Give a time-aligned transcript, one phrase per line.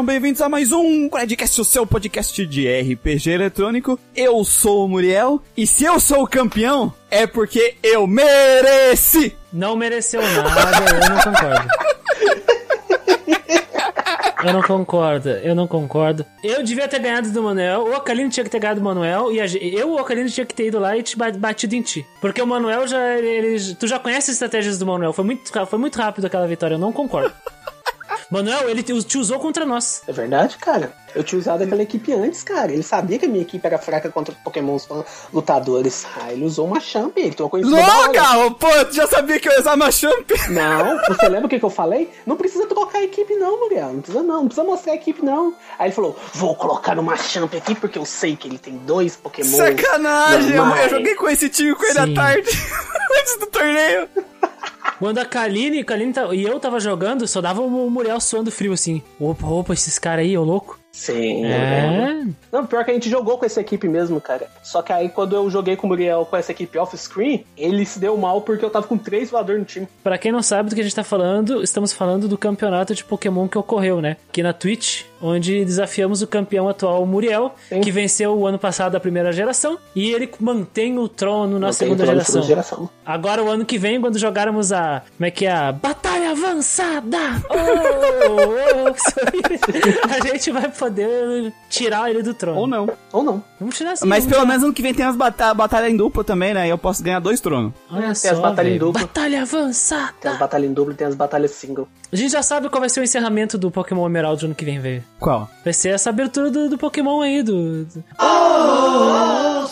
[0.00, 4.00] Sejam bem-vindos a mais um Gradcast, o seu podcast de RPG eletrônico.
[4.16, 9.36] Eu sou o Muriel e se eu sou o campeão é porque eu mereci.
[9.52, 11.68] Não mereceu nada, eu não concordo.
[14.42, 16.24] Eu não concordo, eu não concordo.
[16.42, 19.38] Eu devia ter ganhado do Manuel, o Ocalino tinha que ter ganhado do Manuel, e
[19.38, 22.06] a, eu, o Ocalino, tinha que ter ido lá e te batido em ti.
[22.22, 23.18] Porque o Manuel já.
[23.18, 25.12] Ele, tu já conhece as estratégias do Manuel.
[25.12, 27.34] Foi muito, foi muito rápido aquela vitória, eu não concordo.
[28.30, 30.02] Manuel, ele te, te, usou contra nós.
[30.06, 30.92] É verdade, cara.
[31.12, 32.70] Eu tinha usado aquela equipe antes, cara.
[32.72, 34.86] Ele sabia que a minha equipe era fraca contra pokémons
[35.32, 36.06] lutadores.
[36.16, 38.54] Ah, ele usou uma champ, ele trocou isso Louca!
[38.58, 40.30] Pô, tu já sabia que eu ia usar uma champ?
[40.48, 42.08] Não, você lembra o que, que eu falei?
[42.24, 43.92] Não precisa trocar a equipe não, Muriel.
[43.94, 45.52] Não precisa não, não precisa mostrar a equipe não.
[45.76, 49.16] Aí ele falou, vou colocar uma champ aqui porque eu sei que ele tem dois
[49.16, 49.56] pokémons.
[49.56, 50.54] Sacanagem!
[50.54, 52.12] Eu, eu, joguei com esse time com ele Sim.
[52.12, 52.48] à tarde,
[53.18, 54.08] antes do torneio.
[55.00, 58.74] Quando a Kaline, Kaline tá, e eu tava jogando, só dava o Muriel suando frio
[58.74, 59.02] assim.
[59.18, 60.78] Opa, opa, esses caras aí, ô louco.
[60.92, 62.22] Sim, é.
[62.52, 64.48] Não, pior que a gente jogou com essa equipe mesmo, cara.
[64.62, 67.98] Só que aí quando eu joguei com o Muriel com essa equipe off-screen, ele se
[67.98, 69.88] deu mal porque eu tava com três voadores no time.
[70.04, 73.02] Pra quem não sabe do que a gente tá falando, estamos falando do campeonato de
[73.02, 74.18] Pokémon que ocorreu, né?
[74.28, 77.80] Aqui na Twitch, onde desafiamos o campeão atual, o Muriel, Sim.
[77.80, 82.06] que venceu o ano passado a primeira geração, e ele mantém o trono na segunda
[82.06, 82.42] geração.
[82.42, 82.90] geração.
[83.04, 85.02] Agora, o ano que vem, quando jogarmos a.
[85.16, 85.52] Como é que é?
[85.52, 87.18] A Batalha Avançada!
[87.52, 92.60] Oh, oh, oh, a gente vai poder tirar ele do trono.
[92.60, 92.88] Ou não.
[93.12, 93.42] Ou não.
[93.58, 94.06] Vamos tirar assim.
[94.06, 94.46] Mas pelo tirar.
[94.46, 96.66] menos ano que vem tem as bata batalhas em dupla também, né?
[96.66, 97.72] E eu posso ganhar dois tronos.
[97.90, 99.02] Olha tem só, as batalhas em dupla.
[99.02, 100.14] Batalha avançada.
[100.20, 101.88] Tem as batalhas em dupla e tem as batalhas single.
[102.12, 104.80] A gente já sabe qual vai ser o encerramento do Pokémon Emerald ano que vem,
[104.80, 105.04] velho.
[105.20, 105.48] Qual?
[105.62, 107.84] Vai ser essa abertura do, do Pokémon aí, do...
[107.84, 108.04] do...
[108.18, 109.68] Oh, a,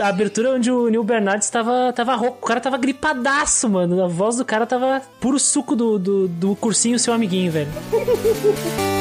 [0.00, 2.38] a, abertura onde o Neil Bernard estava tava rouco.
[2.40, 4.02] O cara tava gripadaço, mano.
[4.02, 7.70] A voz do cara tava puro suco do, do, do cursinho seu amiguinho, velho.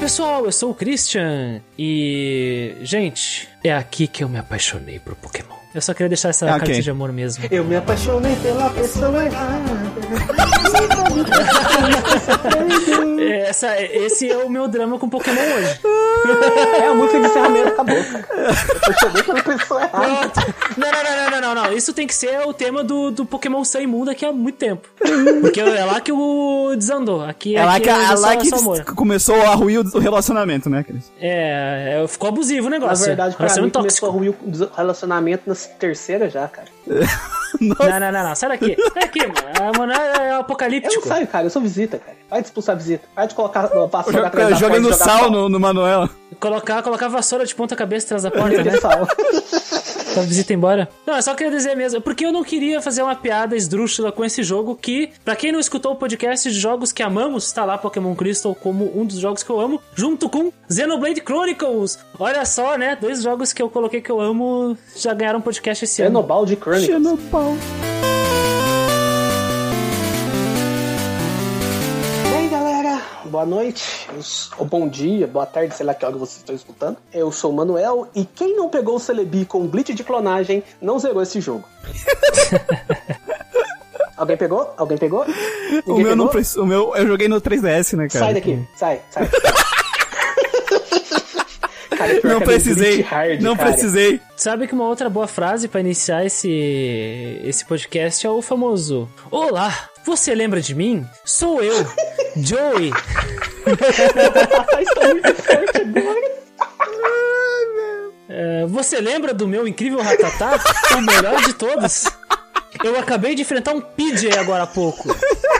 [0.00, 2.74] pessoal, eu sou o Christian e.
[2.80, 5.59] Gente, é aqui que eu me apaixonei por Pokémon.
[5.72, 6.58] Eu só queria deixar essa okay.
[6.58, 7.44] carta de amor mesmo.
[7.48, 9.70] Eu me apaixonei pela pessoa errada.
[13.50, 15.80] Essa, esse é o meu drama com Pokémon hoje.
[16.80, 17.96] É a música de encerramento, acabou.
[17.96, 18.04] Eu
[18.76, 20.32] apaixonei pela pessoa errada.
[20.76, 21.72] Não, não, não, não, não, não.
[21.72, 24.88] Isso tem que ser o tema do, do Pokémon Sun Moon daqui há muito tempo.
[25.40, 27.22] Porque é lá que o desandou.
[27.24, 28.50] Aqui, é lá aqui que, é, é lá que
[28.94, 31.12] começou a ruir o relacionamento, né, Cris?
[31.20, 33.02] É, ficou abusivo o negócio.
[33.02, 36.68] Na verdade, pra mim, começou a ruir o relacionamento na terceira já, cara.
[37.60, 38.76] não, não, não, não, sai daqui.
[38.92, 39.78] Sai daqui, mano.
[39.78, 40.94] Mano, é apocalíptico.
[40.94, 42.16] Eu não saio, cara, eu sou visita, cara.
[42.28, 43.08] Vai expulsar a visita.
[43.14, 44.80] Vai de colocar a vassoura atrás da porta.
[44.80, 46.08] no sal no, no Manuel.
[46.38, 48.76] Colocar, colocar a vassoura de ponta cabeça atrás da porta, né?
[48.78, 49.06] sal.
[50.14, 50.88] pra visita embora.
[51.06, 52.00] Não, é só queria dizer mesmo.
[52.00, 55.58] Porque eu não queria fazer uma piada esdrúxula com esse jogo que, pra quem não
[55.58, 59.42] escutou o podcast de jogos que amamos, tá lá Pokémon Crystal como um dos jogos
[59.42, 61.98] que eu amo, junto com Xenoblade Chronicles.
[62.18, 62.96] Olha só, né?
[62.96, 66.22] Dois jogos que eu coloquei que eu amo já ganharam podcast esse ano.
[66.46, 66.86] de Chronicles.
[66.86, 67.56] Xenobal.
[73.24, 74.08] boa noite,
[74.58, 76.96] ou bom dia, boa tarde, sei lá que hora vocês estão escutando.
[77.12, 80.98] Eu sou o Manuel e quem não pegou o Celebi com Blitz de clonagem não
[80.98, 81.64] zerou esse jogo.
[84.18, 84.74] Alguém pegou?
[84.76, 85.24] Alguém pegou?
[85.24, 86.42] Ninguém o meu pegou?
[86.56, 88.24] não o meu eu joguei no 3DS, né, cara?
[88.24, 89.30] Sai daqui, sai, sai.
[92.00, 93.02] Cara, não precisei.
[93.02, 93.72] Hard, não cara.
[93.72, 94.20] precisei.
[94.34, 99.90] Sabe que uma outra boa frase para iniciar esse esse podcast é o famoso: Olá,
[100.04, 101.06] você lembra de mim?
[101.24, 101.86] Sou eu,
[102.36, 102.90] Joey.
[108.32, 110.58] É, você lembra do meu incrível Ratatá?
[110.96, 112.04] o melhor de todos?
[112.82, 115.08] Eu acabei de enfrentar um PJ agora há pouco.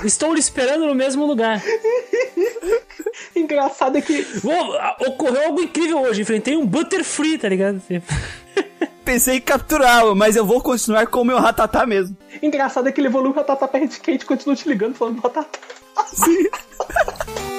[0.04, 1.62] Estou lhe esperando no mesmo lugar.
[3.36, 4.26] Engraçado é que.
[5.06, 6.22] ocorreu algo incrível hoje.
[6.22, 7.82] Enfrentei um Butterfree, tá ligado?
[9.04, 12.16] Pensei em capturá-lo, mas eu vou continuar com o meu Ratatá mesmo.
[12.42, 15.16] Engraçado é que ele evoluiu o Ratatá pra Red Kate e continua te ligando falando
[15.16, 15.58] do Ratatá.
[16.06, 16.48] Sim.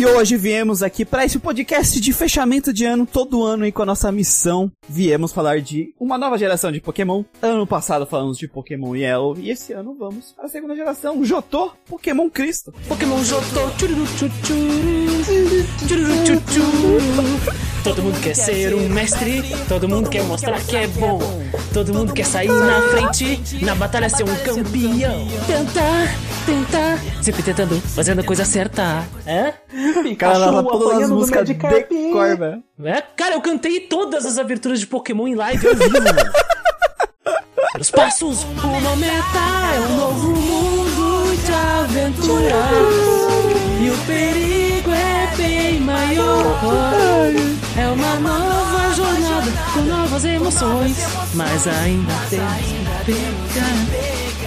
[0.00, 3.82] E hoje viemos aqui para esse podcast de fechamento de ano, todo ano e com
[3.82, 7.22] a nossa missão, viemos falar de uma nova geração de Pokémon.
[7.42, 11.72] Ano passado falamos de Pokémon Yellow e esse ano vamos para a segunda geração, Jotô,
[11.86, 12.72] Pokémon Cristo.
[12.88, 15.22] Pokémon Jotô, tchururu, tchururu,
[16.46, 17.70] tchururu.
[17.84, 21.18] Todo mundo quer ser um mestre, todo mundo quer mostrar que é bom.
[21.74, 25.28] Todo mundo quer sair na frente, na batalha ser um campeão.
[25.46, 26.16] Tentar,
[26.46, 29.06] tentar, sempre tentando, fazendo a coisa certa.
[29.98, 30.14] É?
[30.14, 32.62] Cara, ela todas as músicas de cor, velho.
[32.84, 33.02] É?
[33.16, 36.32] Cara, eu cantei todas as aberturas de Pokémon em live ao vivo, mano.
[37.78, 39.38] Os passos, uma meta
[39.74, 42.56] é um novo mundo de aventura.
[43.80, 46.60] E o perigo é bem maior.
[47.78, 50.96] É uma nova jornada com novas emoções.
[51.34, 54.39] Mas ainda temos que pegar.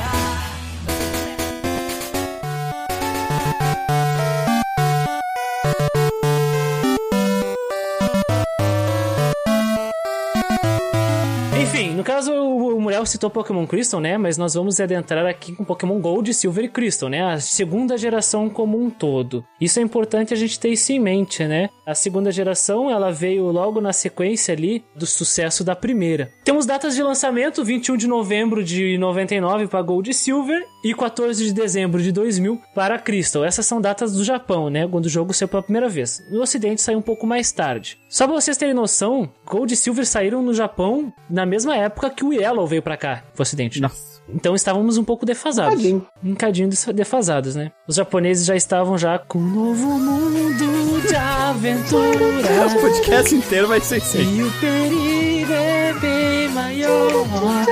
[12.84, 14.18] Muriel citou Pokémon Crystal, né?
[14.18, 17.24] Mas nós vamos adentrar aqui com Pokémon Gold, Silver e Crystal, né?
[17.24, 19.44] A segunda geração como um todo.
[19.60, 21.70] Isso é importante a gente ter isso em mente, né?
[21.86, 26.32] A segunda geração, ela veio logo na sequência ali do sucesso da primeira.
[26.44, 31.46] Temos datas de lançamento, 21 de novembro de 99 para Gold e Silver e 14
[31.46, 33.44] de dezembro de 2000 para Crystal.
[33.46, 34.88] Essas são datas do Japão, né?
[34.88, 36.22] Quando o jogo saiu pela primeira vez.
[36.30, 37.98] No ocidente saiu um pouco mais tarde.
[38.10, 42.24] Só pra vocês terem noção, Gold e Silver saíram no Japão na mesma época que
[42.24, 43.80] o Yellow veio pra cá, pro ocidente.
[43.80, 44.14] Nossa.
[44.30, 45.76] Então estávamos um pouco defasados.
[45.76, 46.06] Tadinho.
[46.24, 47.72] Um cadinho defasados, né?
[47.88, 52.80] Os japoneses já estavam já com um novo mundo de O aventura.
[52.82, 54.38] podcast inteiro vai ser assim.
[54.38, 57.66] E o perigo é bem maior.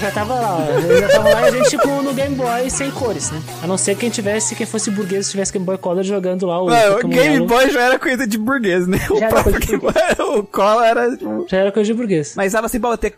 [0.00, 0.96] Já tava lá, ó.
[0.98, 3.42] já tava lá e a gente tipo no Game Boy sem cores, né?
[3.62, 6.66] A não ser quem tivesse, quem fosse burguês, tivesse Game Boy Color jogando lá o.
[6.66, 7.46] Mano, o Game Yellow.
[7.46, 8.98] Boy já era coisa de burguês, né?
[9.10, 11.16] O era próprio coisa de Game Boy, o Cola era...
[11.16, 12.34] tipo, Já era coisa de burguês.
[12.36, 13.14] Mas dava sempre pra ter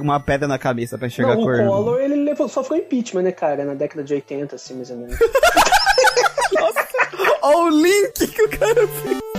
[0.00, 1.66] uma pedra na cabeça pra enxergar Não, a o cor.
[1.66, 3.64] Collor, ele levou, só ficou impeachment, né, cara?
[3.64, 5.16] Na década de 80, assim, mais ou menos.
[7.42, 9.31] Olha o link que o cara fez.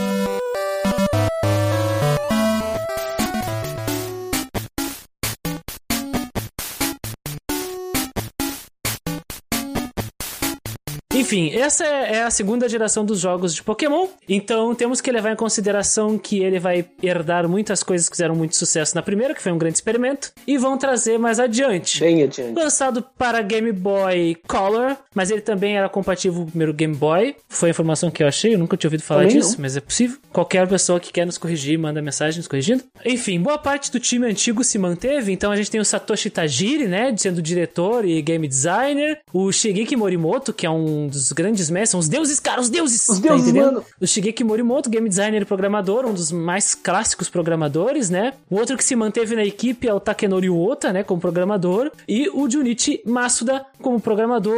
[11.33, 14.07] Enfim, essa é é a segunda geração dos jogos de Pokémon.
[14.29, 18.55] Então temos que levar em consideração que ele vai herdar muitas coisas que fizeram muito
[18.55, 21.99] sucesso na primeira, que foi um grande experimento, e vão trazer mais adiante.
[21.99, 22.53] Bem adiante.
[22.53, 27.35] Lançado para Game Boy Color, mas ele também era compatível com o primeiro Game Boy.
[27.49, 29.61] Foi a informação que eu achei, eu nunca tinha ouvido falar Também disso, não.
[29.61, 30.17] mas é possível.
[30.31, 32.83] Qualquer pessoa que quer nos corrigir, manda mensagem nos corrigindo.
[33.05, 36.87] Enfim, boa parte do time antigo se manteve, então a gente tem o Satoshi Tajiri,
[36.87, 41.89] né, sendo diretor e game designer, o Shigeki Morimoto, que é um dos grandes mestres,
[41.89, 43.07] são os deuses, cara, os deuses!
[43.07, 43.73] Os deuses, entendendo?
[43.73, 43.85] mano.
[43.99, 48.33] O Shigeki Morimoto, game designer e programador, um dos mais clássicos programadores, né?
[48.49, 52.29] O outro que se manteve na equipe é o Takenori Ota, né, como programador, e
[52.29, 54.53] o Junichi Masuda como programador,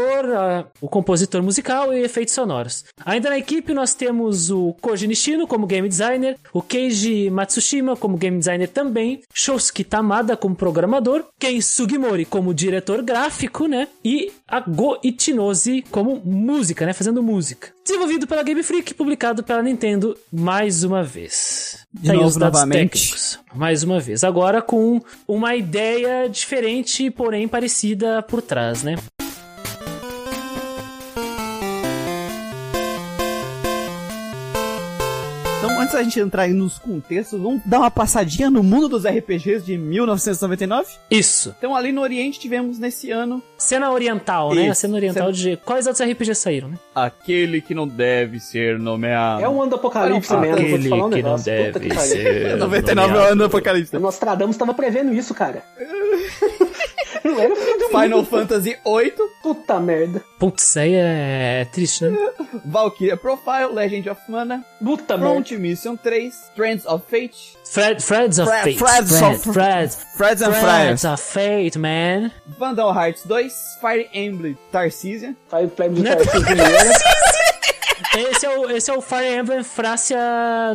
[0.82, 2.86] o compositor musical e efeitos sonoros.
[3.06, 8.18] Ainda na equipe nós temos o Koji Nishino como game designer, o Keiji Matsushima como
[8.18, 13.88] game designer também, Shosuke Tamada como programador, Ken Sugimori como diretor gráfico, né?
[14.04, 16.94] E a Go Ichinose como música, né?
[16.94, 17.70] Fazendo música.
[17.84, 21.80] Desenvolvido pela Game Freak, publicado pela Nintendo mais uma vez.
[21.94, 22.92] De Tá aí novo, os dados novamente.
[22.92, 23.40] técnicos.
[23.54, 24.24] Mais uma vez.
[24.24, 28.96] Agora com uma ideia diferente, porém parecida por trás, né?
[35.96, 39.78] Da gente entrar aí nos contextos, vamos dar uma passadinha no mundo dos RPGs de
[39.78, 40.88] 1999.
[41.10, 41.56] Isso.
[41.58, 44.70] Então, ali no Oriente, tivemos nesse ano Cena oriental, né?
[44.70, 45.58] A cena oriental Cena- de.
[45.64, 46.78] Quais outros RPGs saíram, né?
[46.94, 49.42] aquele que não deve ser nomeado.
[49.44, 51.46] É um ano do apocalipse Não, mesmo, vou te aquele falar um que não negócio.
[51.46, 52.58] Deve que ser.
[52.58, 53.96] 99 é o ano do Apocalipse.
[53.96, 55.64] O Nostradamus tava prevendo isso, cara.
[57.26, 58.26] Não era o fim do Final mundo.
[58.28, 60.24] Fantasy VIII, Puta merda.
[60.40, 62.18] Putz, aí é triste, né?
[62.66, 65.34] Valkyria Profile, Legend of Mana, Puta merda.
[65.34, 68.78] Front Mission 3, Strands of Fate, Fred, Freds of Fred- Fate.
[68.80, 72.32] Freds Fred, of- Fred, Freds and Friars, Freds of Fate, man.
[72.60, 73.52] Vandal Hearts 2,
[73.82, 75.36] Fire Emblem Tarcisia,
[75.96, 76.16] de Né?
[76.16, 76.72] Tarcísio primeiro.
[78.18, 80.18] Esse é, o, esse é o Fire Emblem Frácia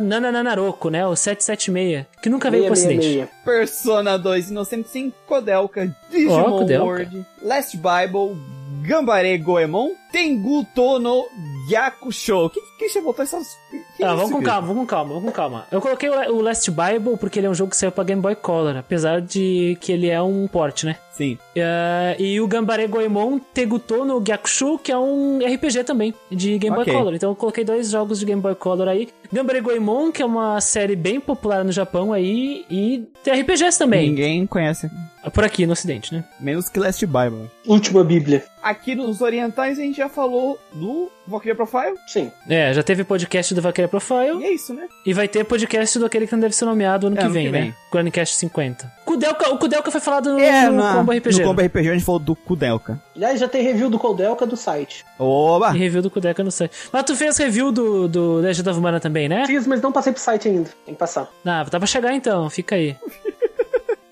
[0.01, 1.05] Nanananaroku, né?
[1.07, 3.03] O 776, que nunca veio pro ocidente.
[3.03, 3.43] 666.
[3.43, 6.85] Persona 2 Inocente Sim, Kodelka, Digimon Kodelka.
[6.85, 8.37] World, Last Bible,
[8.83, 11.25] Gambare Goemon, Tengu Tono
[11.69, 12.49] Yakusho.
[12.49, 13.57] Que que você botou essas...
[13.95, 15.67] que Ah, isso, vamos com calma, vamos com calma, vamos com calma.
[15.71, 18.21] Eu coloquei o o Last Bible porque ele é um jogo que saiu pra Game
[18.21, 20.97] Boy Color, apesar de que ele é um port, né?
[21.11, 21.37] Sim.
[21.55, 26.75] É, e o Gambare Goemon Teguto no Gyakushu, que é um RPG também, de Game
[26.75, 26.85] Boy.
[26.85, 27.13] Color.
[27.13, 29.09] Então eu coloquei dois jogos de Game Boy Color aí.
[29.31, 34.09] Gambare Goemon, que é uma série bem popular no Japão aí, e tem RPGs também.
[34.09, 34.89] Ninguém conhece.
[35.33, 36.23] Por aqui no ocidente, né?
[36.39, 37.49] Menos que Last Bible.
[37.67, 38.43] Última Bíblia.
[38.63, 41.93] Aqui nos orientais a gente já falou do Valkyria Profile.
[42.07, 42.31] Sim.
[42.49, 44.87] É, já teve podcast do Valkyria E Profile, é isso, né?
[45.05, 47.33] e vai ter podcast do aquele que não deve ser nomeado ano É, que ano
[47.33, 47.61] vem, que né?
[47.61, 47.75] vem.
[47.91, 48.91] Grandcast 50.
[49.05, 51.39] Kudelka, o Kudelka foi falado no, É, no na, Combo RPG.
[51.41, 52.99] no Combo RPG a gente falou do Kudelka.
[53.15, 55.05] Aliás, já tem review do Coldelka do site.
[55.19, 55.75] Oba!
[55.75, 56.73] E review do Kudelka no site.
[56.91, 59.45] Mas tu fez review do, do Legend of Mana também, né?
[59.45, 60.69] Fiz, mas não passei pro site ainda.
[60.85, 61.29] Tem que passar.
[61.45, 62.95] Ah, tá pra chegar então, fica aí.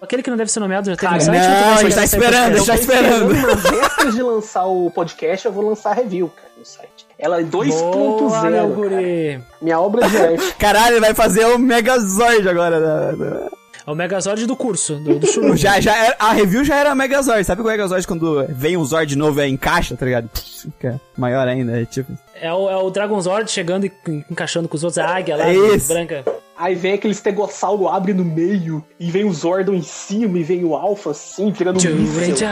[0.01, 1.48] Aquele que não deve ser nomeado já teve Cara, no site?
[1.65, 2.65] não, a gente tá esperando, podcast?
[2.65, 3.79] já Eu tô esperando.
[3.82, 7.06] Vésperas de lançar o podcast, eu vou lançar review, cara, no site.
[7.18, 8.68] Ela é Boa, 2.0, meu cara.
[8.68, 9.44] guri.
[9.62, 10.53] Minha obra de arte.
[10.58, 12.79] Caralho, ele vai fazer o Megazord agora.
[12.79, 13.50] da- da-
[13.86, 15.56] É o Megazord do curso, do, do Shuru.
[15.58, 17.44] Já, já era- a review já era Megazord.
[17.44, 20.29] Sabe o Megazord quando vem o Zord novo e encaixa, tá ligado?
[20.34, 22.12] Fica maior ainda, é tipo...
[22.41, 23.91] É o, é o Dragon Zord chegando e
[24.29, 26.24] encaixando com os outros, a águia lá, É branca.
[26.58, 30.65] Aí vem aquele estegossauro, abre no meio, e vem o Zordon em cima, e vem
[30.65, 32.13] o Alpha assim, virando um míssil.
[32.13, 32.50] Jurenja,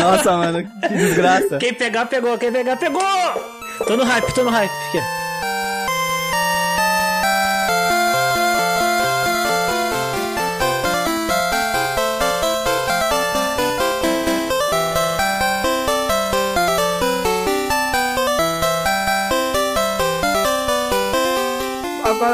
[0.00, 1.58] Nossa, mano, que desgraça.
[1.58, 3.02] Quem pegar, pegou, quem pegar, pegou!
[3.86, 4.70] Tô no hype, tô no hype.
[4.88, 5.23] Aqui.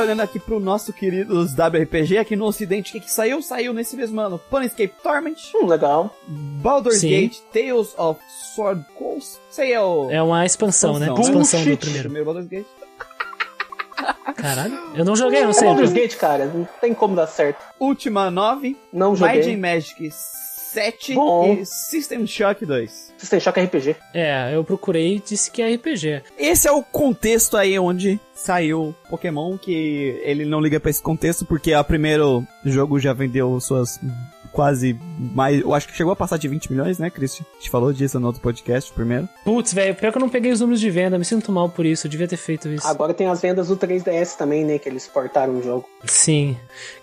[0.01, 3.43] Agora olhando aqui pro nosso querido WRPG, aqui no ocidente, o que, que saiu?
[3.43, 6.17] Saiu nesse mesmo ano Planescape Torment, Hum, legal.
[6.27, 7.11] Baldur's Sim.
[7.11, 8.19] Gate, Tales of
[8.55, 9.39] Sword Coast.
[9.51, 10.11] Isso aí é o...
[10.11, 11.05] É uma expansão, né?
[11.09, 11.23] Expansão.
[11.33, 12.03] Expansão do primeiro.
[12.05, 12.67] primeiro Baldur's Gate.
[14.37, 15.69] Caralho, eu não joguei, não É sei.
[15.69, 17.63] Baldur's Gate, cara, não tem como dar certo.
[17.79, 19.57] Ultima 9, Não Might and joguei.
[19.59, 21.53] Magic 7 Bom.
[21.61, 23.10] e System Shock 2.
[23.21, 23.97] System Shock RPG.
[24.15, 26.23] É, eu procurei e disse que é RPG.
[26.39, 31.45] Esse é o contexto aí onde saiu Pokémon, que ele não liga pra esse contexto,
[31.45, 34.01] porque o primeiro jogo já vendeu suas
[34.53, 35.61] quase mais.
[35.61, 37.45] Eu acho que chegou a passar de 20 milhões, né, Christian?
[37.53, 39.29] A gente falou disso no outro podcast primeiro.
[39.45, 41.85] Putz, velho, pior que eu não peguei os números de venda, me sinto mal por
[41.87, 42.87] isso, eu devia ter feito isso.
[42.87, 44.79] Agora tem as vendas do 3DS também, né?
[44.79, 45.87] Que eles portaram o jogo.
[46.05, 46.57] Sim.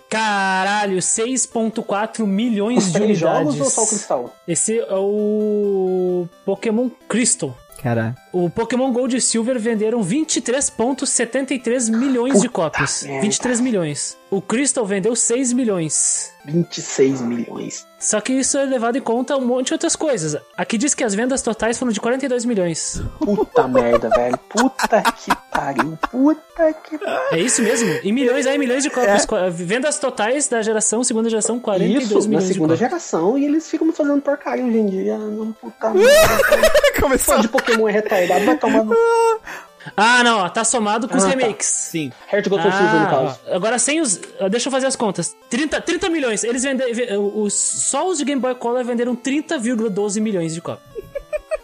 [0.08, 3.54] Caralho, 6.4 milhões Os de três unidades.
[3.54, 4.34] jogos ou só o Cristal?
[4.48, 7.56] Esse é o Pokémon Crystal.
[7.82, 13.04] Cara, O Pokémon Gold e Silver venderam 23.73 milhões de Puta cópias.
[13.04, 13.20] merda.
[13.22, 14.17] 23 milhões.
[14.30, 16.34] O Crystal vendeu 6 milhões.
[16.44, 17.86] 26 milhões.
[17.98, 20.36] Só que isso é levado em conta um monte de outras coisas.
[20.54, 23.00] Aqui diz que as vendas totais foram de 42 milhões.
[23.18, 24.36] Puta merda, velho.
[24.50, 25.98] Puta que pariu.
[26.10, 27.20] Puta que pariu.
[27.32, 27.88] É isso mesmo?
[28.04, 29.24] Em milhões, aí milhões de cópias.
[29.24, 33.46] Qua- Vendas totais da geração, segunda geração, 42 Isso, na milhões de segunda geração, e
[33.46, 35.16] eles ficam fazendo porcaria hoje em dia.
[35.16, 36.70] Não, puta merda.
[37.00, 37.34] começou.
[37.36, 38.94] Fã de Pokémon é retardado, vai tomar no...
[39.96, 41.36] Ah, não, ó, tá somado com os Ah, tá.
[41.36, 41.66] remakes.
[41.66, 42.12] Sim.
[42.32, 43.40] Heart Gold Soul Silver, no Ah, caso.
[43.48, 44.20] ó, agora sem os.
[44.50, 45.34] Deixa eu fazer as contas.
[45.48, 46.44] 30, 30 milhões.
[46.44, 47.32] Eles venderam.
[47.34, 50.86] Os, só os de Game Boy Color venderam 30,12 milhões de cópias.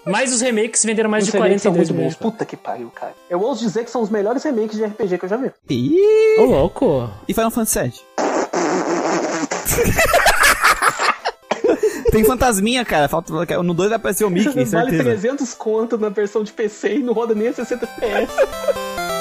[0.06, 2.14] Mais os remakes venderam mais Os de remakes são 42 muito milhões.
[2.14, 2.30] bons.
[2.30, 3.14] Puta que pariu, cara.
[3.30, 5.50] Eu ouso dizer que são os melhores remakes de RPG que eu já vi.
[5.70, 7.10] Ih, Ô, louco.
[7.26, 7.92] E Final Fantasy VII?
[12.14, 13.08] Tem fantasminha, cara.
[13.08, 15.02] Falta, no 2 vai aparecer o Mickey, vale certeza.
[15.02, 19.13] 300 conto na versão de PC e não roda nem a 60 FPS.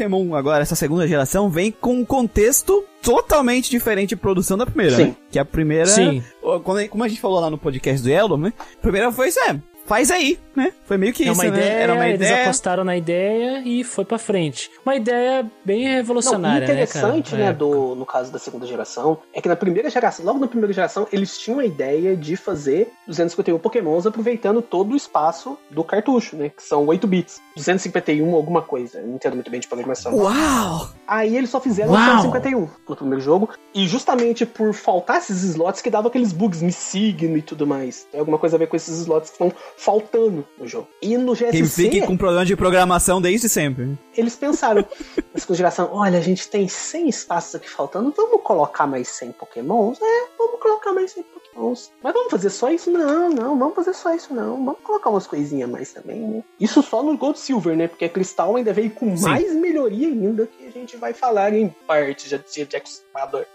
[0.00, 4.96] Pokémon agora, essa segunda geração, vem com um contexto totalmente diferente de produção da primeira,
[4.96, 5.04] Sim.
[5.04, 5.16] né?
[5.30, 5.86] Que a primeira...
[5.86, 6.22] Sim.
[6.64, 8.52] Quando- Como a gente falou lá no podcast do Yellow, né?
[8.58, 10.72] A primeira foi é, faz aí, né?
[10.84, 11.58] Foi meio que É isso, uma né?
[11.58, 12.44] ideia, Era uma eles ideia...
[12.44, 14.70] apostaram na ideia e foi pra frente.
[14.86, 19.18] Uma ideia bem Não, revolucionária, o interessante, né, né, do, no caso da segunda geração,
[19.34, 22.92] é que na primeira geração, logo na primeira geração, eles tinham a ideia de fazer
[23.08, 26.50] 251 Pokémons aproveitando todo o espaço do cartucho, né?
[26.50, 27.40] Que são 8 bits.
[27.56, 29.00] 251 alguma coisa.
[29.02, 30.14] Não entendo muito bem de programação.
[30.14, 30.88] Uau!
[31.04, 32.16] Aí eles só fizeram Uau!
[32.16, 33.50] 251 no primeiro jogo.
[33.74, 38.06] E justamente por faltar esses slots que dava aqueles bugs, me signo e tudo mais.
[38.12, 40.88] Tem alguma coisa a ver com esses slots que estão faltando no jogo.
[41.00, 41.50] E no GSC...
[41.52, 43.98] Que fique com problema de programação desde sempre.
[44.14, 44.84] Eles pensaram,
[45.32, 49.32] mas com geração, olha, a gente tem 100 espaços aqui faltando, vamos colocar mais 100
[49.32, 49.98] pokémons?
[50.02, 51.90] É, vamos colocar mais 100 pokémons.
[52.02, 52.90] Mas vamos fazer só isso?
[52.90, 54.62] Não, não, vamos fazer só isso não.
[54.62, 56.44] Vamos colocar umas coisinhas mais também, né?
[56.60, 57.88] Isso só no Gold Silver, né?
[57.88, 59.24] Porque a Cristal ainda veio com Sim.
[59.24, 60.46] mais melhoria ainda,
[60.78, 62.90] a gente vai falar em parte já de Jack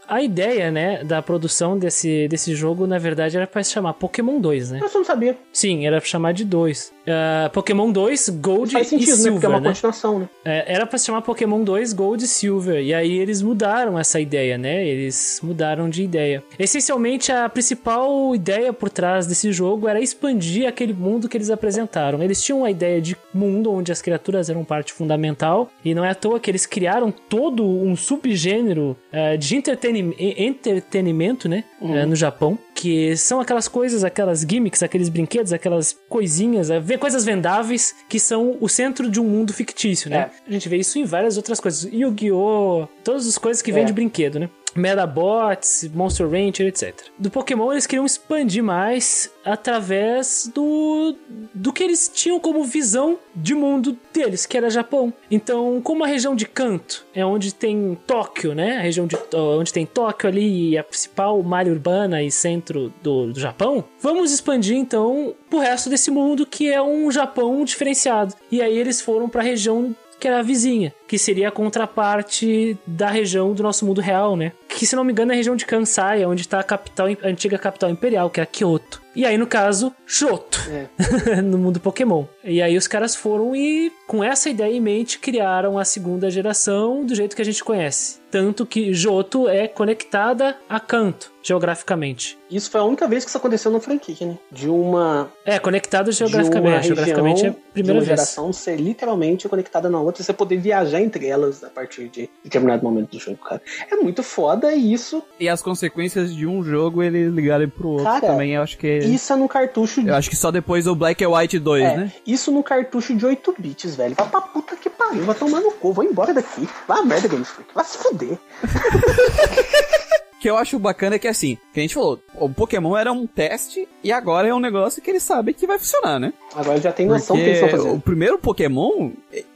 [0.08, 4.40] A ideia, né, da produção desse, desse jogo, na verdade, era pra se chamar Pokémon
[4.40, 4.80] 2, né?
[4.82, 5.38] Eu só não sabia.
[5.52, 6.94] Sim, era pra chamar de 2.
[7.06, 9.34] Uh, Pokémon 2, Gold faz sentido, e Silver, né?
[9.34, 9.70] Porque é uma né?
[9.70, 10.30] continuação, né?
[10.44, 12.82] É, era pra se chamar Pokémon 2, Gold e Silver.
[12.82, 14.86] E aí eles mudaram essa ideia, né?
[14.86, 16.44] Eles mudaram de ideia.
[16.58, 22.24] Essencialmente, a principal ideia por trás desse jogo era expandir aquele mundo que eles apresentaram.
[22.24, 25.70] Eles tinham uma ideia de mundo onde as criaturas eram parte fundamental.
[25.84, 31.48] E não é à toa que eles criaram todo um subgênero uh, de entretenim entretenimento,
[31.48, 31.64] né?
[31.82, 32.04] Uhum.
[32.04, 37.24] Uh, no Japão que são aquelas coisas, aquelas gimmicks, aqueles brinquedos, aquelas coisinhas, é, coisas
[37.24, 40.18] vendáveis que são o centro de um mundo fictício, né?
[40.18, 40.30] É.
[40.50, 41.86] A gente vê isso em várias outras coisas.
[41.92, 42.88] Yu-Gi-Oh!
[43.04, 43.74] Todas as coisas que é.
[43.74, 44.50] vêm de brinquedo, né?
[44.76, 47.06] Metabots, Monster Rancher, etc.
[47.18, 51.16] Do Pokémon eles queriam expandir mais através do
[51.54, 55.14] do que eles tinham como visão de mundo deles, que era Japão.
[55.32, 58.78] Então, como a região de Kanto é onde tem Tóquio, né?
[58.78, 63.40] A região de onde tem Tóquio ali, a principal malha urbana e centro do, do
[63.40, 68.34] Japão, vamos expandir então pro resto desse mundo que é um Japão diferenciado.
[68.52, 72.78] E aí eles foram para a região que era a vizinha, que seria a contraparte
[72.86, 74.52] da região do nosso mundo real, né?
[74.68, 77.28] Que, se não me engano, é a região de Kansai, onde está a capital, a
[77.28, 79.06] antiga capital imperial, que é a Kyoto.
[79.16, 80.60] E aí, no caso, Shoto.
[80.70, 81.40] É.
[81.42, 82.26] no mundo Pokémon.
[82.44, 87.06] E aí os caras foram e, com essa ideia em mente, criaram a segunda geração
[87.06, 88.20] do jeito que a gente conhece.
[88.30, 92.38] Tanto que Johto é conectada a Kanto, geograficamente.
[92.52, 94.38] Isso foi a única vez que isso aconteceu no franquia, né?
[94.52, 95.32] De uma.
[95.46, 96.76] É, conectado geograficamente.
[96.76, 98.08] Região, geograficamente é a primeira de uma vez.
[98.08, 102.30] geração ser literalmente conectada na outra e você poder viajar entre elas a partir de
[102.44, 103.62] determinado momento do jogo, cara.
[103.90, 105.24] É muito foda isso.
[105.40, 109.00] E as consequências de um jogo eles ligarem pro outro cara, também, eu acho que.
[109.00, 110.10] Isso é no cartucho de...
[110.10, 112.14] Eu acho que só depois do Black and White 2, é, né?
[112.26, 114.16] Isso no cartucho de 8 bits, velho.
[114.16, 116.68] Vai pra puta que pariu, vai tomar no cu, vou embora daqui.
[116.88, 117.70] Vai a merda, Game Freak.
[117.74, 118.38] Vai se fuder.
[120.46, 123.26] que eu acho bacana é que assim, que a gente falou, o Pokémon era um
[123.26, 126.34] teste e agora é um negócio que eles sabem que vai funcionar, né?
[126.54, 127.98] Agora já tem noção Porque do que eles estão fazendo.
[127.98, 129.10] O primeiro Pokémon,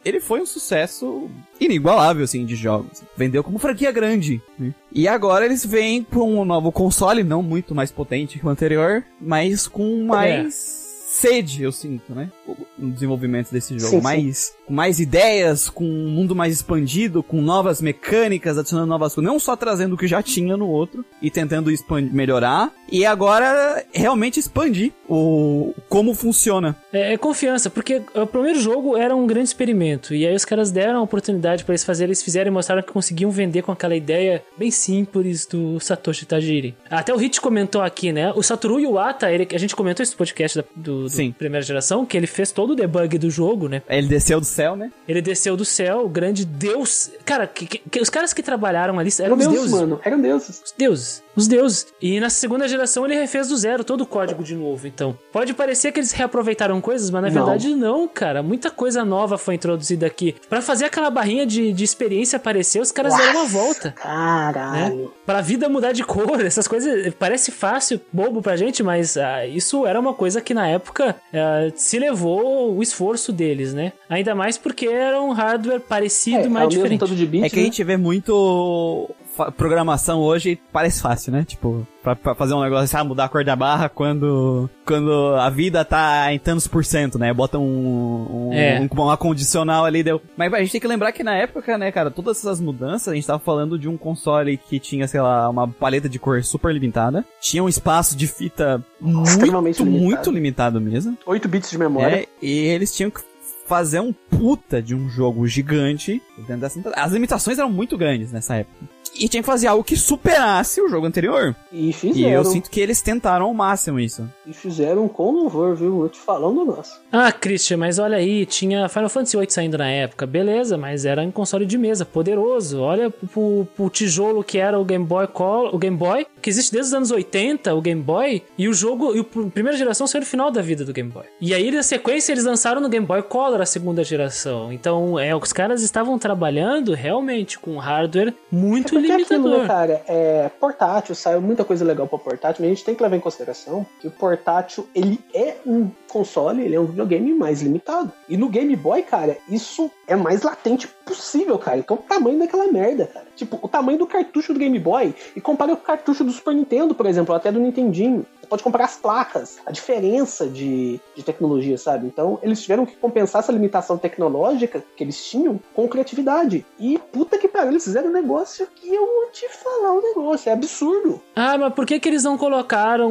[0.04, 1.30] ele foi um sucesso
[1.62, 3.04] inigualável, assim, de jogos.
[3.16, 4.42] Vendeu como franquia grande.
[4.58, 4.74] Né?
[4.92, 9.04] E agora eles vêm com um novo console, não muito mais potente que o anterior,
[9.22, 10.86] mas com mais.
[10.86, 12.30] É sede, eu sinto, né?
[12.78, 13.96] No desenvolvimento desse jogo.
[13.96, 14.54] Sim, mais, sim.
[14.68, 19.32] Com mais ideias, com um mundo mais expandido, com novas mecânicas, adicionando novas coisas.
[19.32, 22.72] Não só trazendo o que já tinha no outro e tentando expandir, melhorar.
[22.92, 26.78] E agora realmente expandir o como funciona.
[26.94, 30.14] É, é, confiança, porque o primeiro jogo era um grande experimento.
[30.14, 32.92] E aí os caras deram a oportunidade para eles fazerem, eles fizeram e mostraram que
[32.92, 36.76] conseguiam vender com aquela ideia bem simples do Satoshi Tajiri.
[36.90, 38.32] Até o Hit comentou aqui, né?
[38.36, 41.32] O Satoru Iwata, ele, a gente comentou esse podcast da, do, do Sim.
[41.32, 43.82] primeira geração, que ele fez todo o debug do jogo, né?
[43.90, 44.92] Ele desceu do céu, né?
[45.08, 47.12] Ele desceu do céu, o grande deus.
[47.26, 49.72] Cara, que, que, os caras que trabalharam ali eram os Deus, deuses.
[49.72, 50.00] mano.
[50.04, 50.62] Eram deuses.
[50.64, 51.24] Os deuses.
[51.36, 51.88] Os deuses.
[52.02, 55.18] E na segunda geração ele refez do zero todo o código de novo, então.
[55.32, 57.46] Pode parecer que eles reaproveitaram coisas, mas na não.
[57.46, 58.44] verdade não, cara.
[58.44, 60.36] Muita coisa nova foi introduzida aqui.
[60.50, 63.92] para fazer aquela barrinha de, de experiência aparecer, os caras Nossa, deram uma volta.
[63.92, 64.96] Caralho.
[64.96, 65.08] Né?
[65.26, 69.86] Pra vida mudar de cor, essas coisas parece fácil, bobo pra gente, mas ah, isso
[69.86, 70.89] era uma coisa que na época
[71.34, 73.94] ah, se levou o esforço deles, né?
[74.10, 77.16] Ainda mais porque era um hardware parecido, é, mais é diferente.
[77.16, 77.62] de bit, é que né?
[77.62, 79.10] a gente vê muito
[79.56, 81.44] programação hoje parece fácil, né?
[81.44, 85.50] Tipo, pra, pra fazer um negócio, ah, mudar a cor da barra quando, quando a
[85.50, 87.34] vida tá em tantos por cento, né?
[87.34, 88.80] Bota um, um, é.
[88.80, 90.22] um, uma condicional ali, deu.
[90.38, 93.16] Mas a gente tem que lembrar que na época, né, cara, todas essas mudanças, a
[93.16, 96.74] gente tava falando de um console que tinha, sei lá, uma paleta de cor super
[96.74, 99.86] limitada, tinha um espaço de fita muito, limitado.
[99.86, 101.18] muito limitado mesmo.
[101.26, 102.16] 8 bits de memória.
[102.22, 103.22] É, e eles tinham que
[103.68, 106.82] fazer um puta de um jogo gigante dentro dessa...
[106.96, 110.90] As limitações eram muito grandes nessa época e tinha que fazer algo que superasse o
[110.90, 111.56] jogo anterior.
[111.72, 112.30] E fizeram.
[112.30, 114.30] E eu sinto que eles tentaram ao máximo isso.
[114.46, 116.04] E fizeram com louvor, viu?
[116.04, 117.00] Eu te falando nosso.
[117.12, 121.24] Ah, Christian, mas olha aí, tinha Final Fantasy VIII saindo na época, beleza, mas era
[121.24, 122.82] em console de mesa, poderoso.
[122.82, 126.72] Olha pro, pro tijolo que era o Game Boy Color, o Game Boy, que existe
[126.72, 130.22] desde os anos 80, o Game Boy, e o jogo, e a primeira geração saiu
[130.22, 131.26] no final da vida do Game Boy.
[131.42, 134.72] E aí, na sequência, eles lançaram no Game Boy Color a segunda geração.
[134.72, 139.40] Então, é, os caras estavam trabalhando realmente com hardware muito é limitador.
[139.40, 140.04] Aquilo, né, cara?
[140.08, 143.20] É portátil, saiu muita coisa legal pra portátil, mas a gente tem que levar em
[143.20, 144.40] consideração que o, port...
[144.40, 148.12] portátil, ele é um console, ele é um videogame mais limitado.
[148.28, 151.80] E no Game Boy, cara, isso é mais latente possível, cara.
[151.88, 153.28] É o tamanho daquela merda, cara.
[153.36, 156.54] Tipo, o tamanho do cartucho do Game Boy e compara com o cartucho do Super
[156.54, 158.26] Nintendo, por exemplo, até do Nintendinho.
[158.42, 162.08] Você pode comparar as placas, a diferença de, de tecnologia, sabe?
[162.08, 166.66] Então, eles tiveram que compensar essa limitação tecnológica que eles tinham com criatividade.
[166.80, 170.50] E puta que pariu, eles fizeram um negócio que eu vou te falar um negócio,
[170.50, 171.22] é absurdo.
[171.36, 173.10] Ah, mas por que que eles não colocaram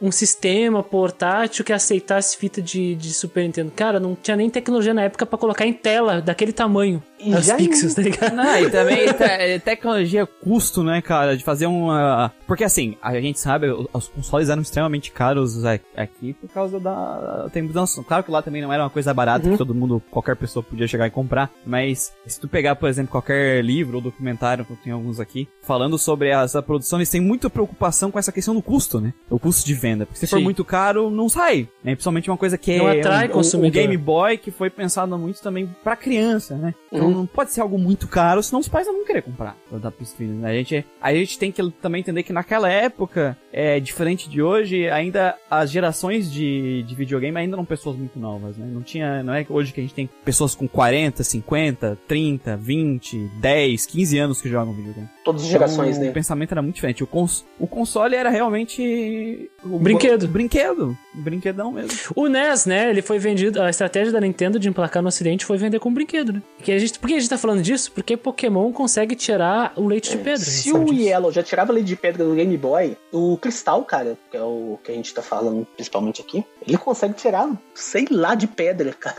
[0.00, 3.70] um sistema portátil que aceitasse fita de, de Super Nintendo?
[3.70, 7.00] Cara, não tinha nem tecnologia na época para colocar em tela daquele tamanho.
[7.20, 8.34] E já pixels, tá ligado?
[8.34, 12.32] Não, e também te tecnologia custo, né, cara, de fazer uma...
[12.46, 17.48] Porque assim, a gente sabe, os consoles eram extremamente caros aqui por causa da...
[17.52, 18.02] Tem mudança.
[18.02, 19.52] Claro que lá também não era uma coisa barata uhum.
[19.52, 23.12] que todo mundo, qualquer pessoa podia chegar e comprar, mas se tu pegar, por exemplo,
[23.12, 27.20] qualquer livro ou documentário, que eu tenho alguns aqui, falando sobre essa produção, eles têm
[27.20, 29.12] muita preocupação com essa questão do custo, né?
[29.28, 30.06] O custo de venda.
[30.06, 30.36] Porque se Sim.
[30.36, 31.59] for muito caro, não sai.
[31.82, 31.94] Né?
[31.94, 33.68] Principalmente uma coisa que não é atrai um, consumidor.
[33.68, 36.74] um Game Boy que foi pensado muito também pra criança, né?
[36.92, 37.14] Então uhum.
[37.14, 39.56] não pode ser algo muito caro, senão os pais não vão querer comprar
[39.90, 40.50] pros filhos, né?
[40.50, 44.88] A gente, a gente tem que também entender que naquela época, é diferente de hoje,
[44.88, 48.66] ainda as gerações de, de videogame ainda eram pessoas muito novas, né?
[48.70, 53.18] Não tinha, não é hoje que a gente tem pessoas com 40, 50, 30, 20,
[53.40, 55.08] 10, 15 anos que jogam videogame.
[55.24, 56.10] Todas as gerações, então, né?
[56.10, 57.04] O pensamento era muito diferente.
[57.04, 59.50] O, cons o console era realmente.
[59.62, 60.26] O brinquedo.
[60.26, 60.96] brinquedo.
[61.12, 61.90] brinquedão mesmo.
[62.16, 62.90] O NES, né?
[62.90, 63.60] Ele foi vendido.
[63.60, 66.42] A estratégia da Nintendo de emplacar no ocidente foi vender com brinquedo, né?
[66.62, 67.92] Que a gente, por que a gente tá falando disso?
[67.92, 70.38] Porque Pokémon consegue tirar o leite de pedra.
[70.38, 74.36] Se o Yellow já tirava leite de pedra do Game Boy, o Cristal, cara, que
[74.36, 78.46] é o que a gente tá falando principalmente aqui, ele consegue tirar, sei lá, de
[78.46, 79.16] pedra, cara.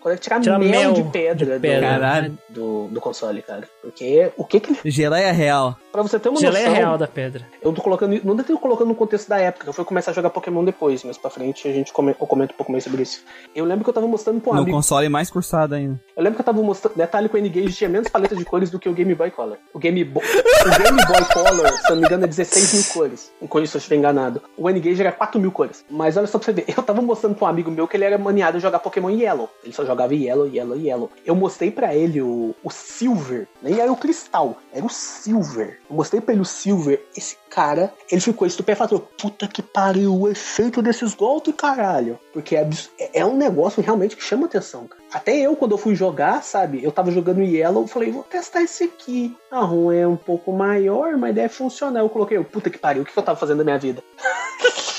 [0.00, 2.32] consegue tirar, tirar mel, mel, de pedra, de pedra.
[2.48, 3.68] Do, do, do, console, cara.
[3.82, 4.90] Porque o que que ele...
[4.90, 5.76] Geleia real.
[5.92, 6.80] Pra você ter uma Geleia noção...
[6.80, 7.46] real da pedra.
[7.60, 8.20] Eu tô colocando...
[8.24, 9.68] Não tenho colocando no contexto da época.
[9.68, 12.54] Eu fui começar a jogar Pokémon depois, mas pra frente a gente come, eu comento
[12.54, 13.24] um pouco mais sobre isso.
[13.54, 14.76] Eu lembro que eu tava mostrando pra um no amigo...
[14.76, 16.00] No console mais cursado ainda.
[16.16, 16.96] Eu lembro que eu tava mostrando...
[16.96, 19.56] Detalhe que o N-Gage tinha menos paleta de cores do que o Game Boy Color.
[19.74, 20.20] O Game, Bo...
[20.22, 23.32] o Game Boy Color, se eu não me engano, é 16 mil cores.
[23.48, 24.42] Com isso eu estiver enganado.
[24.56, 25.84] O N-Gage era 4 mil cores.
[25.90, 26.64] Mas olha só pra você ver.
[26.68, 29.48] Eu tava mostrando pra um amigo meu que ele era maniado a jogar Pokémon Yellow.
[29.64, 31.10] Ele só jogava Yellow, Yellow, Yellow.
[31.24, 33.48] Eu mostrei pra ele o, o Silver.
[33.62, 35.78] Nem era o Cristal, era o Silver.
[35.90, 37.04] Eu mostrei pra ele o Silver.
[37.16, 39.00] Esse cara, ele ficou estupefato.
[39.18, 42.18] Puta que pariu, o efeito desses golpes, caralho.
[42.32, 42.68] Porque é,
[43.12, 45.02] é um negócio realmente que chama atenção, cara.
[45.12, 46.82] Até eu, quando eu fui jogar, sabe?
[46.82, 49.36] Eu tava jogando Yellow, falei, vou testar esse aqui.
[49.50, 52.00] A ROM é um pouco maior, mas deve funcionar.
[52.00, 54.02] Eu coloquei, puta que pariu, o que eu tava fazendo na minha vida?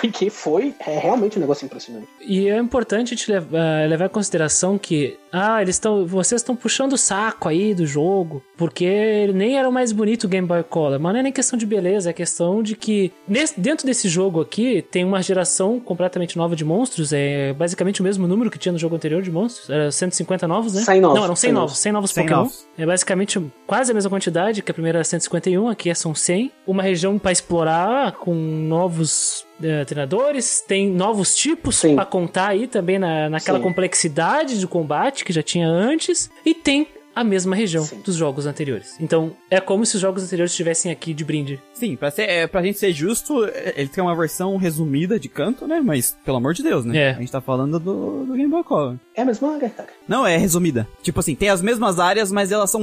[0.00, 2.08] porque foi é, realmente um negócio impressionante.
[2.20, 6.94] E é importante te levar, levar em consideração que, ah, eles estão, vocês estão puxando
[6.94, 10.62] o saco aí do jogo, porque ele nem era o mais bonito o Game Boy
[10.62, 14.08] Color, mas não é nem questão de beleza, é questão de que nesse, dentro desse
[14.08, 18.58] jogo aqui tem uma geração completamente nova de monstros, é basicamente o mesmo número que
[18.58, 20.82] tinha no jogo anterior de monstros, era 150 novos, né?
[20.82, 21.16] 100 novos.
[21.18, 22.40] Não, eram 100, 100 novos, 100 novos 100 Pokémon.
[22.40, 22.66] Novos.
[22.78, 26.50] É basicamente quase a mesma quantidade, que a primeira era 151, aqui são 100.
[26.66, 32.98] Uma região para explorar com novos uh, treinadores, tem novos tipos para contar aí também
[32.98, 33.64] na, naquela Sim.
[33.64, 38.00] complexidade de combate que já tinha antes, e tem a mesma região Sim.
[38.04, 38.96] dos jogos anteriores.
[39.00, 41.60] Então, é como se os jogos anteriores estivessem aqui de brinde.
[41.74, 45.28] Sim, pra, ser, é, pra gente ser justo, é, ele tem uma versão resumida de
[45.28, 45.80] canto, né?
[45.80, 46.96] Mas, pelo amor de Deus, né?
[46.96, 47.10] É.
[47.10, 48.96] A gente tá falando do, do Game Boy Color.
[49.14, 49.88] É a mesma área, cara.
[50.06, 50.86] Não, é resumida.
[51.02, 52.80] Tipo assim, tem as mesmas áreas, mas elas são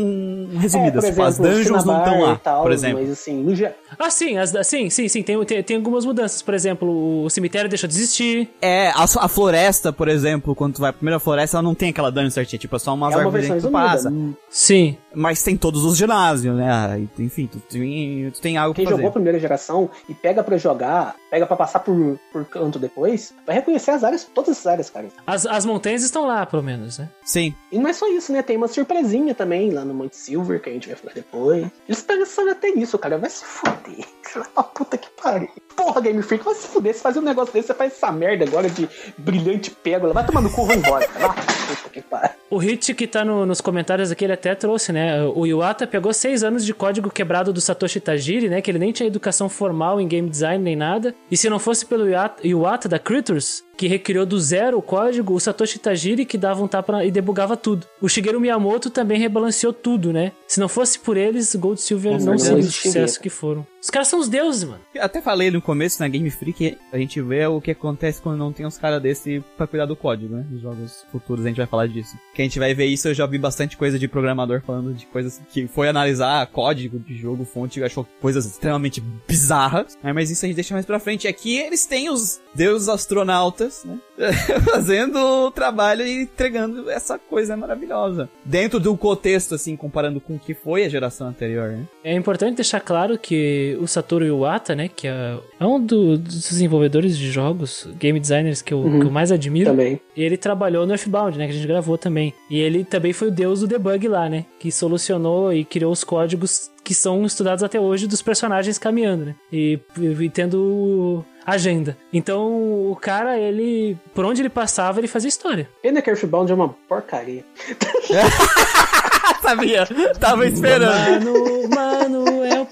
[0.57, 1.03] resumidas.
[1.03, 3.01] É, tipo, exemplo, as dungeons não estão lá, tal, por exemplo.
[3.01, 3.73] Mas assim, no geral...
[3.97, 5.23] Ah, sim, as, sim, sim, sim.
[5.23, 6.41] Tem, tem, tem, algumas mudanças.
[6.41, 8.49] Por exemplo, o cemitério deixa de existir.
[8.61, 11.89] É, a, a, floresta, por exemplo, quando tu vai pra primeira floresta, ela não tem
[11.89, 12.59] aquela dungeon certinha.
[12.59, 14.11] Tipo, é só umas é árvores que tu passa.
[14.49, 14.97] Sim.
[15.17, 17.07] Mas tem todos os ginásios, né?
[17.17, 19.01] Enfim, tu tem, tu tem algo Quem pra fazer.
[19.01, 23.33] jogou a primeira geração e pega para jogar, pega para passar por, por canto depois,
[23.45, 25.07] vai reconhecer as áreas, todas as áreas, cara.
[25.25, 27.09] As, as montanhas estão lá, pelo menos, né?
[27.25, 27.55] Sim.
[27.71, 28.43] E não é só isso, né?
[28.43, 31.65] Tem uma surpresinha também lá no Monte Silver, que a gente vai falar depois.
[31.89, 33.17] Eles pensando até nisso, cara.
[33.17, 34.05] Vai se fuder.
[34.55, 35.47] Ah, puta que pariu.
[35.75, 36.93] Porra, Game Freak, vai se fuder.
[36.93, 40.13] Você fazer um negócio desse, você faz essa merda agora de brilhante pérola.
[40.13, 41.27] Vai tomar no cu, vai embora, cara.
[41.27, 42.29] Ah, puta que pariu.
[42.49, 45.06] O Hit que tá no, nos comentários aqui, ele até trouxe, né?
[45.35, 48.61] O Iwata pegou seis anos de código quebrado do Satoshi Tajiri, né?
[48.61, 51.13] Que ele nem tinha educação formal em game design nem nada.
[51.29, 55.33] E se não fosse pelo Iwata, Iwata da Critters, que recriou do zero o código,
[55.33, 57.85] o Satoshi Tajiri que dava um tapa e debugava tudo.
[58.01, 60.31] O Shigeru Miyamoto também rebalanceou tudo, né?
[60.47, 63.65] Se não fosse por eles, Gold Silver não, não seria o sucesso que foram.
[63.81, 64.81] Os caras são os deuses, mano.
[64.93, 68.37] Eu até falei no começo na Game Freak, a gente vê o que acontece quando
[68.37, 70.45] não tem uns caras desse pra cuidar do código, né?
[70.49, 72.17] Nos jogos futuros a gente vai falar disso.
[72.33, 75.05] Que a gente vai ver isso, eu já vi bastante coisa de programador falando de
[75.05, 79.97] coisas que foi analisar código de jogo, fonte, e achou coisas extremamente bizarras.
[80.03, 80.11] Né?
[80.11, 81.27] Mas isso a gente deixa mais pra frente.
[81.27, 83.99] Aqui eles têm os deuses astronautas, né?
[84.65, 88.29] Fazendo o trabalho e entregando essa coisa maravilhosa.
[88.43, 91.83] Dentro do contexto, assim, comparando com o que foi a geração anterior, né?
[92.03, 96.49] É importante deixar claro que o Satoru Iwata, né, que é, é um do, dos
[96.49, 98.99] desenvolvedores de jogos, game designers que eu, uhum.
[98.99, 99.71] que eu mais admiro.
[99.71, 99.99] Também.
[100.15, 102.33] Ele trabalhou no F-Bound, né, que a gente gravou também.
[102.49, 106.03] E ele também foi o deus do debug lá, né, que solucionou e criou os
[106.03, 109.35] códigos que são estudados até hoje dos personagens caminhando, né?
[109.51, 109.77] E,
[110.21, 111.97] e tendo agenda.
[112.11, 113.97] Então, o cara, ele.
[114.13, 115.69] Por onde ele passava, ele fazia história.
[116.09, 117.45] Earthbound é uma porcaria.
[119.41, 119.87] Sabia,
[120.19, 121.31] tava esperando.
[121.69, 122.65] Mano, mano, é o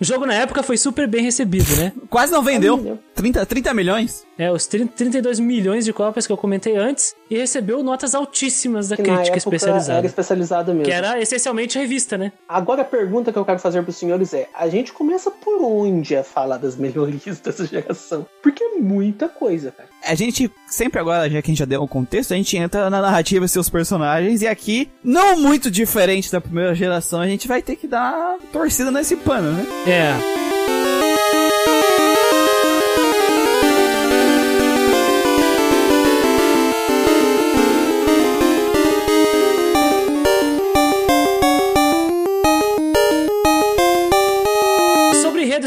[0.00, 1.92] O jogo na época foi super bem recebido, né?
[2.08, 2.98] Quase não vendeu.
[3.14, 4.26] 30, 30 milhões?
[4.38, 7.14] É, os 30, 32 milhões de cópias que eu comentei antes.
[7.28, 9.98] E recebeu notas altíssimas da que crítica especializada.
[9.98, 10.84] Era especializada mesmo.
[10.84, 12.32] Que era essencialmente revista, né?
[12.48, 16.14] Agora a pergunta que eu quero fazer pros senhores é: a gente começa por onde
[16.14, 18.26] a falar das melhorias dessa geração?
[18.42, 19.88] Porque é muita coisa, cara.
[20.04, 22.56] A gente, sempre agora, já que a gente já deu o um contexto, a gente
[22.56, 24.42] entra na narrativa e seus personagens.
[24.42, 28.90] E aqui, não muito diferente da primeira geração, a gente vai ter que dar torcida
[28.90, 29.66] nesse pano, né?
[29.86, 30.47] É.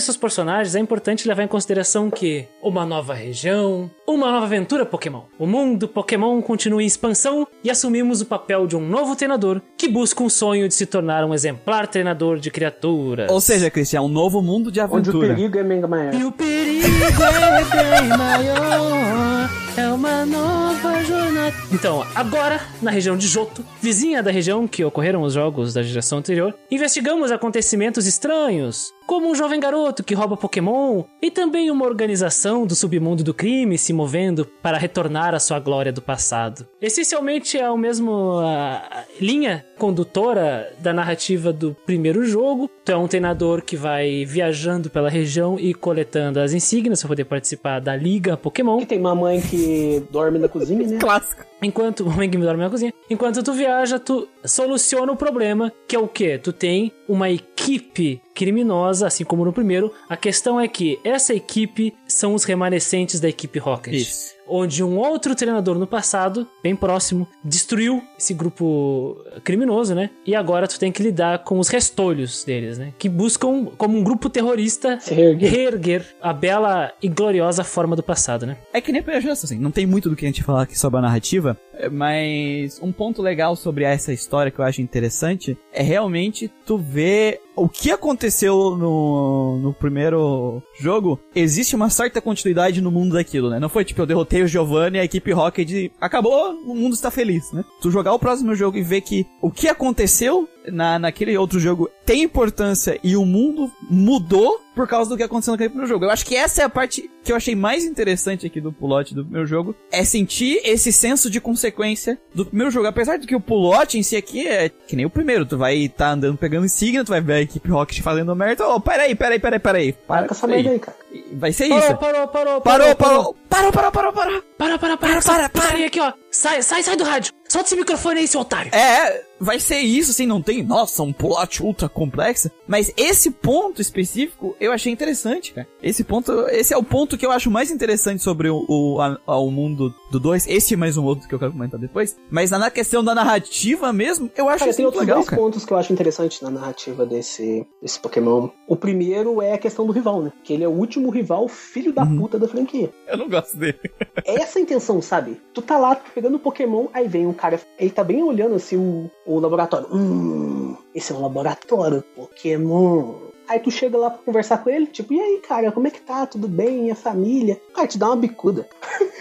[0.02, 5.22] desses personagens, é importante levar em consideração que uma nova região, uma nova aventura Pokémon.
[5.38, 9.88] O mundo Pokémon continua em expansão e assumimos o papel de um novo treinador que
[9.88, 13.30] busca um sonho de se tornar um exemplar treinador de criaturas.
[13.30, 15.18] Ou seja, Cristian, um novo mundo de aventura.
[15.18, 16.14] Onde o perigo é mega maior.
[16.14, 19.50] E o perigo é bem maior.
[19.78, 21.56] É uma nova jornada.
[21.72, 26.18] Então, agora, na região de Joto, vizinha da região que ocorreram os jogos da geração
[26.18, 32.66] anterior, investigamos acontecimentos estranhos, como um jovem garoto que rouba Pokémon e também uma organização
[32.66, 36.66] do submundo do crime se movendo para retornar à sua glória do passado.
[36.82, 38.82] Essencialmente é a mesma
[39.20, 42.70] linha condutora da narrativa do primeiro jogo.
[42.86, 47.26] Tu é um treinador que vai viajando pela região e coletando as insígnias para poder
[47.26, 48.80] participar da liga Pokémon.
[48.80, 51.00] Que tem uma mãe que dorme na cozinha, né?
[51.00, 51.44] Clássico.
[51.62, 52.94] Enquanto o que dorme na cozinha.
[53.10, 56.38] Enquanto tu viaja, tu soluciona o problema, que é o quê?
[56.38, 59.94] Tu tem uma equipe criminosa, assim como no primeiro.
[60.10, 63.94] A questão é que essa equipe são os remanescentes da equipe Rocket.
[63.94, 70.10] Isso onde um outro treinador no passado, bem próximo, destruiu esse grupo criminoso, né?
[70.26, 72.94] E agora tu tem que lidar com os restolhos deles, né?
[73.00, 75.52] Que buscam, como um grupo terrorista, reerguer.
[75.52, 78.58] reerguer a bela e gloriosa forma do passado, né?
[78.74, 80.78] É que nem a Justiça, assim, não tem muito do que a gente falar aqui
[80.78, 81.58] sobre a narrativa,
[81.92, 87.40] mas um ponto legal sobre essa história que eu acho interessante é realmente tu ver
[87.56, 93.60] o que aconteceu no, no primeiro jogo, existe uma certa continuidade no mundo daquilo, né?
[93.60, 97.52] Não foi tipo, eu derrotei o Giovanni a equipe Rocket acabou, o mundo está feliz,
[97.52, 97.64] né?
[97.82, 101.90] Tu jogar o próximo jogo e ver que o que aconteceu na, naquele outro jogo
[102.06, 106.06] tem importância e o mundo mudou por causa do que aconteceu naquele primeiro jogo.
[106.06, 109.14] Eu acho que essa é a parte que eu achei mais interessante aqui do pulote
[109.14, 112.88] do primeiro jogo, é sentir esse senso de consequência do primeiro jogo.
[112.88, 115.76] Apesar de que o pulote em si aqui é que nem o primeiro, tu vai
[115.76, 118.68] estar tá andando pegando insígnia, tu vai ver a equipe Rocket fazendo merda.
[118.68, 119.94] Ô, oh, peraí, peraí, peraí, peraí.
[119.94, 120.98] Para com essa merda aí, cara.
[121.34, 121.96] Vai ser isso.
[121.98, 123.36] Parou, parou, parou, parou, parou.
[123.50, 124.44] Parou, parou, parou, parou.
[124.58, 125.50] Para, para, para, para.
[125.50, 125.86] para.
[125.86, 126.14] aqui, ó.
[126.32, 127.34] Sai, sai, sai do rádio.
[127.52, 128.74] Solta esse microfone aí, seu otário.
[128.74, 132.50] É, vai ser isso, assim, não tem, nossa, um plot ultra complexo.
[132.66, 135.68] Mas esse ponto específico eu achei interessante, cara.
[135.84, 139.38] Esse ponto, esse é o ponto que eu acho mais interessante sobre o, o, a,
[139.38, 140.48] o mundo do 2.
[140.48, 142.16] Esse é mais um outro que eu quero comentar depois.
[142.30, 145.42] Mas na questão da narrativa mesmo, eu acho cara, tem outros legal, dois cara.
[145.42, 148.48] pontos que eu acho interessantes na narrativa desse, desse Pokémon.
[148.66, 150.32] O primeiro é a questão do rival, né?
[150.42, 152.18] Que ele é o último rival filho da uhum.
[152.20, 152.94] puta da franquia.
[153.06, 153.78] Eu não gosto dele.
[154.24, 155.42] Essa é a intenção, sabe?
[155.54, 159.10] Tu tá lá pegando Pokémon, aí vem um cara, ele tá bem olhando assim o,
[159.26, 159.88] o laboratório.
[159.92, 163.16] Hum, esse é um laboratório Pokémon.
[163.48, 166.00] Aí tu chega lá pra conversar com ele, tipo, e aí, cara, como é que
[166.00, 166.28] tá?
[166.28, 166.88] Tudo bem?
[166.88, 167.60] E a família?
[167.74, 168.70] Cara, te dá uma bicuda.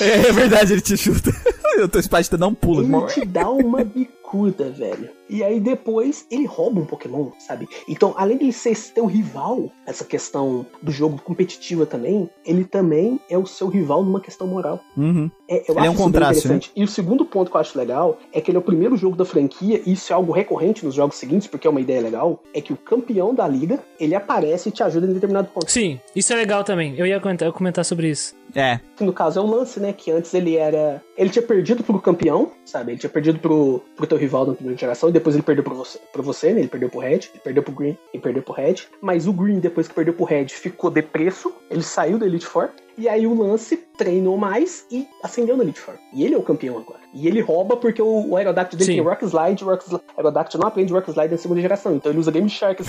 [0.00, 1.30] É, é verdade, ele te chuta.
[1.78, 2.82] o teu Spidey não pula.
[2.82, 5.10] Ele te dá uma bicuda bicuda, velho.
[5.28, 7.68] E aí depois ele rouba um Pokémon, sabe?
[7.88, 13.20] Então, além de ele ser teu rival, essa questão do jogo competitiva também, ele também
[13.28, 14.80] é o seu rival numa questão moral.
[14.96, 15.30] Uhum.
[15.48, 16.72] É, eu Ele é um isso bem contraste, interessante.
[16.74, 19.16] E o segundo ponto que eu acho legal é que ele é o primeiro jogo
[19.16, 22.42] da franquia, e isso é algo recorrente nos jogos seguintes, porque é uma ideia legal,
[22.52, 25.70] é que o campeão da liga, ele aparece e te ajuda em determinado ponto.
[25.70, 26.94] Sim, isso é legal também.
[26.98, 28.34] Eu ia comentar, comentar sobre isso.
[28.54, 28.78] É.
[29.00, 29.92] No caso é o lance, né?
[29.92, 31.02] Que antes ele era.
[31.16, 32.92] Ele tinha perdido pro campeão, sabe?
[32.92, 35.74] Ele tinha perdido pro, pro teu rival na primeira geração, e depois ele perdeu pro
[35.74, 36.60] você, pro você, né?
[36.60, 38.76] Ele perdeu pro Red, ele perdeu pro Green e perdeu pro Red.
[39.00, 42.70] Mas o Green, depois que perdeu pro Red, ficou depresso, ele saiu da Elite Four.
[42.96, 45.96] E aí o Lance treinou mais e ascendeu na Elite Four.
[46.12, 47.00] E ele é o campeão agora.
[47.12, 48.96] E ele rouba porque o, o Aerodactyl dele Sim.
[48.98, 51.94] tem Rock Slide, o Rock Slide, Aerodactyl não aprende Rock Slide na segunda geração.
[51.96, 52.82] Então ele usa Game Shark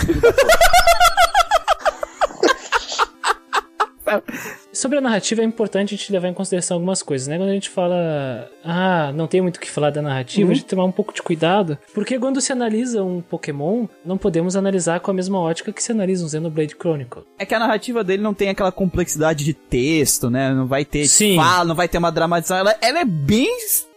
[4.76, 7.38] Sobre a narrativa é importante a gente levar em consideração algumas coisas, né?
[7.38, 10.52] Quando a gente fala, ah, não tem muito o que falar da narrativa, Uhum.
[10.52, 13.88] a gente tem que tomar um pouco de cuidado, porque quando se analisa um Pokémon,
[14.06, 17.24] não podemos analisar com a mesma ótica que se analisa um Xenoblade Chronicle.
[17.40, 20.54] É que a narrativa dele não tem aquela complexidade de texto, né?
[20.54, 21.38] Não vai ter Sim.
[21.38, 22.58] fala, não vai ter uma dramatização.
[22.58, 23.48] Ela, ela é bem,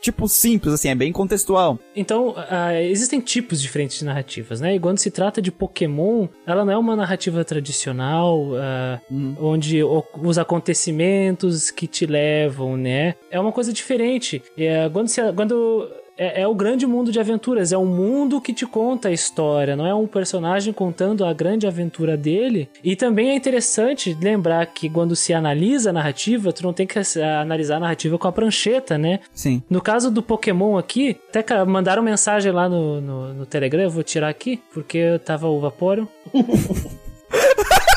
[0.00, 1.78] tipo, simples, assim, é bem contextual.
[1.94, 4.74] Então, ah, existem tipos diferentes de narrativas, né?
[4.76, 9.00] E quando se trata de Pokémon, ela não é uma narrativa tradicional, ah,
[9.40, 13.14] onde o- os acontecimentos que te levam, né?
[13.30, 14.42] É uma coisa diferente.
[14.56, 18.52] É, quando se, quando é, é o grande mundo de aventuras, é um mundo que
[18.52, 22.68] te conta a história, não é um personagem contando a grande aventura dele.
[22.82, 26.98] E também é interessante lembrar que quando se analisa a narrativa, tu não tem que
[27.22, 29.20] analisar a narrativa com a prancheta, né?
[29.32, 29.62] Sim.
[29.70, 33.90] No caso do Pokémon aqui, até ca- mandaram mensagem lá no, no, no Telegram, eu
[33.90, 36.06] vou tirar aqui, porque tava o Vaporeon.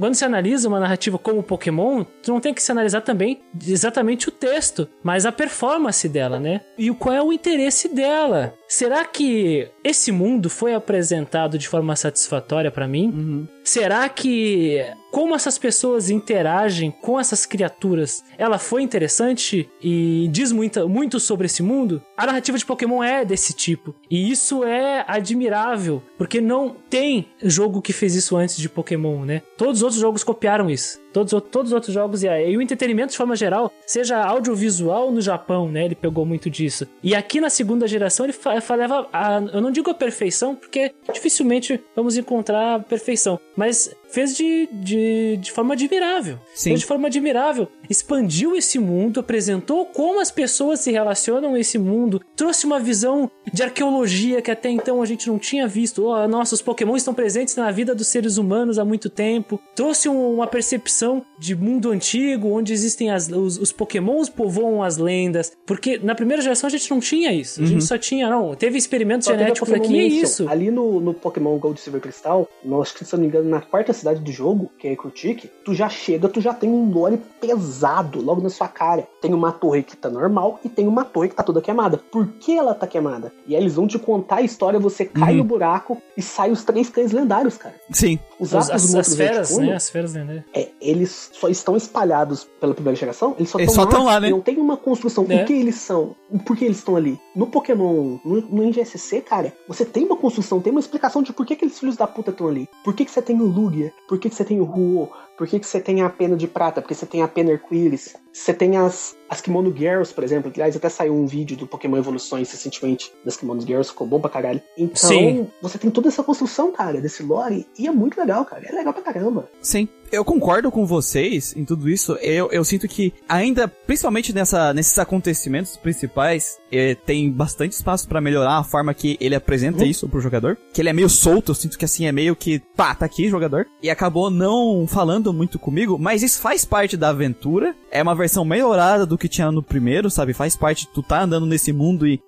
[0.00, 4.30] Quando se analisa uma narrativa como Pokémon, tu não tem que se analisar também exatamente
[4.30, 6.62] o texto, mas a performance dela, né?
[6.78, 8.54] E qual é o interesse dela?
[8.70, 13.48] Será que esse mundo foi apresentado de forma satisfatória pra mim?
[13.64, 14.80] Será que
[15.10, 21.46] como essas pessoas interagem com essas criaturas, ela foi interessante e diz muita, muito sobre
[21.46, 22.00] esse mundo?
[22.16, 23.92] A narrativa de Pokémon é desse tipo.
[24.08, 29.42] E isso é admirável, porque não tem jogo que fez isso antes de Pokémon, né?
[29.56, 31.00] Todos os outros jogos copiaram isso.
[31.12, 35.20] Todos, os- todos os outros jogos e, o entretenimento de forma geral, seja audiovisual no
[35.20, 35.84] Japão, né?
[35.84, 36.86] Ele pegou muito disso.
[37.02, 38.34] E aqui na segunda geração ele
[38.76, 44.36] leva a, eu não digo a perfeição, porque dificilmente vamos encontrar a perfeição, mas fez
[44.36, 46.38] de, de, de forma admirável.
[46.54, 46.70] Sim.
[46.70, 47.68] Fez de forma admirável.
[47.88, 53.30] Expandiu esse mundo, apresentou como as pessoas se relacionam a esse mundo, trouxe uma visão
[53.52, 56.04] de arqueologia que até então a gente não tinha visto.
[56.04, 59.60] Oh, nossa, os Pokémon estão presentes na vida dos seres humanos há muito tempo.
[59.74, 64.96] Trouxe um- uma percepção de mundo antigo, onde existem as, os, os Pokémons povoam as
[64.96, 65.52] lendas.
[65.66, 67.62] Porque na primeira geração a gente não tinha isso.
[67.62, 70.48] A gente só tinha, não, teve experimentos Só genéticos aqui, é isso.
[70.48, 73.48] Ali no, no Pokémon Gold Silver Crystal, nós, acho que, se eu não me engano,
[73.48, 76.90] na quarta cidade do jogo, que é Ecrutic, tu já chega, tu já tem um
[76.90, 79.06] lore pesado logo na sua cara.
[79.20, 81.98] Tem uma torre que tá normal e tem uma torre que tá toda queimada.
[82.10, 83.32] Por que ela tá queimada?
[83.46, 85.38] E aí eles vão te contar a história, você cai Uhum.
[85.38, 87.74] no buraco e sai os três cães lendários, cara.
[87.90, 88.18] Sim.
[88.38, 89.72] Os As, as, as feras, né?
[89.74, 90.44] As feras, né?
[90.54, 94.18] é, eles só estão espalhados pela primeira geração, eles só Eles estão só tão lá,
[94.20, 94.30] né?
[94.30, 95.26] Não tem uma construção.
[95.28, 95.42] É.
[95.42, 96.14] O que eles são?
[96.46, 97.18] Por que eles estão ali?
[97.34, 101.44] No Pokémon, no, no NGSC, cara, você tem uma construção, tem uma explicação de por
[101.44, 102.68] que aqueles filhos da puta estão ali.
[102.84, 103.89] Por que, que você tem o Lugia?
[104.08, 105.10] Por que, que você tem o Ruo?
[105.36, 106.82] Por que, que você tem a pena de prata?
[106.82, 108.14] Porque você tem a pena arco-íris.
[108.32, 110.50] Você tem as, as Kimono Girls, por exemplo.
[110.50, 114.20] Que, aliás, até saiu um vídeo do Pokémon Evoluções recentemente das Kimono Girls, ficou bom
[114.20, 114.60] pra caralho.
[114.76, 115.48] Então, Sim.
[115.62, 118.66] você tem toda essa construção, cara, desse lore, e é muito legal, cara.
[118.66, 119.48] É legal pra caramba.
[119.62, 119.88] Sim.
[120.12, 122.14] Eu concordo com vocês em tudo isso.
[122.14, 128.20] Eu, eu sinto que ainda, principalmente nessa, nesses acontecimentos principais, eh, tem bastante espaço pra
[128.20, 130.58] melhorar a forma que ele apresenta isso pro jogador.
[130.72, 133.28] Que ele é meio solto, eu sinto que assim é meio que, pá, tá aqui
[133.28, 133.66] jogador.
[133.80, 137.74] E acabou não falando muito comigo, mas isso faz parte da aventura.
[137.90, 140.32] É uma versão melhorada do que tinha no primeiro, sabe?
[140.32, 142.20] Faz parte de tu tá andando nesse mundo e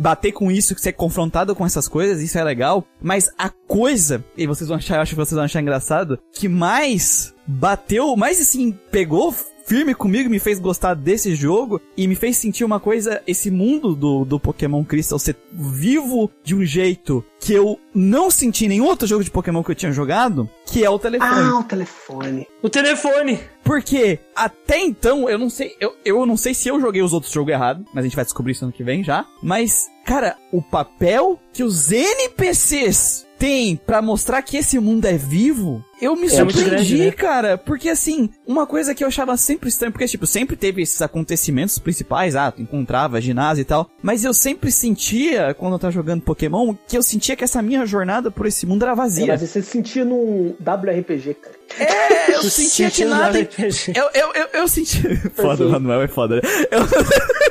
[0.00, 2.84] bater com isso, ser confrontado com essas coisas, isso é legal.
[3.00, 6.48] Mas a coisa, e vocês vão achar, eu acho que vocês vão achar engraçado, que
[6.48, 9.34] mais bateu, mais assim, pegou
[9.68, 13.94] firme comigo, me fez gostar desse jogo e me fez sentir uma coisa, esse mundo
[13.94, 18.86] do, do Pokémon Crystal ser vivo de um jeito que eu não senti em nenhum
[18.86, 21.50] outro jogo de Pokémon que eu tinha jogado, que é o telefone.
[21.50, 22.46] Ah, o telefone.
[22.62, 23.40] O telefone!
[23.62, 27.30] Porque até então, eu não sei, eu, eu não sei se eu joguei os outros
[27.30, 29.26] jogos errado, mas a gente vai descobrir isso ano que vem já.
[29.42, 35.84] Mas, cara, o papel que os NPCs tem pra mostrar que esse mundo é vivo,
[36.00, 37.10] eu me É surpreendi, grande, né?
[37.12, 41.00] cara, porque assim, uma coisa que eu achava sempre estranha, porque tipo, sempre teve esses
[41.00, 45.92] acontecimentos principais, ah, tu encontrava ginásio e tal, mas eu sempre sentia, quando eu tava
[45.92, 49.26] jogando Pokémon, que eu sentia que essa minha jornada por esse mundo era É, vazia.
[49.28, 51.57] mas você se sentia num WRPG, cara.
[51.78, 53.38] É, eu Tu sentia que nada.
[53.38, 55.02] Eu, eu, eu, eu senti.
[55.30, 55.68] Foda, Perfeito.
[55.70, 56.36] Manuel é foda.
[56.36, 56.40] né?
[56.70, 56.80] Eu,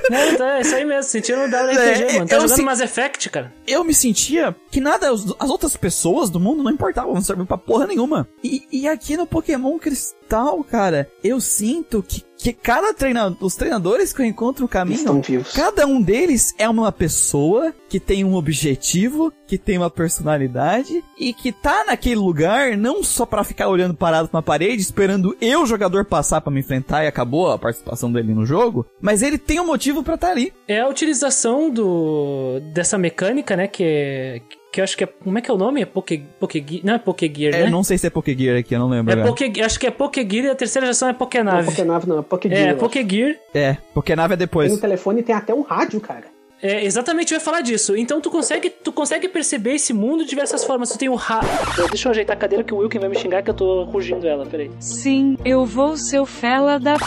[0.09, 2.28] Não, tá, é isso aí mesmo, sentindo um WRPG, É, mano.
[2.28, 3.53] Tá eu jogando se- Mass Effect, cara.
[3.68, 7.57] eu me sentia que nada, as outras pessoas do mundo não importavam, não serviam pra
[7.57, 8.28] porra nenhuma.
[8.43, 14.14] E, e aqui no Pokémon Cristal, cara, eu sinto que, que cada treinador, os treinadores
[14.14, 15.52] que eu encontro no caminho, Estão vivos.
[15.54, 21.34] Cada um deles é uma pessoa que tem um objetivo, que tem uma personalidade e
[21.34, 25.66] que tá naquele lugar não só pra ficar olhando parado pra uma parede, esperando eu,
[25.66, 29.60] jogador, passar pra me enfrentar e acabou a participação dele no jogo, mas ele tem
[29.60, 30.54] um motivo pra estar ali.
[30.68, 34.42] É a utilização do dessa mecânica, né, que é...
[34.78, 35.07] Que eu acho que é...
[35.07, 35.82] Como é que é o nome?
[35.82, 36.21] É Poké...
[36.39, 36.86] Pokégear...
[36.86, 37.69] Não é Pokégear, É, né?
[37.71, 39.11] não sei se é Pokégear aqui, eu não lembro.
[39.11, 39.65] É agora.
[39.65, 41.65] Acho que é Pokégear e a terceira geração é Não, é Pokénave.
[41.65, 42.61] Pokénave não, é Pokégear.
[42.61, 42.80] É, eu acho.
[42.80, 43.36] Pokégear.
[43.55, 44.67] É, Pokénave é depois.
[44.69, 46.25] Tem um telefone e tem até um rádio, cara.
[46.62, 47.95] É, exatamente, eu ia falar disso.
[47.95, 50.89] Então tu consegue, tu consegue perceber esse mundo de diversas formas.
[50.89, 51.41] Tu tem o ra...
[51.89, 54.28] Deixa eu ajeitar a cadeira que o Wilkin vai me xingar que eu tô rugindo
[54.28, 54.72] ela, peraí.
[54.80, 56.97] Sim, eu vou seu fela da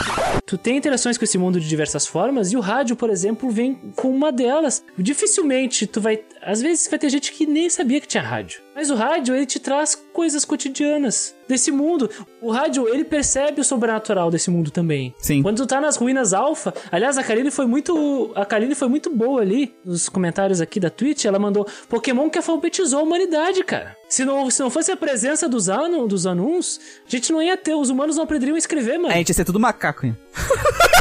[0.46, 3.74] Tu tem interações com esse mundo de diversas formas e o rádio, por exemplo, vem
[3.96, 4.84] com uma delas.
[4.98, 6.20] Dificilmente tu vai.
[6.42, 8.61] Às vezes vai ter gente que nem sabia que tinha rádio.
[8.81, 12.09] Mas o rádio, ele te traz coisas cotidianas desse mundo.
[12.41, 15.14] O rádio, ele percebe o sobrenatural desse mundo também.
[15.18, 15.43] Sim.
[15.43, 18.33] Quando tu tá nas ruínas alfa, aliás, a Karine foi muito.
[18.35, 21.26] A Karine foi muito boa ali nos comentários aqui da Twitch.
[21.26, 23.95] Ela mandou Pokémon que alfabetizou a humanidade, cara.
[24.09, 27.59] Se não, se não fosse a presença dos, anu, dos anuns, a gente não ia
[27.59, 27.74] ter.
[27.74, 29.12] Os humanos não aprenderiam a escrever, mano.
[29.12, 30.16] A gente ia ser tudo macaco, hein?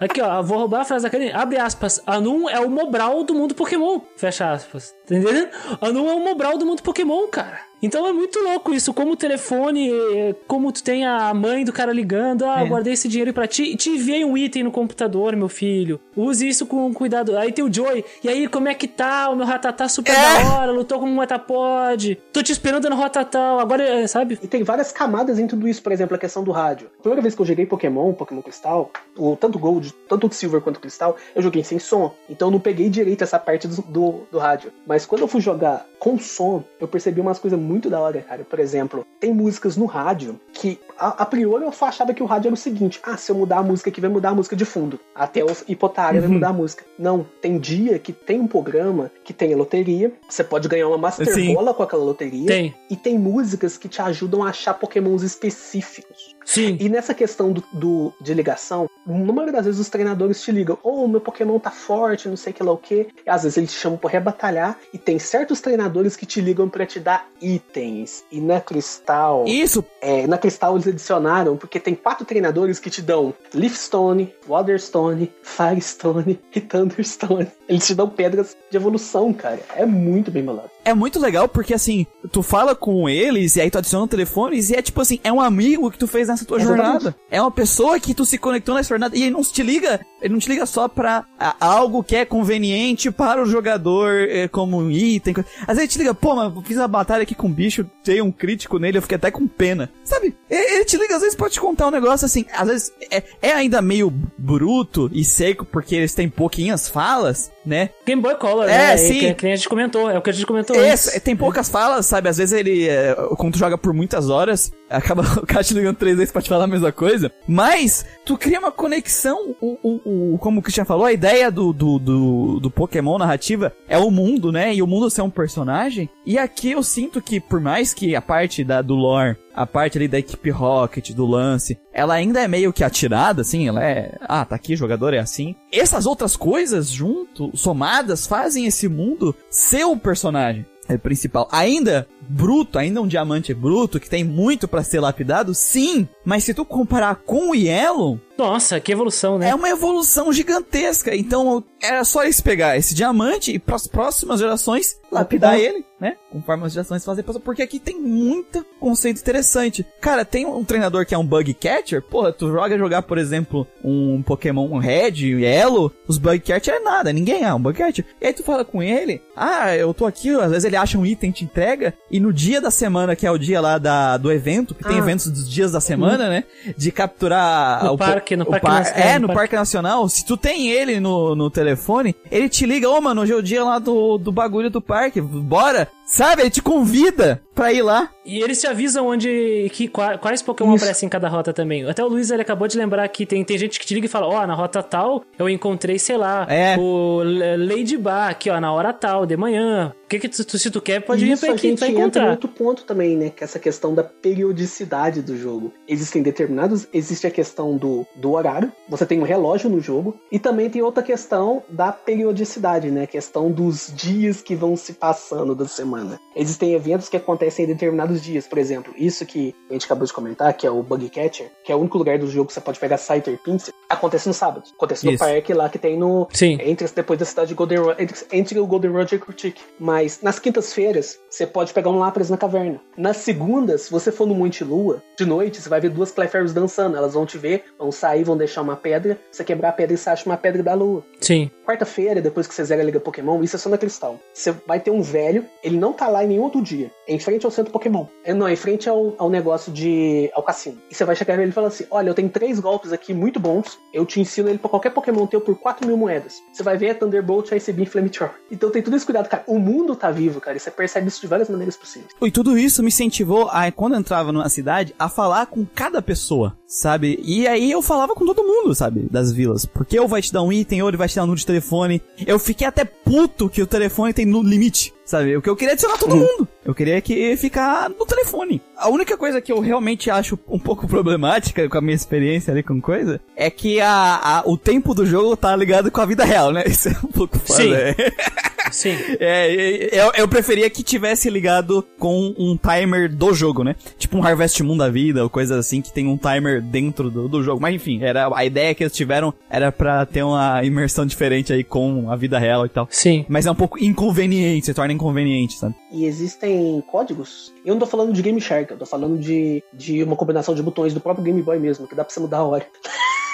[0.00, 1.32] Aqui, ó, vou roubar a frase da Karine.
[1.32, 2.00] Abre aspas.
[2.06, 4.00] Anum é o Mobral do mundo Pokémon.
[4.16, 4.94] Fecha aspas.
[5.04, 5.48] Entendendo?
[5.80, 7.67] Anum é o Mobral do mundo Pokémon, cara.
[7.82, 8.92] Então é muito louco isso.
[8.92, 12.44] Como o telefone, eh, como tu tem a mãe do cara ligando.
[12.44, 12.66] Ah, É.
[12.66, 13.76] guardei esse dinheiro pra ti.
[13.76, 16.00] Te enviei um item no computador, meu filho.
[16.16, 17.36] Use isso com cuidado.
[17.38, 18.04] Aí tem o Joy.
[18.22, 19.30] E aí, como é que tá?
[19.30, 20.14] O meu ratatá super É.
[20.44, 20.72] da hora.
[20.72, 22.18] Lutou como um Metapod.
[22.32, 23.60] Tô te esperando no Rotatal.
[23.60, 24.38] Agora, eh, sabe?
[24.42, 26.90] E tem várias camadas em tudo isso, por exemplo, a questão do rádio.
[26.98, 30.80] A primeira vez que eu joguei Pokémon, Pokémon Cristal, o, tanto Gold, tanto Silver quanto
[30.80, 32.12] Cristal, eu joguei sem som.
[32.28, 34.72] Então eu não peguei direito essa parte do, do, do rádio.
[34.86, 38.44] Mas quando eu fui jogar com som, eu percebi umas coisas muito da hora, cara.
[38.44, 42.48] Por exemplo, tem músicas no rádio que, a, a priori, eu achava que o rádio
[42.48, 44.64] era o seguinte: ah, se eu mudar a música aqui, vai mudar a música de
[44.64, 44.98] fundo.
[45.14, 46.84] Até os hipotária vai mudar a música.
[46.98, 50.98] Não, tem dia que tem um programa que tem a loteria, você pode ganhar uma
[50.98, 51.54] Master Sim.
[51.54, 52.46] Bola com aquela loteria.
[52.46, 52.74] Tem.
[52.88, 56.27] E tem músicas que te ajudam a achar pokémons específicos.
[56.48, 56.78] Sim.
[56.80, 60.78] E nessa questão do, do- de ligação, na maioria das vezes os treinadores te ligam,
[60.82, 63.08] ô, meu Pokémon tá forte, não sei que lá o quê.
[63.26, 64.78] E às vezes eles te chamam pra rebatalhar.
[64.92, 68.24] E tem certos treinadores que te ligam pra te dar itens.
[68.32, 69.44] E na Cristal.
[69.46, 75.30] Isso, É, na Cristal eles adicionaram, porque tem quatro treinadores que te dão Leafstone, Waterstone,
[75.42, 77.48] Firestone e Thunderstone.
[77.68, 79.60] Eles te dão pedras de evolução, cara.
[79.76, 80.70] É muito bem bolado.
[80.84, 84.74] é muito legal porque assim, tu fala com eles e aí tu adiciona telefones e
[84.74, 86.84] é tipo assim, é um amigo que tu fez nessa tua Exatamente.
[86.84, 87.16] jornada.
[87.30, 90.32] É uma pessoa que tu se conectou nessa jornada e ele não te liga, ele
[90.32, 91.24] não te liga só pra
[91.60, 95.34] algo que é conveniente para o jogador, eh, como um item.
[95.62, 97.88] Às vezes ele te liga, pô, mas eu fiz uma batalha aqui com um bicho,
[98.04, 99.90] dei um crítico nele, eu fiquei até com pena.
[100.04, 100.36] Sabe?
[100.48, 103.22] Ele ele te liga, às vezes pode te contar um negócio assim, às vezes é,
[103.42, 107.90] é ainda meio bruto e seco porque eles têm pouquinhas falas, né?
[108.06, 108.96] Game Boy Color, É, né?
[108.96, 109.18] sim.
[109.20, 110.10] Que, que a gente comentou.
[110.10, 111.22] É o que a gente comentou Esse, antes.
[111.22, 112.28] tem poucas falas, sabe?
[112.28, 115.96] Às vezes ele, é, quando tu joga por muitas horas, acaba o cara te ligando
[115.96, 117.30] três vezes pra te falar a mesma coisa.
[117.46, 121.72] Mas, tu cria uma conexão, o, o, o- como o Christian falou, a ideia do,
[121.72, 124.74] do, do, do Pokémon narrativa é o mundo, né?
[124.74, 126.08] E o mundo ser um personagem.
[126.24, 129.98] E aqui eu sinto que, por mais que a parte da, do lore, a parte
[129.98, 134.14] ali da equipe Rocket, do lance, ela ainda é meio que atirada, assim, ela é,
[134.20, 135.56] ah, tá aqui, jogador é assim.
[135.72, 141.48] Essas outras coisas junto, somadas, fazem esse mundo ser o personagem é, principal.
[141.52, 146.54] Ainda bruto, ainda um diamante bruto, que tem muito pra ser lapidado, sim, mas se
[146.54, 149.48] tu comparar com o Yellow, Nossa, que evolução, né?
[149.50, 151.14] é uma evolução gigantesca.
[151.14, 155.74] Então, era só eles pegar esse diamante e pras próximas gerações lapidar Lapidar.
[155.74, 156.16] ele, né?
[156.30, 159.84] Conforme as gerações fazem, porque aqui tem muito conceito interessante.
[160.00, 163.66] Cara, tem um treinador que é um bug catcher, porra, tu joga jogar, por exemplo,
[163.82, 168.04] um Pokémon Red, Yellow, os bug catcher é nada, ninguém é um bug catcher.
[168.20, 171.06] E aí tu fala com ele, ah, eu tô aqui, às vezes ele acha um
[171.06, 174.30] item, te entrega, e no dia da semana, que é o dia lá da, do
[174.30, 174.98] evento, que tem Ah.
[174.98, 176.44] eventos dos dias da semana, né?
[176.76, 179.38] De capturar No o po- parque, no Parque par- Nacional, É, no parque.
[179.38, 183.32] Parque Nacional, se tu tem ele no, no telefone, ele te liga, ô mano, hoje
[183.32, 185.88] é o dia lá do, do bagulho do parque, bora.
[186.08, 186.42] Sabe?
[186.42, 188.10] Ele te convida pra ir lá.
[188.24, 189.70] E eles te avisam onde.
[189.72, 190.84] Que, qua- quais Pokémon Isso.
[190.84, 191.88] aparecem em cada rota também.
[191.88, 194.08] Até o Luiz ele acabou de lembrar que tem, tem gente que te liga e
[194.08, 196.76] fala: Ó, na rota tal eu encontrei, sei lá, É.
[196.78, 199.92] o L- Ladybug aqui, ó, na hora tal, de manhã.
[200.04, 201.68] O que que tu, tu- se tu quer, pode E vir isso pra a aqui,
[201.68, 202.30] gente entra em encontrar.
[202.30, 203.30] outro ponto também, né?
[203.30, 205.72] Que é essa questão da periodicidade do jogo.
[205.86, 206.86] Existem determinados.
[206.92, 208.72] Existe a questão do, do horário.
[208.88, 210.18] Você tem um relógio no jogo.
[210.32, 213.02] E também tem outra questão da periodicidade, né?
[213.02, 215.97] A questão dos dias que vão se passando da semana.
[216.36, 218.46] Existem eventos que acontecem em determinados dias.
[218.46, 221.72] Por exemplo, isso que a gente acabou de comentar, que é o Bug Catcher, que
[221.72, 224.64] é o único lugar do jogo que você pode pegar Scyther Pinsir, acontece no sábado.
[224.76, 225.24] Acontece no Isso.
[225.24, 226.58] parque lá que tem no, Sim.
[226.60, 229.62] entre depois da cidade de Golden Ro- entre, entre o Golden Road e Critique.
[229.78, 232.80] Mas nas quintas-feiras, você pode pegar um Lapras na caverna.
[232.96, 236.52] Nas segundas, se você for no Monte Lua, de noite, você vai ver duas Clefairies
[236.52, 236.96] dançando.
[236.96, 239.18] Elas vão te ver, vão sair, vão deixar uma pedra.
[239.30, 241.04] Você quebrar a pedra e você acha uma pedra da lua.
[241.20, 241.50] Sim.
[241.66, 244.18] Quarta-feira, depois que você zera a Liga Pokémon, isso é só na Cristal.
[244.32, 246.90] Você vai ter um velho, ele não tá lá em nenhum outro dia.
[247.06, 248.06] É em frente ao centro Pokémon.
[248.24, 250.30] É, não, é em frente ao, ao negócio de.
[250.34, 250.78] ao cassino.
[250.90, 253.40] E você vai chegar nele e falar assim: olha, eu tenho três golpes aqui muito
[253.40, 253.78] bons.
[253.92, 256.42] Eu te ensino ele pra qualquer Pokémon teu por 4 mil moedas.
[256.52, 258.34] Você vai ver é Thunderbolt, Ice Beam, Flamethrower.
[258.50, 259.44] Então tem tudo esse cuidado, cara.
[259.46, 260.56] O mundo tá vivo, cara.
[260.56, 262.12] E você percebe isso de várias maneiras possíveis.
[262.20, 266.00] E tudo isso me incentivou a, quando eu entrava numa cidade, a falar com cada
[266.02, 267.20] pessoa, sabe?
[267.22, 269.06] E aí eu falava com todo mundo, sabe?
[269.10, 269.64] Das vilas.
[269.64, 271.46] Porque ou vai te dar um item, ou ele vai te dar um número de
[271.46, 272.02] telefone.
[272.26, 275.34] Eu fiquei até puto que o telefone tem no limite, sabe?
[275.36, 276.46] O que eu queria é adicionar todo mundo.
[276.64, 278.60] Eu queria que ficar no telefone.
[278.76, 282.62] A única coisa que eu realmente acho um pouco problemática com a minha experiência ali
[282.62, 283.90] com coisa é que a,
[284.22, 286.62] a- o tempo do jogo tá ligado com a vida real, né?
[286.68, 287.62] Isso é um pouco foda.
[287.62, 287.68] Sim.
[288.66, 288.70] é.
[288.70, 288.96] Sim.
[289.20, 293.74] É, eu, eu preferia que tivesse ligado com um timer do jogo, né?
[293.96, 297.28] Tipo um Harvest Moon da vida, ou coisa assim, que tem um timer dentro do,
[297.28, 297.60] do jogo.
[297.60, 301.64] Mas enfim, era, a ideia que eles tiveram era pra ter uma imersão diferente aí
[301.64, 302.86] com a vida real e tal.
[302.90, 303.24] Sim.
[303.28, 305.74] Mas é um pouco inconveniente, se torna inconveniente, sabe?
[305.90, 307.52] E existem códigos.
[307.64, 310.62] Eu não tô falando de Game Shark, eu tô falando de, de uma combinação de
[310.62, 312.66] botões do próprio Game Boy mesmo, que dá pra você mudar a hora.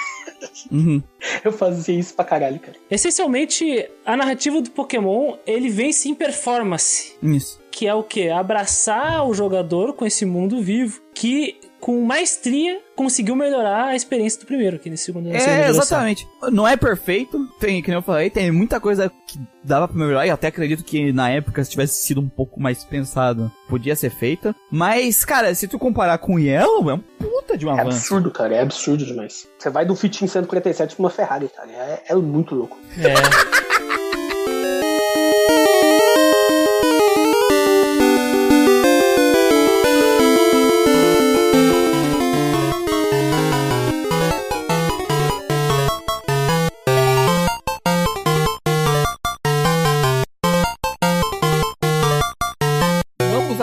[0.71, 1.01] Uhum.
[1.43, 2.77] Eu fazia isso pra caralho, cara.
[2.89, 7.15] Essencialmente, a narrativa do Pokémon, ele vence em performance.
[7.21, 7.61] Isso.
[7.71, 8.29] Que é o quê?
[8.29, 14.47] Abraçar o jogador com esse mundo vivo, que com maestria conseguiu melhorar a experiência do
[14.47, 15.29] primeiro, aqui nesse segundo.
[15.31, 16.27] É, exatamente.
[16.51, 20.25] Não é perfeito, tem, que nem eu falei, tem muita coisa que dava pra melhorar,
[20.25, 24.09] e até acredito que na época, se tivesse sido um pouco mais pensado, podia ser
[24.09, 24.55] feita.
[24.71, 27.97] Mas, cara, se tu comparar com o Yellow, é um puta de um É avanço.
[27.97, 28.55] absurdo, cara.
[28.55, 29.47] É absurdo demais.
[29.59, 31.69] Você vai do Fit em 147 pra uma Ferrari, cara.
[31.69, 32.79] É, é muito louco.
[32.97, 33.74] É.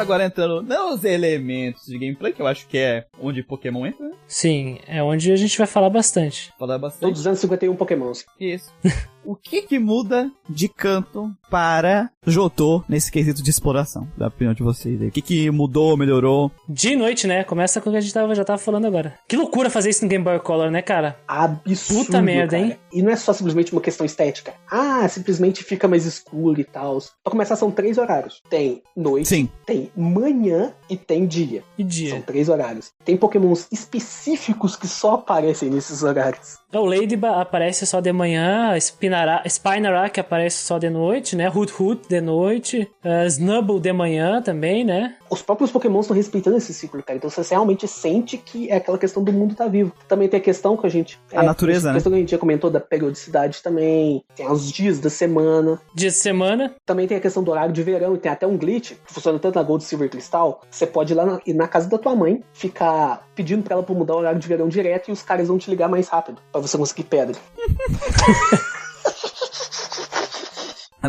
[0.02, 4.14] agora entrando nos elementos de gameplay, que eu acho que é onde Pokémon entra, né?
[4.26, 6.52] Sim, é onde a gente vai falar bastante.
[6.58, 7.14] Falar São bastante.
[7.14, 8.24] 251 Pokémons.
[8.38, 8.72] Isso.
[9.24, 14.08] o que que muda de canto para Jotô nesse quesito de exploração?
[14.16, 15.08] Da opinião de vocês aí.
[15.08, 16.50] O que que mudou, melhorou?
[16.68, 17.44] De noite, né?
[17.44, 19.14] Começa com o que a gente tava, já tava falando agora.
[19.28, 21.18] Que loucura fazer isso no Game Boy Color, né, cara?
[21.28, 22.06] Absurdo.
[22.06, 22.62] Puta merda, cara.
[22.70, 22.78] hein?
[22.92, 24.54] E não é só simplesmente uma questão estética.
[24.70, 26.98] Ah, simplesmente fica mais escuro e tal.
[27.22, 29.48] Pra começar, são três horários: tem noite, Sim.
[29.66, 31.62] tem manhã e tem dia.
[31.78, 32.22] E São dia.
[32.22, 32.90] três horários.
[33.04, 36.58] Tem pokémons específicos que só aparecem nesses horários.
[36.74, 41.50] O Ladybug aparece só de manhã, Spinara, Spinarak aparece só de noite, né?
[41.50, 45.16] Hoot Hoot de noite, uh, Snubble de manhã também, né?
[45.28, 47.18] Os próprios pokémons estão respeitando esse ciclo, cara.
[47.18, 49.92] Então você realmente sente que é aquela questão do mundo tá vivo.
[50.08, 51.20] Também tem a questão que a gente...
[51.32, 51.96] A é, natureza, A né?
[51.96, 54.24] questão que a gente já comentou da periodicidade também.
[54.34, 55.80] Tem os dias da semana.
[55.94, 56.74] Dia de semana.
[56.86, 58.14] Também tem a questão do horário de verão.
[58.14, 60.62] E tem até um glitch que funciona tanto na Gold, Silver e Cristal.
[60.70, 63.82] Você pode ir lá na, ir na casa da tua mãe, ficar pedindo pra ela
[63.82, 66.38] pra mudar o horário de verão direto e os caras vão te ligar mais rápido.
[66.50, 67.36] Pra você conseguir pedra.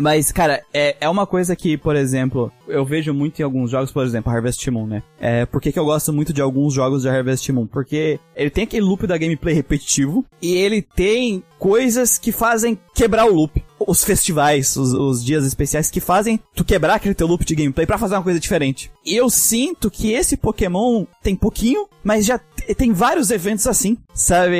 [0.00, 3.92] Mas, cara, é, é uma coisa que, por exemplo, eu vejo muito em alguns jogos,
[3.92, 5.02] por exemplo, Harvest Moon, né?
[5.20, 7.66] É, por que, que eu gosto muito de alguns jogos de Harvest Moon?
[7.66, 13.26] Porque ele tem aquele loop da gameplay repetitivo e ele tem coisas que fazem quebrar
[13.26, 13.64] o loop.
[13.86, 17.86] Os festivais, os, os dias especiais que fazem tu quebrar aquele teu loop de gameplay
[17.86, 18.90] pra fazer uma coisa diferente.
[19.04, 22.40] E eu sinto que esse Pokémon tem pouquinho, mas já
[22.76, 24.56] tem vários eventos assim, sabe?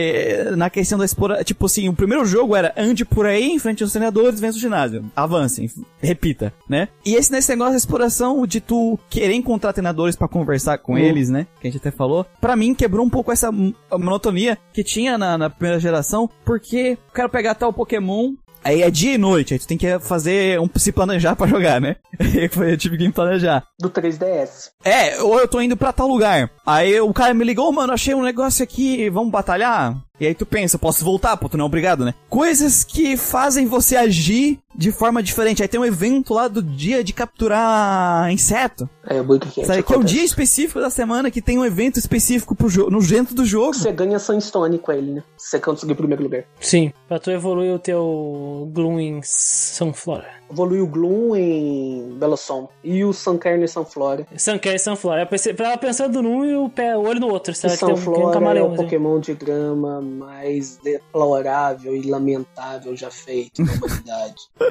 [0.56, 1.44] Na questão da exploração.
[1.44, 4.60] Tipo assim, o primeiro jogo era ande por aí, em frente aos treinadores, vença o
[4.60, 5.04] ginásio.
[5.16, 5.70] Avancem,
[6.00, 6.88] repita, né?
[7.04, 10.98] E esse nesse negócio da exploração de tu querer encontrar treinadores pra conversar com Uhum.
[10.98, 11.46] eles, né?
[11.60, 12.26] Que a gente até falou.
[12.40, 13.50] Pra mim, quebrou um pouco essa
[13.90, 18.90] monotonia que tinha na, na primeira geração, porque eu quero pegar tal Pokémon, Aí é
[18.90, 21.96] dia e noite, aí tu tem que fazer um se planejar pra jogar, né?
[22.64, 23.62] Eu tive que me planejar.
[23.78, 24.70] Do 3DS.
[24.82, 26.50] É, ou eu tô indo pra tal lugar.
[26.64, 29.96] Aí o cara me ligou, mano, achei um negócio aqui, vamos batalhar?
[30.18, 31.36] E aí tu pensa, posso voltar?
[31.36, 32.14] Pô, tu não é obrigado, né?
[32.28, 35.62] Coisas que fazem você agir de forma diferente.
[35.62, 38.88] Aí tem um evento lá do dia de capturar inseto.
[39.06, 41.98] É, muito que Sabe, que é um dia específico da semana que tem um evento
[41.98, 43.74] específico pro jogo, no dentro do jogo.
[43.74, 45.22] Você ganha Sunstone com ele, né?
[45.36, 46.44] Se você conseguir o primeiro lugar.
[46.58, 50.44] Sim, pra tu evoluir o teu Gloom em Sunflora.
[50.50, 52.68] Evolui o Gloom em Belossom.
[52.82, 54.26] E o Suncairn em Sunflora.
[54.36, 55.22] Sunker e Sunflora.
[55.22, 57.52] Eu pensei, tava pensando num e o, pé, o olho no outro.
[57.52, 58.74] E Será que tem um, tem um Sunflora é o.
[58.74, 64.34] Pokémon de grama mais deplorável e lamentável já feito na humanidade.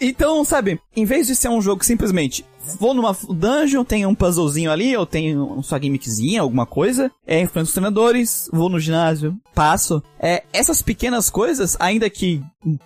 [0.00, 4.70] Então, sabe, em vez de ser um jogo simplesmente vou numa dungeon, tem um puzzlezinho
[4.70, 9.36] ali, ou tem um sua gimmickzinha, alguma coisa, é, enfrento os treinadores, vou no ginásio,
[9.54, 10.02] passo.
[10.18, 12.42] É, essas pequenas coisas, ainda que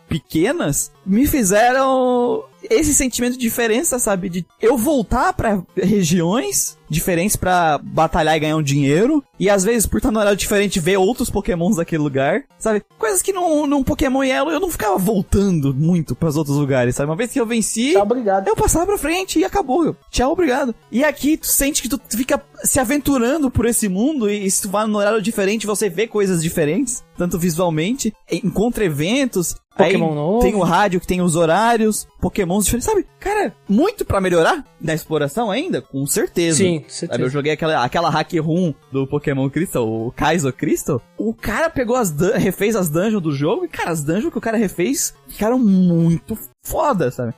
[0.08, 4.28] pequenas, me fizeram esse sentimento de diferença, sabe?
[4.28, 9.24] De eu voltar pra regiões diferentes pra batalhar e ganhar um dinheiro.
[9.38, 12.82] E às vezes, por estar no horário diferente, ver outros pokémons daquele lugar, sabe?
[12.98, 17.08] Coisas que num, num Pokémon Yellow eu não ficava voltando muito pros outros lugares, sabe?
[17.10, 18.46] Uma vez que eu venci, Tchau, obrigado.
[18.48, 19.96] eu passava pra frente e acabou.
[20.10, 20.74] Tchau, obrigado.
[20.92, 24.68] E aqui tu sente que tu fica se aventurando por esse mundo e se tu
[24.68, 29.54] vai num horário diferente, você vê coisas diferentes, tanto visualmente, encontra eventos.
[29.76, 30.40] Pokémon aí novo.
[30.40, 33.06] Tem o rádio que tem os horários, pokémons diferentes, sabe?
[33.18, 36.58] Cara, muito pra melhorar na exploração ainda, com certeza.
[36.58, 37.28] Sim, Sabe, eu certeza.
[37.30, 41.00] joguei aquela, aquela hack room do Pokémon Crystal, o Kaizo Crystal.
[41.16, 44.40] O cara pegou as refez as dungeons do jogo e, cara, as dungeons que o
[44.42, 47.32] cara refez ficaram muito foda, sabe?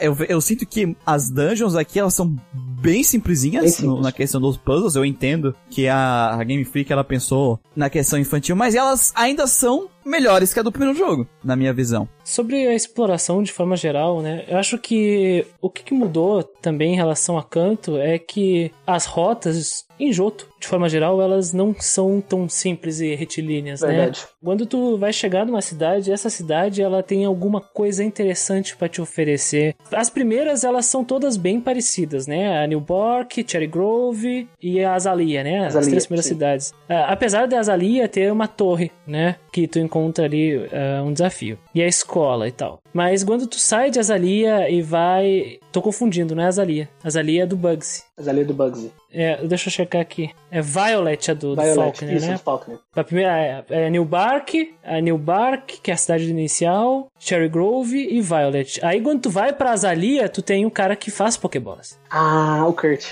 [0.00, 3.96] Eu, eu sinto que as dungeons aqui, elas são bem simplesinhas Bem simples.
[3.96, 4.96] no- na questão dos puzzles.
[4.96, 9.46] Eu entendo que a, a Game Freak, ela pensou na questão infantil, mas elas ainda
[9.46, 12.08] são melhores que a do primeiro jogo, na minha visão.
[12.24, 14.44] Sobre a exploração de forma geral, né?
[14.48, 19.86] Eu acho que o que mudou também em relação a Canto é que as rotas
[20.00, 23.88] em Joto, de forma geral, elas não são tão simples e retilíneas, né?
[23.88, 24.26] Verdade.
[24.42, 29.02] Quando tu vai chegar numa cidade, essa cidade ela tem alguma coisa interessante pra te
[29.02, 29.76] oferecer.
[29.92, 32.62] As primeiras elas são todas bem parecidas, né?
[32.62, 35.58] A Newbork, Cherry Grove e a Azalea, né?
[35.58, 36.34] As Azalea, três primeiras sim.
[36.34, 36.74] cidades.
[36.88, 39.36] Ah, apesar da Azalea ter uma torre, né?
[39.52, 41.58] Que tu encontra ali ah, um desafio.
[41.74, 42.80] E a escola e tal.
[42.92, 45.58] Mas quando tu sai de Azalea e vai.
[45.70, 46.88] Tô confundindo, não é Azalea.
[47.02, 48.02] Azalea é do Bugsy.
[48.16, 48.92] Mas ali é do Bugsy.
[49.12, 50.30] É, deixa eu checar aqui.
[50.50, 52.34] É Violet a do, do Violet, Falconer, isso, né?
[52.34, 52.78] do Falconer.
[52.94, 54.54] A primeira é, é New Bark,
[54.84, 58.84] a New Bark, que é a cidade inicial, Cherry Grove e Violet.
[58.84, 61.98] Aí quando tu vai pra Azalea, tu tem um cara que faz Pokébolas.
[62.10, 63.04] Ah, o Kurt.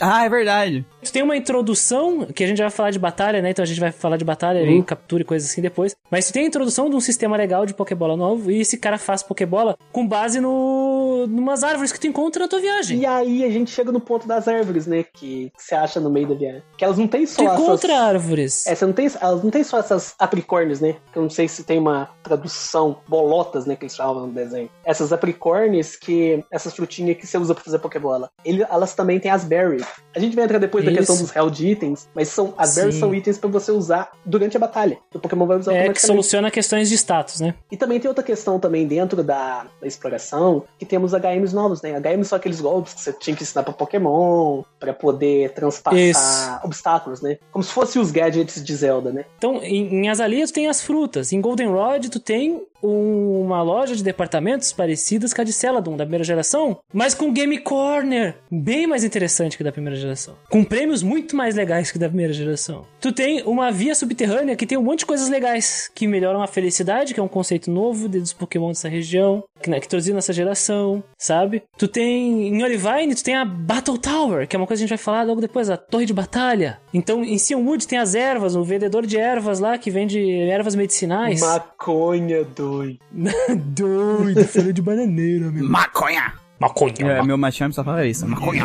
[0.00, 0.84] Ah, é verdade.
[1.02, 3.50] Tu tem uma introdução, que a gente vai falar de batalha, né?
[3.50, 4.78] Então a gente vai falar de batalha Uhum.
[4.78, 5.94] e captura e coisas assim depois.
[6.10, 8.98] Mas tu tem a introdução de um sistema legal de Pokébola novo e esse cara
[8.98, 10.91] faz Pokébola com base no
[11.28, 13.00] numas árvores que tu encontra na tua viagem.
[13.00, 15.04] E aí a gente chega no ponto das árvores, né?
[15.04, 16.62] Que você acha no meio da viagem.
[16.76, 17.60] Que elas não têm Tu só essas...
[17.60, 18.66] encontra árvores.
[18.66, 20.96] É, você não tem, elas não tem só essas apricornes, né?
[21.12, 23.76] Que eu não sei se tem uma tradução, bolotas, né?
[23.76, 24.68] Que eles falam no desenho.
[24.84, 28.30] Essas apricornes, que essas frutinhas que você usa pra fazer Pokébola.
[28.44, 29.86] Ele, elas também têm as berries.
[30.14, 30.98] A gente vai entrar depois da Isso.
[30.98, 33.00] questão dos held itens, mas são, as berries Sim.
[33.00, 34.98] são itens pra você usar durante a batalha.
[35.14, 37.54] O Pokémon vai usar É, que soluciona questões de status, né?
[37.70, 41.98] E também tem outra questão também dentro da, da exploração, que temos HMs novos, né?
[41.98, 46.66] HMs são aqueles golpes que você tinha que ensinar pra Pokémon, pra poder transpassar Isso.
[46.66, 47.38] obstáculos, né?
[47.50, 49.24] Como se fossem os gadgets de Zelda, né?
[49.38, 51.32] Então, em, em Azalea tu tem as frutas.
[51.32, 56.24] Em Goldenrod tu tem uma loja de departamentos parecidas com a de Celadon, da primeira
[56.24, 60.34] geração, mas com Game Corner, bem mais interessante que da primeira geração.
[60.50, 62.84] Com prêmios muito mais legais que da primeira geração.
[63.00, 66.46] Tu tem uma via subterrânea que tem um monte de coisas legais, que melhoram a
[66.46, 70.32] felicidade, que é um conceito novo dos Pokémon dessa região, que, né, que trazido nessa
[70.32, 71.62] geração, sabe?
[71.78, 74.86] Tu tem, em Olivine, tu tem a Battle Tower, que é uma coisa que a
[74.86, 76.80] gente vai falar logo depois, a torre de batalha.
[76.92, 81.40] Então, em Silwood tem as ervas, o vendedor de ervas lá, que vende ervas medicinais.
[81.40, 82.98] Maconha, doido.
[83.74, 85.68] Doido, filho de bananeira, meu.
[85.68, 86.34] Maconha!
[86.58, 86.94] Maconha.
[87.00, 88.26] É, meu machame só fala isso.
[88.26, 88.64] Maconha.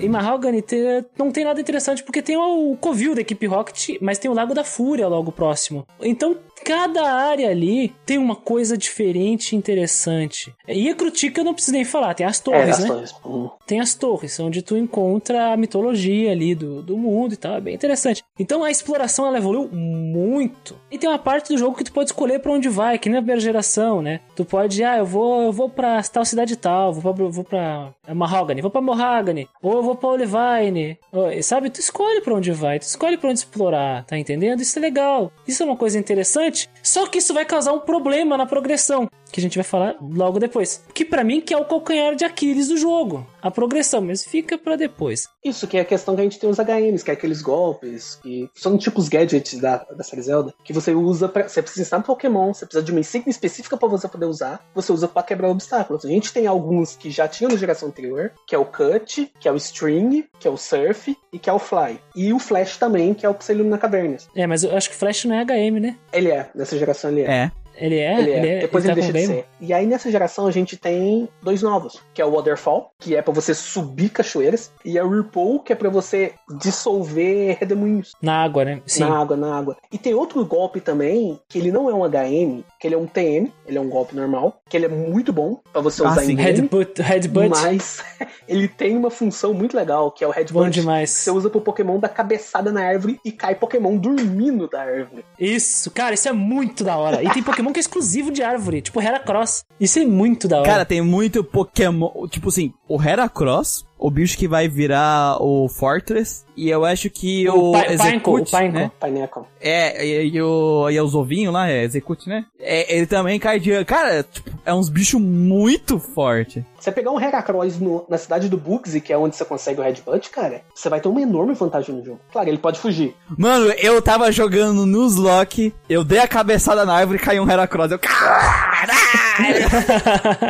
[0.00, 4.18] Em Mahogany te- não tem nada interessante, porque tem o Covil da equipe Rocket, mas
[4.18, 5.86] tem o Lago da Fúria logo próximo.
[6.00, 10.54] Então cada área ali tem uma coisa diferente e interessante.
[10.66, 12.86] E a Crutica eu não preciso nem falar, tem as É, torres, as né?
[12.88, 13.14] torres.
[13.24, 13.50] Hum.
[13.66, 17.60] Tem as torres, onde tu encontra a mitologia ali do, do mundo e tal, é
[17.60, 18.22] bem interessante.
[18.38, 20.76] Então a exploração ela evoluiu muito.
[20.90, 23.18] E tem uma parte do jogo que tu pode escolher pra onde vai, que nem
[23.18, 24.20] a primeira geração, né?
[24.34, 27.92] Tu pode, ah, eu vou, eu vou pra tal cidade tal, vou pra, vou pra
[28.14, 30.98] Mahogany, vou pra Mohogany, ou eu vou pra Olivine,
[31.42, 31.70] sabe?
[31.70, 34.60] Tu escolhe pra onde vai, tu escolhe pra onde explorar, tá entendendo?
[34.60, 36.47] Isso é legal, isso é uma coisa interessante,
[36.82, 40.38] só que isso vai causar um problema na progressão, que a gente vai falar logo
[40.38, 40.82] depois.
[40.92, 44.58] Que pra mim que é o calcanhar de Aquiles do jogo, a progressão, mas fica
[44.58, 45.28] pra depois.
[45.44, 48.16] Isso que é a questão que a gente tem os HMs, que é aqueles golpes,
[48.16, 51.48] que são tipo os gadgets da, da série Zelda, que você usa pra.
[51.48, 54.92] Você precisa ensinar Pokémon, você precisa de uma insígnia específica pra você poder usar, você
[54.92, 56.04] usa pra quebrar obstáculos.
[56.04, 59.48] A gente tem alguns que já tinham na geração anterior, que é o Cut, que
[59.48, 62.00] é o String, que é o Surf e que é o Fly.
[62.14, 64.28] E o Flash também, que é o que você ilumina cavernas.
[64.34, 65.96] É, mas eu acho que Flash não é HM, né?
[66.12, 67.24] Ele é, nessa geração ele é.
[67.44, 67.52] É.
[67.80, 68.20] Ele é?
[68.20, 68.58] Ele é.
[68.60, 69.44] Depois ele, tá deixa de ser.
[69.60, 73.22] E aí nessa geração a gente tem dois novos, que é o Waterfall, que é
[73.22, 76.32] pra você subir cachoeiras, e a Whirlpool, que é pra você
[76.78, 78.82] dissolver redemoinhos Na água, né?
[78.86, 79.00] Sim.
[79.00, 79.76] na água, na água.
[79.92, 83.06] E tem outro golpe também, que ele não é um HM, que ele é um
[83.06, 86.22] TM, ele é um golpe normal, que ele é muito bom pra você Ah, usar
[86.22, 86.32] sim.
[86.32, 87.48] em game, Headbutt, headbutt.
[87.48, 88.02] mas
[88.48, 90.70] ele tem uma função muito legal, que é o Bom Headbutt.
[90.70, 91.10] demais.
[91.10, 95.24] Você usa pro Pokémon dar cabeçada na árvore e cai Pokémon dormindo da árvore.
[95.38, 97.22] Isso, cara, isso é muito da hora.
[97.22, 99.64] E tem Pokémon que é exclusivo de árvore, tipo Heracross.
[99.80, 100.66] Isso é muito da hora.
[100.66, 102.26] Cara, tem muito Pokémon.
[102.28, 107.48] Tipo assim, o Heracross, o bicho que vai virar o Fortress, e eu acho que
[107.48, 108.74] o, O Pineco, Execute, o Pineco.
[108.78, 108.90] né?
[109.00, 109.46] Pineco.
[109.60, 112.44] É, e, e o, e os ovinhos lá, é Execute, né?
[112.60, 113.84] É, ele também cai de.
[113.84, 116.62] Cara, tipo, é uns bichos muito fortes.
[116.78, 119.82] Você pegar um Heracross no- na cidade do Bugsy, que é onde você consegue o
[119.84, 122.20] Headbutt, cara, você vai ter uma enorme vantagem no jogo.
[122.32, 123.14] Claro, ele pode fugir.
[123.36, 127.50] Mano, eu tava jogando no Nuzlocke, eu dei a cabeçada na árvore e caiu um
[127.50, 127.90] Heracross.
[127.90, 127.98] Eu.
[127.98, 128.88] Caralho!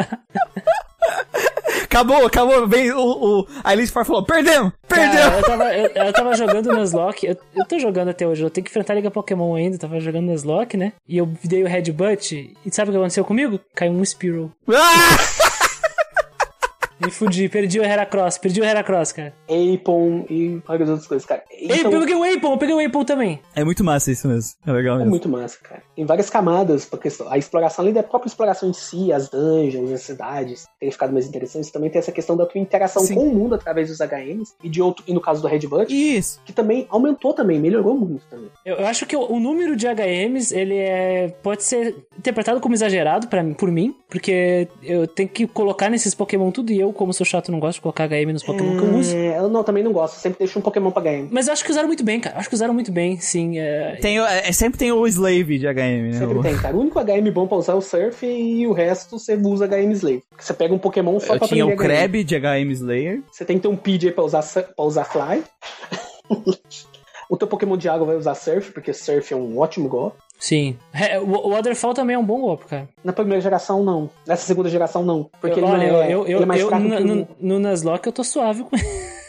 [1.88, 2.66] acabou, acabou.
[2.68, 3.00] Vem o.
[3.00, 4.72] o a Elite Four falou: perdemos!
[4.86, 5.18] Perdemos!
[5.18, 8.50] Cara, eu, tava, eu, eu tava jogando Nuzlocke, eu, eu tô jogando até hoje, eu
[8.50, 10.92] tenho que enfrentar a Liga Pokémon ainda, eu tava jogando Nuzlocke, né?
[11.08, 13.58] E eu dei o Headbutt, e sabe o que aconteceu comigo?
[13.74, 14.50] Caiu um Spearow.
[14.68, 15.37] Ah!
[17.00, 19.32] Me fudi, perdi o Heracross, perdi o Heracross, cara.
[19.48, 21.42] Apon e várias outras coisas, cara.
[21.50, 23.40] Ei, Então, eu peguei o Apon, eu peguei o Apon também.
[23.54, 24.52] É muito massa isso mesmo.
[24.66, 25.10] É legal é mesmo.
[25.10, 25.82] muito massa, cara.
[25.94, 27.30] Tem várias camadas pra questão.
[27.30, 31.26] A exploração, além da própria exploração em si, as dungeons, as cidades, tem ficado mais
[31.26, 31.70] interessantes.
[31.70, 33.14] Também tem essa questão da tua interação Sim.
[33.14, 36.40] com o mundo através dos HMs e de outro, e no caso do Redbutt, Isso.
[36.44, 38.50] que também aumentou também, melhorou muito também.
[38.64, 42.74] Eu, eu acho que o, o número de HMs, ele é, pode ser interpretado como
[42.74, 47.12] exagerado pra por mim, porque eu tenho que colocar nesses Pokémon tudo e eu, como
[47.12, 49.16] sou chato, não gosto de colocar HM nos Pokémon que eu uso.
[49.16, 50.14] É, eu não, também não gosto.
[50.16, 51.28] Sempre deixo um Pokémon pra HM.
[51.30, 52.36] Mas eu acho que usaram muito bem, cara.
[52.38, 53.58] Acho que usaram muito bem, sim.
[53.58, 56.12] é- Tem, o- é, sempre tem o Slave de HM, né?
[56.18, 56.76] Sempre O- tem, cara.
[56.76, 59.92] O único HM bom pra usar é o Surf e o resto você usa HM
[59.92, 60.22] Slave.
[60.38, 61.76] Você pega um Pokémon só Eu pra tinha o HM.
[61.76, 63.22] Krab de HM Slayer.
[63.30, 65.42] Você tem que ter um PJ pra usar, pra usar Fly.
[67.30, 70.16] o teu Pokémon de água vai usar Surf, porque Surf é um ótimo golpe.
[70.38, 70.76] Sim.
[70.92, 72.88] É, o, Waterfall também é um bom golpe, cara.
[73.02, 74.08] Na primeira geração, não.
[74.26, 75.28] Nessa segunda geração, não.
[75.40, 77.28] Porque Eu- ele, olha, não é, eu, eu, ele é mais eu, fraco no, no,
[77.40, 78.70] no Nuzlocke eu tô suave com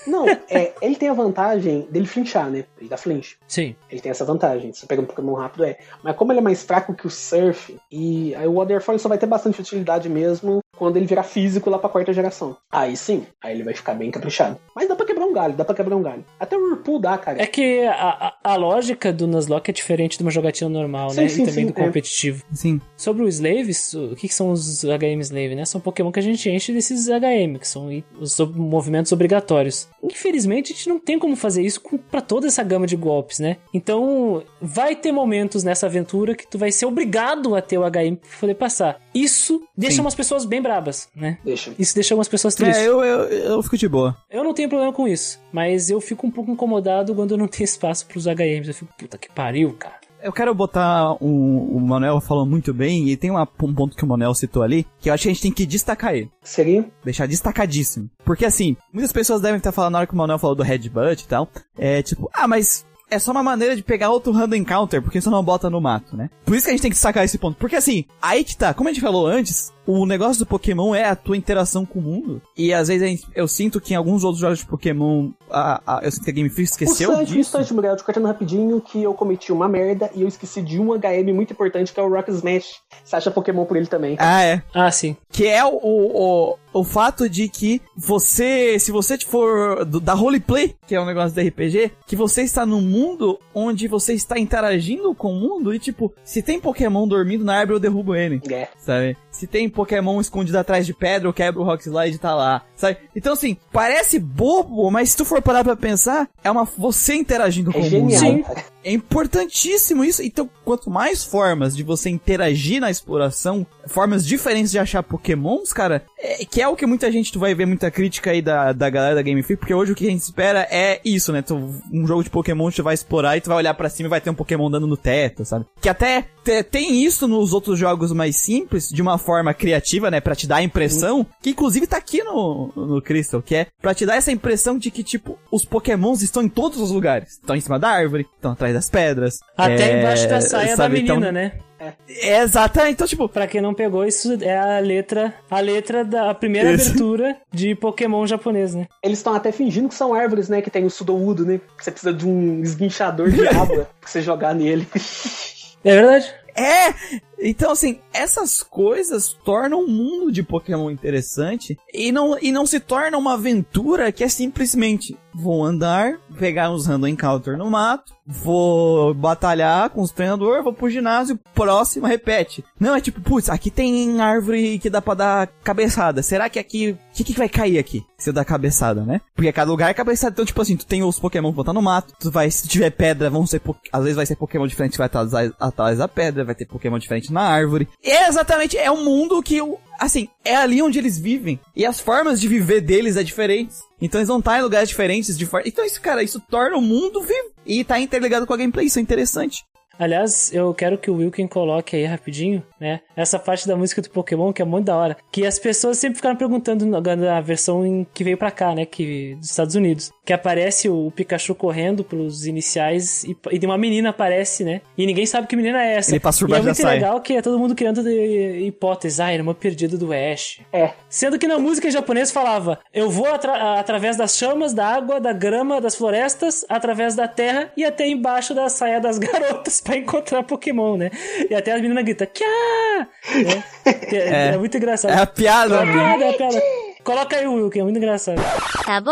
[0.08, 2.64] Não, é, ele tem a vantagem dele flinchar, né?
[2.80, 3.38] Ele dá flinch.
[3.48, 3.76] Sim.
[3.92, 4.72] Ele tem essa vantagem.
[4.74, 5.78] Se você pega um Pokémon rápido, é.
[6.04, 9.18] Mas como ele é mais fraco que o Surf, e aí o Waterfall só vai
[9.18, 12.56] ter bastante utilidade mesmo quando ele virar físico lá pra quarta geração.
[12.72, 14.58] Aí sim, aí ele vai ficar bem caprichado.
[14.76, 16.26] Mas dá pra quebrar um galho, dá pra quebrar um galho.
[16.40, 17.42] Até o Whirlpool dá, cara.
[17.42, 21.22] É que a, a, a lógica do Nuzlocke é diferente de uma jogatina normal, Sim,
[21.22, 21.30] né?
[21.30, 21.86] sim, e também sim, do é.
[21.86, 22.44] competitivo.
[22.52, 22.82] Sim.
[22.98, 25.66] Sobre os Slaves, o que, que são os HM Slave, né?
[25.66, 29.88] São Pokémon que a gente enche desses HM, que são os movimentos obrigatórios.
[30.04, 33.40] Infelizmente, a gente não tem como fazer isso com, pra toda essa gama de golpes,
[33.40, 33.58] né?
[33.74, 38.16] Então, vai ter momentos nessa aventura que tu vai ser obrigado a ter o HM
[38.16, 39.00] pra poder passar.
[39.14, 40.02] Isso deixa Sim.
[40.02, 41.38] umas pessoas bem brabas, né?
[41.44, 41.72] Deixa.
[41.78, 42.84] Isso deixa umas pessoas tristes.
[42.84, 44.16] É, eu, eu, eu fico de boa.
[44.30, 47.48] Eu não tenho problema com isso, mas eu fico um pouco incomodado quando eu não
[47.48, 48.68] tenho espaço pros HMs.
[48.68, 49.96] Eu fico, puta que pariu, cara.
[50.22, 51.60] Eu quero botar um.
[51.76, 54.86] O Manuel falou muito bem, e tem uma- um ponto que o Manuel citou ali,
[55.00, 56.30] que eu acho que a gente tem que destacar ele.
[56.44, 56.86] Seria?
[57.06, 58.10] Deixar destacadíssimo.
[58.26, 61.24] Porque assim, muitas pessoas devem estar falando na hora que o Manuel falou do headbutt
[61.24, 61.48] e tal.
[61.78, 65.30] É tipo, ah, mas é só uma maneira de pegar outro random encounter, porque você
[65.30, 66.30] não bota no mato, né?
[66.46, 67.58] Por isso que a gente tem que destacar esse ponto.
[67.58, 71.06] Porque assim, aí que tá, como a gente falou antes, o negócio do Pokémon é
[71.06, 72.42] a tua interação com o mundo.
[72.56, 76.12] E às vezes eu sinto que em alguns outros jogos de Pokémon, a, a- eu
[76.12, 77.40] sinto que a Game Freak esqueceu Sanji, disso.
[77.40, 80.94] instante, Muriel, te cortando rapidinho, que eu cometi uma merda e eu esqueci de um
[80.94, 82.80] HM muito importante, que é o Rock Smash.
[83.04, 84.16] Você acha Pokémon por ele também.
[84.20, 84.62] Ah, é.
[84.74, 85.16] Ah, sim.
[85.32, 90.76] Que é o, o, o fato de que você, se você for do- da roleplay,
[90.88, 95.14] que é um negócio da RPG, que você está num mundo onde você está interagindo
[95.16, 98.42] com o mundo e, tipo, se tem Pokémon dormindo na árvore, eu derrubo ele.
[98.52, 98.68] É.
[98.78, 99.18] Sabe?
[99.32, 102.64] Se tem Pokémon escondido atrás de pedra, eu quebro o Rock Slide e tá lá.
[102.76, 102.98] Sabe?
[103.16, 107.72] Então, assim, parece bobo, mas se tu for parar pra pensar, é uma você interagindo
[107.72, 108.12] com É o mundo.
[108.12, 108.44] genial, Sim.
[108.84, 110.22] É importantíssimo isso.
[110.24, 116.04] Então, quanto mais formas de você interagir na exploração, formas diferentes de achar pokémons, cara,
[116.18, 118.90] é- que é o que muita gente, tu vai ver muita crítica aí da, da
[118.90, 121.42] galera da Game Freak, porque hoje o que a gente espera é isso, né?
[121.42, 121.56] Tu,
[121.92, 124.22] um jogo de pokémon tu vai explorar e tu vai olhar pra cima e vai
[124.22, 125.66] ter um pokémon dando no teto, sabe?
[125.82, 126.26] Que até
[126.64, 130.20] tem isso nos outros jogos mais simples, de uma forma criativa, né?
[130.20, 133.94] Pra te dar a impressão, que inclusive tá aqui no, no Crystal, que é pra
[133.94, 137.34] te dar essa impressão de que, tipo, os pokémons estão em todos os lugares.
[137.34, 139.40] Estão em cima da árvore, estão atrás das pedras.
[139.58, 140.96] Até é, embaixo da saia da sabe?
[140.96, 141.52] menina, Então, né?
[141.80, 142.94] é exatamente.
[142.94, 146.90] Então, tipo, Pra quem não pegou, isso é a letra, a letra da primeira Isso.
[146.90, 148.88] abertura de Pokémon japonês, né?
[149.04, 150.62] Eles estão até fingindo que são árvores, né?
[150.62, 151.60] Que tem o Sudowoodo, né?
[151.78, 154.86] Que você precisa de um esguinchador de água pra você jogar nele.
[155.84, 156.34] É verdade.
[156.56, 157.22] É!
[157.42, 162.80] Então, assim, essas coisas tornam o mundo de Pokémon interessante e não, e não se
[162.80, 169.14] torna uma aventura que é simplesmente vou andar, pegar uns random encounter no mato, vou
[169.14, 172.64] batalhar com os treinadores, vou pro ginásio, próximo repete.
[172.80, 176.22] Não, é tipo, putz, aqui tem árvore que dá pra dar cabeçada.
[176.22, 176.92] Será que aqui.
[176.92, 178.06] O que, que vai cair aqui?
[178.18, 179.20] Se eu dar cabeçada, né?
[179.36, 180.34] Porque cada lugar é cabeçada.
[180.34, 182.68] Então, tipo assim, tu tem os Pokémon que vão estar no mato, tu vai, se
[182.68, 183.62] tiver pedra, vão ser.
[183.92, 185.26] Às vezes vai ser Pokémon diferente que vai estar
[185.60, 187.88] atrás da pedra, vai ter Pokémon diferente na árvore.
[188.04, 189.78] É exatamente, é um mundo que o.
[190.00, 191.60] Assim, é ali onde eles vivem.
[191.76, 193.82] E as formas de viver deles é diferentes.
[194.02, 195.38] Então eles vão estar em lugares diferentes.
[195.38, 195.48] De.
[195.66, 197.52] Então isso, cara, isso torna o mundo vivo.
[197.66, 199.66] E tá interligado com a gameplay, isso é interessante.
[200.00, 203.02] Aliás, eu quero que o Wilkin coloque aí rapidinho, né?
[203.16, 205.18] Essa parte da música do Pokémon que é muito da hora.
[205.32, 208.86] Que as pessoas sempre ficaram perguntando na, na versão em- que veio pra cá, né?
[208.86, 210.12] Que, dos Estados Unidos.
[210.26, 214.82] Que aparece o Pikachu correndo pelos iniciais e, e uma menina aparece, né?
[214.98, 216.12] E ninguém sabe que menina é essa.
[216.12, 216.94] Ele passa por e é baixo da muito saia.
[216.96, 219.20] legal que é todo mundo criando hipóteses.
[219.20, 220.62] Ah, era uma perdida do Ash.
[220.72, 220.92] É.
[221.10, 225.20] Sendo que na música em japonês falava: Eu vou atra- através das chamas, da água,
[225.20, 229.98] da grama, das florestas, através da terra e até embaixo da saia das garotas pra
[229.98, 231.10] encontrar Pokémon, né?
[231.50, 233.08] E até as meninas gritam: Kya!
[233.44, 233.64] Né?
[234.08, 235.12] Que É, é muito engraçado.
[235.12, 235.76] É a piada.
[235.76, 236.62] É uma piada, é uma piada.
[237.04, 238.40] Coloca aí o Wilkin, é muito engraçado.
[238.86, 239.12] サボ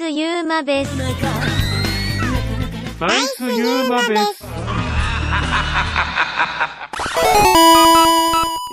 [0.00, 0.96] スユーマベス。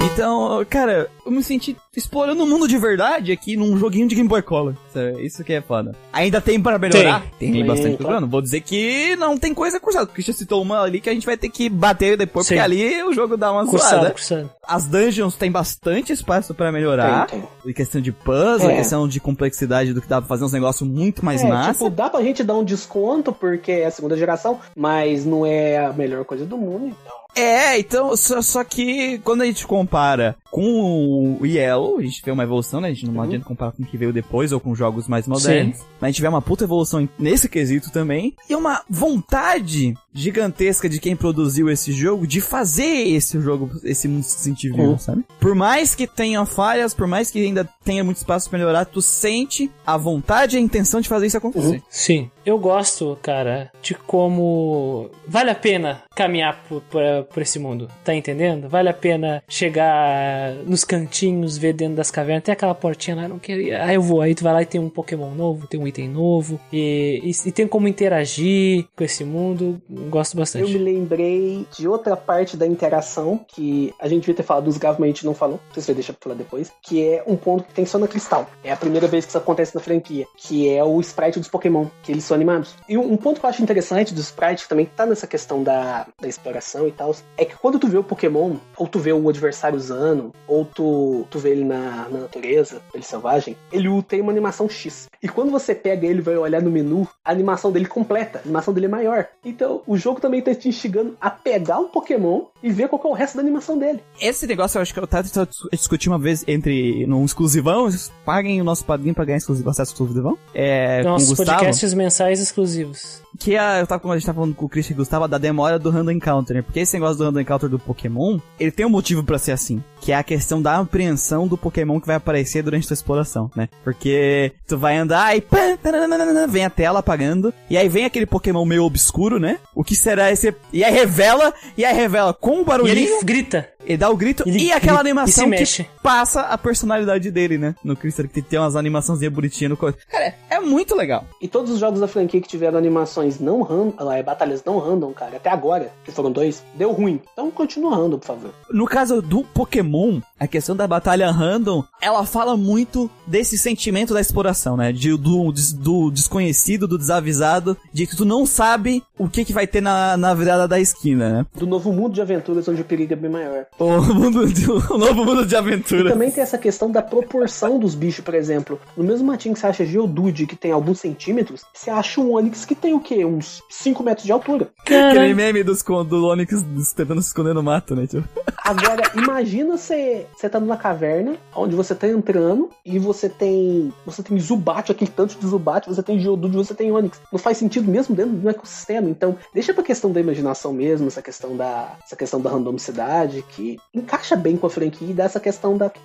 [0.03, 4.28] Então, cara, eu me senti explorando o mundo de verdade aqui num joguinho de Game
[4.28, 4.74] Boy Color.
[5.20, 5.94] Isso que é foda.
[6.12, 7.24] Ainda tem para melhorar?
[7.38, 8.05] Tem, Tem, bastante tá.
[8.05, 8.20] coisa.
[8.20, 10.05] Não vou dizer que não tem coisa cursada.
[10.07, 12.55] O Christian citou uma ali que a gente vai ter que bater depois, Sim.
[12.55, 14.11] porque ali o jogo dá uma Cursado, zoada.
[14.11, 14.51] cursado.
[14.66, 17.26] As dungeons tem bastante espaço pra melhorar.
[17.26, 17.49] Tem, tem.
[17.70, 18.74] Em questão de puzzle, É.
[18.74, 21.72] em questão de complexidade do que dá pra fazer uns negócios muito mais é, massa.
[21.74, 25.78] tipo, dá pra gente dar um desconto porque é a segunda geração, mas não é
[25.78, 27.18] a melhor coisa do mundo, então.
[27.36, 32.30] É, então, só, só que quando a gente compara com o Yellow, a gente vê
[32.30, 32.88] uma evolução, né?
[32.88, 33.22] A gente não Uhum.
[33.22, 35.76] adianta comparar com o que veio depois ou com jogos mais modernos.
[35.78, 35.84] Sim.
[36.01, 38.34] Mas a gente vê uma puta evolução nesse quesito também.
[38.49, 44.22] E uma vontade gigantesca de quem produziu esse jogo de fazer esse jogo, esse mundo
[44.24, 44.99] se sentir vivo, Uhum.
[44.99, 45.24] sabe?
[45.38, 49.01] Por mais que tenha falhas, por mais que ainda tenha muito espaço pra melhorar, tu
[49.01, 51.76] sente a vontade e a intenção de fazer isso acontecer.
[51.76, 51.82] Uhum.
[51.88, 52.30] Sim.
[52.44, 57.88] Eu gosto, cara, de como vale a pena caminhar por, por, por esse mundo.
[58.03, 58.68] Tá entendendo?
[58.68, 62.45] Vale a pena chegar nos cantinhos, ver dentro das cavernas.
[62.45, 63.84] Tem aquela portinha lá, não queria.
[63.84, 66.09] Aí eu vou, aí tu vai lá e tem um Pokémon novo, tem um item
[66.09, 66.61] novo.
[66.72, 69.80] E, e, e tem como interagir com esse mundo.
[70.09, 70.72] Gosto Eu bastante.
[70.72, 74.99] me lembrei de outra parte da interação que a gente devia ter falado dos Gav,
[74.99, 75.61] mas a gente não falou.
[75.68, 76.70] Não sei se deixar pra falar depois.
[76.82, 78.49] Que é um ponto que tem só na Cristal.
[78.62, 80.26] É a primeira vez que isso acontece na franquia.
[80.36, 81.86] Que é o sprite dos Pokémon.
[82.03, 82.74] Que eles são animados.
[82.89, 85.62] E um, um ponto que eu acho interessante do sprite, que também tá nessa questão
[85.62, 89.12] da, da exploração e tal, é que quando tu vê o Pokémon, ou tu vê
[89.12, 94.20] o adversário usando, ou tu, tu vê ele na, na natureza, ele selvagem, ele tem
[94.20, 95.08] uma animação X.
[95.22, 98.42] E quando você pega ele e vai olhar no menu, a animação dele completa, a
[98.42, 99.26] animação dele é maior.
[99.44, 103.06] Então, o jogo também tá te instigando a pegar o Pokémon e ver qual que
[103.06, 104.00] é o resto da animação dele.
[104.20, 107.88] Esse negócio eu acho que eu tava tentando discutir uma vez entre num exclusivão.
[108.24, 110.38] Paguem o nosso padrinho pra ganhar exclusivo, acesso exclusivão.
[110.54, 111.59] É, o Nossos Gustavo.
[111.59, 113.22] podcasts mensais exclusivos.
[113.38, 115.38] Que a, eu tava, como a gente tava falando com o Christian e Gustavo, da
[115.38, 116.62] demora do Random Encounter, né?
[116.62, 119.82] Porque esse negócio do Random Encounter do Pokémon, ele tem um motivo pra ser assim.
[120.00, 123.50] Que é a questão da apreensão do Pokémon que vai aparecer durante a tua exploração,
[123.54, 123.68] né?
[123.84, 125.40] Porque tu vai andar e
[125.80, 129.59] tananana, vem a tela apagando, e aí vem aquele Pokémon meio obscuro, né?
[129.74, 130.54] O que será esse...
[130.72, 132.96] E aí revela, e aí revela com o E barulhinho...
[132.96, 133.68] ele grita.
[133.89, 135.84] Ele dá o grito Ele e aquela grita animação e se mexe.
[135.84, 137.74] que passa a personalidade dele, né?
[137.82, 139.97] No Crystal, que tem umas animaçãozinhas bonitinhas no coisa.
[140.11, 141.24] Cara, é muito legal.
[141.41, 145.12] E todos os jogos da franquia que tiveram animações não random, é, batalhas não random,
[145.12, 147.20] cara, até agora, que foram dois, deu ruim.
[147.32, 148.51] Então continua random, por favor.
[148.70, 154.20] No caso do Pokémon, a questão da batalha random, ela fala muito desse sentimento da
[154.20, 154.93] exploração, né?
[154.93, 159.66] De, do, do desconhecido, do desavisado, de que tu não sabe o que, que vai
[159.66, 161.47] ter na, na virada da esquina, né?
[161.55, 163.66] Do novo mundo de aventuras onde o perigo é bem maior.
[163.78, 166.10] O, mundo de- o novo mundo de E aventura.
[166.10, 168.80] também tem essa questão da proporção dos bichos, por exemplo.
[168.96, 172.64] No mesmo matinho que você acha Geodude, que tem alguns centímetros, você acha um Onix
[172.64, 173.24] que tem o quê?
[173.24, 174.68] Uns 5 metros de altura.
[174.80, 176.64] Aquele Cara, meme dos, do Onix
[176.96, 178.06] tentando se esconder no mato, né?
[178.06, 178.26] Tipo.
[178.68, 183.90] Agora, imagina você, você tá numa caverna, onde você tá entrando, e você tem.
[184.04, 187.18] Você tem Zubat, aquele tanto de Zubat, você tem Geodude, você tem Onix.
[187.32, 189.08] Não faz sentido mesmo dentro do ecossistema.
[189.08, 191.96] Então, deixa pra questão da imaginação mesmo, essa questão da.
[192.04, 195.88] essa questão da randomicidade, que encaixa bem com a franquia e dá essa questão da
[195.88, 196.00] que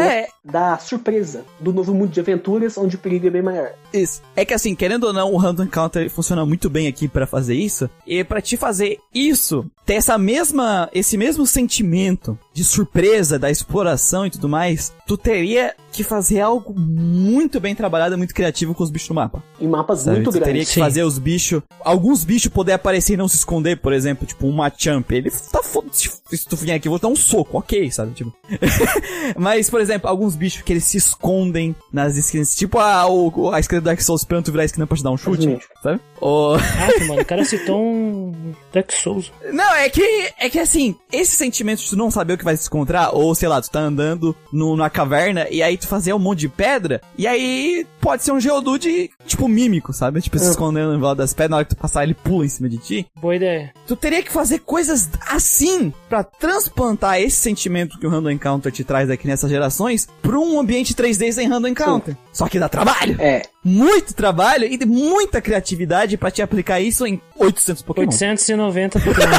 [0.00, 3.70] É, da surpresa do novo mundo de aventuras, onde o perigo é bem maior.
[3.92, 4.20] Isso.
[4.34, 7.54] É que assim, querendo ou não, o Random Counter funciona muito bem aqui pra fazer
[7.54, 7.88] isso.
[8.04, 13.50] E pra te fazer isso, ter essa mesma, esse mesmo sentimento movimento de surpresa, da
[13.50, 18.82] exploração e tudo mais, tu teria que fazer algo muito bem trabalhado, muito criativo com
[18.82, 19.42] os bichos no mapa.
[19.60, 20.16] Em mapas Sabe?
[20.16, 20.68] muito tu teria grandes.
[20.68, 20.80] que Sim.
[20.80, 24.52] fazer os bichos, alguns bichos poder aparecer e não se esconder, por exemplo, tipo um
[24.52, 25.88] Machamp, ele tá foda
[26.36, 28.32] se tu vier aqui eu vou dar um soco, ok, sabe, tipo.
[29.36, 33.60] Mas, por exemplo, alguns bichos que eles se escondem nas esquinas, tipo a, o, a
[33.60, 36.00] esquina do Dark Souls esperando tu virar a esquina pra te dar um chute, sabe?
[36.20, 36.54] Ou...
[36.56, 39.32] ah, mano, o cara citou um Dark Souls.
[39.52, 42.56] Não, é que, é que assim, esse sentimento de tu não saber o que vai
[42.56, 46.12] se encontrar, ou sei lá, tu tá andando no, numa caverna e aí tu fazer
[46.12, 50.20] um monte de pedra, e aí pode ser um Geodude, tipo, mímico, sabe?
[50.20, 52.48] Tipo, se escondendo em volta das pedras, na hora que tu passar ele pula em
[52.48, 53.06] cima de ti.
[53.20, 53.72] Boa ideia.
[53.86, 58.84] Tu teria que fazer coisas assim pra transplantar esse sentimento que o Random Encounter te
[58.84, 62.16] traz aqui nessas gerações pra um ambiente 3D sem Random Encounter.
[62.32, 63.16] Só que dá trabalho.
[63.20, 68.06] É, Muito trabalho e muita criatividade pra te aplicar isso em 800 Pokémon.
[68.08, 69.38] 890 Pokémon.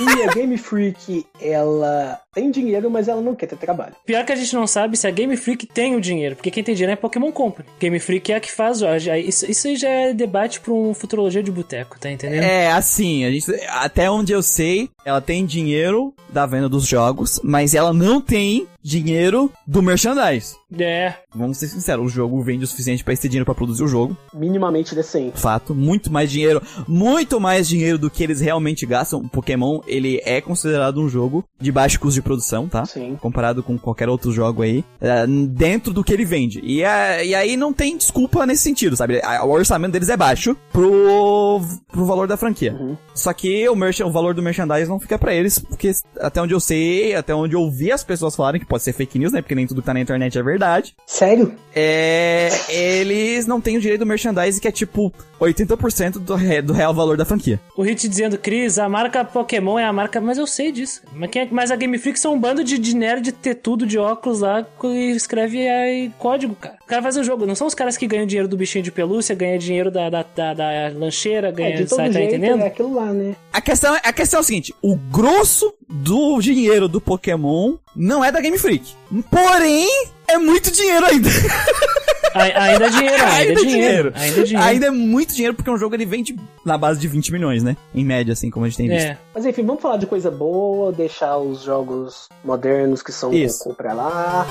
[0.18, 3.94] e a Game Freak, ela tem dinheiro, mas ela não quer ter trabalho.
[4.06, 6.62] Pior que a gente não sabe se a Game Freak tem o dinheiro, porque quem
[6.62, 7.68] tem dinheiro é Pokémon Company.
[7.78, 8.82] Game Freak é a que faz.
[8.82, 12.42] ó, Isso, isso aí já é debate pra um futurologia de boteco, tá entendendo?
[12.42, 17.40] É, assim, a gente, até onde eu sei, ela tem dinheiro da venda dos jogos,
[17.42, 20.56] mas ela não tem dinheiro do merchandise.
[20.78, 21.14] É.
[21.34, 24.16] Vamos ser sinceros, o jogo vende o suficiente pra esse dinheiro pra produzir o jogo.
[24.32, 25.38] Minimamente decente.
[25.38, 29.20] Fato, muito mais dinheiro, muito mais dinheiro do que eles realmente gastam.
[29.20, 32.84] O Pokémon, ele é considerado um jogo de baixo custo de produção, tá?
[32.84, 33.16] Sim.
[33.20, 36.60] Comparado com qualquer outro jogo aí, é, dentro do que ele vende.
[36.62, 39.20] E, é, e aí não tem desculpa nesse sentido, sabe?
[39.42, 41.60] O orçamento deles é baixo pro,
[41.90, 42.76] pro valor da franquia.
[43.14, 46.54] Só que o, merch, o valor do merchandise não fica pra eles, porque até onde
[46.54, 49.42] eu sei, até onde eu ouvi as pessoas falarem, que pode ser fake news, né?
[49.42, 50.94] Porque nem tudo que tá na internet é verdade.
[51.06, 51.54] Sério?
[51.74, 56.72] É, eles não têm o direito do merchandise, que é tipo 80% do, re- do
[56.72, 57.58] real valor da franquia.
[57.76, 60.20] O Hit dizendo, Cris, a marca Pokémon é a marca.
[60.20, 61.02] Mas eu sei disso.
[61.14, 63.86] Mas, quem é- mas a Game Freak são um bando de, de nerd ter tudo
[63.86, 66.76] de óculos lá e escreve aí código, cara.
[66.82, 67.46] O cara faz um jogo.
[67.46, 70.24] Não são os caras que ganham dinheiro do bichinho de pelúcia, ganham dinheiro da, da,
[70.34, 70.64] da, da
[70.94, 71.76] lancheira, É, ganha.
[71.76, 72.62] de todo sai, tá jeito entendendo?
[72.62, 73.34] é aquilo lá, né?
[73.52, 78.30] A questão, a questão é o seguinte: o grosso do dinheiro do Pokémon não é
[78.30, 78.92] da Game Freak.
[79.30, 79.88] Porém,
[80.28, 81.28] é muito dinheiro ainda.
[82.34, 84.12] Ainda é dinheiro, ainda, é dinheiro.
[84.14, 84.68] Ainda é dinheiro.
[84.68, 87.76] Ainda é muito dinheiro porque um jogo ele vende na base de 20 milhões, né?
[87.94, 89.06] Em média, assim, como a gente tem visto.
[89.06, 89.18] É.
[89.34, 93.74] Mas enfim, vamos falar de coisa boa, deixar os jogos modernos que são Isso.
[93.74, 94.46] pra lá.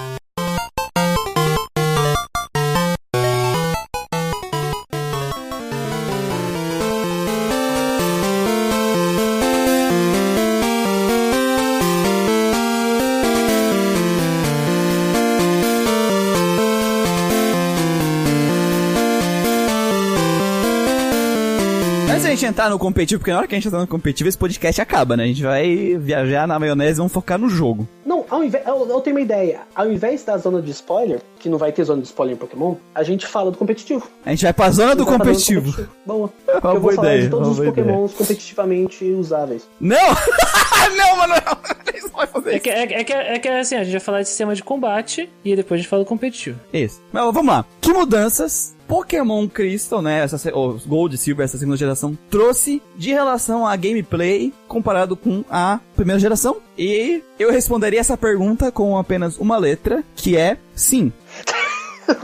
[22.70, 25.24] No competitivo, porque na hora que a gente entrar no competitivo, esse podcast acaba, né?
[25.24, 27.88] A gente vai viajar na maionese e vamos focar no jogo.
[28.06, 29.62] Não, ao invés, eu, eu tenho uma ideia.
[29.76, 32.76] Ao invés da zona de spoiler, que não vai ter zona de spoiler em Pokémon,
[32.94, 34.10] a gente fala do competitivo.
[34.26, 35.88] A gente vai pra zona do Vai pra zona competitivo.
[36.06, 36.30] Boa.
[36.64, 37.86] Uma eu vou falar ideia, de todos os boa ideia.
[37.86, 39.68] Pokémons competitivamente usáveis.
[39.80, 39.98] Não!
[40.98, 41.42] não, Manuel!
[41.96, 44.02] Isso não vai fazer É que, é, é que, é que assim, a gente vai
[44.02, 46.60] falar de sistema de combate e depois a gente fala do competitivo.
[46.74, 47.02] Isso.
[47.12, 47.66] Mas vamos lá.
[47.82, 50.24] Que mudanças Pokémon Crystal, né?
[50.24, 55.16] Essa, se- o Gold e Silver, essa segunda geração, trouxe de relação a gameplay comparado
[55.16, 56.58] com a primeira geração?
[56.76, 61.14] E eu responderia essa pergunta com apenas uma letra, que é sim.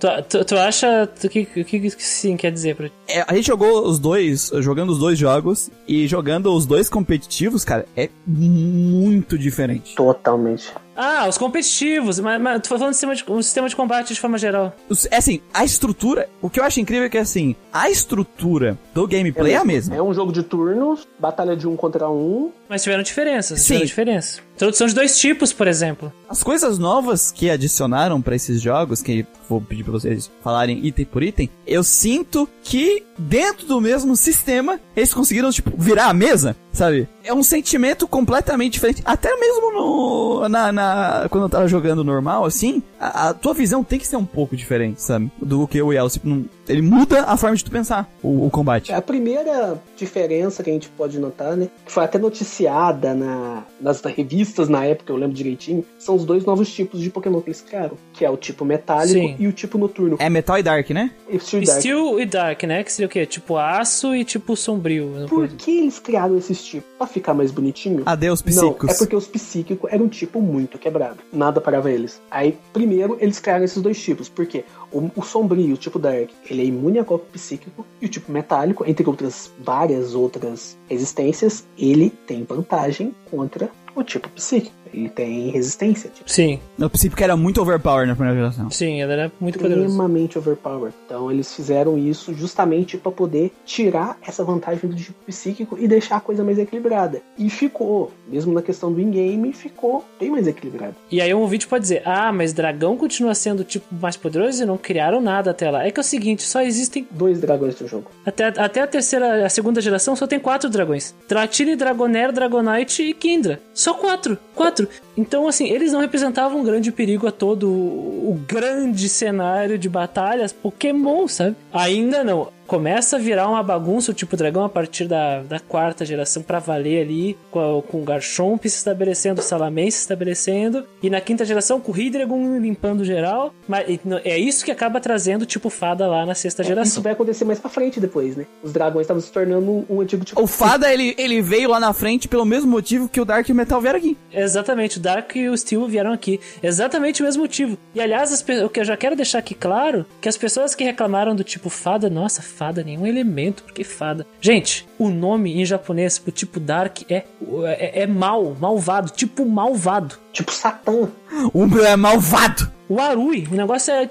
[0.00, 1.08] Tu, tu, tu acha.
[1.24, 4.90] O que, que, que sim quer dizer pra É, a gente jogou os dois, jogando
[4.90, 9.94] os dois jogos, e jogando os dois competitivos, cara, é muito diferente.
[9.94, 10.70] Totalmente.
[10.96, 14.20] Ah, os competitivos, mas, mas tu falando do sistema de, um sistema de combate de
[14.20, 14.74] forma geral.
[15.10, 19.06] É assim, a estrutura, o que eu acho incrível é que assim, a estrutura do
[19.06, 19.96] gameplay é a mesma.
[19.96, 22.50] É um jogo de turnos, batalha de um contra um.
[22.68, 23.60] Mas tiveram diferenças.
[23.60, 23.66] Sim.
[23.66, 24.40] Tiveram diferença.
[24.54, 26.12] Introdução de dois tipos, por exemplo.
[26.28, 31.04] As coisas novas que adicionaram pra esses jogos, que vou pedir pra vocês falarem item
[31.04, 36.56] por item, eu sinto que dentro do mesmo sistema eles conseguiram tipo virar a mesa,
[36.72, 37.08] sabe?
[37.24, 39.00] É um sentimento completamente diferente.
[39.04, 43.82] Até mesmo no na, na- quando eu tava jogando normal assim, a, a tua visão
[43.82, 45.32] tem que ser um pouco diferente, sabe?
[45.40, 48.50] Do que o Yel, tipo, não- ele muda a forma de tu pensar o, o
[48.50, 48.92] combate.
[48.92, 51.68] A primeira diferença que a gente pode notar, né?
[51.84, 56.44] Que foi até noticiada na, nas revistas na época, eu lembro direitinho, são os dois
[56.44, 57.96] novos tipos de Pokémon que eles criaram.
[58.12, 59.36] Que é o tipo metálico Sim.
[59.38, 60.16] e o tipo noturno.
[60.18, 61.10] É Metal e Dark, né?
[61.28, 61.80] E Steel Dark.
[61.80, 62.84] Steel e Dark, né?
[62.84, 63.26] Que seria o quê?
[63.26, 65.10] Tipo aço e tipo sombrio.
[65.28, 65.56] Por coisa.
[65.56, 66.88] que eles criaram esses tipos?
[66.98, 68.02] Pra ficar mais bonitinho?
[68.06, 68.90] Adeus Não, psíquicos.
[68.90, 71.18] é porque os psíquicos eram um tipo muito quebrado.
[71.32, 72.20] Nada parava eles.
[72.30, 74.28] Aí, primeiro, eles criaram esses dois tipos.
[74.28, 74.64] Por quê?
[74.94, 77.84] O, o sombrio, o tipo Dark, ele é imune a golpe psíquico.
[78.00, 84.28] E o tipo metálico, entre outras várias outras resistências, ele tem vantagem contra o tipo
[84.30, 84.83] psíquico.
[84.94, 86.10] Ele tem resistência.
[86.10, 88.70] Tipo, Sim, No princípio que era muito overpower na primeira geração.
[88.70, 89.86] sim, ela era muito poderosa.
[89.86, 90.94] extremamente overpowered.
[91.06, 96.16] Então eles fizeram isso justamente para poder tirar essa vantagem do tipo psíquico e deixar
[96.16, 97.20] a coisa mais equilibrada.
[97.38, 100.94] E ficou, mesmo na questão do in-game, ficou bem mais equilibrado.
[101.10, 104.62] E aí um ouvinte pode dizer, ah, mas dragão continua sendo o tipo mais poderoso
[104.62, 105.84] e não criaram nada até lá.
[105.84, 108.10] É que é o seguinte, só existem Dois dragões do jogo.
[108.24, 111.14] Até, até a terceira, a segunda geração só tem quatro dragões.
[111.28, 113.60] Dratini, Dragonair, Dragonite e Kindra.
[113.72, 114.36] Só quatro.
[114.54, 114.83] Quatro.
[115.16, 119.88] Então, assim, eles não representavam um grande perigo a todo o, o grande cenário de
[119.88, 121.56] batalhas Pokémon, sabe?
[121.72, 122.53] Ainda não.
[122.66, 126.58] Começa a virar uma bagunça o tipo dragão a partir da, da quarta geração pra
[126.58, 131.20] valer ali, com, a- com o Garchomp se estabelecendo, o Salamence se estabelecendo, e na
[131.20, 133.52] quinta geração com o Hydreigon limpando geral.
[133.68, 133.86] Mas
[134.24, 137.02] é isso que acaba trazendo tipo fada lá na sexta Isso geração.
[137.02, 138.46] vai acontecer mais pra frente depois, né?
[138.62, 140.40] Os dragões estavam se tornando um, antigo tipo.
[140.40, 143.52] O Fada, ele, ele veio lá na frente pelo mesmo motivo que o Dark e
[143.52, 144.16] o Metal vieram aqui.
[144.32, 146.40] Exatamente, o Dark e o Steel vieram aqui.
[146.62, 147.76] Exatamente o mesmo motivo.
[147.94, 151.34] E aliás, o que eu já quero deixar aqui claro, que as pessoas que reclamaram
[151.34, 154.26] do tipo fada, nossa, fada, nenhum elemento, porque fada.
[154.40, 157.24] Gente, o nome em japonês pro tipo Dark é,
[157.64, 160.16] é, é mal, malvado, tipo malvado.
[160.32, 161.08] Tipo Satã.
[161.52, 162.72] O meu é malvado.
[162.88, 164.08] O Arui, o negócio é.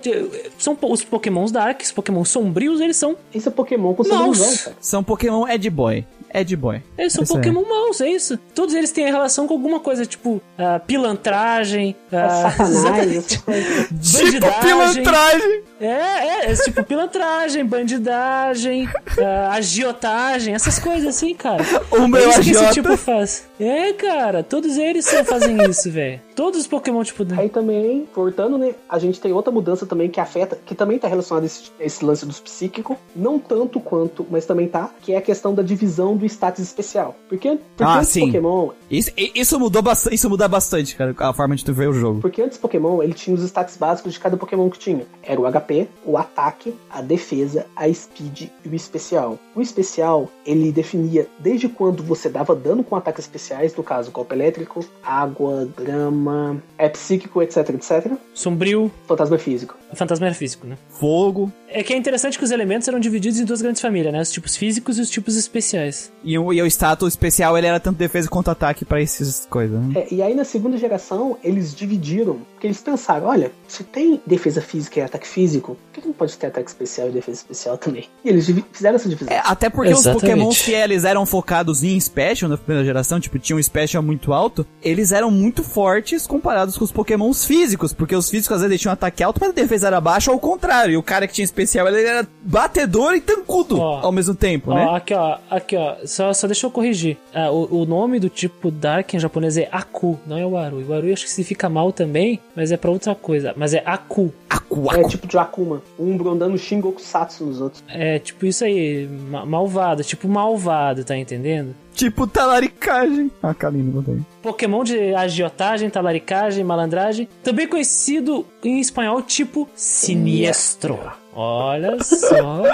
[0.58, 3.16] São po- os Pokémons Darks, Pokémon sombrios, eles são.
[3.34, 4.74] Esse é Pokémon com cara.
[4.80, 6.06] São Pokémon Ed Boy.
[6.34, 6.82] Ed Boy.
[6.98, 7.36] Eles são Isso é.
[7.36, 8.36] Pokémon maus, é isso.
[8.56, 13.26] Todos eles têm relação com alguma coisa, tipo ah, pilantragem, ah, Satanás.
[13.28, 14.62] Tipo bandidagem.
[14.62, 15.64] pilantragem.
[15.86, 18.88] É, é, é tipo pilantragem, bandidagem,
[19.20, 21.64] ah, agiotagem, essas coisas assim, cara.
[21.92, 22.74] O meu é isso que esse agiota.
[22.74, 23.48] tipo faz.
[23.60, 26.22] É, cara, todos eles só fazem isso, velho.
[26.36, 27.26] Todos os Pokémon, tipo.
[27.38, 28.74] Aí também, voltando, né?
[28.90, 31.84] A gente tem outra mudança também que afeta, que também tá relacionada a esse, a
[31.84, 32.98] esse lance dos psíquicos.
[33.16, 37.16] Não tanto quanto, mas também tá, que é a questão da divisão do status especial.
[37.30, 38.26] Porque, porque Ah, antes sim.
[38.28, 41.94] Pokémon, Isso, isso mudou bastante, isso muda bastante, cara, a forma de tu ver o
[41.94, 42.22] jogo.
[42.22, 45.06] porque antes Pokémon, ele tinha os status básicos de cada Pokémon que tinha.
[45.22, 45.72] Era o HP,
[46.05, 49.38] o ataque, a defesa, a speed e o especial.
[49.55, 54.34] O especial, ele definia desde quando você dava dano com ataques especiais, no caso, golpe
[54.36, 58.13] elétrico, água, grama, é psíquico, etc, etc.
[58.34, 59.76] Sombrio, Fantasma físico.
[59.93, 60.78] fantasma físico, né?
[60.89, 61.51] Fogo.
[61.74, 64.21] É que é interessante que os elementos eram divididos em duas grandes famílias, né?
[64.21, 66.11] Os tipos físicos e os tipos especiais.
[66.24, 69.82] E o, e o status especial, ele era tanto defesa quanto ataque pra essas coisas,
[69.82, 70.01] né?
[70.01, 74.61] É, e aí na segunda geração eles dividiram, porque eles pensaram, olha, se tem defesa
[74.61, 78.07] física e ataque físico, por que não pode ter ataque especial e defesa especial também?
[78.24, 79.34] E eles fizeram essa divisão.
[79.34, 80.21] É, até porque os Exatamente.
[80.21, 84.32] pokémons que eles eram focados em special na primeira geração, tipo, tinham um special muito
[84.32, 88.80] alto, eles eram muito fortes comparados com os pokémons físicos, porque os físicos às vezes
[88.80, 91.45] tinham ataque alto, mas a defesa era baixa, ao contrário, e o cara que tinha
[91.64, 94.88] especial, ele era batedor e tancudo Ó, ao mesmo tempo, Ó, né?
[94.95, 95.95] aqui, ó, aqui, ó.
[96.05, 97.18] Só, só deixa eu corrigir.
[97.34, 100.84] Ah, o, o nome do tipo Dark em japonês é Aku, não é o Aru.
[100.88, 103.53] O Aru acho que significa mal também, mas é pra outra coisa.
[103.57, 104.34] Mas é Aku.
[104.49, 105.09] Acu, É acu.
[105.09, 105.82] tipo de Akuma.
[105.97, 107.84] Um brondando Shingoku Satsu nos outros.
[107.88, 111.76] É tipo isso aí, ma- malvado, tipo malvado, tá entendendo?
[111.95, 113.32] Tipo talaricagem.
[113.41, 114.18] Ah, Kaline, botei.
[114.41, 120.99] Pokémon de agiotagem, talaricagem, malandragem, também conhecido em espanhol tipo siniestro.
[121.36, 122.64] Olha só.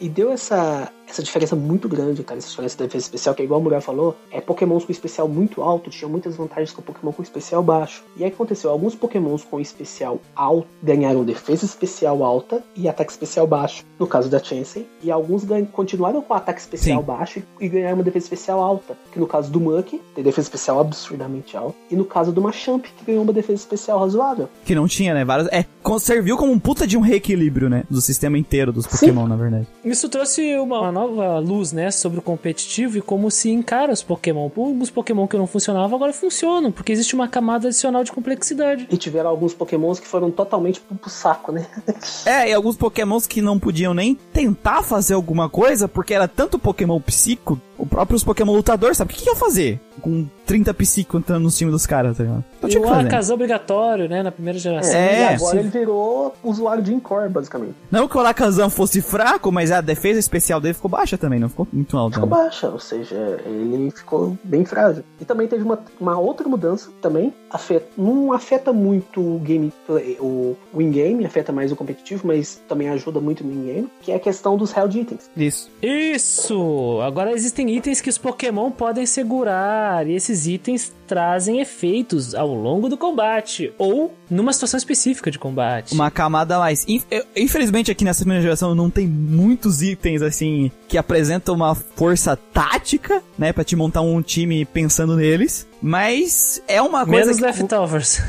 [0.00, 2.38] E deu essa, essa diferença muito grande, cara.
[2.38, 5.28] Essa diferença da defesa especial, que é igual a mulher falou, é Pokémons com especial
[5.28, 8.02] muito alto tinham muitas vantagens com Pokémon com especial baixo.
[8.16, 8.70] E aí o que aconteceu?
[8.70, 14.28] Alguns Pokémons com especial alto ganharam defesa especial alta e ataque especial baixo, no caso
[14.28, 14.86] da Chansey.
[15.02, 17.06] E alguns continuaram com ataque especial Sim.
[17.06, 18.96] baixo e, e ganharam uma defesa especial alta.
[19.12, 21.76] Que no caso do Muck, tem defesa especial absurdamente alta.
[21.90, 24.48] E no caso do Machamp, que ganhou uma defesa especial razoável.
[24.64, 25.24] Que não tinha, né?
[25.24, 25.48] Vários.
[25.48, 25.64] É,
[25.98, 27.84] serviu como um puta de um reequilíbrio, né?
[27.88, 29.66] Do sistema inteiro dos Pokémon, na verdade.
[29.84, 34.02] Isso trouxe uma, uma nova luz, né, sobre o competitivo e como se encara os
[34.02, 34.50] Pokémon.
[34.80, 38.86] Os Pokémon que não funcionavam agora funcionam, porque existe uma camada adicional de complexidade.
[38.90, 41.66] E tiveram alguns Pokémons que foram totalmente pro, pro saco, né?
[42.24, 46.58] É, e alguns pokémons que não podiam nem tentar fazer alguma coisa, porque era tanto
[46.58, 49.12] pokémon psico, o próprio os pokémon lutador, sabe?
[49.12, 52.44] O que, que ia fazer com 30 psico entrando no time dos caras, tá ligado?
[52.60, 53.00] Não E tinha o o que fazer.
[53.00, 54.98] Alakazam obrigatório, né, na primeira geração.
[54.98, 55.58] É, e agora sim.
[55.58, 57.74] ele virou usuário de Encore, basicamente.
[57.90, 61.48] Não que o Alakazam fosse fraco, mas a defesa especial dele ficou baixa também, não
[61.48, 62.20] ficou muito alta.
[62.20, 62.44] Ficou né?
[62.44, 65.04] baixa, ou seja, ele ficou bem frágil.
[65.20, 70.56] E também teve uma, uma outra mudança também, afeta, não afeta muito o gameplay, o,
[70.72, 74.20] o in-game, afeta mais o competitivo, mas também ajuda muito no in-game, que é a
[74.20, 75.30] questão dos held itens.
[75.36, 75.70] Isso.
[75.82, 77.00] Isso!
[77.02, 82.88] Agora existem itens que os Pokémon podem segurar, e esses itens trazem efeitos ao longo
[82.88, 85.94] do combate, ou numa situação específica de combate.
[85.94, 86.86] Uma camada a mais.
[87.34, 93.22] Infelizmente aqui nessa primeira geração não tem muitos itens assim que apresentam uma força tática,
[93.38, 95.66] né, Pra te montar um time pensando neles.
[95.80, 98.20] Mas é uma coisa Menos que leftovers.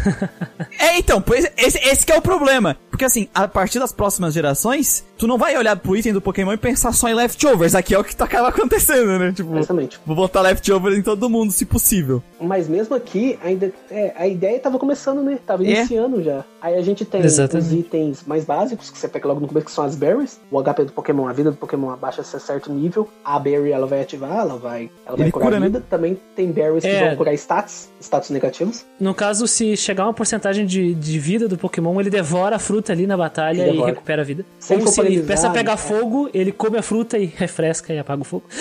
[0.79, 2.77] É, então, pois esse, esse que é o problema.
[2.99, 6.51] Porque assim, a partir das próximas gerações, tu não vai olhar pro item do Pokémon
[6.51, 7.73] e pensar só em leftovers.
[7.73, 9.31] Aqui é o que tá acaba acontecendo, né?
[9.31, 9.97] Tipo, Exatamente.
[10.05, 12.21] vou botar leftovers em todo mundo, se possível.
[12.41, 15.39] Mas mesmo aqui, ainda é, a ideia tava começando, né?
[15.47, 15.67] Tava É.
[15.67, 16.43] iniciando já.
[16.61, 17.67] Aí a gente tem Exatamente.
[17.67, 20.37] os itens mais básicos, que você pega logo no começo, que são as berries.
[20.51, 23.07] O HP do Pokémon, a vida do Pokémon abaixa a certo nível.
[23.23, 25.65] A berry, ela vai ativar, ela vai, ela vai Ele curar cura, a né?
[25.67, 25.85] vida.
[25.89, 27.07] Também tem berries que É.
[27.07, 28.83] vão curar status, status negativos.
[28.99, 32.88] No caso, se chegar uma porcentagem de, de vida do Pokémon, ele devora a fruta
[32.91, 33.91] ali na batalha Ele e devora.
[33.91, 34.45] recupera a vida.
[34.59, 35.77] Se ele Ou se ele peça a pegar é.
[35.77, 38.43] fogo, ele come a fruta e refresca e apaga o fogo.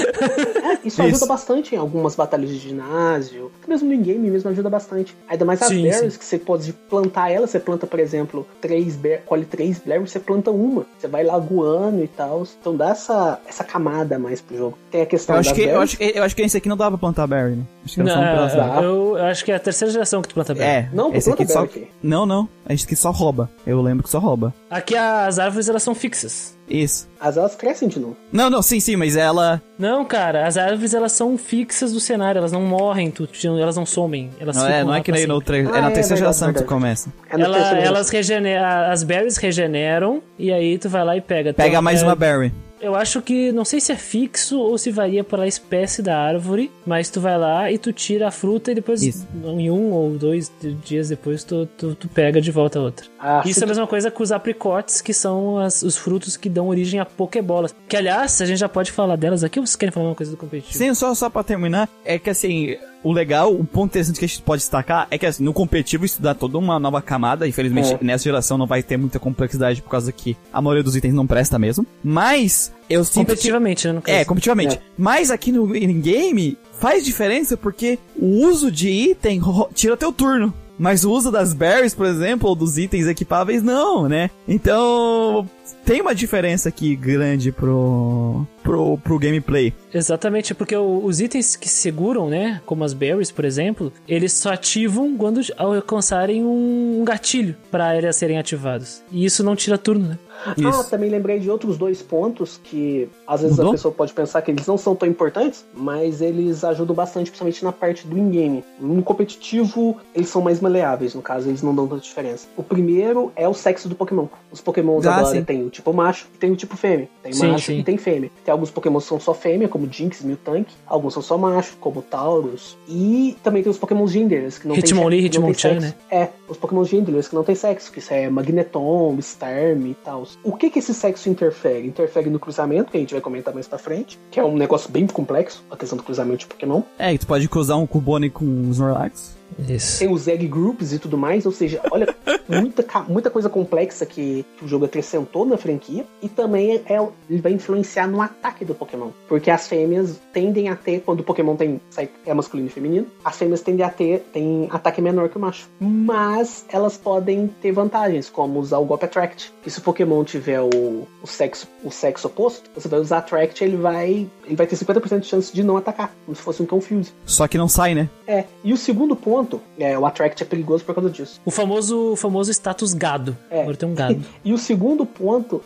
[0.84, 1.02] Isso, Isso.
[1.02, 3.50] ajuda bastante em algumas batalhas de ginásio.
[3.60, 5.16] Até mesmo no in-game mesmo ajuda bastante.
[5.28, 6.18] Ainda mais as Sim, berries, sim.
[6.18, 7.46] que você pode plantar ela.
[7.46, 10.86] Você planta, por exemplo, três ber colhe três berries, você planta uma.
[10.98, 12.46] Você vai lagoando e tal.
[12.60, 14.78] Então dá essa, essa camada a mais pro jogo.
[14.90, 15.82] Tem a questão Eu acho, das que, eu, berries.
[15.82, 17.64] acho, que- eu acho que esse aqui não dá pra plantar berry, né?
[17.84, 18.80] Acho que só um Não, dá.
[18.82, 20.66] eu, eu acho que é a terceira geração que tu planta bem.
[20.66, 21.62] É, Não, esse planta aqui só...
[21.62, 21.90] berry aqui.
[22.02, 22.48] Não, não.
[22.68, 23.50] Esse aqui só rouba.
[23.66, 24.54] Eu lembro que só rouba.
[24.70, 26.57] Aqui as árvores elas são fixas.
[26.68, 27.08] Isso.
[27.20, 28.16] As elas crescem de novo.
[28.30, 29.60] Não, não, sim, sim, mas ela...
[29.78, 33.28] Não, cara, as árvores elas são fixas do cenário, elas não morrem, tu,
[33.58, 34.30] elas não somem.
[34.38, 35.66] Elas Não ficam é, não é que nem no tre...
[35.72, 37.12] Ah, É na é terceira verdade, geração que tu começa.
[37.30, 41.52] É na Ela- elas regeneram, as berries regeneram e aí tu vai lá e pega.
[41.54, 42.52] Pega Então, mais é, uma berry.
[42.80, 46.70] Eu acho que, não sei se é fixo ou se varia pela espécie da árvore,
[46.86, 49.26] mas tu vai lá e tu tira a fruta e depois, Isso.
[49.44, 50.50] em um ou dois
[50.84, 53.06] dias depois, tu, tu, tu pega de volta a outra.
[53.18, 56.48] Ah, Isso é a mesma coisa com os apricotes, que são as- os frutos que
[56.48, 57.74] dão origem a pokebolas.
[57.88, 60.30] Que, aliás, a gente já pode falar delas aqui ou vocês querem falar uma coisa
[60.32, 60.78] do competitivo?
[60.78, 64.28] Sim, só, só pra terminar, é que assim, o legal, o ponto interessante que a
[64.28, 67.46] gente pode destacar é que assim, no competitivo isso dá toda uma nova camada.
[67.46, 67.98] Infelizmente, É.
[68.02, 71.26] nessa geração não vai ter muita complexidade por causa que a maioria dos itens não
[71.26, 71.86] presta mesmo.
[72.02, 73.14] Mas eu sinto.
[73.14, 73.92] que- Competitivamente, né?
[73.94, 74.18] No caso.
[74.18, 74.76] É, competitivamente.
[74.76, 74.80] É.
[74.96, 79.40] Mas aqui no in-game faz diferença porque o uso de item
[79.74, 80.52] tira teu turno.
[80.80, 84.30] Mas o uso das berries, por exemplo, ou dos itens equipáveis, não, né?
[84.46, 85.48] Então,
[85.84, 89.72] tem uma diferença aqui grande pro, pro, pro gameplay.
[89.92, 94.52] Exatamente, porque o- os itens que seguram, né, como as berries, por exemplo, eles só
[94.52, 99.02] ativam quando alcançarem um gatilho para eles serem ativados.
[99.10, 100.18] E isso não tira turno, né?
[100.46, 100.88] Ah, Isso.
[100.88, 103.70] também lembrei de outros dois pontos que às vezes Mudou?
[103.70, 107.64] a pessoa pode pensar que eles não são tão importantes, mas eles ajudam bastante, principalmente
[107.64, 108.62] na parte do in-game.
[108.78, 112.46] No competitivo, eles são mais maleáveis, no caso, eles não dão tanta diferença.
[112.56, 114.28] O primeiro é o sexo do Pokémon.
[114.52, 115.40] Os Pokémons Ah, agora sim.
[115.58, 117.08] Tem o tipo macho e tem o tipo fêmea.
[117.22, 117.78] Tem Sim, macho sim.
[117.78, 118.30] e tem fêmea.
[118.44, 120.72] Tem alguns Pokémon que são só fêmea, como Jinx, Miltank.
[120.86, 122.76] Alguns são só macho, como Taurus.
[122.88, 125.96] E também tem os Pokémon genderless, que não Hitmonlee, tem, que não tem Hitmonchan, sexo.
[126.10, 130.26] É, os Pokémon genderless que não tem sexo, que isso é Magneton, Starm e tal.
[130.44, 131.86] O que que esse sexo interfere?
[131.86, 134.90] Interfere no cruzamento, que a gente vai comentar mais pra frente, que é um negócio
[134.90, 136.82] bem complexo, a questão do cruzamento de Pokémon.
[136.98, 139.37] É, e tu pode cruzar um Cubone com um Snorlax.
[139.58, 139.98] Isso.
[139.98, 142.14] Tem os egg groups e tudo mais, ou seja, olha,
[142.48, 146.04] muita, muita coisa complexa que, o jogo acrescentou na franquia.
[146.22, 149.10] E também é, ele vai influenciar no ataque do Pokémon.
[149.28, 153.06] Porque as fêmeas tendem a ter, quando o Pokémon tem sai- é masculino e feminino,
[153.24, 155.68] as fêmeas tendem a ter tem ataque menor que o macho.
[155.80, 159.52] Mas elas podem ter vantagens, como usar o golpe Attract.
[159.62, 163.62] Que se o Pokémon tiver o, o, sexo, o sexo oposto, você vai usar Attract
[163.62, 166.66] ele vai, ele vai ter 50% de chance de não atacar, como se fosse um
[166.66, 167.12] Confuse.
[167.24, 168.08] Só que não sai, né?
[168.26, 169.47] É, e o segundo ponto,
[169.78, 171.40] é, o Attract é perigoso por causa disso.
[171.44, 173.36] O famoso, o famoso status gado.
[173.50, 173.62] É.
[173.62, 174.20] Agora tem um gado.
[174.44, 175.62] E o segundo ponto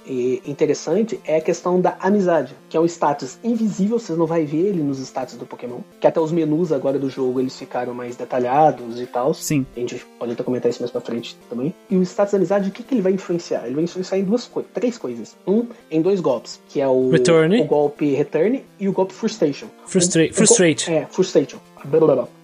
[0.46, 4.58] interessante é a questão da amizade, que é um status invisível, você não vai ver
[4.68, 5.78] ele nos status do Pokémon.
[6.00, 9.34] Que até os menus agora do jogo eles ficaram mais detalhados e tal.
[9.34, 9.64] Sim.
[9.76, 11.74] A gente pode até comentar isso mais pra frente também.
[11.90, 13.64] E o status da amizade, o que, que ele vai influenciar?
[13.66, 15.36] Ele vai influenciar em duas coisas, três coisas.
[15.46, 17.60] Um, em dois golpes, que é o, Return.
[17.60, 19.66] o golpe Return e o golpe Frustration.
[19.86, 20.90] Frustra- go- frustrate.
[20.92, 21.58] É, Frustration.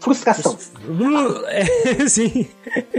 [0.01, 0.56] Frustração.
[1.48, 1.65] É,
[2.09, 2.47] sim.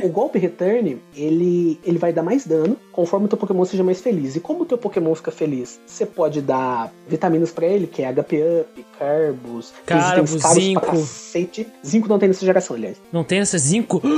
[0.04, 4.02] O golpe Return, ele, ele vai dar mais dano conforme o teu Pokémon seja mais
[4.02, 4.36] feliz.
[4.36, 5.80] E como o teu Pokémon fica feliz?
[5.86, 10.82] Você pode dar vitaminas pra ele, que é HP Up, Carbos, Carbo, itens caros zinco.
[10.86, 11.68] cacete.
[11.86, 12.98] Zinco não tem nessa geração, aliás.
[13.12, 14.02] Não tem essa zinco?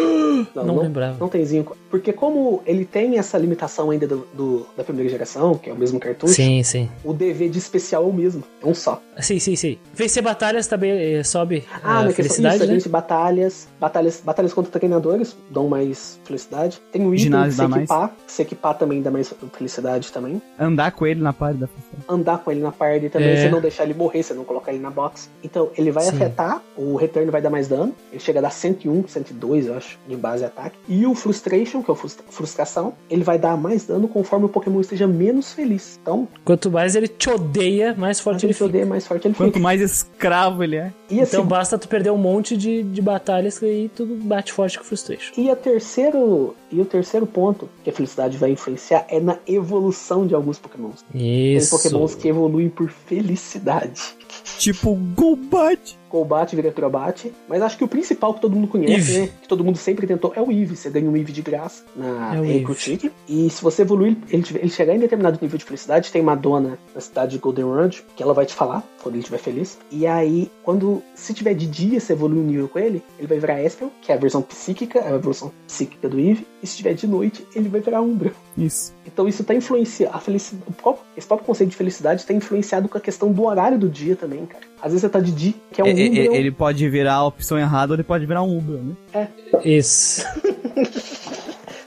[0.55, 1.17] Não, lembrava.
[1.19, 1.77] Não tem zinco.
[1.89, 5.75] Porque como ele tem essa limitação ainda do, do- da primeira geração, que é o
[5.75, 6.89] mesmo cartucho, Sim, sim.
[7.03, 8.43] o DV de especial é o mesmo.
[8.63, 8.99] É um só.
[9.19, 9.77] Sim, sim, sim.
[9.93, 12.73] Vencer batalhas também eh, sobe Ah, a felicidade, isso, né?
[12.73, 16.81] gente batalhas, batalhas, batalhas contra treinadores dão mais felicidade.
[16.91, 17.83] Tem o item se dá mais.
[17.83, 20.41] equipar, se equipar também dá mais felicidade também.
[20.59, 21.67] Andar com ele na parte da.
[22.09, 23.41] Andar com ele na party também, É.
[23.43, 25.29] você não deixar ele morrer, você não colocar ele na box.
[25.43, 26.15] Então, ele vai Sim.
[26.15, 29.97] afetar, o return vai dar mais dano, ele chega a dar 101, 102, eu acho,
[30.07, 30.77] de base e ataque.
[30.87, 34.49] E o frustration, que é o frustra- frustração, ele vai dar mais dano conforme o
[34.49, 35.99] Pokémon esteja menos feliz.
[36.01, 38.65] Então, Quanto mais ele te odeia, mais forte ele ele fica.
[38.65, 39.59] odeia, mais forte ele Quanto fica.
[39.63, 40.91] mais escravo ele é.
[41.09, 44.53] E assim, Então basta tu perder um monte de, de batalhas que aí tu bate
[44.53, 45.33] forte com frustration.
[45.37, 50.25] E, a terceiro, e o terceiro ponto que a felicidade vai influenciar é na evolução
[50.25, 51.03] de alguns pokémons.
[51.13, 51.69] Isso.
[51.69, 54.15] Tem pokémons que evoluem por felicidade.
[54.57, 55.99] Tipo, Golbat.
[56.11, 59.63] Golbat vira Crobat, mas acho que o principal que todo mundo conhece, né, que todo
[59.63, 60.75] mundo sempre tentou, é o Eevee.
[60.75, 63.11] Você ganha um Eevee de graça na É o Recruit.
[63.29, 66.77] E se você evoluir, ele, ele chegar em determinado nível de felicidade, tem uma dona
[66.93, 69.77] na cidade de Golden Road, que ela vai te falar quando ele estiver feliz.
[69.89, 73.39] E aí, quando se tiver de dia, você evoluir um nível com ele, ele vai
[73.39, 76.45] virar Espel, que é a versão psíquica, é a versão psíquica do Eevee.
[76.63, 78.31] E se tiver de noite, ele vai virar Umbra.
[78.57, 78.93] Isso.
[79.05, 80.15] Então isso tá influenciando.
[80.15, 83.43] A felicidade, o próprio- esse próprio conceito de felicidade tá influenciado com a questão do
[83.45, 84.63] horário do dia também, cara.
[84.81, 86.33] Às vezes você tá de dia, que é um É- é- Umbreon.
[86.35, 88.79] ele pode virar a opção errada ou ele pode virar um Umbra,
[89.13, 89.27] né?
[89.65, 90.23] Isso.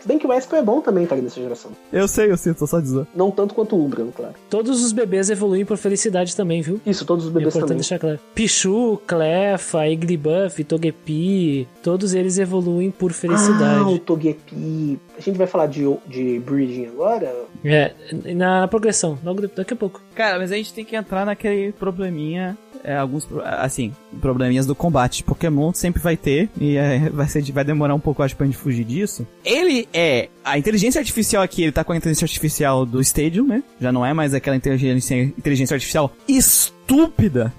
[0.05, 1.71] Se bem que o Espel é bom também, cara, nessa geração.
[1.91, 3.07] Eu sei, eu sei, tô só dizendo.
[3.15, 4.35] Não tanto quanto o Umbreon, claro.
[4.51, 6.79] Todos os bebês evoluem por felicidade também, viu?
[6.85, 7.79] Isso, todos os É bebês importante também.
[7.81, 8.21] deixar claro.
[8.35, 13.99] Pichu, Clefa, Igglybuff, Togepi, todos eles evoluem por Ah, o felicidade.
[14.01, 15.01] Togepi.
[15.17, 17.33] A gente vai falar de, de breeding agora?
[17.65, 17.95] É,
[18.35, 20.03] na, na progressão, logo daqui a pouco.
[20.15, 22.57] Cara, mas a gente tem que entrar naquele probleminha.
[22.83, 25.25] É, alguns, assim, probleminhas do combate.
[25.25, 28.59] Pokémon sempre vai ter, e é, vai, ser, vai demorar um pouco, acho, pra gente
[28.59, 29.27] fugir disso.
[29.43, 30.29] Ele é.
[30.45, 33.63] A inteligência artificial aqui, ele tá com a inteligência artificial do Stadium, né?
[33.81, 37.55] Já não é mais aquela inteligência, inteligência artificial estúpida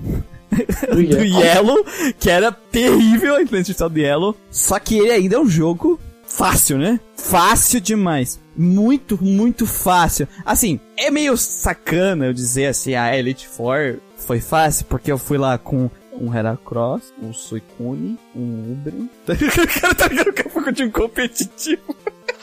[0.93, 1.83] do Yellow,
[2.19, 4.37] que era terrível a inteligência artificial do Yellow.
[4.51, 5.99] Só que ele ainda é um jogo
[6.37, 6.99] fácil, né?
[7.15, 8.39] Fácil demais.
[8.55, 10.27] Muito, muito fácil.
[10.45, 15.37] Assim, é meio sacana eu dizer assim, a Elite Four foi fácil, porque eu fui
[15.37, 19.07] lá com um Heracross, um Suicune, um Umbreon.
[19.27, 21.81] o cara tá ligado que eu fui de um competitivo.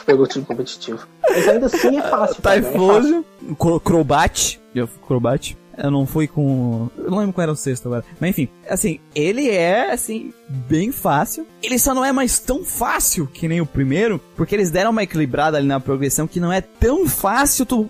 [0.05, 1.07] Pegou o time competitivo.
[1.29, 2.35] Mas ainda assim é fácil.
[2.39, 2.41] é.
[2.61, 5.57] Typhlosion, um Cro- Crobat, eu fui Crobat.
[5.75, 6.87] Eu não fui com.
[6.97, 8.05] Eu não lembro qual era o sexto agora.
[8.19, 11.47] Mas enfim, assim, ele é, assim, bem fácil.
[11.63, 15.01] Ele só não é mais tão fácil que nem o primeiro, porque eles deram uma
[15.01, 17.87] equilibrada ali na progressão que não é tão fácil tu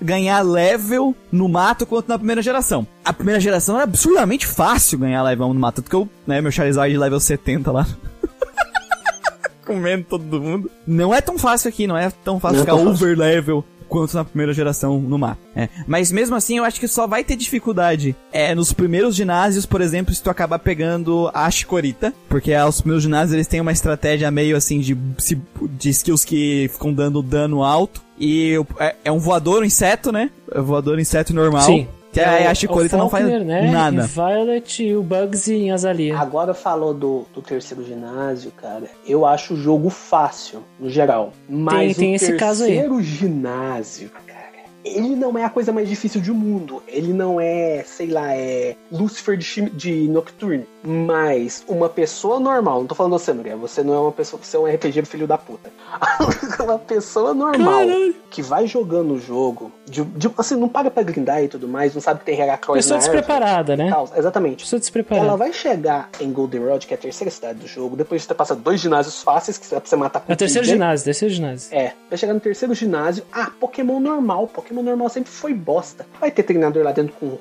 [0.00, 2.86] ganhar level no mato quanto na primeira geração.
[3.04, 6.52] A primeira geração era absurdamente fácil ganhar level no mato, tanto que eu, né, meu
[6.52, 7.86] Charizard level 70 lá.
[9.66, 10.70] Comendo todo mundo.
[10.86, 13.06] Não é tão fácil aqui, não é tão fácil Não é ficar tão fácil.
[13.06, 15.38] over level quanto na primeira geração no mato.
[15.54, 15.68] É.
[15.86, 19.82] Mas mesmo assim, eu acho que só vai ter dificuldade é, nos primeiros ginásios, por
[19.82, 24.30] exemplo, se tu acabar pegando a Chikorita, porque os primeiros ginásios eles têm uma estratégia
[24.30, 28.00] meio assim de, de skills que ficam dando dano alto.
[28.18, 30.30] E é, é um voador, um inseto, né?
[30.50, 31.62] É um voador, inseto normal.
[31.62, 31.86] Sim.
[32.12, 33.70] Que É aí o- a Chikorita o não faz né?
[33.70, 34.02] nada.
[34.02, 36.18] Em Violet e o Bugsy em Azalia.
[36.18, 38.84] Agora falou do, do terceiro ginásio, cara.
[39.06, 41.32] Eu acho o jogo fácil, no geral.
[41.48, 42.72] Mas tem o esse caso aí.
[42.72, 44.42] terceiro ginásio, cara,
[44.84, 46.82] ele não é a coisa mais difícil do mundo.
[46.86, 50.66] Ele não é, sei lá, é Lucifer de, de Nocturne.
[50.84, 54.56] Mas uma pessoa normal, não tô falando você, Muriel, você não é uma pessoa, você
[54.56, 55.70] é um RPG filho da puta.
[56.62, 57.82] uma pessoa normal
[58.30, 61.94] que vai jogando o jogo, de, de- assim, não paga pra grindar e tudo mais,
[61.94, 63.90] não sabe que tem Heracross Pessoa na árvore despreparada, né?
[63.90, 64.08] tal.
[64.16, 64.64] Exatamente.
[64.64, 65.36] Pessoa Ela despreparada.
[65.36, 68.60] vai chegar em Goldenrod, que é a terceira cidade do jogo, depois de ter passado
[68.60, 70.74] dois ginásios fáceis, que dá pra você matar com É o terceiro Pigeon.
[70.76, 71.68] ginásio, terceiro ginásio.
[71.76, 73.22] É, vai chegar no terceiro ginásio.
[73.32, 74.46] Ah, Pokémon normal.
[74.48, 76.06] Pokémon normal sempre foi bosta.
[76.20, 77.38] Vai ter treinador lá dentro com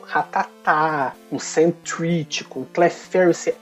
[0.62, 3.34] Rattata, com Sandtreat, com Clefairy.
[3.34, 3.56] Você...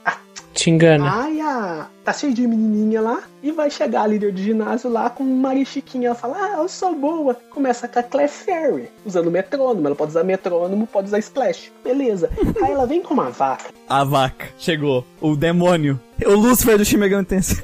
[0.52, 1.08] Te engana.
[1.08, 3.22] ai, ah, tá cheio de menininha lá.
[3.42, 6.08] E vai chegar a líder do ginásio lá com Maria Chiquinha.
[6.08, 7.34] Ela fala, ah, eu sou boa.
[7.50, 9.86] Começa com a Clefairy, usando metrônomo.
[9.86, 11.72] Ela pode usar metrônomo, pode usar splash.
[11.84, 12.30] Beleza.
[12.62, 13.70] Aí ela vem com uma vaca.
[13.88, 14.48] A vaca.
[14.58, 15.06] Chegou.
[15.20, 15.98] O demônio.
[16.26, 17.58] O Lucifer do Shin Megami Tensei.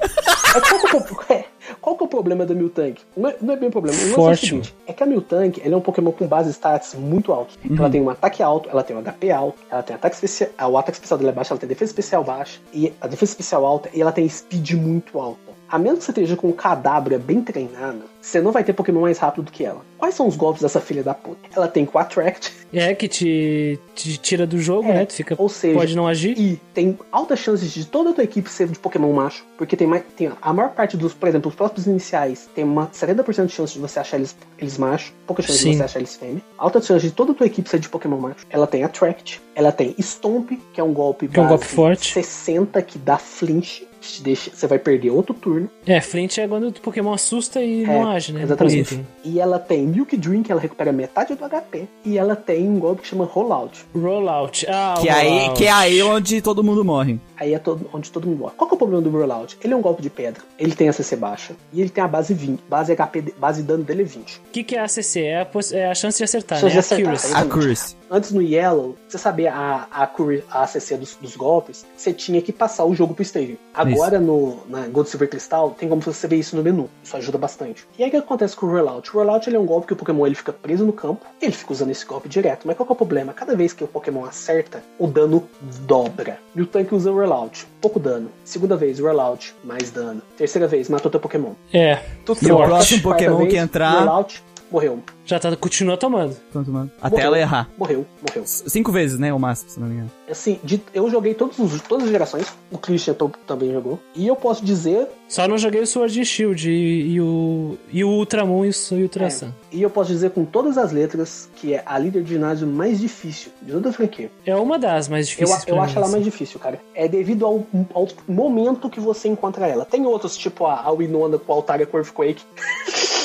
[1.28, 1.44] É, é,
[1.86, 3.00] qual que é o problema da Miltank?
[3.16, 3.96] Não é, não é bem problema.
[3.96, 6.26] O lance é o Forte, seguinte: é que a Miltank ela é um Pokémon com
[6.26, 7.56] base stats muito alto.
[7.78, 10.50] Ela tem um ataque alto, ela tem um HP alto, ela tem ataque especial.
[10.72, 13.64] O ataque especial dela é baixo, ela tem defesa especial baixa, e a defesa especial
[13.64, 15.55] alta, e ela tem speed muito alta.
[15.68, 19.02] A menos que você esteja com um Cadabra bem treinado, você não vai ter Pokémon
[19.02, 19.84] mais rápido do que ela.
[19.98, 21.38] Quais são os golpes dessa filha da puta?
[21.55, 25.06] Ela tem com Attract, É que te, te tira do jogo, É, né?
[25.06, 26.38] Tu fica, ou seja, pode não agir.
[26.38, 29.86] E tem altas chances de toda a tua equipe ser de Pokémon macho, porque tem
[29.86, 30.02] mais.
[30.16, 33.72] Tem a maior parte dos, por exemplo, os próprios iniciais tem uma 70% de chance
[33.72, 35.70] de você achar eles, eles macho, pouca chance Sim.
[35.70, 36.43] de você achar eles fêmea.
[36.59, 38.47] Alta chance de toda a tua equipe ser de Pokémon macho.
[38.51, 41.66] Ela tem Attract, ela tem Stomp, que é um golpe Que é um base golpe
[41.66, 42.12] forte.
[42.12, 43.86] 60 que dá flinch,
[44.20, 45.68] deixa, você vai perder outro turno.
[45.86, 48.43] É, Flint é quando o Pokémon assusta e não age, né?
[48.43, 49.01] Exatamente.
[49.24, 51.85] E ela tem Milk Drink, ela recupera metade do HP.
[52.05, 53.85] E ela tem um golpe que chama Rollout.
[53.94, 54.66] Rollout.
[54.68, 55.59] Ah, o Que é, aí, rollout.
[55.59, 57.18] que é aí onde todo mundo morre.
[57.36, 58.54] Aí é todo, onde todo mundo morre.
[58.56, 59.58] Qual que é o problema do Rollout?
[59.62, 62.08] Ele é um golpe de pedra, ele tem a CC baixa e ele tem a
[62.08, 62.62] base 20.
[62.68, 64.38] Base HP, base dano dele é 20.
[64.38, 65.20] O que, que é ACC?
[65.20, 67.02] É a, é a chance de acertar, Chance né?
[67.02, 67.96] de acertar, Accuracy.
[68.10, 70.04] Antes no Yellow, você sabia a, a,
[70.50, 73.56] a ACC dos, dos golpes, você tinha que passar o jogo pro Stadium.
[73.74, 76.88] Agora no na Gold Silver Crystal, tem como você ver isso no menu.
[77.02, 77.86] Isso ajuda bastante.
[77.98, 79.10] E aí o que acontece com o Rollout?
[79.10, 81.52] O Rollout ele é um golpe que o Pokémon ele fica preso no campo, ele
[81.52, 82.66] fica usando esse golpe direto.
[82.66, 83.32] Mas qual que é o problema?
[83.32, 85.48] Cada vez que o Pokémon acerta, o dano
[85.80, 86.38] dobra.
[86.54, 88.30] E o tanque usa o Rollout, pouco dano.
[88.44, 90.22] Segunda vez, Rollout, mais dano.
[90.36, 91.52] Terceira vez, matou teu Pokémon.
[91.72, 95.01] É, Tudo E o próximo Pokémon vez, que entrar- Rollout, morreu.
[95.24, 96.36] já tá, continua tomando.
[96.55, 96.90] Mano?
[97.01, 97.26] Até Morreu.
[97.26, 97.68] ela errar.
[97.76, 98.43] Morreu, morreu.
[98.47, 99.32] Cinco vezes, né?
[99.32, 100.10] O máximo, se não me engano.
[100.30, 103.14] Assim, de- eu joguei todos os, todas as gerações, o Christian
[103.47, 103.98] também jogou.
[104.14, 108.05] E eu posso dizer, Só não joguei o Sword and Shield e, e o, e
[108.05, 109.51] o Ultramon e o, e o Ultra Sun.
[109.72, 113.01] e eu posso dizer com todas as letras que é a líder de ginásio mais
[113.01, 114.30] difícil de toda a franquia.
[114.44, 116.12] É uma das mais Eu, difíceis eu pra acho mim, ela assim.
[116.12, 116.80] mais difícil, cara.
[116.94, 119.84] É devido ao, ao momento que você encontra ela.
[119.84, 122.43] Tem outros, tipo a, a Winona com o Altaria Earthquake.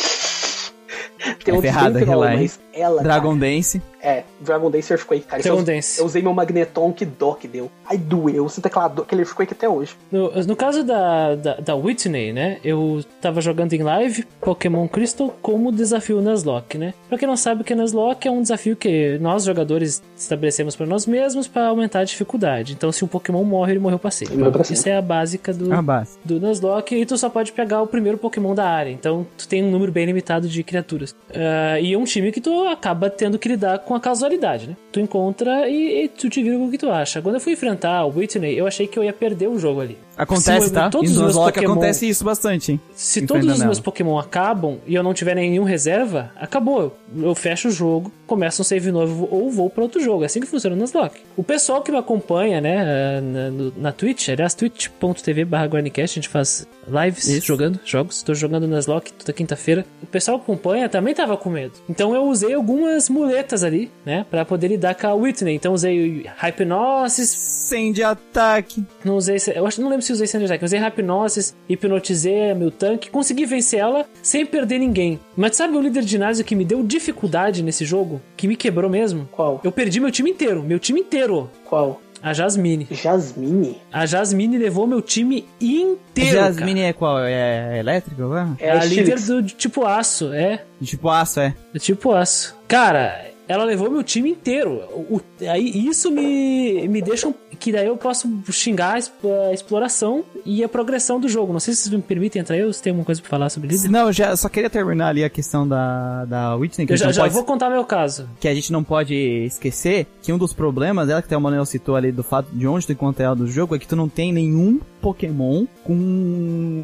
[1.44, 1.74] Tem É outros
[2.04, 2.38] troll, Relay.
[2.38, 3.02] mas ela.
[3.04, 3.80] Dragon Dance.
[3.80, 5.42] cara, é, Dragon Dance Earthquake, cara.
[5.44, 6.00] Dragon eu, Dance.
[6.00, 7.70] eu usei meu Magneton, que dó que deu.
[7.88, 8.46] Ai, doeu.
[8.48, 9.96] Esse teclado, aquele Earthquake até hoje.
[10.12, 12.58] No, no caso da, da, da Whitney, né?
[12.64, 16.94] Eu tava jogando em live Pokémon Crystal como desafio Nuzlocke, né?
[17.10, 20.76] Pra quem não sabe, o que é Nuzlocke é um desafio que nós, jogadores, estabelecemos
[20.76, 22.74] pra nós mesmos pra aumentar a dificuldade.
[22.74, 24.36] Então, se um Pokémon morre, ele morreu pra sempre.
[24.38, 24.80] Morreu pra sempre.
[24.80, 26.18] Isso é a básica do, A base.
[26.26, 28.90] do Nuzlocke e tu só pode pegar o primeiro Pokémon da área.
[28.92, 31.16] Então tu tem um número bem limitado de criaturas.
[31.34, 34.76] Ah, e é um time que tu acaba tendo que lidar com a casualidade, né?
[34.92, 37.22] Tu encontra e, e tu te vira com o que tu acha.
[37.22, 39.98] Quando eu fui enfrentar o Whitney, eu achei que eu ia perder o jogo ali.
[40.18, 40.90] Acontece, Se tá?
[40.90, 42.82] todos Em os meus Pokémon- acontece isso bastante, hein?
[42.94, 43.84] Se todos os Enfrentando meus ela.
[43.84, 46.96] Pokémon acabam e eu não tiver nenhum reserva, acabou.
[47.18, 50.24] Eu fecho o jogo, começo um save novo ou vou pra outro jogo.
[50.24, 51.22] É assim que funciona no Nuzlocke.
[51.36, 55.68] O pessoal que me acompanha, né, eh, na, na Twitch, aliás, twitch.tv barra
[55.98, 57.48] a gente faz lives Isso.
[57.48, 58.22] jogando jogos.
[58.22, 59.86] Tô jogando Nuzlocke toda quinta-feira.
[60.04, 61.74] O pessoal que acompanha também tava com medo.
[61.90, 64.26] Então eu usei usei algumas muletas ali, né?
[64.30, 65.56] Pra poder lidar com a Whitney.
[65.56, 68.84] Então usei Hypnosis, Sem de ataque.
[69.04, 69.38] não usei.
[69.56, 70.64] Eu acho não lembro se usei Sand Attack.
[70.64, 75.20] Usei Hypnosis, hipnotizei meu tanque, consegui vencer ela sem perder ninguém.
[75.36, 78.22] Mas sabe o líder de ginásio que me deu dificuldade nesse jogo?
[78.36, 79.28] Que me quebrou mesmo?
[79.32, 79.62] Qual?
[79.64, 81.50] Eu perdi meu time inteiro, meu time inteiro.
[81.66, 82.02] Qual?
[82.24, 82.88] A Jasmine.
[82.92, 83.78] Jasmine?
[83.92, 86.38] A Jasmine levou meu time inteiro.
[86.38, 87.20] Jasmine é qual?
[87.20, 88.28] É elétrica?
[88.28, 88.56] Cara.
[88.60, 90.64] É É a a líder do tipo aço, é.
[90.82, 91.56] Tipo aço, é.
[91.74, 92.56] Do tipo aço.
[92.68, 94.82] Cara, ela levou meu time inteiro.
[95.10, 97.34] O, aí isso me, me deixa.
[97.60, 101.54] Que daí eu posso xingar a exp- a exploração e a progressão do jogo.
[101.54, 103.50] Não sei se vocês me permitem entrar aí ou se tem alguma coisa pra falar
[103.50, 103.92] sobre isso.
[103.92, 107.12] Não, eu já só queria terminar ali a questão da, da Whitney, que, Eu já,
[107.12, 108.28] já pode, vou contar meu caso.
[108.40, 111.66] que a gente não pode esquecer que um dos problemas, ela que até o Manuel
[111.66, 114.10] citou ali do fato de onde tu encontra ela do jogo, é que tu não
[114.10, 115.94] tem nenhum Pokémon com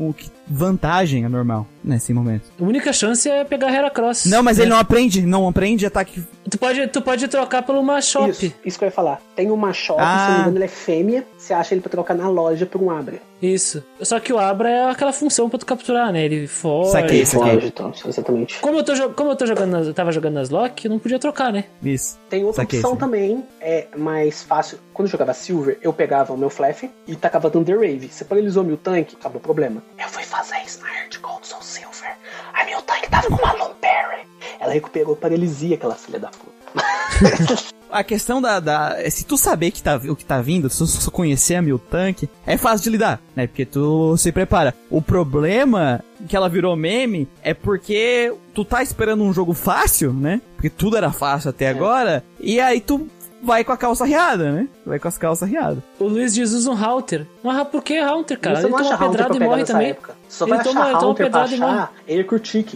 [0.02, 2.44] o que- vantagem é normal nesse momento.
[2.60, 4.26] A única chance é pegar Heracross.
[4.26, 4.64] Não, mas né?
[4.64, 6.24] ele não aprende, não aprende ataque.
[6.49, 8.30] Tu pode, tu pode trocar pelo Machop.
[8.30, 9.22] Isso, isso que eu ia falar.
[9.36, 10.18] Tem uma shop, Ah.
[10.19, 11.26] se não me engano, ele é fêmea.
[11.38, 13.19] Você acha ele pra trocar na loja por um Abra.
[13.42, 13.84] Isso.
[14.02, 16.26] Só que o Abra é aquela função pra tu capturar, né?
[16.26, 16.92] Ele foge.
[16.92, 17.54] Saquei, saquei.
[17.54, 18.60] loja, então, exatamente.
[18.60, 20.98] Como eu tô, como eu tô jogando nas, eu tava jogando nas Lock, eu não
[21.00, 21.66] podia trocar, né?
[21.84, 22.18] Isso.
[22.30, 23.06] Tem outra Saquei, opção saquei.
[23.08, 24.80] também, é mais fácil.
[24.94, 28.10] Quando eu jogava Silver, eu pegava o meu Flaff e tacava Thunder Wave.
[28.12, 29.84] Você paralisou meu tanque, acabou o problema.
[30.00, 32.16] Eu fui fazer isso na Heart Gold Soul Silver.
[32.54, 34.26] Aí meu tanque tava com uma Lomberry.
[34.60, 37.68] Ela recuperou paralisia, aquela filha da puta.
[37.92, 41.12] A questão da, da- Se tu saber que tá, o que tá vindo, se tu
[41.12, 43.48] conhecer a Mil Tank, é fácil de lidar, né?
[43.48, 44.74] Porque tu se prepara.
[44.90, 50.42] O problema que ela virou meme é porque tu tá esperando um jogo fácil, né?
[50.56, 52.24] Porque tudo era fácil até agora.
[52.40, 53.08] E aí tu
[53.44, 54.68] vai com a calça riada, né?
[54.84, 55.78] Tu vai com as calças riadas.
[56.00, 57.26] O Luiz diz usa um Haunter.
[57.44, 58.56] Mas por que Haunter, cara?
[58.58, 59.90] Você ele toma pedrada e morre também.
[59.92, 60.16] época.
[60.28, 61.74] Só Ele vai toma- achar ele toma pra pedrada e morre.
[61.74, 62.74] achar Aircurtic,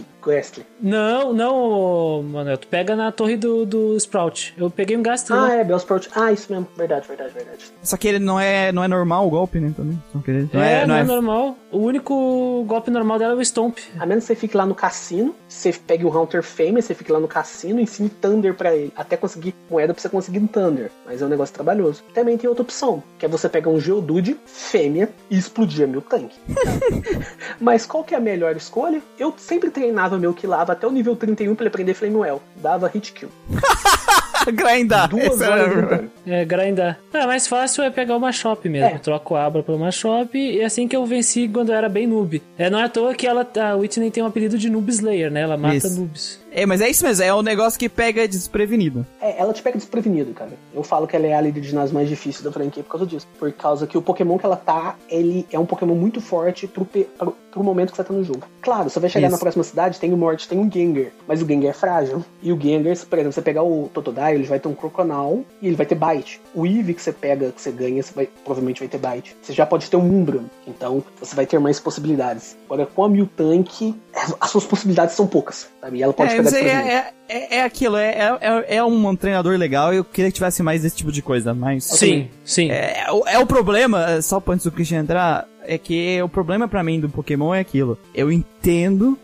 [0.80, 2.56] Não, não, Manuel.
[2.58, 4.54] Tu pega na torre do, do Sprout.
[4.56, 5.36] Eu peguei um Gastly.
[5.36, 5.60] Ah, né?
[5.60, 6.08] é, Bellsprout.
[6.14, 6.66] Ah, isso mesmo.
[6.76, 7.72] Verdade, verdade, verdade.
[7.82, 9.72] Só que ele não é, não é normal o golpe, né?
[9.76, 10.00] Também.
[10.12, 11.56] Só que ele- não é, é, não não é é normal.
[11.70, 13.78] O único golpe normal dela é o Stomp.
[13.98, 17.10] A menos que você fique lá no cassino, você pegue o Haunter Fêmea, você fique
[17.10, 18.92] lá no cassino e ensine Thunder pra ele.
[18.96, 20.90] Até conseguir moeda pra você conseguir um Thunder.
[21.06, 22.02] Mas é um negócio trabalhoso.
[22.14, 26.36] Também tem outra opção, que é você pegar um Geodude fêmea e explodir meu tanque.
[27.60, 29.00] Mas qual que é a melhor escolha?
[29.18, 32.42] Eu sempre treinava meu Killava até o nível 31 pra ele aprender Flamewell.
[32.56, 33.30] Dava hit kill.
[34.52, 35.08] grindar.
[35.08, 36.04] Duas Esse horas.
[36.26, 36.98] É, grindar.
[37.12, 38.88] Ah, mais fácil é pegar o Machop mesmo.
[38.96, 38.98] É.
[38.98, 42.06] Troco a Abra pelo Machop e é assim que eu venci quando eu era bem
[42.06, 42.42] noob.
[42.58, 45.30] É, não é à toa que ela, a Whitney tem um apelido de Noob Slayer,
[45.30, 45.42] né?
[45.42, 45.98] Ela mata Isso.
[45.98, 46.40] noobs.
[46.54, 49.06] É, mas é isso mesmo, é um negócio que pega desprevenido.
[49.22, 50.50] É, ela te pega desprevenido, cara.
[50.74, 53.06] Eu falo que ela é a líder de ginásio mais difícil da franquia por causa
[53.06, 53.26] disso.
[53.38, 56.84] Por causa que o Pokémon que ela tá, ele é um Pokémon muito forte pro,
[56.84, 58.42] pe- pro, pro momento que você tá no jogo.
[58.60, 59.32] Claro, você vai chegar Isso.
[59.36, 61.06] na próxima cidade, tem o Morte, tem o Gengar.
[61.26, 62.22] Mas o Gengar é frágil.
[62.42, 65.66] E o Gengar, por exemplo, você pegar o Totodile, ele vai ter um Croconal e
[65.66, 66.40] ele vai ter Bite.
[66.54, 69.36] O Eevee que você pega, que você ganha, você vai, provavelmente vai ter Bite.
[69.42, 70.44] Você já pode ter um Umbreon.
[70.66, 72.56] Então, você vai ter mais possibilidades.
[72.66, 73.94] Agora, com a Mewtank,
[74.40, 75.98] as suas possibilidades são poucas, sabe?
[75.98, 79.56] E ela pode É, pegar é, é, é, é aquilo, é, é, é um treinador
[79.56, 81.84] legal e eu queria que tivesse mais desse tipo de coisa, mas...
[81.84, 82.70] Sim, sim.
[82.70, 86.66] É, é o- é o problema, só antes do Christian entrar, é que o problema
[86.68, 87.98] pra mim do Pokémon é aquilo.
[88.14, 88.51] Eu entendo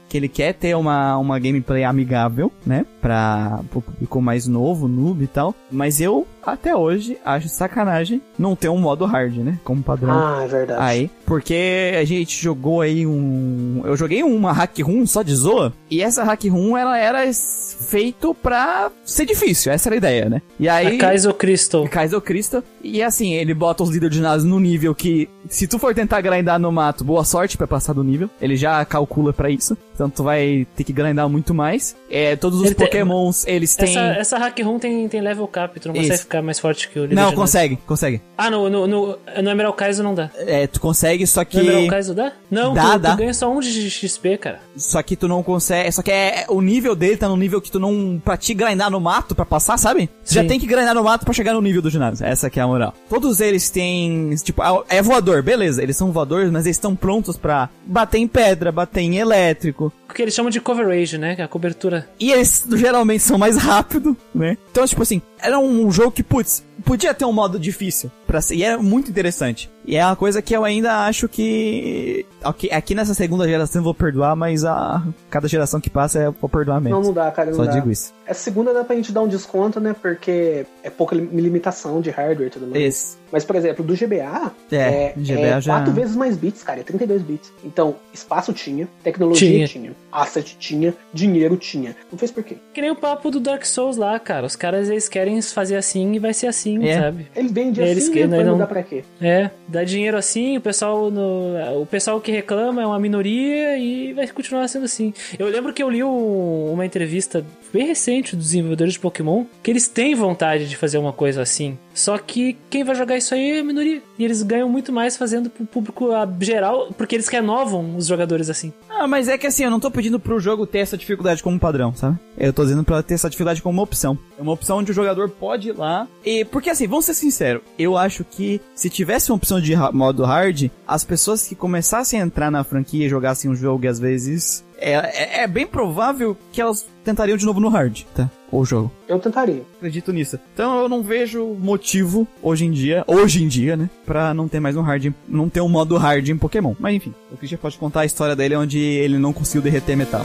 [0.08, 2.86] que ele quer ter uma, uma gameplay amigável, né?
[3.00, 5.54] Pra pro público mais novo, noob e tal.
[5.70, 9.58] Mas eu, até hoje, acho sacanagem não ter um modo hard, né?
[9.62, 10.12] Como padrão.
[10.12, 10.82] Ah, é verdade.
[10.82, 13.82] Aí, porque a gente jogou aí um.
[13.84, 18.34] Eu joguei uma hack room só de Zoa, e essa hack room ela era feito
[18.34, 20.42] pra ser difícil, essa era a ideia, né?
[20.58, 20.96] E aí.
[20.96, 21.86] A Kaizo Crystal.
[21.88, 22.62] Kaiser Crystal.
[22.82, 26.20] E assim, ele bota os líderes de ginásio no nível que, se tu for tentar
[26.20, 28.30] grindar no mato, boa sorte pra passar do nível.
[28.40, 29.76] Ele já calcula pra isso.
[29.98, 31.96] Então tu vai ter que grindar muito mais.
[32.08, 33.88] É, todos os Ele tem- pokémons, eles têm...
[33.88, 36.22] Essa, essa hack room tem, tem level cap, tu não consegue Isso.
[36.22, 38.20] ficar mais forte que o líder Não, consegue, consegue.
[38.36, 40.30] Ah, no, no, no, no Emerald Kaizo não dá.
[40.36, 41.56] É, tu consegue, só que...
[41.56, 42.32] No Emerald Kaizo dá?
[42.48, 43.10] Não, Dá, tu, dá.
[43.10, 44.60] tu ganha só um de XP, cara.
[44.76, 45.90] Só que tu não consegue.
[45.90, 48.22] Só que é, o nível dele tá no nível que tu não.
[48.24, 50.08] Pra te grindar no mato pra passar, sabe?
[50.24, 52.24] Tu já tem que grindar no mato pra chegar no nível do ginásio.
[52.24, 52.94] Essa que é a moral.
[53.10, 54.34] Todos eles têm.
[54.42, 55.82] Tipo, ah, é voador, beleza.
[55.82, 59.87] Eles são voadores, mas eles estão prontos pra bater em pedra, bater em elétrico.
[60.08, 61.36] O que eles chamam de coverage, né?
[61.38, 62.08] É a cobertura.
[62.18, 64.56] E eles geralmente são mais rápidos, né?
[64.70, 68.10] Então, tipo assim, era um jogo que, putz, podia ter um modo difícil.
[68.26, 69.70] Pra ser, e era muito interessante.
[69.86, 72.26] E é uma coisa que eu ainda acho que.
[72.44, 76.32] ok, Aqui nessa segunda geração eu vou perdoar, mas a cada geração que passa eu
[76.38, 76.98] vou perdoar menos.
[76.98, 77.72] Não, não dá, cara, não Só dá.
[77.72, 78.12] digo isso.
[78.26, 79.94] Essa segunda dá pra gente dar um desconto, né?
[80.00, 82.82] Porque é pouca lim- limitação de hardware e tudo mais.
[82.84, 83.16] Esse.
[83.32, 86.82] Mas, por exemplo, do GBA É, GBA é já- quatro vezes mais bits, cara, é
[86.82, 87.50] 32 bits.
[87.64, 89.66] Então, espaço tinha, tecnologia Tinha.
[89.68, 91.96] tinha, asset tinha, dinheiro tinha.
[92.12, 92.56] Não fez por quê?
[92.74, 94.46] Que nem o papo do Dark Souls lá, cara.
[94.46, 97.00] Os caras eles querem fazer assim e vai ser assim, É.
[97.00, 97.26] sabe?
[97.34, 98.36] Ele vende Eles assim, que- né?
[98.38, 99.04] não- não- mudar pra quê?
[99.20, 104.12] É, dá dinheiro assim, o pessoal no, o pessoal que reclama é uma minoria e
[104.12, 105.12] vai continuar sendo assim.
[105.38, 109.70] Eu lembro que eu li um- uma entrevista bem recente dos desenvolvedores de Pokémon que
[109.70, 111.78] eles têm vontade de fazer uma coisa assim.
[111.94, 114.00] Só que quem vai jogar isso aí é a minoria.
[114.18, 118.72] E eles ganham muito mais fazendo pro público geral, porque eles renovam os jogadores assim.
[118.88, 121.58] Ah, mas é que assim, eu não tô pedindo pro jogo ter essa dificuldade como
[121.58, 122.18] padrão, sabe?
[122.36, 124.16] Eu tô dizendo pra ter essa dificuldade como uma opção.
[124.38, 126.06] É uma opção onde o jogador pode ir lá.
[126.24, 130.24] E, porque assim, vamos ser sinceros, eu acho que se tivesse uma opção de modo
[130.24, 134.64] hard, as pessoas que começassem a entrar na franquia e jogassem o jogo às vezes.
[134.80, 138.30] É, é, é bem provável que elas tentariam de novo no hard, tá?
[138.52, 138.92] O jogo.
[139.08, 139.62] Eu tentaria.
[139.76, 140.38] Acredito nisso.
[140.52, 144.60] Então eu não vejo motivo hoje em dia, hoje em dia, né, pra não ter
[144.60, 146.74] mais um hard, não ter um modo hard em Pokémon.
[146.78, 150.24] Mas enfim, o Christian pode contar a história dele onde ele não conseguiu derreter metal.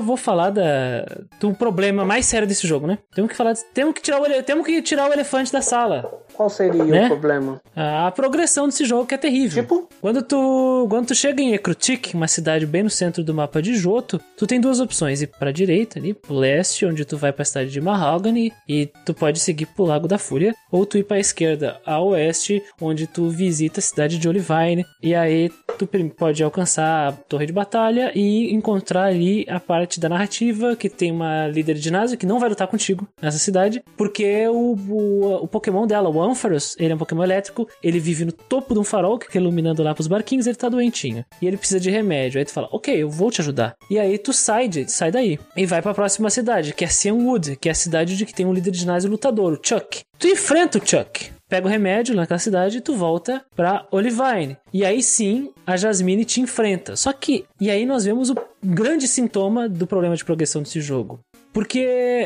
[0.00, 1.04] Vou falar da,
[1.40, 2.98] do problema mais sério desse jogo, né?
[3.14, 6.10] Temos que falar, temos que tirar o, temos que tirar o elefante da sala.
[6.36, 7.06] Qual seria Né?
[7.06, 7.60] o problema?
[7.74, 9.62] A progressão desse jogo que é terrível.
[9.62, 9.88] Tipo?
[10.00, 13.74] Quando tu, quando tu chega em Ekrutik, uma cidade bem no centro do mapa de
[13.78, 17.44] Johto, tu tem duas opções: ir pra direita ali, pro leste, onde tu vai pra
[17.44, 21.18] cidade de Mahogany e tu pode seguir pro Lago da Fúria, ou tu ir pra
[21.18, 27.08] esquerda, a oeste, onde tu visita a cidade de Olivine e aí tu pode alcançar
[27.08, 31.74] a torre de batalha e encontrar ali a parte da narrativa que tem uma líder
[31.74, 36.08] de ginásio que não vai lutar contigo nessa cidade, porque o, o, o Pokémon dela,
[36.08, 39.26] o Ampharos, ele é um Pokémon elétrico, ele vive no topo de um farol que
[39.26, 41.24] fica iluminando lá pros barquinhos, ele tá doentinho.
[41.40, 42.38] E ele precisa de remédio.
[42.38, 43.74] Aí tu fala, ok, eu vou te ajudar.
[43.90, 47.56] E aí tu sai, de, sai daí e vai pra próxima cidade, que é Cianwood,
[47.56, 50.02] que é a cidade de que tem um líder de ginásio lutador, o Chuck.
[50.18, 51.36] Tu enfrenta o Chuck.
[51.48, 54.56] Pega o remédio naquela cidade e tu volta pra Olivine.
[54.72, 56.96] E aí sim, a Jasmine te enfrenta.
[56.96, 61.20] Só que, e aí nós vemos o grande sintoma do problema de progressão desse jogo.
[61.56, 61.78] Porque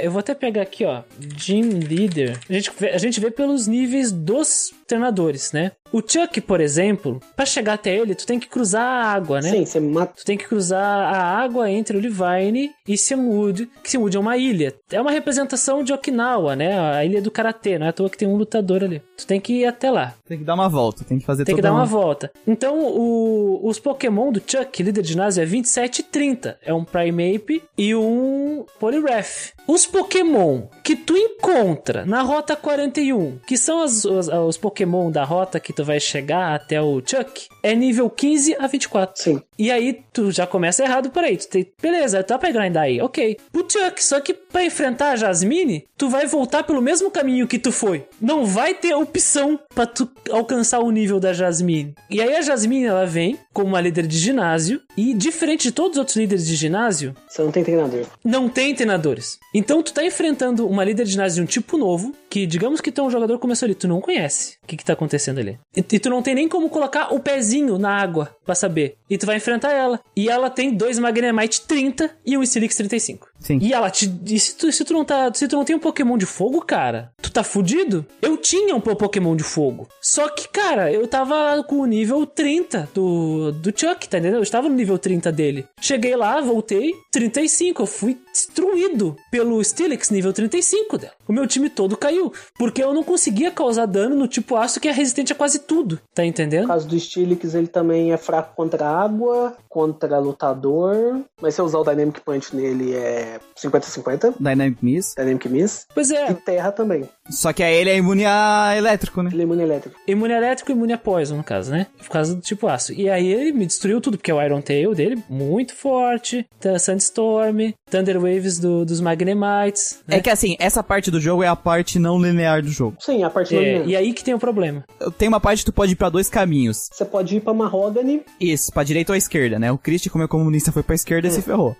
[0.02, 1.04] eu vou até pegar aqui, ó,
[1.36, 2.36] Gym Leader.
[2.48, 5.72] A gente, a gente vê pelos níveis dos treinadores, né?
[5.92, 9.50] O Chuck, por exemplo, pra chegar até ele, tu tem que cruzar a água, né?
[9.50, 10.12] Sim, você mata.
[10.16, 14.72] Tu tem que cruzar a água entre Olivine e Siamwood, que Siamwood é uma ilha.
[14.92, 16.78] É uma representação de Okinawa, né?
[16.78, 19.02] A ilha do Karatê, não é à toa que tem um lutador ali.
[19.16, 20.14] Tu tem que ir até lá.
[20.28, 22.30] Tem que dar uma volta, tem que fazer Tem que dar uma volta.
[22.46, 26.56] Então, o- os Pokémon do Chuck, líder de ginásio, é 27 e 30.
[26.64, 29.54] É um Primeape e um Poliwrath.
[29.66, 34.79] Os Pokémon que tu encontra na Rota 41, que são as- os, os Pokémon
[35.10, 39.22] da rota que tu vai chegar até o Chuck, é nível 15 a 24.
[39.22, 39.42] Sim.
[39.58, 41.36] E aí tu já começa errado por aí.
[41.36, 43.36] Tu tem, beleza, tá pra grindar aí, ok.
[43.52, 47.58] Pro Chuck, só que pra enfrentar a Jasmine, tu vai voltar pelo mesmo caminho que
[47.58, 48.06] tu foi.
[48.20, 51.94] Não vai ter opção pra tu alcançar o nível da Jasmine.
[52.10, 54.80] E aí a Jasmine, ela vem como uma líder de ginásio.
[54.96, 58.04] E diferente de todos os outros líderes de ginásio, Você não tem treinador.
[58.24, 59.38] não tem treinadores.
[59.54, 62.92] Então tu tá enfrentando uma líder de ginásio de um tipo novo, que digamos que
[62.92, 65.58] tu é um jogador começou ali, tu não conhece o que que tá acontecendo ali.
[65.74, 68.96] E, e tu não tem nem como colocar o pezinho na água pra saber.
[69.08, 70.00] E tu vai enfrentar ela.
[70.16, 73.28] E ela tem dois Magnemite 30 e um Steelix 35.
[73.38, 73.58] Sim.
[73.62, 74.12] E ela te.
[74.26, 75.32] E se tu, se tu não tá.
[75.32, 78.04] Se tu não tem um Pokémon de fogo, cara, tu tá fudido?
[78.20, 79.88] Eu tinha um Pokémon de fogo.
[80.02, 84.36] Só que, cara, eu tava com o nível 30 do, do Chuck, tá entendendo?
[84.36, 85.64] Eu estava no nível 30 dele.
[85.80, 87.82] Cheguei lá, voltei, 35.
[87.82, 91.12] Eu fui destruído pelo Steelix nível 35 dela.
[91.28, 92.32] O meu time todo caiu.
[92.58, 96.00] Porque eu não conseguia causar dano no tipo aço que é resistente a quase tudo.
[96.14, 96.66] Tá No entendendo?
[96.66, 101.20] caso do Steelix, ele também é fraco contra água, contra lutador.
[101.40, 104.34] Mas se eu usar o Dynamic Punch nele é 50-50.
[104.38, 105.14] Dynamic Miss.
[105.16, 105.86] Dynamic Miss.
[105.94, 107.08] Pois E é, terra também.
[107.30, 109.30] Só que aí ele é imune a elétrico, né?
[109.32, 109.96] Ele é imune elétrico.
[110.06, 111.86] Imune elétrico e imune a poison, no caso, né?
[111.98, 112.92] Por causa do tipo aço.
[112.92, 116.44] E aí ele me destruiu tudo, porque o Iron Tail dele, muito forte.
[116.90, 120.00] Sandstorm, Thunder Waves do- dos Magnemites.
[120.08, 120.20] É Né?
[120.20, 122.96] que assim, essa parte do jogo é a parte não linear do jogo.
[122.98, 124.84] Sim, a parte É, do e aí que tem o problema.
[125.16, 126.88] Tem uma parte que tu pode ir pra dois caminhos.
[126.92, 128.22] Você pode ir pra Mahogany.
[128.40, 129.70] Isso, pra direita ou à esquerda, né?
[129.70, 131.76] O Christian, como é comunista, foi pra esquerda e se ferrou.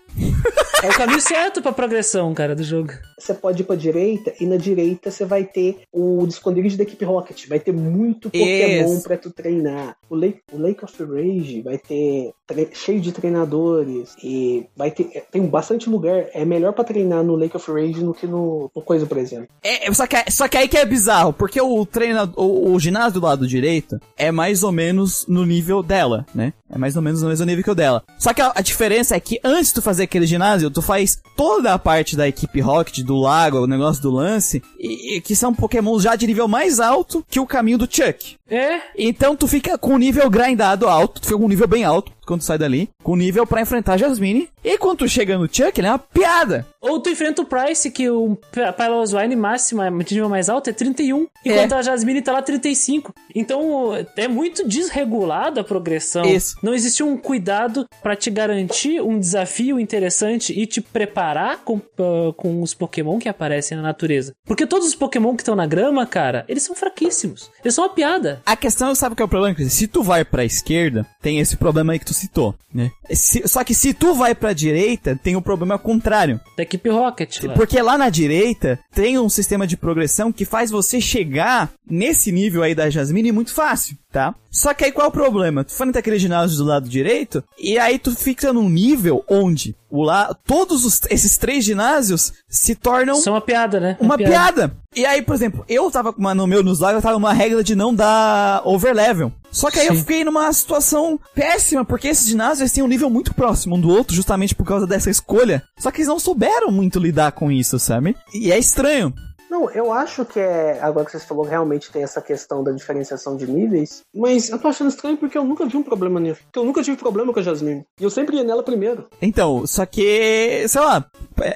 [0.83, 2.91] É o caminho certo pra progressão, cara, do jogo.
[3.19, 7.05] Você pode ir pra direita e na direita você vai ter o esconderijo da equipe
[7.05, 7.47] Rocket.
[7.49, 9.03] Vai ter muito Pokémon Isso.
[9.03, 9.95] pra tu treinar.
[10.09, 15.11] O Lake, o Lake of Rage vai ter tre- cheio de treinadores e vai ter
[15.15, 16.27] é, tem bastante lugar.
[16.33, 19.49] É melhor pra treinar no Lake of Rage do que no, no coisa, por exemplo.
[19.63, 23.21] É, só, que, só que aí que é bizarro, porque o treinador, o, o ginásio
[23.21, 26.55] do lado direito é mais ou menos no nível dela, né?
[26.73, 28.03] É mais ou menos no mesmo nível que o dela.
[28.19, 31.21] Só que a, a diferença é que antes de tu fazer aquele ginásio, tu faz
[31.37, 35.35] toda a parte da equipe Rocket, do lago, o negócio do lance, e, e que
[35.37, 38.37] são Pokémon já de nível mais alto que o caminho do Chuck.
[38.51, 41.85] É, Então tu fica com o nível grindado alto, tu fica com um nível bem
[41.85, 44.49] alto quando tu sai dali, com nível pra enfrentar a Jasmine.
[44.63, 46.65] E quando tu chega no Chuck, ele é uma piada.
[46.81, 48.39] Ou tu enfrenta o Price, que o
[48.77, 51.79] Piloswine máximo, é- de nível mais alto, é 31, enquanto É.
[51.79, 53.13] a Jasmine tá lá 35.
[53.35, 56.25] Então é muito desregulada a progressão.
[56.25, 56.57] Isso.
[56.63, 62.33] Não existe um cuidado pra te garantir um desafio interessante e te preparar com, ah,
[62.37, 64.33] com os Pokémon que aparecem na natureza.
[64.47, 67.51] Porque todos os Pokémon que estão na grama, cara, eles são fraquíssimos.
[67.65, 68.40] Eles são uma piada.
[68.45, 69.69] A questão, sabe qual é o problema?
[69.71, 72.91] Se tu vai pra esquerda, tem esse problema aí que tu citou, né?
[73.13, 76.41] Se- só que se tu vai pra direita, tem o problema contrário.
[76.57, 77.43] Da equipe Rocket.
[77.45, 77.55] Lá.
[77.55, 82.63] Porque lá na direita, tem um sistema de progressão que faz você chegar nesse nível
[82.63, 84.35] aí da Jasmine muito fácil, tá?
[84.51, 85.63] Só que aí qual é o problema?
[85.63, 90.03] Tu foi naquele ginásio do lado direito, e aí tu fica num nível onde o
[90.03, 93.97] lá, todos os- esses três ginásios se tornam São uma piada, né?
[94.01, 94.77] uma piada.
[94.95, 97.33] E aí, por exemplo, eu tava com uma, no meu nos live, eu tava numa
[97.33, 99.33] regra de não dar overlevel.
[99.53, 100.01] Só que aí eu Sim.
[100.01, 104.15] fiquei numa situação péssima, porque esses ginásios têm um nível muito próximo um do outro,
[104.15, 105.63] justamente por causa dessa escolha.
[105.79, 108.17] Só que eles não souberam muito lidar com isso, sabe?
[108.35, 109.13] E é estranho.
[109.51, 110.79] Não, eu acho que é.
[110.81, 114.03] Agora que você falou, realmente tem essa questão da diferenciação de níveis.
[114.15, 116.41] Mas eu tô achando estranho porque eu nunca vi um problema nisso.
[116.45, 117.85] Porque eu nunca tive problema com a Jasmine.
[118.01, 119.09] E eu sempre ia nela primeiro.
[119.21, 121.05] Então, só que, sei lá,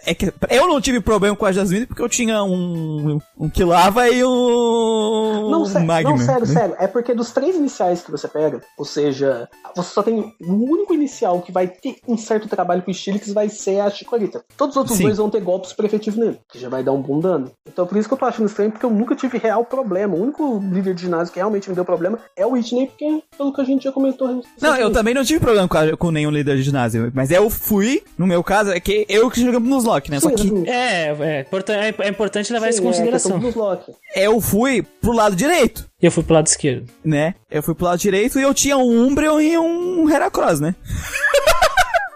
[0.05, 4.09] é que eu não tive problema com a Jasmine porque eu tinha um, um Kilava
[4.09, 6.11] e um Não, sé- Magnum.
[6.16, 6.53] não, sério, né?
[6.53, 6.77] sério.
[6.79, 10.93] É porque dos três iniciais que você pega, ou seja, você só tem o único
[10.95, 14.45] inicial que vai ter um certo trabalho com o Stilix vai ser a Chikorita.
[14.57, 15.05] Todos os outros Sim.
[15.05, 17.51] dois vão ter golpes super efetivos nele, que já vai dar um bom dano.
[17.66, 20.15] Então por isso que eu tô achando estranho, porque eu nunca tive real problema.
[20.15, 23.52] O único líder de ginásio que realmente me deu problema é o Whitney, porque pelo
[23.52, 24.43] que a gente já comentou.
[24.61, 27.11] Não, eu também não tive problema com, a- com nenhum líder de ginásio.
[27.15, 30.20] Mas eu fui, no meu caso, é que eu que jogamos nos lock, né?
[30.20, 30.70] Só Sim, que exatamente.
[30.70, 31.47] É, é,
[31.89, 33.52] é, é importante levar isso em Sim, é a consideração.
[33.55, 33.93] lock.
[34.16, 36.86] eu fui pro lado direito, E eu fui pro lado esquerdo.
[37.05, 37.35] né?
[37.51, 40.74] Eu fui pro lado direito e eu tinha um Umbreon e um Heracross, né?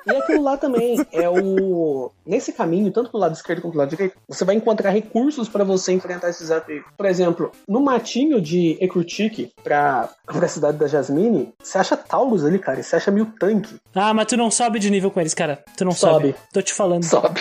[0.09, 2.11] E aquilo lá também é o.
[2.27, 5.65] Nesse caminho, tanto pro lado esquerdo quanto pro lado direito, você vai encontrar recursos pra
[5.65, 6.85] você enfrentar esses desafios.
[6.97, 12.59] Por exemplo, no matinho de Ekrutik pra, pra cidade da Jasmine, você acha Taurus ali,
[12.59, 13.77] cara, e você acha Miltank.
[13.95, 15.63] Ah, mas tu não sobe de nível com eles, cara.
[15.77, 16.29] Tu não sobe.
[16.29, 16.35] Sobe.
[16.53, 17.05] Tô te falando.
[17.05, 17.41] Sobe.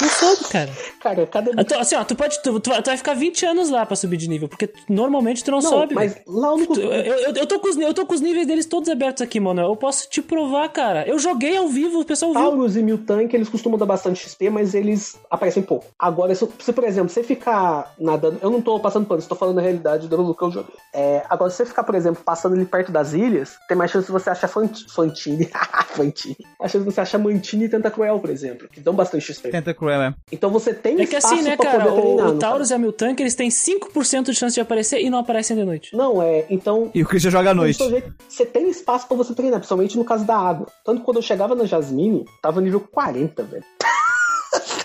[0.00, 0.70] Não sobe, cara.
[1.00, 1.50] Cara, cada.
[1.50, 2.42] Eu tô- assim, ó, tu pode.
[2.42, 5.42] Tu, tu vai tu vai ficar 20 anos lá pra subir de nível, porque normalmente
[5.44, 5.94] tu não, Não, sobe.
[5.94, 6.74] mas lá o único.
[6.74, 9.22] Tu- Eu, eu, eu tô com os, eu tô com os níveis deles todos abertos
[9.22, 9.60] aqui, mano.
[9.62, 11.06] Eu posso te provar, cara.
[11.06, 12.40] Eu joguei ao vivo, o pessoal viu.
[12.40, 15.86] Taurus e Miltank, eles costumam dar bastante XP, mas eles aparecem pouco.
[15.98, 18.38] Agora, se, se, por exemplo, você ficar nadando.
[18.42, 20.74] Eu não tô passando pano, estou falando a realidade do que eu joguei.
[20.92, 24.06] É, agora, se você ficar, por exemplo, passando ali perto das ilhas, tem mais chance
[24.06, 25.48] de você achar Fant- Fantine.
[25.94, 26.36] Fantine.
[26.58, 29.50] Mais chance de você achar Mantine e Tentacruel, por exemplo, que dão bastante XP.
[29.50, 30.14] Tenta Cruel, é.
[30.32, 31.84] Então você tem É que espaço assim, né, cara?
[31.84, 32.26] poder treinar.
[32.26, 35.10] O, o no Taurus e a Miltank, eles têm 5% de chance de aparecer e
[35.10, 35.94] não aparecem de noite.
[35.96, 36.46] Não, é.
[36.48, 36.90] Então.
[36.94, 37.78] E o Christian joga à noite.
[37.88, 40.66] jeito, Você tem espaço pra você treinar, principalmente no caso da água.
[40.84, 43.64] Tanto que quando eu chegava na Jasmine, tava nível 40, velho.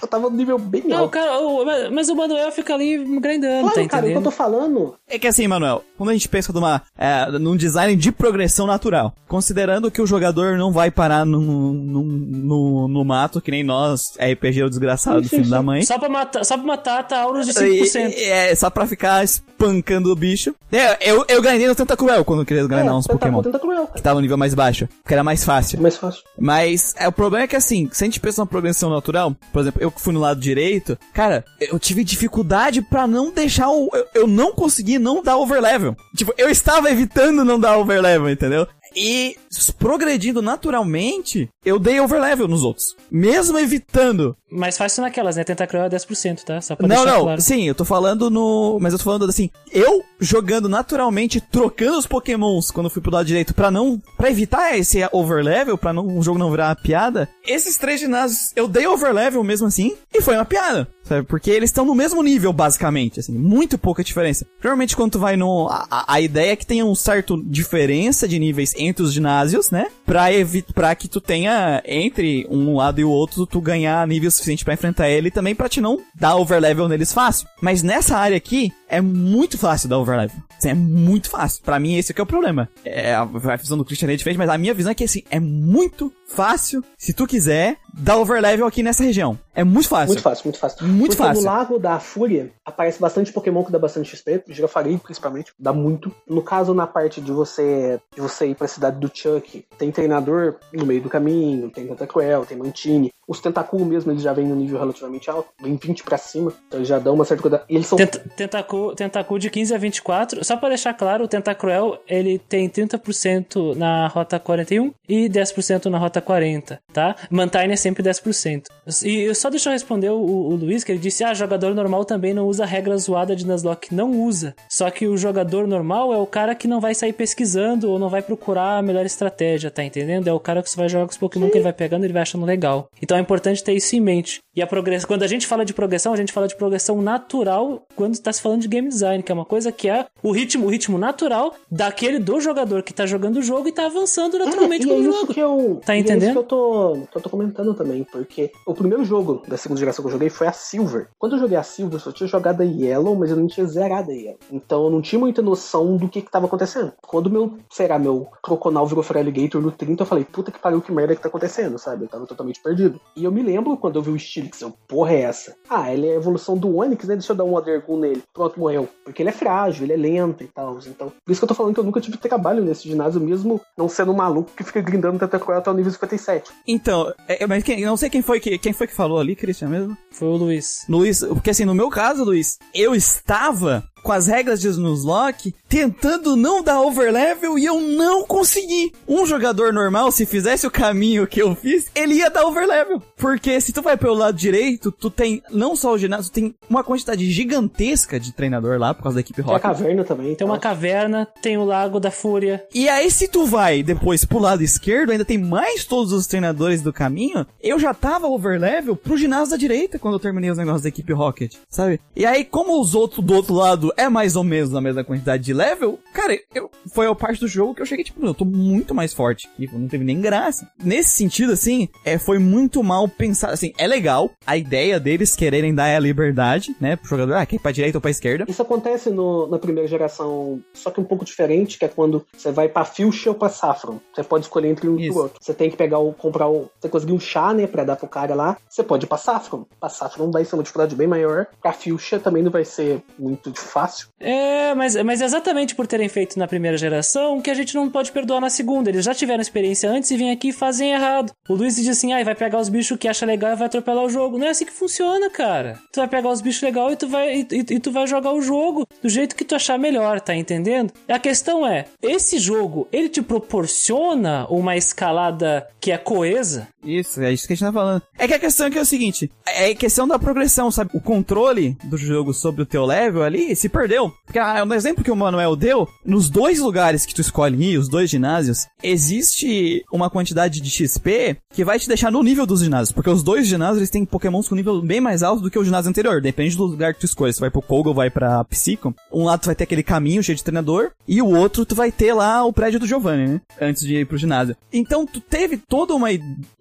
[0.02, 1.12] Eu tava no nível bem Não, alto.
[1.12, 4.24] cara, o- mas- o Manuel fica ali grindando, Claro, tá cara, o que eu entendendo?
[4.24, 8.12] tô falando É que assim, Manuel, quando a gente pensa numa, é, num design de
[8.12, 11.40] progressão natural, considerando que o jogador não vai parar no,
[11.74, 15.82] no, no, no mato, que nem nós, RPG o desgraçado do filho da mãe.
[15.84, 18.12] Só pra matar, só pra matar Taurus de 5%.
[18.12, 20.54] E- e- é, só pra ficar espancando o bicho.
[20.72, 23.42] É, eu, eu ganhei no Tentacruel quando eu queria ganhar uns tenta- Pokémon.
[23.42, 25.78] Tenta cruel, Que tava no nível mais baixo, que era mais fácil.
[25.80, 26.22] É mais fácil.
[26.38, 29.62] Mas é, o problema é que assim, se a gente pensa numa progressão natural, por
[29.62, 33.90] exemplo, eu que fui no lado direito, cara, eu tive dificuldade pra não deixar o.
[33.94, 35.96] Eu, eu não consegui não dar overlevel.
[36.16, 38.68] Tipo, eu estava evitando não dar overlevel, entendeu?
[38.96, 39.36] E
[39.78, 42.96] progredindo naturalmente, eu dei overlevel nos outros.
[43.12, 44.36] Mesmo evitando.
[44.52, 45.44] Mais fácil naquelas, né?
[45.44, 46.60] Tentacruel é 10%, tá?
[46.62, 47.42] Só pra Não, não, claro.
[47.42, 48.80] sim, eu tô falando no.
[48.82, 53.26] Mas eu tô falando assim, eu jogando naturalmente, trocando os pokémons quando fui pro lado
[53.26, 57.30] direito pra não, Pra evitar esse overlevel, pra não, o jogo não virar uma piada,
[57.48, 60.88] esses três ginásios eu dei overlevel mesmo assim e foi uma piada.
[61.04, 61.26] Sabe?
[61.26, 64.46] Porque eles estão no mesmo nível, basicamente, assim, muito pouca diferença.
[64.64, 65.68] Normalmente, quando tu vai no.
[65.68, 69.70] A, a- a ideia é que tenha um certo diferença de níveis entre os ginásios,
[69.70, 69.88] né?
[70.06, 70.26] Pra,
[70.74, 74.74] pra que tu tenha, entre um lado e o outro, tu ganhar nível suficiente pra
[74.74, 77.48] enfrentar ele e também pra te não dar overlevel neles fácil.
[77.62, 80.36] Mas nessa área aqui, é muito fácil dar overlevel.
[80.58, 81.64] Assim, é muito fácil.
[81.64, 82.68] Pra mim, esse aqui é o problema.
[82.84, 85.24] É, a a visão do Christian é diferente, mas a minha visão é que, assim,
[85.30, 89.38] é muito fácil, se tu quiser, dar overlevel aqui nessa região.
[89.54, 90.08] É muito fácil.
[90.08, 90.88] Muito fácil, muito fácil.
[90.88, 91.44] Muito Porque fácil.
[91.44, 96.14] no Lago da Fúria aparece bastante Pokémon que dá bastante XP, Girafari principalmente, dá muito.
[96.28, 100.56] No caso, na parte de você de você ir pra cidade do Chuck, tem treinador
[100.72, 103.12] no meio do caminho, tem Tentacruel, tem Mantine.
[103.30, 106.80] Os Tentacool mesmo, eles já vêm no nível relativamente alto, vem 20 pra cima, então
[106.80, 107.64] eles já dão uma certa coisa.
[107.70, 107.96] E eles são
[108.36, 110.44] Tentacu, Tentacu de 15 a 24.
[110.44, 116.00] Só pra deixar claro, o Tentacruel ele tem 30% na rota 41 e 10% na
[116.00, 117.16] rota 40, tá?
[117.30, 118.64] Mantine é sempre 10%.
[119.04, 122.34] E só deixa eu responder o, o Luiz, que ele disse: ah, jogador normal também
[122.34, 123.94] não usa regra zoada de Nuzlocke.
[123.94, 124.56] Não usa.
[124.68, 128.10] Só que o jogador normal é o cara que não vai sair pesquisando ou não
[128.10, 130.28] vai procurar a melhor estratégia, tá entendendo?
[130.28, 132.08] É o cara que só vai jogar com os Pokémon que ele vai pegando e
[132.08, 132.90] ele vai achando legal.
[133.02, 134.40] Então é importante ter isso em mente.
[134.56, 137.84] E a progressão, quando a gente fala de progressão, a gente fala de progressão natural
[137.96, 140.66] quando está se falando de game design, que é uma coisa que é o ritmo,
[140.66, 144.86] o ritmo natural daquele do jogador que tá jogando o jogo e tá avançando naturalmente
[144.86, 145.34] e é com o isso jogo.
[145.34, 145.82] que eu.
[145.86, 146.24] Tá e É entendendo?
[146.24, 149.80] isso que eu tô, que eu tô comentando também, porque o primeiro jogo da segunda
[149.80, 151.08] geração que eu joguei foi a Silver.
[151.18, 153.66] Quando eu joguei a Silver, eu só tinha jogado a Yellow, mas eu não tinha
[153.66, 154.40] zerado a Yellow.
[154.52, 156.92] Então eu não tinha muita noção do que que tava acontecendo.
[157.02, 160.92] Quando meu, será, meu Croconal virou Feraligator no 30, eu falei, puta que pariu, que
[160.92, 162.06] merda que tá acontecendo, sabe?
[162.06, 163.00] Eu tava totalmente perdido.
[163.16, 165.56] E eu me lembro quando eu vi o Stilix, eu, porra é essa?
[165.70, 167.16] Ah, ele é a evolução do Onix, né?
[167.16, 168.24] Deixa eu dar um Othergun nele.
[168.34, 168.88] Pronto, morreu.
[169.04, 170.80] Porque ele é frágil, ele é lento e tal.
[170.88, 173.60] Então, por isso que eu tô falando que eu nunca tive trabalho nesse ginásio, mesmo
[173.78, 176.52] não sendo um maluco que fica grindando Tentacruel até o nível 57.
[176.68, 179.36] Então, é, mas quem, eu não sei quem foi que, quem foi que falou ali,
[179.36, 179.98] Christian mesmo.
[180.12, 180.86] Foi o Luiz.
[180.88, 186.36] Luiz, porque assim, no meu caso, Luiz, eu estava com as regras de Nuzlocke tentando
[186.36, 188.92] não dar overlevel e eu não consegui.
[189.08, 193.00] Um jogador normal, se fizesse o caminho que eu fiz, ele ia dar overlevel.
[193.16, 196.56] Porque se tu vai pelo lado direito, tu tem não só o ginásio, tu tem
[196.68, 199.62] uma quantidade gigantesca de treinador lá por causa da equipe Tem a Rocket.
[199.78, 200.34] caverna também.
[200.34, 202.66] Tem uma caverna, tem o Lago da Fúria.
[202.74, 206.82] E aí, se tu vai depois pro lado esquerdo, ainda tem mais todos os treinadores
[206.82, 207.46] do caminho.
[207.62, 211.14] Eu já tava overlevel pro ginásio da direita quando eu terminei os negócios da equipe
[211.14, 212.00] Rocket, sabe?
[212.16, 215.44] E aí, como os outros do outro lado é mais ou menos na mesma quantidade
[215.44, 218.46] de level, cara, eu, foi a parte do jogo que eu cheguei, tipo, eu tô
[218.46, 220.70] muito mais forte aqui, não teve nem graça.
[220.84, 225.74] Nesse sentido, assim, é, foi muito mal pensado, assim, é legal a ideia deles quererem
[225.74, 228.46] dar a liberdade, né, pro jogador, ah, quer ir pra direita ou pra esquerda.
[228.48, 232.52] Isso acontece no- na primeira geração, só que um pouco diferente, que é quando você
[232.52, 234.00] vai pra Fuchsia ou pra Saffron.
[234.14, 235.38] Você pode escolher entre um e o outro.
[235.42, 238.08] Você tem que pegar o, comprar o, você conseguir um chá, né, pra dar pro
[238.08, 238.58] cara lá.
[238.70, 239.66] Você pode ir pra Saffron.
[239.80, 241.48] Pra Saffron vai ser uma dificuldade bem maior.
[241.62, 243.52] Pra Fuchsia também não vai ser muito
[243.82, 244.08] fácil.
[244.20, 248.12] É, mas, mas exatamente por terem feito na primeira geração que a gente não pode
[248.12, 248.90] perdoar na segunda.
[248.90, 251.32] Eles já tiveram experiência antes e vêm aqui e fazem errado.
[251.48, 254.04] O Luiz diz assim: ah, vai pegar os bichos que acha legal e vai atropelar
[254.04, 254.38] o jogo.
[254.38, 255.80] Não é assim que funciona, cara.
[255.94, 258.32] Tu vai pegar os bichos legal e tu vai, e, e- e tu vai jogar
[258.34, 260.92] o jogo do jeito que tu achar melhor, tá entendendo?
[261.08, 266.68] A questão é: esse jogo, ele te proporciona uma escalada que é coesa?
[266.84, 268.02] Isso, é isso que a gente tá falando.
[268.18, 270.92] É que a questão é que é o seguinte, é questão da progressão, sabe?
[270.94, 274.12] O controle do jogo sobre o teu level ali se perdeu.
[274.26, 277.78] Porque ah, no exemplo que o Manuel deu, nos dois lugares que tu escolhe ir,
[277.78, 282.62] os dois ginásios, existe uma quantidade de XP que vai te deixar no nível dos
[282.62, 282.92] ginásios.
[282.92, 285.64] Porque os dois ginásios, eles têm pokémons com nível bem mais alto do que o
[285.64, 286.22] ginásio anterior.
[286.22, 287.34] Depende do lugar que tu escolhe.
[287.34, 288.94] Se vai pro Koga ou vai pra Psycho.
[289.12, 291.92] Um lado tu vai ter aquele caminho cheio de treinador, e o outro tu vai
[291.92, 293.42] ter lá o prédio do Giovanni, né?
[293.60, 294.56] Antes de ir pro ginásio.
[294.72, 296.08] Então tu teve toda uma,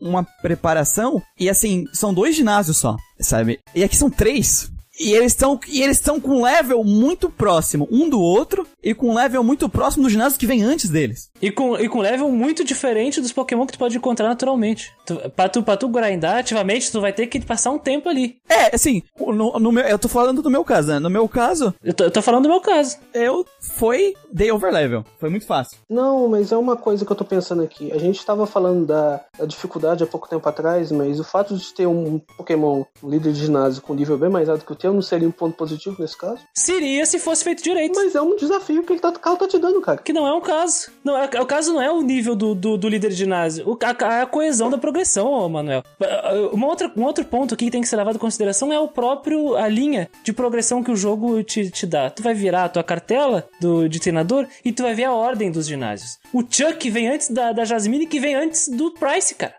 [0.09, 3.61] uma preparação, e assim, são dois ginásios só, sabe?
[3.75, 4.71] E aqui são três.
[4.99, 8.95] E eles estão e eles estão com um level muito próximo um do outro e
[8.95, 11.31] com um level muito próximo do ginásio que vem antes deles.
[11.41, 14.93] E com, e com level muito diferente dos Pokémon que tu pode encontrar naturalmente.
[15.07, 18.37] Tu, pra, tu, pra tu grindar ativamente, tu vai ter que passar um tempo ali.
[18.49, 20.99] É, assim, no, no meu, eu tô falando do meu caso, né?
[20.99, 22.97] No meu caso, Eu tô, eu tô falando do meu caso.
[23.15, 25.05] eu foi dei overlevel.
[25.19, 25.79] Foi muito fácil.
[25.89, 27.93] Não, mas é uma coisa que eu tô pensando aqui.
[27.93, 31.73] A gente tava falando da, da dificuldade há pouco tempo atrás, mas o fato de
[31.75, 34.88] ter um Pokémon um líder de ginásio com nível bem mais alto que o teu
[34.93, 36.41] não seria um ponto positivo nesse caso?
[36.55, 37.95] Seria se fosse feito direito.
[37.95, 39.99] Mas é um desafio que ele tá, o cara tá te dando, cara.
[39.99, 40.91] Que não é um caso.
[41.05, 43.69] Não, é, o caso não é o nível do, do, do líder de ginásio.
[43.69, 45.83] O, a, a coesão da progressão, Manuel.
[46.53, 48.89] Uma outra, um outro ponto aqui que tem que ser levado em consideração é o
[48.89, 52.11] próprio, a linha de progressão que o jogo te, te dá.
[52.11, 55.51] Tu vai virar a tua cartela do, de treinador e tu vai ver a ordem
[55.51, 56.19] dos ginásios.
[56.33, 59.55] O Chuck vem antes da, da Jasmine que vem antes do Price, cara.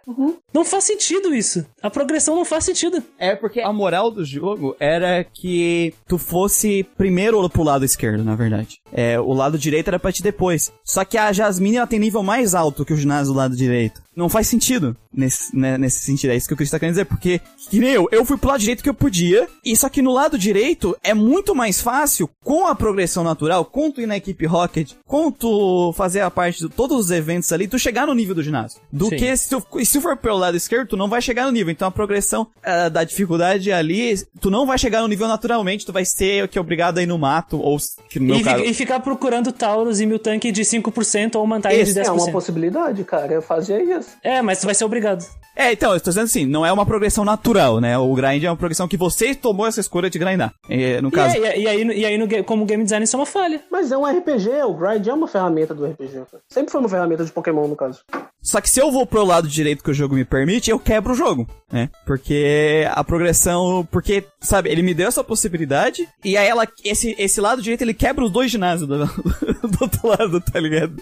[0.54, 1.66] Não faz sentido isso.
[1.82, 3.04] A progressão não faz sentido.
[3.18, 4.76] É porque a moral do jogo
[5.24, 8.80] que tu fosse primeiro pro lado esquerdo, na verdade.
[8.92, 10.72] É, o lado direito era pra ti depois.
[10.84, 14.02] Só que a Jasmine, ela tem nível mais alto que o ginásio do lado direito.
[14.20, 16.32] Não faz sentido nesse, né, nesse sentido.
[16.32, 17.06] É isso que o Chris tá querendo dizer.
[17.06, 17.40] Porque,
[17.70, 19.48] que nem eu, eu fui pro lado direito que eu podia.
[19.64, 23.90] E só que no lado direito é muito mais fácil, com a progressão natural, com
[23.90, 27.66] tu ir na equipe Rocket, com tu fazer a parte de todos os eventos ali,
[27.66, 28.82] tu chegar no nível do ginásio.
[28.92, 29.16] Do Sim.
[29.16, 31.72] que se tu, se tu for pelo lado esquerdo, tu não vai chegar no nível.
[31.72, 35.94] Então a progressão ah, da dificuldade ali, tu não vai chegar no nível naturalmente, tu
[35.94, 37.78] vai ser o que é obrigado a ir no mato, ou
[38.10, 38.64] que no E, caso.
[38.64, 42.06] e ficar procurando Taurus e Miltank de 5% ou Mantine de Esse 10%.
[42.06, 43.34] É uma possibilidade, cara.
[43.34, 44.09] Eu fazia isso.
[44.24, 45.26] É, mas tu vai ser obrigado.
[45.56, 47.98] É, então, eu tô dizendo assim, não é uma progressão natural, né?
[47.98, 50.54] O grind é uma progressão que você tomou essa escolha de grindar.
[51.02, 51.36] No E, caso.
[51.36, 53.62] é- e aí, e aí no, como game design, isso é uma falha.
[53.70, 56.14] Mas é um RPG, o grind é uma ferramenta do RPG.
[56.32, 56.42] cara.
[56.48, 58.00] Sempre foi uma ferramenta de Pokémon, no caso.
[58.42, 61.14] Só que se eu vou pro lado direito que o jogo me permite, eu quebro
[61.14, 61.90] o jogo, né?
[62.06, 63.88] Porque a progressão.
[63.92, 66.08] Porque, sabe, ele me deu essa possibilidade.
[66.24, 66.68] E aí ela.
[66.84, 70.94] Esse, esse lado direito ele quebra os dois ginásios do, do outro lado, tá ligado?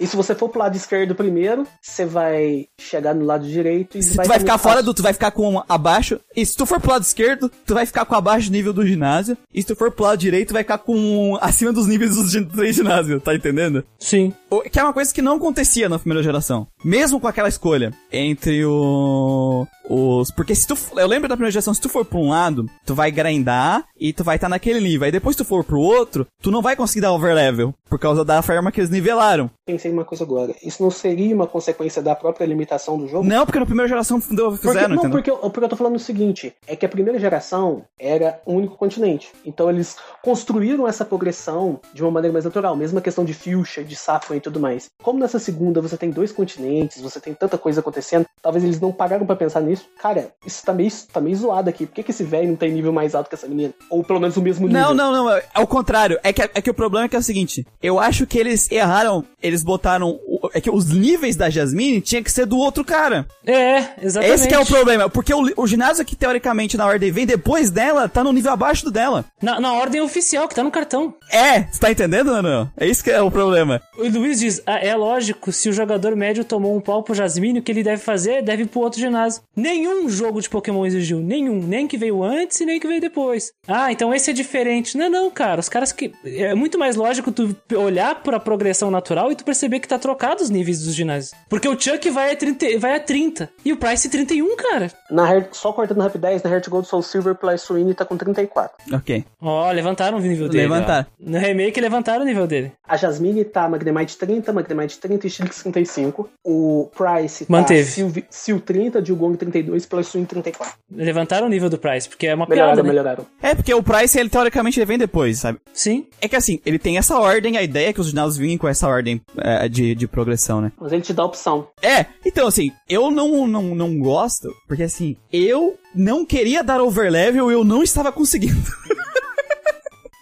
[0.00, 4.02] E se você for pro lado esquerdo primeiro, você vai chegar no lado direito e
[4.02, 4.94] Se tu vai ficar fora do.
[4.94, 6.20] Tu vai ficar com abaixo.
[6.36, 8.86] E se tu for pro lado esquerdo, tu vai ficar com abaixo do nível do
[8.86, 9.36] ginásio.
[9.52, 12.32] E se tu for pro lado direito, tu vai ficar com acima dos níveis dos
[12.52, 13.84] três ginásios, tá entendendo?
[13.98, 14.32] Sim.
[14.48, 16.47] O- Que é uma coisa que não acontecia na primeira geração.
[16.84, 19.66] Mesmo com aquela escolha entre o.
[19.88, 20.30] Os.
[20.30, 20.76] Porque se tu.
[20.96, 24.12] Eu lembro da primeira geração, se tu for pra um lado, tu vai grindar e
[24.12, 25.06] tu vai estar naquele nível.
[25.06, 27.74] Aí depois tu for pro outro, tu não vai conseguir dar overlevel.
[27.88, 29.50] Por causa da forma que eles nivelaram.
[29.68, 30.54] Pensei em uma coisa agora.
[30.62, 33.22] Isso não seria uma consequência da própria limitação do jogo?
[33.28, 35.10] Não, porque na primeira geração deu- Porque, fizeram, não, entendeu?
[35.10, 38.54] porque eu, porque eu tô falando o seguinte, é que a primeira geração era um
[38.54, 39.28] único continente.
[39.44, 43.84] Então eles construíram essa progressão de uma maneira mais natural, mesmo a questão de Fuchsia,
[43.84, 44.86] de Saffron e tudo mais.
[45.02, 48.90] Como nessa segunda você tem dois continentes, você tem tanta coisa acontecendo, talvez eles não
[48.90, 49.84] pararam pra pensar nisso.
[50.00, 51.84] Cara, isso tá meio, tá meio zoado aqui.
[51.84, 53.74] Por que, que esse velho não tem nível mais alto que essa menina?
[53.90, 54.82] Ou pelo menos o mesmo nível?
[54.82, 55.30] Não, não, não.
[55.30, 56.18] É ao contrário.
[56.22, 57.66] É que, é que o problema é que é o seguinte.
[57.82, 59.24] Eu acho que eles erraram.
[59.42, 60.10] Eles botaram.
[60.26, 63.26] o- É que os níveis da Jasmine tinha que ser do outro cara.
[63.46, 64.34] É, exatamente.
[64.34, 65.08] Esse que é o problema.
[65.10, 68.84] Porque o, o ginásio que teoricamente na ordem vem depois dela, tá no nível abaixo
[68.84, 69.24] do dela.
[69.42, 71.14] Na, na ordem oficial, que tá no cartão.
[71.30, 72.70] É, você tá entendendo, Nano?
[72.76, 73.80] É isso que é o problema.
[73.98, 77.58] O Luiz diz: ah, é lógico, se o jogador médio tomou um pau pro Jasmine,
[77.58, 79.42] o que ele deve fazer deve ir pro outro ginásio.
[79.56, 81.18] Nenhum jogo de Pokémon exigiu.
[81.20, 81.60] Nenhum.
[81.62, 83.52] Nem que veio antes e nem que veio depois.
[83.66, 84.96] Ah, então esse é diferente.
[84.96, 85.60] Não, não, cara.
[85.60, 86.12] Os caras que.
[86.24, 90.42] É muito mais lógico tu olhar pra progressão natural e tu perceber que tá trocado
[90.42, 91.32] os níveis dos ginásios.
[91.48, 94.90] Porque o Chuck vai a 30, vai a 30 e o Price 31, cara.
[95.10, 98.16] Na Heart- só cortando Rap 10, na Heart Gold Soul Silver Plus Swine tá com
[98.16, 98.76] 34.
[98.92, 99.24] Ok.
[99.40, 100.64] Ó, levantaram o nível dele.
[100.68, 101.06] Levantaram.
[101.10, 101.30] ó.
[101.30, 102.72] No remake levantaram o nível dele.
[102.86, 106.28] A Jasmine tá Magnemite 30, Magnemite 30 e Stilix 35.
[106.44, 107.84] O Price tá Manteve.
[107.88, 110.74] Sil, Sil 30, Dilgong 32 e Plus Swing 34.
[110.90, 112.88] Levantaram o nível do Price, porque é uma Melhoraram, piada, né?
[112.88, 113.26] melhoraram.
[113.42, 115.58] É, porque o Price, ele teoricamente ele vem depois, sabe?
[115.72, 116.06] Sim.
[116.20, 118.68] É que assim, ele tem essa ordem, a ideia é que os ginásios vinham com
[118.68, 120.72] essa ordem é, de, de progressão, né?
[120.80, 121.68] Mas ele te dá a opção.
[121.82, 127.50] É, então assim, eu não, não, não gosto, porque assim, eu não queria dar overlevel
[127.50, 128.56] e eu não estava conseguindo.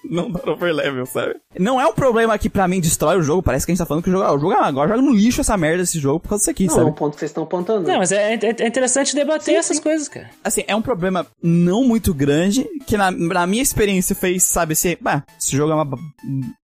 [0.09, 1.35] não dar overlevel, sabe?
[1.59, 3.87] Não é um problema que pra mim destrói o jogo, parece que a gente tá
[3.87, 5.99] falando que o jogo, ah, o jogo ah, agora joga no lixo essa merda desse
[5.99, 6.91] jogo por causa disso aqui, Não, é sabe?
[6.91, 7.89] um ponto que vocês estão apontando.
[7.89, 10.31] Não, mas é, é- é interessante debater essas coisas, cara.
[10.45, 14.97] Assim, é um problema não muito grande, que na, na minha experiência fez, sabe, assim,
[15.01, 15.99] bah, esse jogo é uma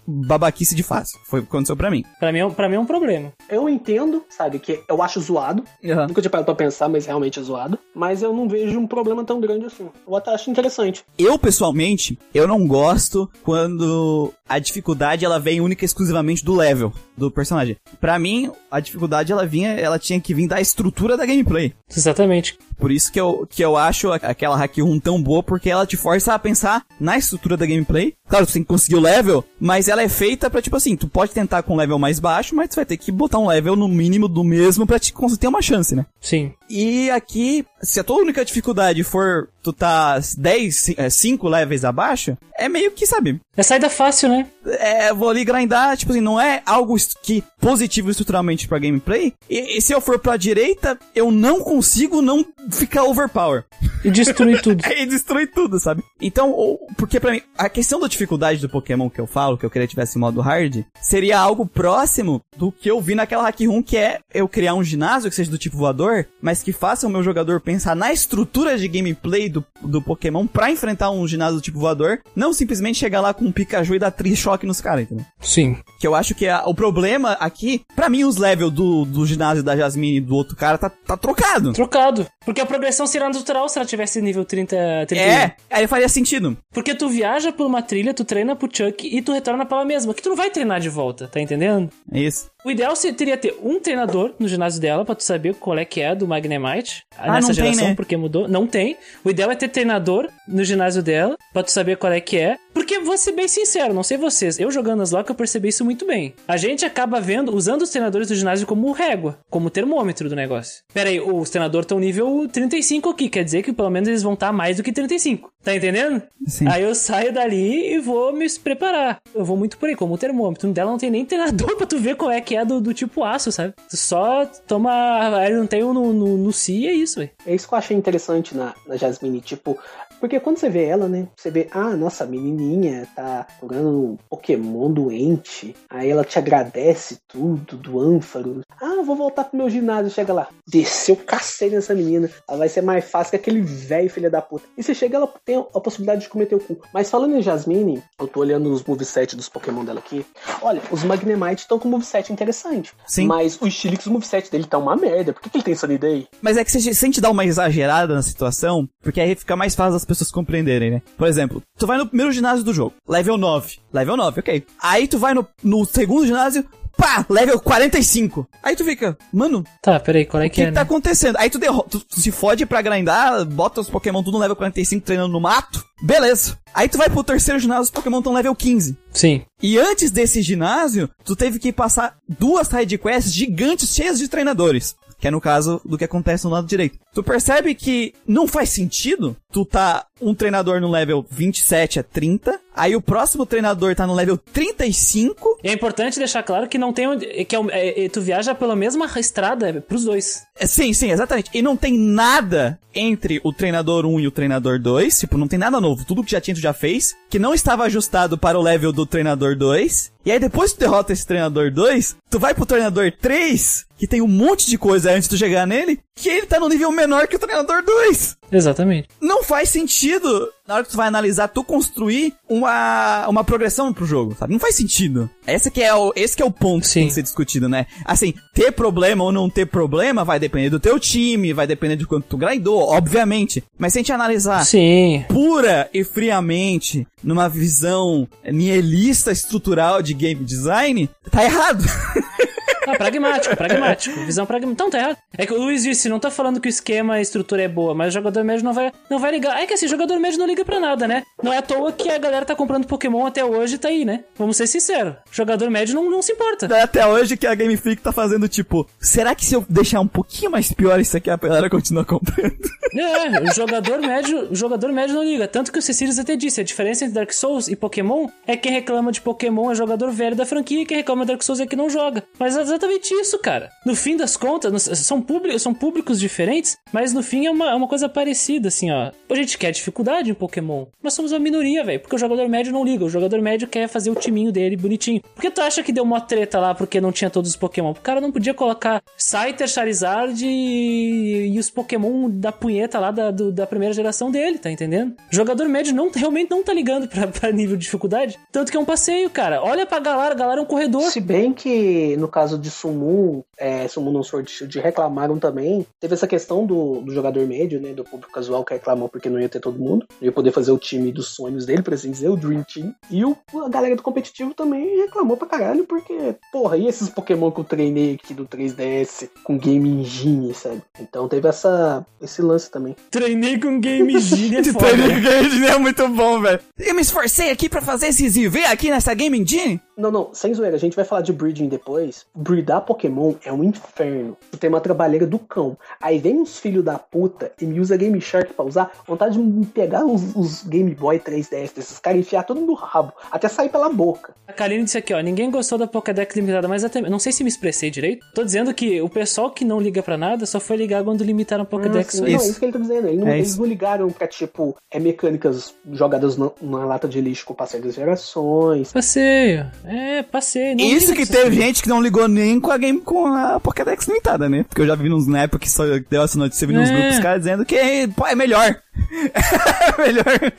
[0.07, 1.19] babaquice de fácil.
[1.25, 2.05] Foi o que aconteceu pra mim.
[2.19, 3.33] Pra mim, é um- pra mim é um problema.
[3.49, 5.65] Eu entendo, sabe, que eu acho zoado.
[5.83, 7.79] Nunca tinha parado pra pensar, mas realmente é zoado.
[7.95, 9.89] Mas eu não vejo um problema tão grande assim.
[10.07, 11.05] Eu até acho interessante.
[11.19, 16.93] Eu, pessoalmente, eu não gosto quando a dificuldade ela vem única e exclusivamente do level
[17.17, 17.77] do personagem.
[18.01, 21.73] Pra mim, a dificuldade ela vinha, ela tinha que vir da estrutura da gameplay.
[21.95, 22.59] Exatamente.
[22.83, 25.97] Por isso que eu, que eu acho aquela hack 1 tão boa, porque ela te
[25.97, 28.13] força a pensar na estrutura da gameplay.
[28.29, 31.07] Claro, tu tem que conseguir o level, mas ela é feita pra, tipo assim, tu
[31.07, 33.77] pode tentar com um level mais baixo, mas tu vai ter que botar um level
[33.77, 36.05] no mínimo do mesmo pra te ter uma chance, né?
[36.21, 36.55] Sim.
[36.75, 42.67] E aqui, se a tua única dificuldade for tu tá 10, 5 levels abaixo, é
[42.67, 44.47] meio que, sabe, É saída fácil, né?
[44.65, 49.35] é, vou ali grindar, tipo assim, não é algo que positivo estruturalmente pra gameplay.
[49.51, 53.65] E, e se eu for pra direita, eu não consigo não ficar overpower.
[54.05, 54.83] E destruir tudo.
[54.87, 56.03] Aí destrói tudo, sabe?
[56.21, 59.65] Então, ou- porque pra mim, a questão da dificuldade do Pokémon que eu falo, que
[59.65, 63.61] eu queria que tivesse modo hard, seria algo próximo do que eu vi naquela Hack
[63.67, 67.07] Room, que é eu criar um ginásio que seja do tipo voador, mas que faça
[67.07, 71.57] o meu jogador pensar na estrutura de gameplay do, do Pokémon pra enfrentar um ginásio
[71.57, 75.03] do tipo voador, não simplesmente chegar lá com um Pikachu e dar tri-choque nos caras,
[75.05, 75.25] entendeu?
[75.41, 75.77] Sim.
[75.99, 79.63] Que eu acho que a- o problema aqui, pra mim, os levels do, do ginásio
[79.63, 81.73] da Jasmine e do outro cara tá, tá trocado.
[81.73, 82.27] Trocado.
[82.45, 85.31] Porque a progressão seria natural se ela tivesse nível 30, 31.
[85.31, 86.57] É, aí faria sentido.
[86.73, 89.87] Porque tu viaja por uma trilha, tu treina pro Chuck e tu retorna pra ela
[89.87, 90.15] mesma.
[90.15, 91.91] Que tu não vai treinar de volta, tá entendendo?
[92.11, 92.51] É isso.
[92.65, 95.85] O ideal seria teria ter um treinador no ginásio dela pra tu saber qual é
[95.85, 97.95] que é do Magnemite Ah, nessa não tem, geração, né?
[97.95, 98.47] porque mudou.
[98.49, 98.97] Não tem.
[99.25, 102.57] O ideal é ter treinador no ginásio dela pra tu saber qual é que é.
[102.73, 105.85] Porque vou ser bem sincero, não sei vocês, eu jogando as lock eu percebi isso
[105.85, 106.35] muito bem.
[106.49, 110.83] A gente acaba vendo, usando os treinadores do ginásio como régua, como termômetro do negócio.
[110.93, 114.33] Pera aí, os treinadores estão nível 35 aqui, quer dizer que pelo menos eles vão
[114.35, 115.52] estar mais do que 35.
[115.63, 116.21] Tá entendendo?
[116.47, 116.67] Sim.
[116.69, 119.21] Aí eu saio dali e vou me preparar.
[119.33, 120.67] Eu vou muito por aí, como termômetro.
[120.67, 122.93] No dela não tem nem treinador pra tu ver qual é que é do, do
[122.93, 123.75] tipo aço, sabe?
[123.89, 125.39] Tu só toma.
[125.39, 127.31] Aí não tem um no, no, no si e é isso, velho.
[127.47, 129.79] É isso que eu achei interessante na, na Jasmine, tipo,
[130.23, 131.27] porque quando você vê ela, né?
[131.37, 135.75] Você vê, ah, nossa, a menininha tá jogando um Pokémon doente.
[135.91, 138.61] Aí ela te agradece tudo do ânfaro.
[138.81, 140.13] Ah, vou voltar pro meu ginásio.
[140.13, 142.31] Chega lá, desceu cacete nessa menina.
[142.49, 144.65] Ela vai ser mais fácil que aquele velho filho da puta.
[144.79, 146.81] E você chega, ela tem a possibilidade de cometer o cu.
[146.95, 150.25] Mas falando em Jasmine, eu tô olhando os moveset dos Pokémon dela aqui.
[150.63, 152.95] Olha, os Magnemite estão com moveset interessante.
[153.09, 153.27] Sim.
[153.27, 155.33] Mas o Stilix, o moveset dele tá uma merda.
[155.33, 156.29] Por que, que ele tem Sunny Day?
[156.41, 159.57] Mas é que se se a gente dá uma exagerada na situação, porque aí fica
[159.57, 161.03] mais fácil as pessoas compreenderem, né?
[161.17, 163.79] Por exemplo, tu vai no primeiro ginásio do jogo, level 9.
[163.93, 164.65] Level 9, ok.
[164.81, 166.65] Aí tu vai no, no segundo ginásio,
[166.97, 168.47] pá, level 45.
[168.63, 170.67] Aí tu fica, mano, Tá, peraí, qual é o que, que, é?
[170.67, 170.83] que tá né?
[170.83, 171.37] acontecendo?
[171.39, 171.59] Aí tu,
[171.89, 175.41] tu, tu se fode pra grindar, bota os Pokémon tudo no level 45 treinando no
[175.41, 176.59] mato, beleza.
[176.75, 178.97] Aí tu vai pro terceiro ginásio, os Pokémon estão level 15.
[179.13, 179.43] Sim.
[179.63, 184.95] E antes desse ginásio, tu teve que passar duas sidequests gigantes cheias de treinadores.
[185.19, 186.99] Que é no caso do que acontece no lado direito.
[187.15, 192.59] Tu percebe que não faz sentido tu tá um treinador no level 27 a 30,
[192.75, 196.93] aí o próximo treinador tá no level 35, E é importante deixar claro que não
[196.93, 197.27] tem onde.
[197.45, 200.43] Que é, é- é- tu viaja pela mesma estrada pros dois.
[200.59, 201.51] É, Sim, sim, exatamente.
[201.53, 205.19] E não tem nada entre o treinador 1 e o treinador 2.
[205.19, 206.05] Tipo, não tem nada novo.
[206.05, 207.15] Tudo que já tinha, tu já fez.
[207.29, 210.13] Que não estava ajustado para o level do treinador 2.
[210.25, 214.07] E aí, depois que tu derrota esse treinador 2, tu vai pro treinador 3, que
[214.07, 216.91] tem um monte de coisa antes de tu chegar nele, que ele tá no nível
[216.93, 218.37] menor que o treinador 2.
[218.53, 219.09] Exatamente.
[219.21, 224.05] Não faz sentido, na hora que tu vai analisar, tu construir uma, uma progressão pro
[224.05, 224.53] jogo, sabe?
[224.53, 225.29] Não faz sentido.
[225.47, 227.01] Esse que é o, esse que é o ponto que Sim.
[227.01, 227.87] tem que ser discutido, né?
[228.05, 232.07] Assim, ter problema ou não ter problema vai depender do teu time, vai depender de
[232.07, 233.65] quanto tu grindou, obviamente.
[233.79, 235.25] Mas se a gente analisar Sim.
[235.29, 241.85] pura e friamente, numa visão nihilista estrutural de game design, tá errado.
[242.87, 244.21] Ah, pragmático, pragmático.
[244.25, 244.73] Visão pragmática.
[244.73, 245.17] Então tá errado.
[245.37, 247.95] É que o Luiz disse, não tá falando que o esquema, a estrutura é boa,
[247.95, 249.61] mas o jogador médio não vai, não vai ligar.
[249.63, 251.23] É que assim, o jogador médio não liga pra nada, né?
[251.43, 254.05] Não é à toa que a galera tá comprando Pokémon até hoje e tá aí,
[254.05, 254.25] né?
[254.37, 255.15] Vamos ser sinceros.
[255.31, 256.67] Jogador médio não, não se importa.
[256.83, 260.09] Até hoje que a Game Freak tá fazendo tipo, será que se eu deixar um
[260.09, 262.57] pouquinho mais pior isso aqui, a galera continua comprando?
[262.95, 265.49] É, o jogador médio, o jogador médio não liga.
[265.49, 268.63] Tanto que o Cecilius até disse, a diferença entre Dark Souls e Pokémon é que
[268.63, 271.61] quem reclama de Pokémon é jogador velho da franquia e quem reclama de Dark Souls
[271.61, 272.23] é que não joga.
[272.39, 273.71] Mas é exatamente isso, cara.
[273.87, 277.75] No fim das contas, são, públicos, são públicos diferentes, mas no fim é uma, é
[277.75, 279.11] uma coisa parecida, assim, ó.
[279.31, 282.73] A gente quer dificuldade em Pokémon, mas somos uma minoria, velho, porque o jogador médio
[282.73, 283.05] não liga.
[283.05, 285.21] O jogador médio quer fazer o timinho dele bonitinho.
[285.35, 287.91] Por que tu acha que deu uma treta lá porque não tinha todos os Pokémon?
[287.93, 293.31] O cara não podia colocar Scyther, Charizard e, e os Pokémon da punheta lá da,
[293.31, 295.15] do- da primeira geração dele, tá entendendo?
[295.33, 298.39] O jogador médio não, realmente não tá ligando pra, pra nível de dificuldade.
[298.51, 299.63] Tanto que é um passeio, cara.
[299.63, 301.03] Olha pra Galar, Galar é um corredor.
[301.11, 306.27] Se bem que no caso de Summon, é, não Sword Shield reclamaram também, teve essa
[306.27, 309.61] questão do, do jogador médio, né, do público casual que reclamou porque não ia ter
[309.61, 312.37] todo mundo, não ia poder fazer o time dos sonhos dele, por assim dizer, o
[312.37, 312.95] Dream Team.
[313.11, 317.51] E o, a galera do competitivo também reclamou pra caralho porque, porra, e esses Pokémon
[317.51, 320.83] que eu treinei aqui do 3DS com Game Engine, sabe?
[321.01, 322.97] Então teve essa, esse lance também.
[323.11, 324.87] Treinei com Game Genie, é foda.
[324.87, 326.61] Training Game é muito bom, velho.
[326.79, 329.81] Eu me esforcei aqui pra fazer esses IV aqui nessa Game Engine.
[330.03, 332.27] Não, não, sem zoeira, a gente vai falar de breeding depois.
[332.35, 334.37] Breedar Pokémon é um inferno.
[334.51, 335.77] Tu tem uma trabalheira do cão.
[336.01, 338.91] Aí vem uns filhos da puta e me usa Game Shark pra usar.
[339.07, 342.75] Vontade de me pegar os, os Game Boy 3DS desses caras e enfiar tudo no
[342.75, 343.13] rabo.
[343.31, 344.35] Até sair pela boca.
[344.49, 347.45] A Kaline disse aqui, ó, ninguém gostou da Pokédex limitada, mas até, não sei se
[347.45, 348.27] me expressei direito.
[348.35, 351.63] Tô dizendo que o pessoal que não liga pra nada só foi ligar quando limitaram
[351.63, 352.15] a Pokédex.
[352.15, 352.45] Ah, só não, isso.
[352.45, 353.07] é isso que ele tá dizendo.
[353.09, 357.21] Ele não- É eles não ligaram pra, tipo, é mecânicas jogadas na, na lata de
[357.21, 358.93] lixo com o passar das gerações.
[358.93, 359.71] Passeio.
[359.85, 359.92] É,
[360.31, 360.77] passeio.
[360.77, 364.07] Não Isso que teve gente que não ligou nem com a game com a Pokédex
[364.07, 364.65] limitada, né?
[364.69, 366.93] Porque eu já vi nos na época que só deu essa notícia, vi nos É.
[366.97, 368.75] grupos caras dizendo que pô, é melhor.
[369.99, 370.53] é melhor.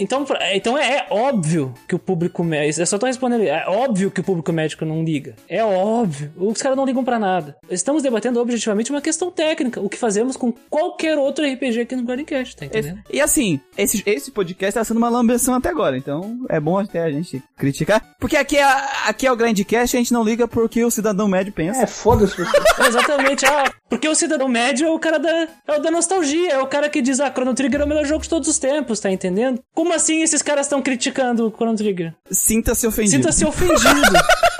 [0.00, 2.80] Então, pra- então é, é óbvio que o público médico.
[2.82, 3.42] Eu só tô respondendo.
[3.44, 5.36] É óbvio que o público médico não liga.
[5.48, 6.32] É óbvio.
[6.36, 7.56] Os caras não ligam pra nada.
[7.70, 9.80] Estamos debatendo objetivamente uma questão técnica.
[9.80, 13.00] O que fazemos com qualquer outro RPG aqui no Guardiancast, tá entendendo?
[13.12, 17.02] E assim, esse, esse podcast tá sendo uma lambeção até agora, então é bom até
[17.02, 18.02] a gente criticar.
[18.18, 18.64] Porque aqui é,
[19.06, 21.82] aqui é o Grandcast, a gente não liga porque o cidadão médio pensa.
[21.82, 22.56] É, foda-se você.
[22.82, 23.44] É, Exatamente.
[23.46, 26.52] Ah, porque o cidadão médio é o cara da, é o da nostalgia.
[26.52, 28.58] É o cara que diz, ah, Chrono Trigger é o melhor jogo de todos os
[28.58, 29.60] tempos, tá entendendo?
[29.74, 32.14] Como assim esses caras estão criticando o Chrono Trigger?
[32.30, 33.16] Sinta-se ofendido.
[33.16, 33.80] Sinta-se ofendido.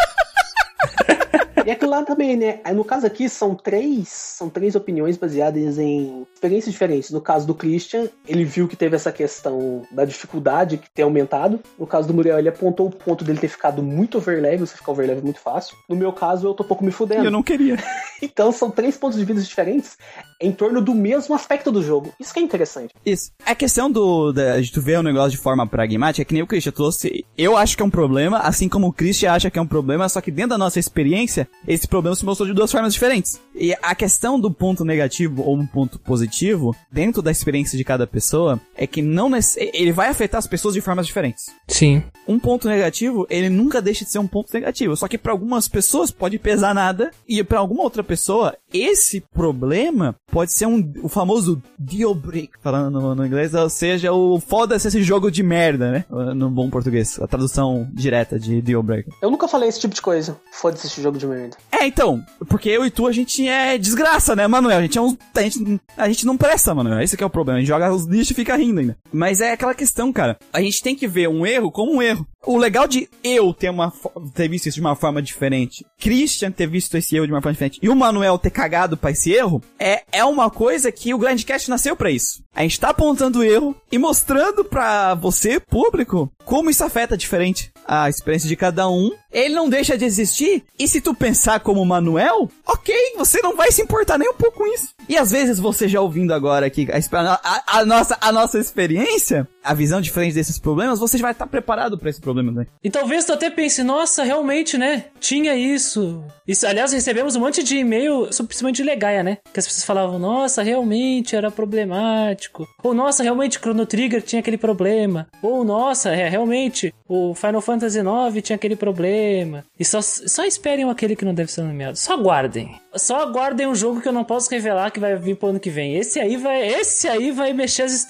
[1.70, 2.58] E aquilo lá também, né?
[2.64, 7.12] Aí, No caso aqui, são três, são três opiniões baseadas em experiências diferentes.
[7.12, 11.60] No caso do Christian, ele viu que teve essa questão da dificuldade que tem aumentado.
[11.78, 14.90] No caso do Muriel, ele apontou o ponto dele ter ficado muito overlevel, você ficar
[14.90, 15.76] overlevel muito fácil.
[15.88, 17.26] No meu caso, eu tô um pouco me fudendo.
[17.26, 17.76] eu não queria.
[18.22, 19.96] Então são três pontos de vista diferentes
[20.40, 22.12] em torno do mesmo aspecto do jogo.
[22.20, 22.94] Isso que é interessante.
[23.04, 23.32] Isso.
[23.46, 26.42] A questão do, da, de tu ver o negócio de forma pragmática é que nem
[26.42, 27.24] o Christian trouxe.
[27.36, 30.06] Eu acho que é um problema, assim como o Christian acha que é um problema,
[30.06, 33.40] só que dentro da nossa experiência, esse problema se mostrou de duas formas diferentes.
[33.54, 38.06] E a questão do ponto negativo ou um ponto positivo, dentro da experiência de cada
[38.06, 41.46] pessoa, é que não ele vai afetar as pessoas de formas diferentes.
[41.68, 42.02] Sim.
[42.26, 44.96] Um ponto negativo, ele nunca deixa de ser um ponto negativo.
[44.96, 50.14] Só que pra algumas pessoas pode pesar nada e pra alguma outra pessoa, esse problema
[50.30, 54.88] pode ser um o famoso deal break, falando no, no inglês, ou seja, o foda-se
[54.88, 56.04] esse jogo de merda, né?
[56.34, 59.10] No bom português, a tradução direta de deal break.
[59.20, 60.40] Eu nunca falei esse tipo de coisa.
[60.52, 61.49] Foda-se esse jogo de merda.
[61.70, 64.78] É, então, porque eu e tu a gente é desgraça, né, Manuel?
[64.78, 67.00] A gente é um a gente, a gente não presta, Manuel.
[67.00, 67.58] Esse que é o problema.
[67.58, 68.98] A gente joga os lixos e fica rindo ainda.
[69.12, 70.38] Mas é aquela questão, cara.
[70.52, 72.26] A gente tem que ver um erro como um erro.
[72.46, 73.92] O legal de eu ter uma
[74.34, 77.52] ter visto isso de uma forma diferente, Christian ter visto esse erro de uma forma
[77.52, 81.18] diferente e o Manuel ter cagado pra esse erro, é, é uma coisa que o
[81.18, 82.42] Grandcast nasceu pra isso.
[82.54, 87.70] A gente tá apontando o erro e mostrando pra você, público, como isso afeta diferente
[87.92, 89.10] a experiência de cada um.
[89.32, 90.62] Ele não deixa de existir.
[90.78, 94.58] E se tu pensar como Manuel, ok, você não vai se importar nem um pouco
[94.58, 94.90] com isso.
[95.08, 99.48] E às vezes você já ouvindo agora aqui a- a- a nossa, a nossa experiência,
[99.62, 102.66] a visão diferente desses problemas, você vai estar preparado pra esse problema, né?
[102.82, 105.06] E talvez tu até pense, nossa, realmente, né?
[105.20, 106.24] Tinha isso.
[106.46, 109.38] isso aliás, recebemos um monte de e-mail, principalmente de Legaia, né?
[109.52, 112.66] Que as pessoas falavam, nossa, realmente era problemático.
[112.82, 115.26] Ou, nossa, realmente Chrono Trigger tinha aquele problema.
[115.42, 119.64] Ou, nossa, é, realmente o Final Fantasy IX tinha aquele problema.
[119.78, 121.96] E só, só esperem aquele que não deve ser nomeado.
[121.98, 122.80] Só aguardem.
[122.96, 125.70] Só aguardem um jogo que eu não posso revelar que vai vir pro ano que
[125.70, 125.94] vem.
[125.96, 128.08] Esse aí vai, esse aí vai mexer, as,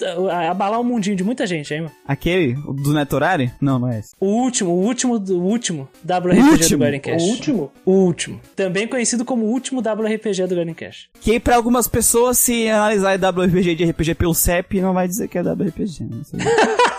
[0.49, 1.93] abalar o mundinho de muita gente, hein, mano?
[2.07, 3.51] Aquele, o do Netorari?
[3.61, 4.15] Não, não é esse.
[4.19, 6.79] O último, o último, o último WRPG O do último?
[6.79, 7.21] Garden O Cash.
[7.23, 7.71] último?
[7.85, 8.41] O último.
[8.55, 11.09] Também conhecido como o último WRPG do Garden Cash.
[11.21, 15.37] Que pra algumas pessoas, se analisar WRPG de RPG pelo CEP, não vai dizer que
[15.37, 15.83] é WRPG.
[16.21, 16.41] Isso aí.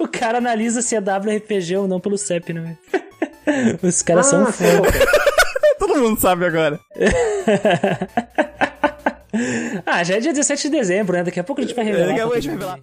[0.00, 2.76] O cara analisa se é WRPG ou não pelo CEP, né?
[3.82, 4.88] Os caras são Ah, foda.
[5.78, 6.80] Todo mundo sabe agora.
[9.84, 11.22] Ah, já é dia 17 de dezembro, né?
[11.22, 12.08] Daqui a pouco a gente vai revelar.
[12.08, 12.80] Daqui a pouco a gente vai.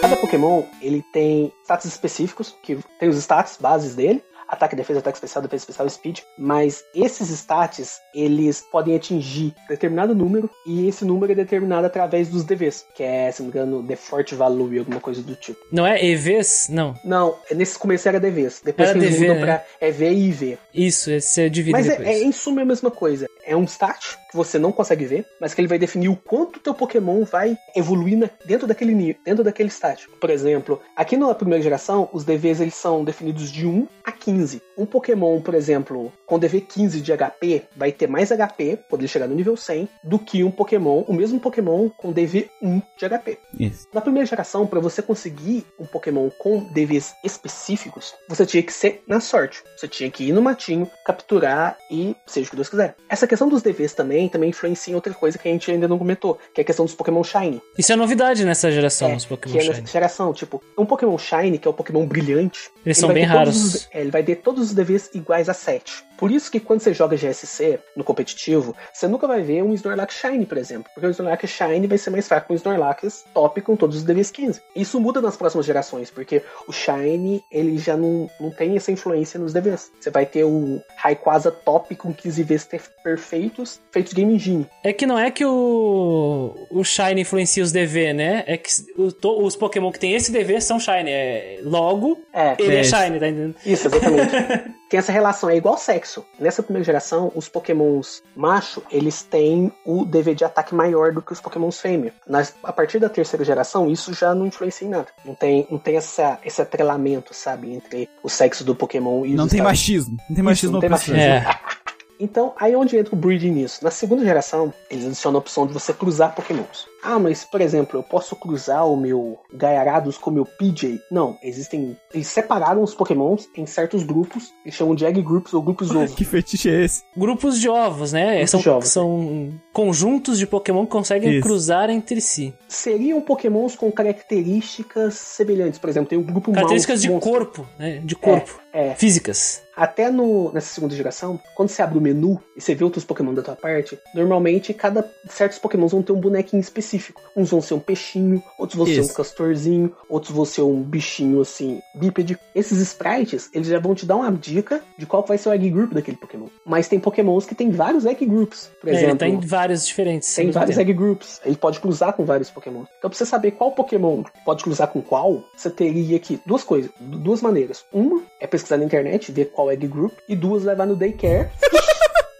[0.00, 4.22] Cada Pokémon, ele tem status específicos, que tem os status bases dele.
[4.52, 6.18] Ataque, defesa, ataque especial, defesa especial, speed.
[6.38, 10.50] Mas esses stats, eles podem atingir determinado número.
[10.66, 12.84] E esse número é determinado através dos DVs.
[12.94, 15.58] Que é, se não me engano, The Fort Value, alguma coisa do tipo.
[15.72, 16.68] Não é EVs?
[16.68, 16.94] Não.
[17.02, 18.60] Não, nesse começo era DVs.
[18.62, 19.40] Depois Era eles DV, mudam né?
[19.80, 20.58] pra EV e IV.
[20.74, 23.26] Isso, esse é dividido Mas é, é, em suma é a mesma coisa.
[23.44, 26.60] É um stat que você não consegue ver, mas que ele vai definir o quanto
[26.60, 30.06] teu Pokémon vai evoluir na- dentro daquele nível, dentro daquele stat.
[30.20, 34.41] Por exemplo, aqui na primeira geração, os DVs eles são definidos de 1 a 15.
[34.46, 39.26] 1 um Pokémon, por exemplo, com DV15 de HP, vai ter mais HP, poder chegar
[39.28, 43.38] no nível 100, do que um Pokémon, o mesmo Pokémon com DV1 de HP.
[43.58, 43.86] Isso.
[43.92, 49.02] Na primeira geração, para você conseguir um Pokémon com DVs específicos, você tinha que ser
[49.06, 49.62] na sorte.
[49.76, 52.94] Você tinha que ir no matinho, capturar e seja o que Deus quiser.
[53.08, 55.98] Essa questão dos DVs também, também influencia em outra coisa que a gente ainda não
[55.98, 57.60] comentou, que é a questão dos Pokémon Shiny.
[57.78, 59.80] Isso é novidade nessa geração, É, os Pokémon que é Shiny.
[59.80, 63.24] nessa geração, tipo, um Pokémon Shiny, que é o Pokémon brilhante, Eles ele são bem
[63.24, 63.62] raros.
[63.74, 66.04] os- é, ele vai ter todos os DVs iguais a 7.
[66.16, 70.14] Por isso que quando você joga GSC no competitivo, você nunca vai ver um Snorlax
[70.14, 70.88] Shiny, por exemplo.
[70.94, 74.02] Porque o Snorlax Shiny vai ser mais fraco que o Snorlax Top com todos os
[74.04, 74.60] DVs 15.
[74.76, 79.38] Isso muda nas próximas gerações, porque o Shiny, ele já não, não tem essa influência
[79.40, 79.90] nos DVs.
[80.00, 82.68] Você vai ter o Rayquaza Top com 15 Vs
[83.02, 84.66] perfeitos, feitos Game Engine.
[84.84, 88.44] É que não é que o, o Shiny influencia os DV, né?
[88.46, 91.10] É que o- to- os Pokémon que tem esse DV são Shiny.
[91.10, 92.84] É, logo, É, ele é, É.
[92.84, 93.56] Shiny, tá entendendo?
[93.66, 94.32] Isso, exatamente.
[94.88, 96.24] tem essa relação, é igual sexo.
[96.38, 101.32] Nessa primeira geração, os pokémons macho, eles têm o DV de ataque maior do que
[101.32, 102.12] os pokémons fêmea.
[102.26, 105.08] Nas, a partir da terceira geração, isso já não influencia em nada.
[105.24, 109.44] Não tem, não tem essa, esse atrelamento, sabe, entre o sexo do pokémon e Não
[109.44, 109.78] os tem estados.
[109.78, 110.16] machismo.
[110.28, 111.20] Não tem machismo não tem machismo.
[111.20, 111.44] É.
[112.20, 113.82] Então, aí é onde entra o breeding nisso.
[113.82, 116.86] Na segunda geração, eles adicionam a opção de você cruzar pokémons.
[117.02, 121.00] Ah, mas, por exemplo, eu posso cruzar o meu Gaiarados com o meu PJ?
[121.10, 121.96] Não, existem...
[122.14, 126.14] Eles separaram os pokémons em certos grupos, eles chamam de egg groups ou grupos ovo.
[126.14, 127.02] Que fetiche é esse?
[127.16, 128.34] Grupos de ovos, né?
[128.34, 128.88] Grupos são, de ovos.
[128.88, 131.42] são conjuntos de Pokémon que conseguem Isso.
[131.42, 132.54] cruzar entre si.
[132.68, 135.78] Seriam pokémons com características semelhantes.
[135.78, 137.46] Por exemplo, tem o grupo Características de Mouse Monster.
[137.46, 138.00] corpo, né?
[138.04, 138.60] De corpo.
[138.72, 139.62] É, Físicas.
[139.76, 143.32] Até no, nessa segunda geração, quando você abre o menu e você vê outros Pokémon
[143.34, 146.91] da tua parte, normalmente cada certos Pokémon vão ter um bonequinho específico.
[147.36, 149.12] Uns vão ser um peixinho, outros vão ser Isso.
[149.12, 152.38] um castorzinho, outros vão ser um bichinho assim, bípede.
[152.54, 155.70] Esses sprites, eles já vão te dar uma dica de qual vai ser o egg
[155.70, 156.46] group daquele Pokémon.
[156.66, 158.70] Mas tem Pokémons que tem vários egg groups.
[158.80, 160.34] Por É, ele exemplo, tem vários diferentes.
[160.34, 160.90] tem vários tempo.
[160.90, 161.40] egg groups.
[161.44, 162.84] Ele pode cruzar com vários Pokémon.
[162.98, 166.40] Então, pra você saber qual Pokémon pode cruzar com qual, você teria que.
[166.46, 167.84] Duas coisas, du- duas maneiras.
[167.92, 171.48] Uma é pesquisar na internet, ver qual egg group, e duas, levar no daycare.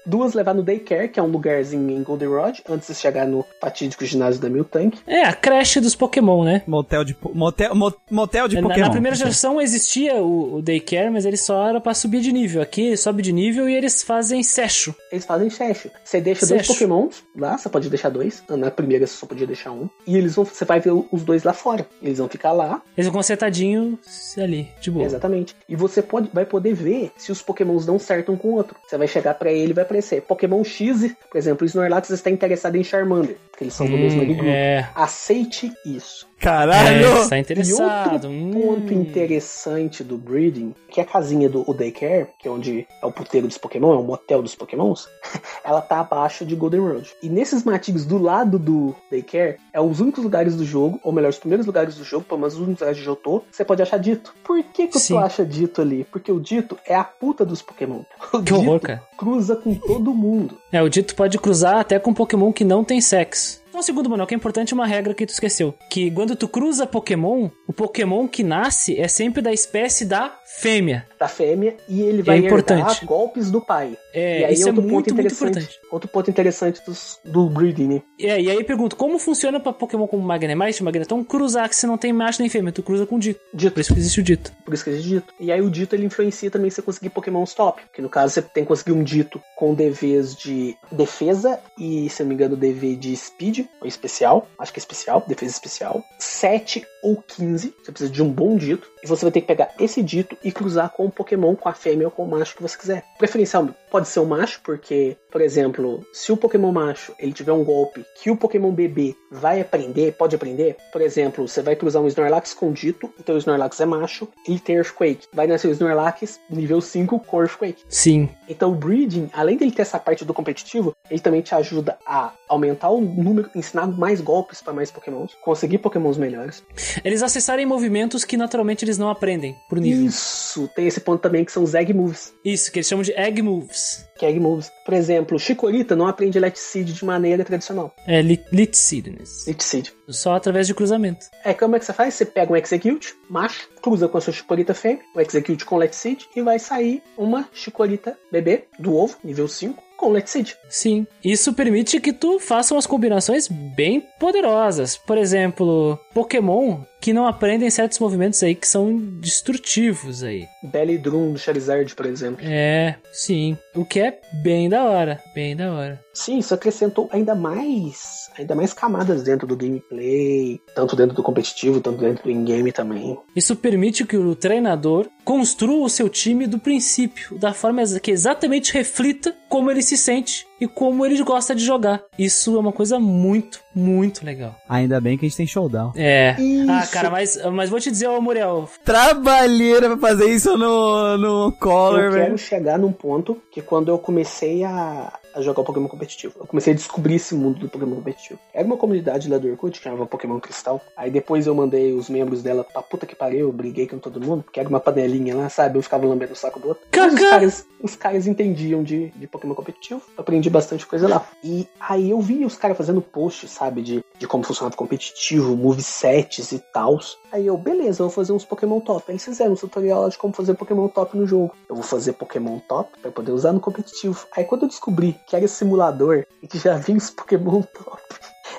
[0.07, 4.05] duas, levar no daycare, que é um lugarzinho em Goldenrod, antes de chegar no fatídico
[4.05, 4.99] ginásio da Miltank.
[5.07, 6.63] É, a creche dos Pokémon, né?
[6.67, 8.87] Motel de, motel, mo- motel de Na, Pokémon.
[8.87, 12.63] na primeira geração existia o, o Daycare, mas ele só era pra subir de nível.
[12.63, 14.95] Aqui sobe de nível e eles fazem secho.
[15.11, 15.91] Eles fazem checho.
[16.05, 16.73] Você deixa dois Secho.
[16.75, 18.43] Pokémons lá, você pode deixar dois.
[18.49, 19.89] Na primeira você só podia deixar um.
[20.07, 20.45] E eles vão.
[20.45, 21.87] Você vai ver os dois lá fora.
[22.03, 23.99] Eles vão ficar lá, Eles vão sentadinhos
[24.39, 25.05] ali, de boa.
[25.05, 25.55] Exatamente.
[25.69, 28.77] E você pode, vai poder ver se os pokémons dão certo um com o outro.
[28.87, 29.85] Você vai chegar pra ele e vai
[30.27, 34.23] Pokémon X, por exemplo, o Snorlax está interessado em Charmander, porque eles são do mesmo
[34.23, 34.45] Hum, grupo.
[34.45, 36.27] é, Aceite isso.
[36.43, 37.07] Caralho!
[37.07, 38.13] é, está E interessado.
[38.15, 38.51] outro hum.
[38.51, 43.07] ponto interessante do breeding, que é a casinha do o Daycare, que é onde é
[43.07, 45.09] o puteiro dos Pokémon, é o motel dos Pokémons,
[45.65, 47.11] ela tá abaixo de Golden Road.
[47.23, 51.29] E nesses matinhos do lado do Daycare, é os únicos lugares do jogo, ou melhor,
[51.29, 53.99] os primeiros lugares do jogo, pelo menos os únicos lugares de Jotô, você pode achar
[53.99, 54.35] dito.
[54.45, 55.15] Por que que Sim.
[55.15, 56.05] tu acha dito ali?
[56.11, 58.01] Porque o dito é a puta dos Pokémon.
[58.33, 59.03] O Que horror, cara.
[59.17, 60.59] cruza com todo mundo.
[60.73, 63.62] É, o dito pode cruzar até com Pokémon que não tem sexo.
[63.83, 65.75] Um segundo, Manuel, que é importante uma regra que tu esqueceu.
[65.91, 71.09] Que quando tu cruza Pokémon, o Pokémon que nasce é sempre da espécie da fêmea.
[71.23, 72.81] Da fêmea, e ele vai importante.
[72.81, 73.97] herdar golpes do pai.
[74.13, 75.81] É, e aí isso é outro muito, ponto muito importante.
[75.89, 78.03] Outro ponto interessante dos, do breeding, né?
[78.21, 81.87] É, e aí eu pergunto, como funciona pra Pokémon como Magnemite Magneton cruzar que se
[81.87, 82.73] não tem macho nem fêmea?
[82.73, 83.41] Tu cruza com dito.
[83.55, 83.73] Dito.
[83.73, 84.53] Por isso que existe o dito.
[84.65, 85.33] Por isso que existe dito.
[85.39, 87.83] E aí o dito ele influencia também você conseguir Pokémon top.
[87.95, 92.21] Que no caso você tem que conseguir um dito com DVs de defesa e, se
[92.21, 94.49] eu não me engano, DV de speed, ou especial.
[94.59, 96.03] Acho que é especial, defesa especial.
[96.19, 97.75] 7 ou 15.
[97.83, 98.91] Você precisa de um bom dito.
[99.03, 101.75] E você vai ter que pegar esse dito e cruzar com o Pokémon, com a
[101.75, 103.05] fêmea ou com o macho que você quiser.
[103.19, 107.63] Preferencial pode ser o macho, porque, por exemplo, se o Pokémon macho ele tiver um
[107.63, 110.77] golpe que o Pokémon bebê vai aprender, pode aprender.
[110.91, 114.59] Por exemplo, você vai cruzar um Snorlax com dito, então o Snorlax é macho, ele
[114.59, 115.27] tem Earthquake.
[115.33, 117.83] Vai nascer o Snorlax nível 5 com Earthquake.
[117.89, 118.31] Sim.
[118.49, 122.33] Então o Breeding, além dele ter essa parte do competitivo, ele também te ajuda a
[122.49, 126.63] aumentar o número, ensinar mais golpes para mais Pokémons, conseguir Pokémons melhores.
[127.05, 130.07] Eles acessarem movimentos que naturalmente eles não aprendem por nível.
[130.07, 132.33] Isso, tem esse ponto também que são os Egg Moves.
[132.45, 134.07] Isso, que eles chamam de Egg Moves.
[134.19, 134.71] Que é Egg Moves.
[134.85, 137.95] Por exemplo, Chikorita não aprende Let Seed de maneira tradicional.
[138.07, 139.47] É Lit Litseedness.
[139.47, 139.89] Let Seed.
[140.09, 141.27] Só através de cruzamento.
[141.45, 142.15] É, como é que você faz?
[142.15, 145.95] Você pega um Execute, macho, cruza com a sua Chikorita fêmea, um Execute com Let
[145.95, 150.55] Seed, e vai sair uma Chikorita bebê do ovo, nível 5, com Let Seed.
[150.69, 151.07] Sim.
[151.25, 154.97] Isso permite que tu faça umas combinações bem poderosas.
[154.97, 160.47] Por exemplo, Pokémon que não aprendem certos movimentos aí que são destrutivos aí.
[160.63, 162.47] Belly Drum do Charizard, por exemplo.
[162.47, 163.59] É, sim.
[163.75, 165.21] O que é bem da hora.
[165.35, 166.01] Bem da hora.
[166.15, 171.81] Sim, isso acrescentou ainda mais, ainda mais camadas dentro do gameplay, tanto dentro do competitivo,
[171.81, 173.19] tanto dentro do in-game também.
[173.35, 178.73] Isso permite que o treinador construa o seu time do princípio, da forma que exatamente
[178.73, 182.01] reflita como ele se sente e como ele gosta de jogar.
[182.17, 184.55] Isso é uma coisa muito, muito legal.
[184.69, 185.93] Ainda bem que a gente tem showdown.
[185.97, 186.37] É.
[186.39, 186.71] Isso.
[186.71, 191.53] Ah, cara, mas, mas vou te dizer, ô Muriel, Trabalheira pra fazer isso no, no
[191.59, 192.39] Color, Eu quero velho.
[192.39, 196.73] chegar num ponto que quando eu comecei a, a jogar o Pokémon competitivo, eu comecei
[196.73, 198.39] a descobrir esse mundo do Pokémon competitivo.
[198.53, 200.81] Era uma comunidade lá do Orkut que chamava Pokémon Cristal.
[200.97, 204.21] Aí depois eu mandei os membros dela pra puta que pariu, eu briguei com todo
[204.21, 205.79] mundo, porque era uma panelinha lá, sabe?
[205.79, 206.85] Eu ficava lambendo o saco do outro.
[206.93, 210.03] Os caras, os caras entendiam de, de Pokémon competitivo.
[210.17, 211.27] Eu aprendi bastante coisa lá.
[211.43, 213.83] E aí eu vi os caras fazendo posts, sabe?
[213.83, 217.19] De, de como funcionava o competitivo, movesets e tals.
[217.31, 219.05] Aí eu, beleza, eu vou fazer uns Pokémon top.
[219.09, 221.55] Aí eles fizeram um tutorial de como fazer Pokémon top no jogo.
[221.69, 224.27] Eu vou fazer Pokémon top pra poder usar no competitivo.
[224.37, 228.03] Aí quando eu descobri que era simulador e que já vinha os Pokémon top,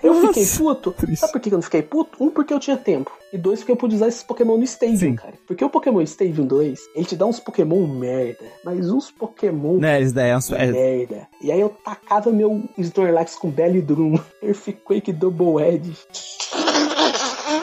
[0.02, 0.91] eu Nossa, fiquei puto.
[0.91, 1.19] triste.
[1.22, 2.22] Sabe por que eu não fiquei puto?
[2.23, 3.11] Um, porque eu tinha tempo.
[3.31, 5.15] E dois, porque eu pude usar esses Pokémon no Stadium, Sim.
[5.15, 5.34] cara.
[5.48, 8.44] Porque o Pokémon Stadium 2, ele te dá uns Pokémon merda.
[8.64, 11.27] Mas uns Pokémon Né, isso daí é, uns- é- merda.
[11.41, 15.98] E aí eu tacava meu Snorlax com Belly Drum, Earthquake Double Edge.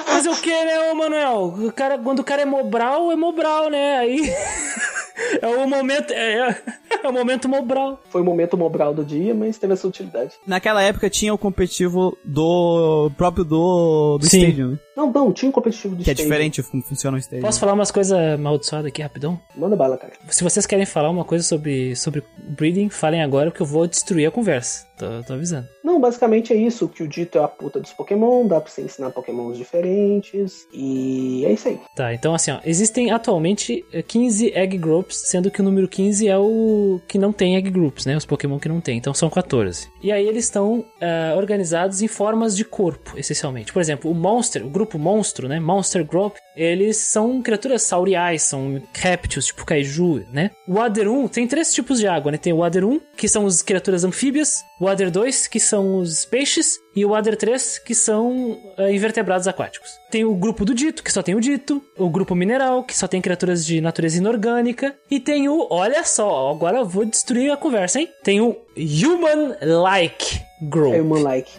[0.07, 1.55] Fazer o que, né, ô Manuel?
[1.59, 3.99] O cara, quando o cara é Mobral, é Mobral, né?
[3.99, 4.21] Aí.
[5.41, 6.13] é o momento.
[6.13, 6.63] É, é
[7.05, 8.01] o momento Mobral.
[8.09, 10.35] Foi o momento Mobral do dia, mas teve essa utilidade.
[10.47, 14.41] Naquela época tinha o competitivo do próprio do, do Sim.
[14.41, 14.79] Stadium, né?
[14.97, 16.31] Não, não, tinha um competitivo de que é Stadium.
[16.31, 17.45] diferente como funciona o Stadium.
[17.45, 19.41] Posso falar umas coisas amaldiçoadas aqui rapidão?
[19.57, 20.13] Manda bala, cara.
[20.29, 24.27] Se vocês querem falar uma coisa sobre, sobre breeding, falem agora que eu vou destruir
[24.27, 24.87] a conversa.
[24.99, 25.67] Tô, tô avisando.
[25.83, 26.85] Não, basicamente é isso.
[26.85, 30.67] O que o dito é a puta dos Pokémon, dá pra você ensinar Pokémons diferentes.
[30.75, 31.81] E é isso aí.
[31.97, 36.29] Tá, então assim, ó, existem atualmente eh, 15 Egg Groups, sendo que o número 15
[36.29, 38.17] é o que não tem Egg Groups, né?
[38.17, 39.89] Os Pokémon que não tem, então são 14.
[40.03, 43.73] E aí eles estão eh, organizados em formas de corpo, essencialmente.
[43.73, 45.61] Por exemplo, o Monster, o grupo Monstro, né?
[45.61, 50.51] Monster Group, eles são criaturas sauriais, são répteis, tipo Kaiju, né?
[50.67, 52.39] O 1 tem três tipos de água, né?
[52.39, 56.81] Tem o 1, que são as criaturas anfíbias, o Water 2, que são os peixes,
[56.97, 59.91] e o Water 3, que são eh, invertebrados aquáticos.
[60.11, 63.07] Tem o grupo do Dito, que só tem o Dito, o grupo Mineral, que só
[63.07, 67.57] tem criaturas de natureza inorgânica, e tem o, olha só, agora eu vou destruir a
[67.59, 68.09] conversa, hein?
[68.25, 70.95] Tem o Human-like Group.
[71.01, 71.53] É Human Like.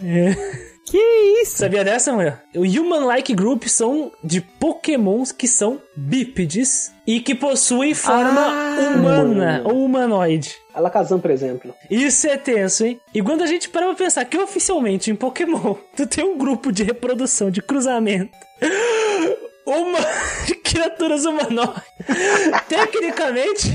[0.84, 0.98] Que
[1.42, 1.58] isso?
[1.58, 2.42] Sabia dessa, mulher?
[2.54, 9.62] O Human-like Group são de pokémons que são bípedes e que possuem forma Ah, humana
[9.64, 10.54] ou humanoide.
[10.74, 11.74] Alakazam, por exemplo.
[11.90, 13.00] Isso é tenso, hein?
[13.14, 16.72] E quando a gente para pra pensar que oficialmente em Pokémon tu tem um grupo
[16.72, 18.32] de reprodução, de cruzamento.
[19.64, 19.98] Uma
[20.64, 21.82] criaturas humanoides.
[22.68, 23.68] Tecnicamente,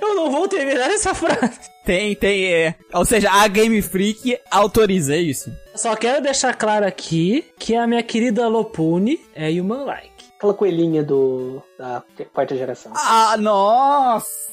[0.00, 1.58] eu não vou terminar essa frase.
[1.84, 2.74] Tem, tem, é.
[2.94, 5.50] Ou seja, a Game Freak autoriza isso.
[5.74, 10.07] Só quero deixar claro aqui que a minha querida Lopune é human-like.
[10.38, 12.02] Aquela coelhinha do da
[12.32, 12.92] quarta geração.
[12.94, 14.48] Ah, nossa!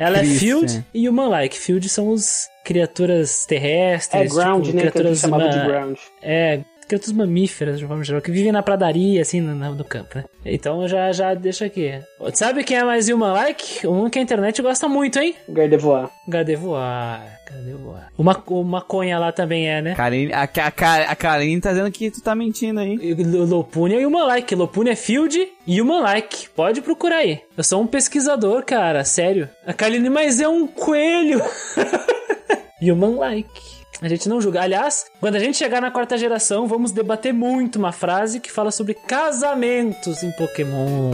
[0.00, 0.24] Ela é.
[0.24, 1.58] Field e Human-like.
[1.58, 4.32] Field são os criaturas É terrestres.
[4.32, 4.82] ground, tipo, né?
[4.84, 5.98] Que criaturas chamava de ma- ground.
[6.22, 10.24] É, criaturas mamíferas, de forma geral, que vivem na pradaria, assim, no, no campo, né?
[10.44, 12.00] Então já, já deixa aqui.
[12.32, 13.84] Sabe quem é mais human-like?
[13.88, 15.34] Um que a internet gosta muito, hein?
[15.48, 16.08] Gardevoir.
[16.28, 17.35] Gardevoir.
[17.48, 18.08] Gardevoir.
[18.18, 19.94] O, ma o maconha lá também é, né?
[19.94, 22.94] Karine, a, a, a, a Karine tá dizendo que tu tá mentindo aí.
[23.00, 24.54] E Lo- Lopune é human-like.
[24.54, 26.48] Lopune é field e human-like.
[26.56, 27.40] Pode procurar aí.
[27.56, 29.04] Eu sou um pesquisador, cara.
[29.04, 29.48] Sério.
[29.66, 31.40] A Kaline, mas é um coelho.
[32.82, 33.48] human-like.
[34.02, 34.60] A gente não julga.
[34.62, 38.70] Aliás, quando a gente chegar na quarta geração, vamos debater muito uma frase que fala
[38.70, 41.12] sobre casamentos em Pokémon.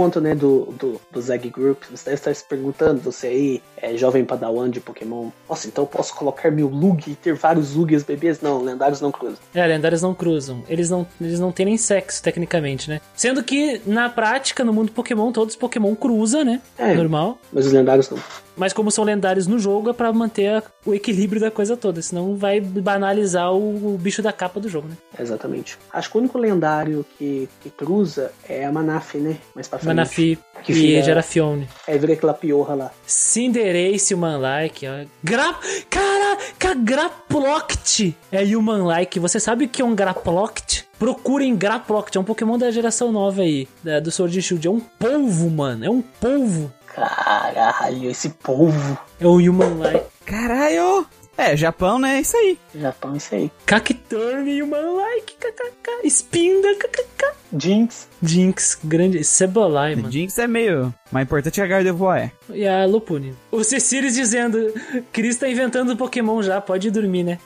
[0.00, 3.94] Ponto, né, do, do, do Zeg Group, você deve estar se perguntando, você aí é
[3.98, 5.28] jovem padawan de Pokémon.
[5.46, 8.40] Nossa, então eu posso colocar meu Lug e ter vários Lugias bebês?
[8.40, 9.36] Não, lendários não cruzam.
[9.54, 10.64] É, lendários não cruzam.
[10.70, 13.02] Eles não, eles não têm nem sexo, tecnicamente, né?
[13.14, 16.62] Sendo que, na prática, no mundo Pokémon, todos os Pokémon cruzam, né?
[16.78, 16.94] É.
[16.94, 17.38] Normal.
[17.52, 18.18] Mas os lendários não.
[18.56, 22.00] Mas como são lendários no jogo, é pra manter a- o equilíbrio da coisa toda.
[22.02, 24.96] Senão vai banalizar o, o bicho da capa do jogo, né?
[25.18, 25.78] Exatamente.
[25.92, 29.36] Acho que o único lendário que, que cruza é a Manaf, né?
[29.54, 29.88] Mais pra frente.
[29.88, 30.38] Manafi.
[30.62, 31.66] Que e vira- gera Fione.
[31.88, 32.90] Aí vira aquela piorra lá.
[33.06, 35.06] Cinderace Human-like, ó.
[35.24, 35.54] Gra...
[35.88, 39.18] Caraca, Graploct é Human-like.
[39.20, 40.86] Você sabe o que é um Graploct?
[40.98, 44.66] Procurem Graploct, é um Pokémon da geração nova aí, da- do Sword and Shield.
[44.66, 46.70] É um polvo, mano, é um polvo.
[47.00, 48.98] Caralho, esse povo.
[49.18, 50.04] É o Human-like.
[50.26, 51.06] Caralho!
[51.36, 52.18] É, Japão, né?
[52.18, 52.58] É isso aí.
[52.74, 53.50] Japão, isso aí.
[53.64, 56.06] Cacturne Human-like, kkk.
[56.06, 57.32] Spinda, kkk.
[57.56, 58.08] Jinx.
[58.22, 59.24] Jinx, grande.
[59.24, 60.12] Cebolai, mano.
[60.12, 60.94] Jinx é meio.
[61.10, 62.30] Mais importante é a Gardevoir.
[62.50, 63.34] E a Lupune.
[63.50, 64.72] O Cecilis dizendo:
[65.10, 67.38] Cris tá inventando Pokémon já, pode dormir, né?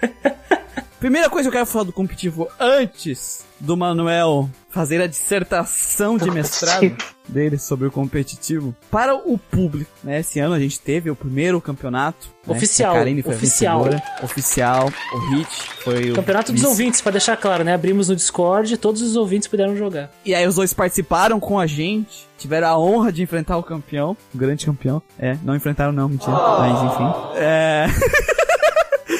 [1.02, 6.30] Primeira coisa que eu quero falar do competitivo antes do Manuel fazer a dissertação de
[6.30, 6.96] mestrado
[7.28, 10.20] dele sobre o competitivo para o público, né?
[10.20, 13.00] Esse ano a gente teve o primeiro campeonato né, Oficial, a
[13.30, 13.84] oficial.
[14.22, 15.48] oficial, o Hit
[15.82, 17.74] foi o Campeonato dos ouvintes, pra deixar claro, né?
[17.74, 20.08] Abrimos no Discord, todos os ouvintes puderam jogar.
[20.24, 24.16] E aí os dois participaram com a gente, tiveram a honra de enfrentar o campeão,
[24.32, 25.02] o grande campeão.
[25.18, 26.30] É, não enfrentaram não, mentira.
[26.30, 27.12] Mas enfim.
[27.34, 27.86] É...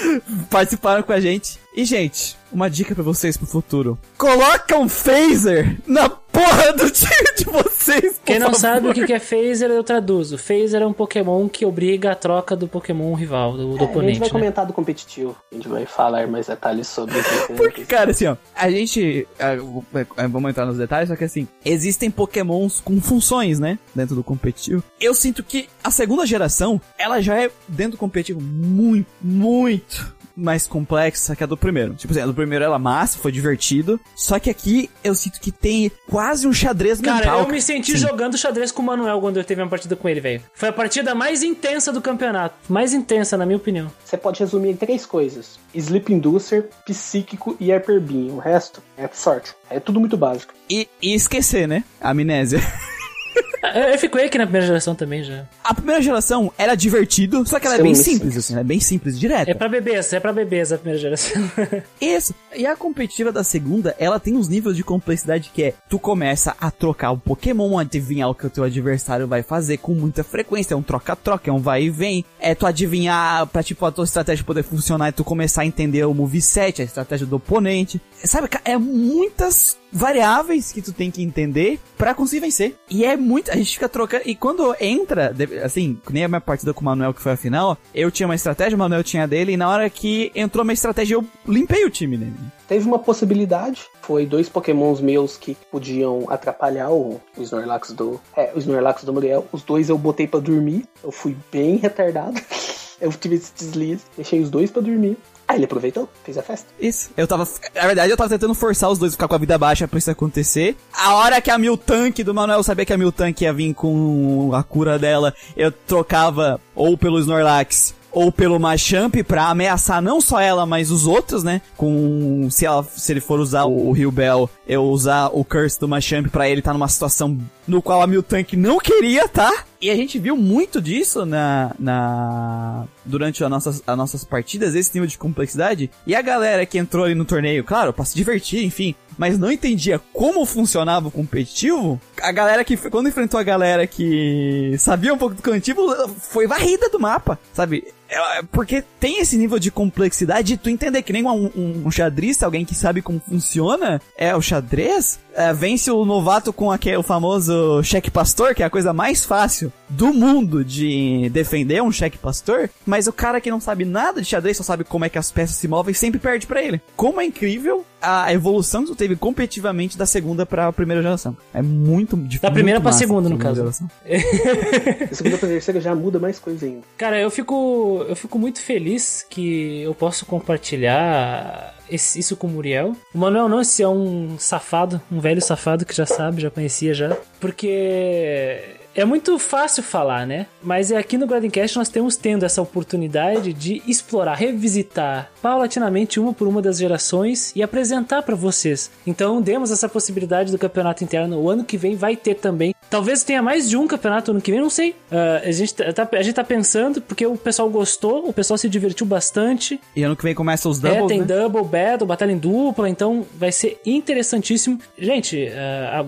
[0.51, 1.59] participaram com a gente.
[1.75, 3.99] E, gente, uma dica pra vocês pro futuro.
[4.19, 8.61] Coloca um phaser na porra do time de vocês, por Quem não favor.
[8.61, 10.39] sabe o que é Phaser, eu traduzo.
[10.39, 13.71] Phaser é um Pokémon que obriga a troca do Pokémon rival, do, do É, a
[13.79, 14.33] gente oponente, vai né?
[14.33, 15.37] comentar do competitivo.
[15.51, 17.53] A gente vai falar mais detalhes sobre isso.
[17.57, 19.27] Porque, cara, assim, ó, a gente.
[19.39, 23.79] eu- eu- Vamos entrar nos detalhes, só que assim, existem pokémons com funções, né?
[23.95, 24.83] Dentro do competitivo.
[25.01, 30.67] Eu sinto que a segunda geração, ela já é, dentro do competitivo, muito, muito mais
[30.67, 31.95] complexa que a do primeiro.
[31.95, 34.01] Tipo assim, a do primeiro ela é massa, foi divertido.
[34.15, 37.41] Só que aqui eu sinto que tem quase um xadrez Cara, mental.
[37.41, 37.99] eu me senti Sim.
[37.99, 40.43] jogando xadrez com o Manuel quando eu teve uma partida com ele, velho.
[40.55, 42.55] Foi a partida mais intensa do campeonato.
[42.69, 43.91] Mais intensa, na minha opinião.
[44.05, 48.37] Você pode resumir em três coisas: Sleep Inducer, Psíquico e Hyper Beam.
[48.37, 49.55] O resto é sorte.
[49.71, 50.53] É tudo muito básico.
[50.69, 51.85] E, e esquecer, né?
[52.01, 52.61] A amnésia.
[53.63, 55.45] Eu, fico aqui na primeira geração também já.
[55.63, 58.65] A primeira geração era divertido, só que ela é bem Extremamente simples, assim, ela é
[58.65, 59.51] bem simples, direta.
[59.51, 61.43] É pra bebês, é pra bebês a primeira geração.
[62.01, 62.35] Isso.
[62.57, 66.57] E a competitiva da segunda, ela tem uns níveis de complexidade que é, tu começa
[66.61, 70.75] a trocar o Pokémon, adivinhar o que o teu adversário vai fazer com muita frequência,
[70.75, 74.05] é um troca-troca, é um vai e vem, é tu adivinhar pra, tipo, a tua
[74.05, 78.01] estratégia poder funcionar e tu começar a entender o moveset, a estratégia do oponente.
[78.25, 82.77] Sabe, é muitas variáveis que tu tem que entender pra conseguir vencer.
[82.89, 86.73] E é muito, a gente fica trocando, e quando entra, assim, nem a minha partida
[86.73, 89.53] com o Manuel que foi a final, eu tinha uma estratégia, o Manuel tinha dele,
[89.53, 92.33] e na hora que entrou a minha estratégia, eu limpei o time, né?
[92.67, 93.83] Teve uma possibilidade.
[94.01, 98.19] Foi dois pokémons meus que podiam atrapalhar o, o Snorlax do.
[98.35, 99.47] É, o Snorlax do Muriel.
[99.53, 100.87] Os dois eu botei pra dormir.
[101.05, 102.41] Eu fui bem retardado.
[102.99, 104.05] eu tive esse deslize.
[104.17, 105.19] Deixei os dois pra dormir.
[105.53, 106.67] Aí ele aproveitou, fez a festa.
[106.81, 107.11] Isso.
[107.15, 107.47] Eu tava.
[107.75, 109.99] Na verdade, eu tava tentando forçar os dois a ficar com a vida baixa pra
[109.99, 110.75] isso acontecer.
[110.95, 114.63] A hora que a Miltank do Manuel sabia que a Miltank ia vir com a
[114.63, 120.65] cura dela, eu trocava ou pelo Snorlax ou pelo Machamp pra ameaçar não só ela,
[120.65, 121.61] mas os outros, né?
[121.77, 125.89] Com se ela se ele for usar o, Rio Bell, eu usar o Curse do
[125.89, 129.65] Machamp pra ele tá numa situação no qual a Miltank não queria, tá?
[129.81, 134.95] E a gente viu muito disso na, na durante as nossas, as nossas partidas, esse
[134.95, 135.91] nível de complexidade.
[136.07, 139.51] E a galera que entrou ali no torneio, claro, pra se divertir, enfim, mas não
[139.51, 145.19] entendia como funcionava o competitivo, a galera que, quando enfrentou a galera que sabia um
[145.19, 145.83] pouco do competitivo,
[146.19, 147.93] foi varrida do mapa, sabe?
[148.13, 151.83] É, é, Porque tem esse nível de complexidade de tu entender que nem um, um,
[151.87, 156.71] um xadrista, alguém que sabe como funciona, é o xadrez, é, vence o novato com
[156.71, 161.83] aquele, o famoso cheque pastor, que é a coisa mais fácil do mundo de defender
[161.83, 165.05] um cheque pastor, mas o cara que não sabe nada de xadrez, só sabe como
[165.05, 166.81] é que as peças se movem, sempre perde pra ele.
[166.97, 171.37] Como é incrível a evolução que tu teve competitivamente da segunda pra primeira geração.
[171.55, 172.43] É muito difícil.
[172.43, 173.57] Da primeira pra segunda, no caso.
[173.57, 173.89] Geração.
[175.11, 176.83] A segunda pra terceira já muda mais coisa ainda.
[176.97, 182.51] Cara, eu fico, eu fico muito feliz que eu posso compartilhar esse- isso com o
[182.51, 182.97] Muriel.
[183.15, 186.95] O Manuel não, esse é um safado, um velho safado que já sabe, já conhecia
[186.95, 187.17] já.
[187.41, 188.59] Porque
[188.95, 190.47] é muito fácil falar, né?
[190.63, 196.33] Mas é aqui no Gardencast nós temos tendo essa oportunidade de explorar, revisitar paulatinamente uma
[196.33, 198.91] por uma das gerações e apresentar pra vocês.
[199.07, 201.41] Então demos essa possibilidade do campeonato interno.
[201.41, 202.75] O ano que vem vai ter também.
[202.91, 204.95] Talvez tenha mais de um campeonato ano que vem, não sei.
[205.11, 208.69] Ah, a, gente tá, a gente tá pensando porque o pessoal gostou, o pessoal se
[208.69, 209.81] divertiu bastante.
[209.97, 211.27] E ano que vem começa os é, doubles, tem né?
[211.27, 214.79] double, battle, batalha em dupla, então vai ser interessantíssimo.
[214.99, 215.49] Gente,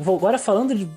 [0.01, 0.89] vou agora falando de,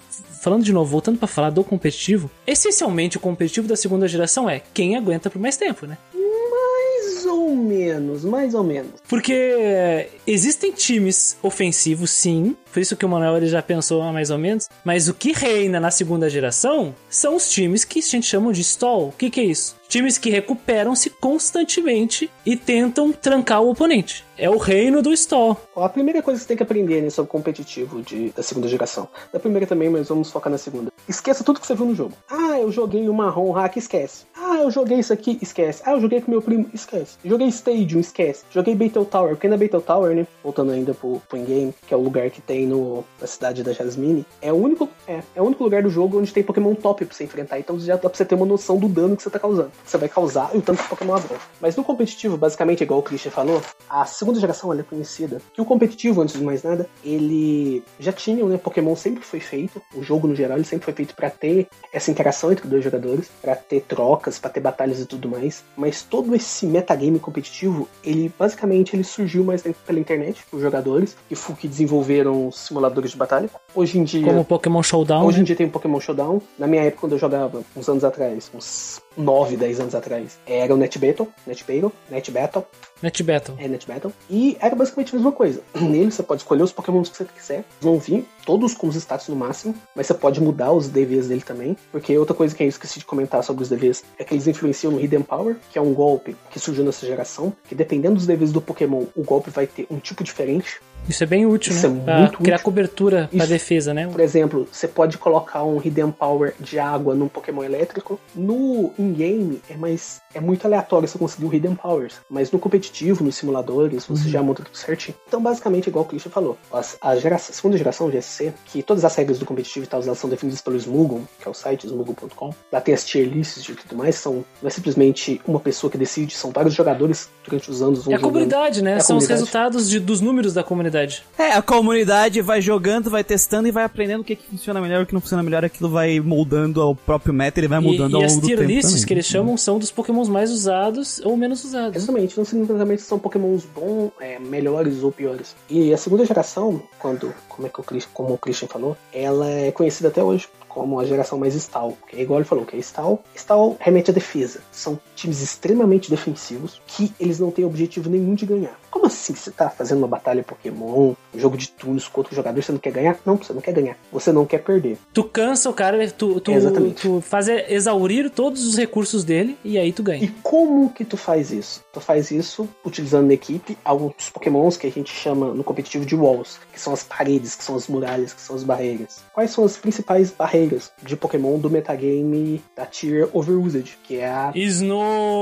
[0.48, 4.62] falando de novo, voltando pra falar do competitivo, essencialmente o competitivo da segunda geração é
[4.74, 5.98] quem aguenta por mais tempo, né?
[6.14, 8.92] Mais ou ou menos, mais ou menos.
[9.08, 12.56] Porque é, existem times ofensivos, sim.
[12.72, 14.68] Por isso que o Manuel ele já pensou mais ou menos.
[14.84, 18.62] Mas o que reina na segunda geração são os times que a gente chama de
[18.62, 19.10] stall.
[19.10, 19.76] O que, que é isso?
[19.88, 24.26] Times que recuperam-se constantemente e tentam trancar o oponente.
[24.38, 25.58] É o reino do stall.
[25.76, 29.08] A primeira coisa que você tem que aprender né, sobre competitivo de, da segunda geração.
[29.32, 30.92] Da primeira também, mas vamos focar na segunda.
[31.08, 32.14] Esqueça tudo que você viu no jogo.
[32.30, 34.26] Ah, eu joguei o marrom hack, esquece.
[34.36, 35.82] Ah, eu joguei isso aqui, esquece.
[35.86, 37.18] Ah, eu joguei com meu primo, esquece.
[37.24, 38.44] Joguei Stadium, esquece.
[38.52, 40.28] Joguei Battle Tower, porque na Battle Tower, né?
[40.44, 43.74] Voltando ainda pro, pro in-game, que é o lugar que tem no, na cidade da
[43.74, 44.90] Jasmine, é o único.
[45.08, 47.60] É, é o único lugar do jogo onde tem Pokémon top pra você enfrentar.
[47.60, 49.72] Então já dá pra você ter uma noção do dano que você tá causando.
[49.86, 51.42] Você vai causar e o tanto que o Pokémon avança.
[51.62, 55.42] Mas no competitivo, basicamente, igual o Christian falou, a segunda geração ela é conhecida.
[55.54, 58.58] Que o competitivo, antes de mais nada, ele já tinha, né?
[58.58, 59.82] Pokémon sempre foi feito.
[59.94, 63.30] O jogo no geral, ele sempre foi feito pra ter essa interação entre dois jogadores,
[63.42, 65.64] pra ter trocas, pra ter batalhas e tudo mais.
[65.76, 71.36] Mas todo esse metagame competitivo, ele basicamente ele surgiu mais pela internet, os jogadores, que,
[71.56, 73.50] que desenvolveram simuladores de batalha.
[73.74, 74.26] Hoje em dia.
[74.26, 75.26] Como o Pokémon Showdown.
[75.26, 75.42] Hoje né?
[75.42, 76.42] em dia tem o Pokémon Showdown.
[76.58, 80.74] Na minha época, quando eu jogava, uns anos atrás, uns 9, 10 anos atrás, era
[80.74, 82.66] o Net Battle, Net Battle, Net Battle,
[83.02, 83.56] Net Battle.
[83.60, 84.14] é Net Battle.
[84.30, 85.62] E era basicamente a mesma coisa.
[85.76, 87.64] Nele você pode escolher os Pokémons que você quiser.
[87.82, 91.42] Vão vir todos com os status no máximo, mas você pode mudar os DVs dele
[91.42, 91.76] também.
[91.92, 94.92] Porque outra coisa que eu esqueci de comentar sobre os DVs é que eles influenciam
[94.92, 97.54] no Hidden Power, que é um golpe que surgiu nessa geração.
[97.68, 100.80] Que dependendo dos DVs do Pokémon, o golpe vai ter um tipo diferente.
[101.08, 102.00] Isso é bem útil, Isso né?
[102.00, 102.66] é pra muito criar útil.
[102.66, 104.08] cobertura pra defesa, né?
[104.08, 108.20] Por exemplo, você pode colocar um Hidden Power de água num Pokémon elétrico.
[108.36, 113.24] No in-game é mais é muito aleatório você conseguir o Hidden Powers, mas no competitivo,
[113.24, 115.16] nos simuladores, você já monta tudo certinho.
[115.28, 119.04] Então, basicamente, igual o Christian falou, as- a, geração, a segunda geração GSC, que todas
[119.04, 121.88] as regras do competitivo e tal, elas são definidas pelo Smoogle, que é o site
[121.88, 122.54] smoogle.com.
[122.72, 125.98] Lá tem as tier lists e tudo mais, são não é simplesmente uma pessoa que
[125.98, 128.34] decide, são vários jogadores durante os anos vão É a jogando.
[128.34, 128.92] comunidade, né?
[128.92, 129.40] É a São os comunidade.
[129.40, 130.97] resultados de- dos números da comunidade.
[131.38, 135.04] É, a comunidade vai jogando, vai testando e vai aprendendo o que, que funciona melhor,
[135.04, 138.14] o que não funciona melhor, aquilo vai moldando ao próprio meta, ele vai E, mudando
[138.14, 139.06] e ao as longo do tier tempo lists também.
[139.06, 141.96] que eles chamam são dos pokémons mais usados ou menos usados.
[141.96, 145.56] Exatamente, não simplesmente são pokémons bons, é, melhores ou piores.
[145.70, 149.50] E a segunda geração, quando, como é que o Christian, como o Christian falou, ela
[149.50, 151.98] é conhecida até hoje como a geração mais stall.
[152.08, 153.24] Que é igual ele falou, que é stall.
[153.36, 154.60] Stall remete à defesa.
[154.72, 158.80] São times extremamente defensivos que eles não têm objetivo nenhum de ganhar.
[158.92, 159.34] Como assim?
[159.34, 162.80] Você tá fazendo uma batalha Pokémon, um jogo de turnos com outro jogador, você não
[162.80, 163.18] quer ganhar?
[163.26, 163.98] Não, você não quer ganhar.
[164.12, 164.98] Você não quer perder.
[165.14, 167.02] Tu cansa o cara, tu, tu, Exatamente.
[167.02, 170.34] tu faz exaurir todos os recursos dele e aí tu E ganha.
[170.44, 171.84] como que tu faz isso?
[171.92, 176.16] Tu faz isso utilizando na equipe alguns pokémons que a gente chama no competitivo de
[176.16, 179.20] walls, que são as paredes, que são as muralhas, que são as barreiras.
[179.34, 184.52] Quais são as principais barreiras de pokémon do metagame da tier Overused, que é a
[184.56, 185.38] Snorlax.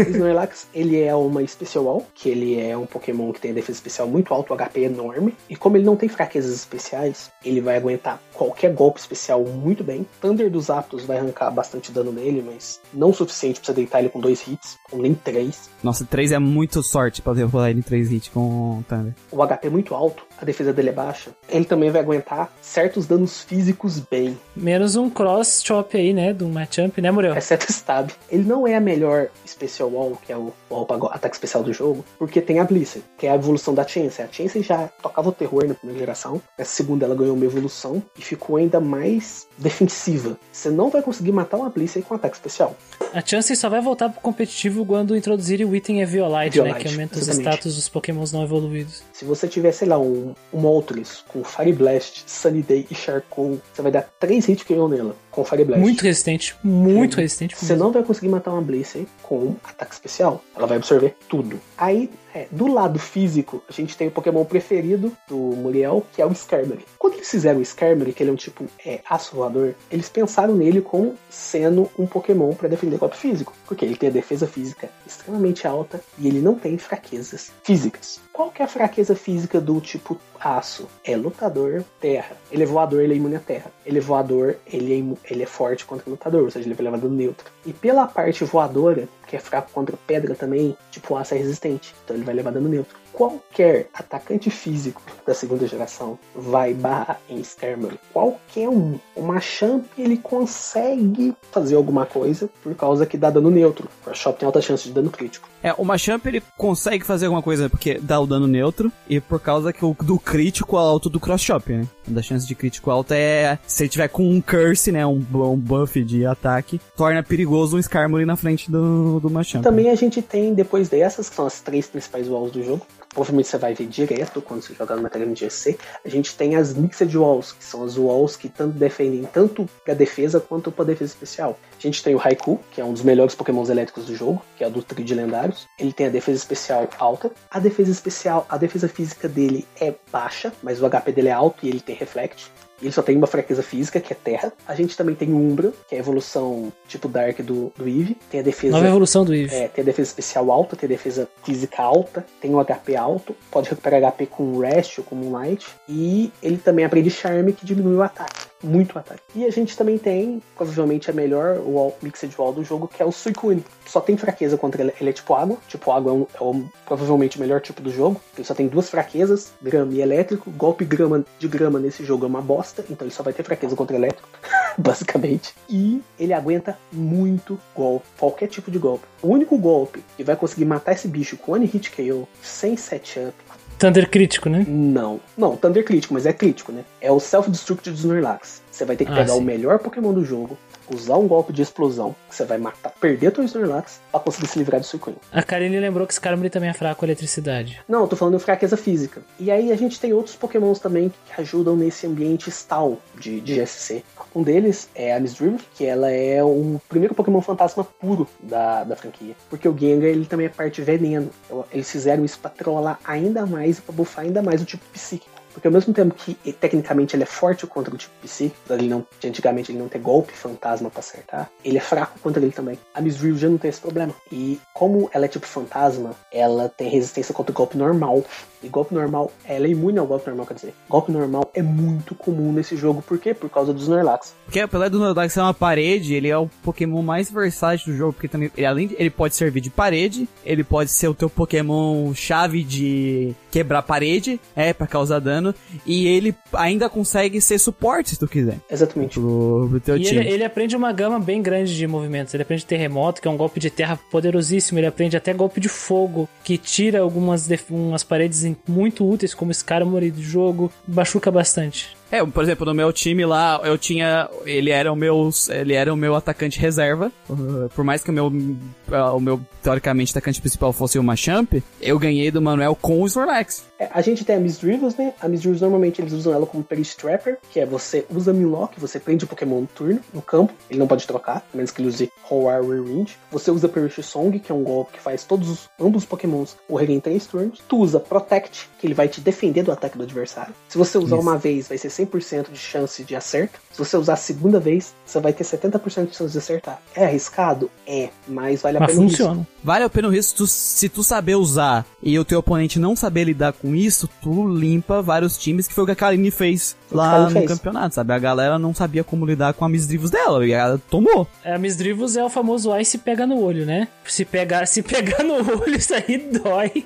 [0.09, 4.07] Snorlax, ele é uma Special Wall, que ele é um Pokémon que tem defesa especial
[4.07, 8.73] muito alto, HP enorme, e como ele não tem fraquezas especiais, ele vai aguentar qualquer
[8.73, 10.05] golpe especial muito bem.
[10.22, 13.99] Thunder dos Aptos vai arrancar bastante dano nele, mas não o suficiente pra você deitar
[13.99, 15.69] ele com dois hits, ou nem três.
[15.84, 19.14] Nossa, 3 é muito sorte pra derrubar ele em 3 hits com o Thunder.
[19.31, 21.31] O HP é muito alto, a defesa dele é baixa.
[21.49, 26.34] Ele também vai aguentar certos danos físicos bem, Menos um cross chop aí, né?
[26.34, 27.35] Do matchup, né, Muriel?
[27.38, 28.09] exceto Stab.
[28.30, 32.03] Ele não é a melhor Special Wall, que é o, alpa- ataque especial do jogo,
[32.18, 34.26] porque tem a Blizzard, que é a evolução da Chansey.
[34.26, 38.01] A Chansey já tocava o terror na primeira geração, nessa segunda ela ganhou uma evolução
[38.18, 40.38] e ficou ainda mais defensiva.
[40.51, 42.76] Você não vai conseguir matar uma Blizzard com ataque especial.
[43.14, 46.47] A chance só vai voltar pro competitivo quando introduzirem o item Eviolite, né?
[46.47, 47.47] Eviolite, Que aumenta os exatamente.
[47.53, 49.03] status dos pokémons não evoluídos.
[49.14, 53.58] Se você tiver, sei lá, um, um Moltres com Fire Blast, Sunny Day e Charcoal,
[53.74, 55.82] você vai dar 3 hits KO nela com Fire Blast.
[55.82, 57.56] Muito resistente, muito resistente.
[57.56, 60.44] Você não vai conseguir matar uma Blissey com ataque especial.
[60.56, 61.60] Ela vai absorver tudo.
[61.78, 66.26] Aí, é, do lado físico, a gente tem o Pokémon preferido do Muriel, que é
[66.26, 66.85] o Skarmory.
[66.99, 70.53] Quando eles fizeram o Skarmory, que ele é um tipo é, aço voador, eles pensaram
[70.53, 73.53] nele como sendo um Pokémon para defender golpe físico.
[73.65, 78.19] Porque ele tem a defesa física extremamente alta e ele não tem fraquezas físicas.
[78.31, 80.88] Qual que é a fraqueza física do tipo aço?
[81.03, 82.38] É lutador terra.
[82.52, 83.72] Ele é voador, ele é imune à terra.
[83.86, 86.98] Ele é voador, ele é, ele é forte contra lutador, ou seja, ele vai levar
[86.98, 87.52] dano neutro.
[87.65, 91.94] E pela parte voadora, que é fraco contra pedra também, tipo aço é resistente.
[92.03, 92.98] Então ele vai levar dano neutro.
[93.18, 97.99] Qualquer atacante físico da segunda geração vai barrar em Skarmory.
[98.14, 98.99] Qualquer um.
[99.15, 103.89] O Machamp ele consegue fazer alguma coisa por causa que dá dano neutro.
[104.06, 105.49] O Shop tem alta chance de dano crítico.
[105.64, 109.39] É, o Machamp ele consegue fazer alguma coisa porque dá o dano neutro e por
[109.39, 111.88] causa que o do crítico alto do cross chop, né?
[112.07, 115.57] Da chance de crítico alto é se ele tiver com um curse, né, um, um
[115.57, 119.64] buff de ataque, torna perigoso um Skarmory na frente do, do Machamp.
[119.64, 122.85] Também a gente tem, depois dessas, que são as três principais walls do jogo,
[123.18, 125.76] provavelmente você vai ver direto quando você jogar no Material GC,
[126.06, 129.95] a gente tem as Mixed Walls, que são as walls que tanto defendem tanto pra
[129.95, 131.57] defesa quanto pra defesa especial.
[131.76, 134.64] A gente tem o Raikou, que é um dos melhores pokémons elétricos do jogo, que
[134.64, 135.68] é do trio de lendários.
[135.80, 137.31] Ele tem a defesa especial alta.
[137.49, 141.65] A defesa especial, a defesa física dele é baixa, mas o HP dele é alto
[141.65, 142.52] e ele tem Reflect.
[142.82, 144.54] Ele só tem uma fraqueza física, que é terra.
[144.68, 148.18] A gente também tem o Umbra, que é a evolução tipo Dark do, do Eevee.
[148.30, 148.74] Tem a defesa.
[148.74, 149.54] Nova evolução do Eve.
[149.54, 153.36] É, tem a defesa especial alta, tem a defesa física alta, tem o HP alto,
[153.52, 155.66] pode recuperar HP com Rest ou com Moonlight.
[155.88, 158.47] E ele também aprende Charme, que diminui o ataque.
[158.63, 159.21] Muito ataque.
[159.35, 163.05] E a gente também tem, provavelmente, a melhor wall, Mixed Wall do jogo, que é
[163.05, 163.63] o Suicune.
[163.85, 165.57] Só tem fraqueza contra ele, ele é tipo água.
[165.67, 168.19] Tipo água é, um- é um- provavelmente o melhor tipo do jogo.
[168.35, 170.49] Ele só tem duas fraquezas, grama e elétrico.
[170.51, 173.75] Golpe grama de grama nesse jogo é uma bosta, então ele só vai ter fraqueza
[173.75, 174.27] contra elétrico.
[174.77, 175.53] basicamente.
[175.69, 179.05] E ele aguenta muito golpe, qualquer tipo de golpe.
[179.21, 183.34] O único golpe que vai conseguir matar esse bicho com One Hit KO sem setup,
[183.78, 184.66] Thunder crítico, né?
[184.68, 185.20] não.
[185.38, 186.84] Não, Thunder crítico, mas é crítico, né?
[186.99, 188.62] É o Self-Destruct dos Snorlax.
[188.72, 189.40] Você vai ter que Ah, pegar sim.
[189.40, 190.58] o melhor Pokémon do jogo,
[190.93, 194.59] usar um golpe de explosão, que você vai matar, perder teu Snorlax, pra conseguir se
[194.59, 195.18] livrar do Suicune.
[195.31, 197.81] A Karine lembrou que Skarmory também é fraco com eletricidade.
[197.88, 199.22] Não, eu tô falando de fraqueza física.
[199.39, 203.55] E aí a gente tem outros pokémons também que ajudam nesse ambiente stall de, de
[203.55, 204.03] GSC.
[204.35, 208.84] Um deles é a Miss Drill, que ela é o primeiro pokémon fantasma puro da,
[208.84, 209.35] da franquia.
[209.49, 211.30] Porque o Gengar, ele também é parte veneno.
[211.45, 214.84] Então, eles fizeram isso pra trollar ainda mais e pra buffar ainda mais o tipo
[214.91, 215.36] psíquico.
[215.57, 219.03] Porque ao mesmo tempo que tecnicamente ele é forte contra o tipo psíquico, ele não,
[219.25, 222.77] antigamente ele não tem golpe fantasma pra acertar, ele é fraco contra ele também.
[222.93, 224.13] A Miss Drill já não tem esse problema.
[224.31, 228.23] E como ela é tipo fantasma, ela tem resistência contra o golpe normal.
[228.63, 230.73] E golpe normal, ela é imune ao golpe normal, quer dizer.
[230.89, 233.34] Golpe normal é muito comum nesse jogo, por quê?
[233.34, 234.34] Por causa dos Snorlax.
[234.45, 238.13] Porque apesar do Nordax ser uma parede, ele é o Pokémon mais versátil do jogo,
[238.13, 241.29] porque também, ele, além de, ele pode servir de parede, ele pode ser o teu
[241.29, 245.53] Pokémon chave de quebrar parede, é, pra causar dano,
[245.86, 249.19] e ele ainda consegue ser suporte se tu quiser, Exatamente.
[249.19, 250.19] pro, pro teu E time.
[250.21, 252.34] ele, ele aprende uma gama bem grande de movimentos.
[252.34, 254.79] Ele aprende terremoto, que é um golpe de terra poderosíssimo.
[254.79, 259.51] Ele aprende até golpe de fogo, que tira algumas def- umas paredes muito úteis, como
[259.51, 260.71] Skarmory do jogo.
[260.87, 261.97] Machuca bastante.
[262.11, 264.29] É, por exemplo, no meu time lá, eu tinha.
[264.45, 265.29] Ele era o meu.
[265.49, 267.11] Ele era o meu atacante reserva.
[267.29, 268.27] Uh, por mais que o meu.
[268.27, 273.05] uh, o meu, teoricamente, atacante principal fosse o Machamp, eu ganhei do Manuel com o
[273.05, 273.65] Snorlax.
[273.79, 275.13] É, a gente tem a Miss Drivels, né?
[275.21, 278.79] A Miss Drivels normalmente eles usam ela como Perish Trapper, que é você usa Millock,
[278.79, 281.81] você prende o Pokémon no turno, no campo, ele não pode trocar, a menos que
[281.81, 283.18] ele use Roar Rearrange.
[283.31, 286.55] Você usa Perish Song, que é um golpe que faz todos os, ambos os Pokémons
[286.69, 287.61] morrerem em 3 turnos.
[287.68, 290.53] Tu usa Protect, que ele vai te defender do ataque do adversário.
[290.69, 291.23] Se você usar Isso.
[291.23, 293.59] uma vez, vai ser 100% de chance de acerto.
[293.71, 296.81] Se você usar a segunda vez, você vai ter 70% de chance de acertar.
[296.95, 297.69] É arriscado?
[297.85, 299.17] É, mas vale a Mas pena o risco.
[299.23, 299.47] funciona.
[299.63, 302.95] Vale a pena o risco, tu- se tu saber usar e o teu oponente não
[302.95, 306.76] saber lidar com isso, tu limpa vários times, que foi o que a Kaline fez
[306.91, 307.51] lá Kaline no fez.
[307.51, 308.13] campeonato, sabe?
[308.13, 311.27] A galera não sabia como lidar com a Miss Drivos dela, e ela tomou.
[311.43, 313.87] A Miss Drivels é o famoso Ice pega no olho, né?
[314.05, 316.85] Se pegar, se pegar no olho, isso aí dói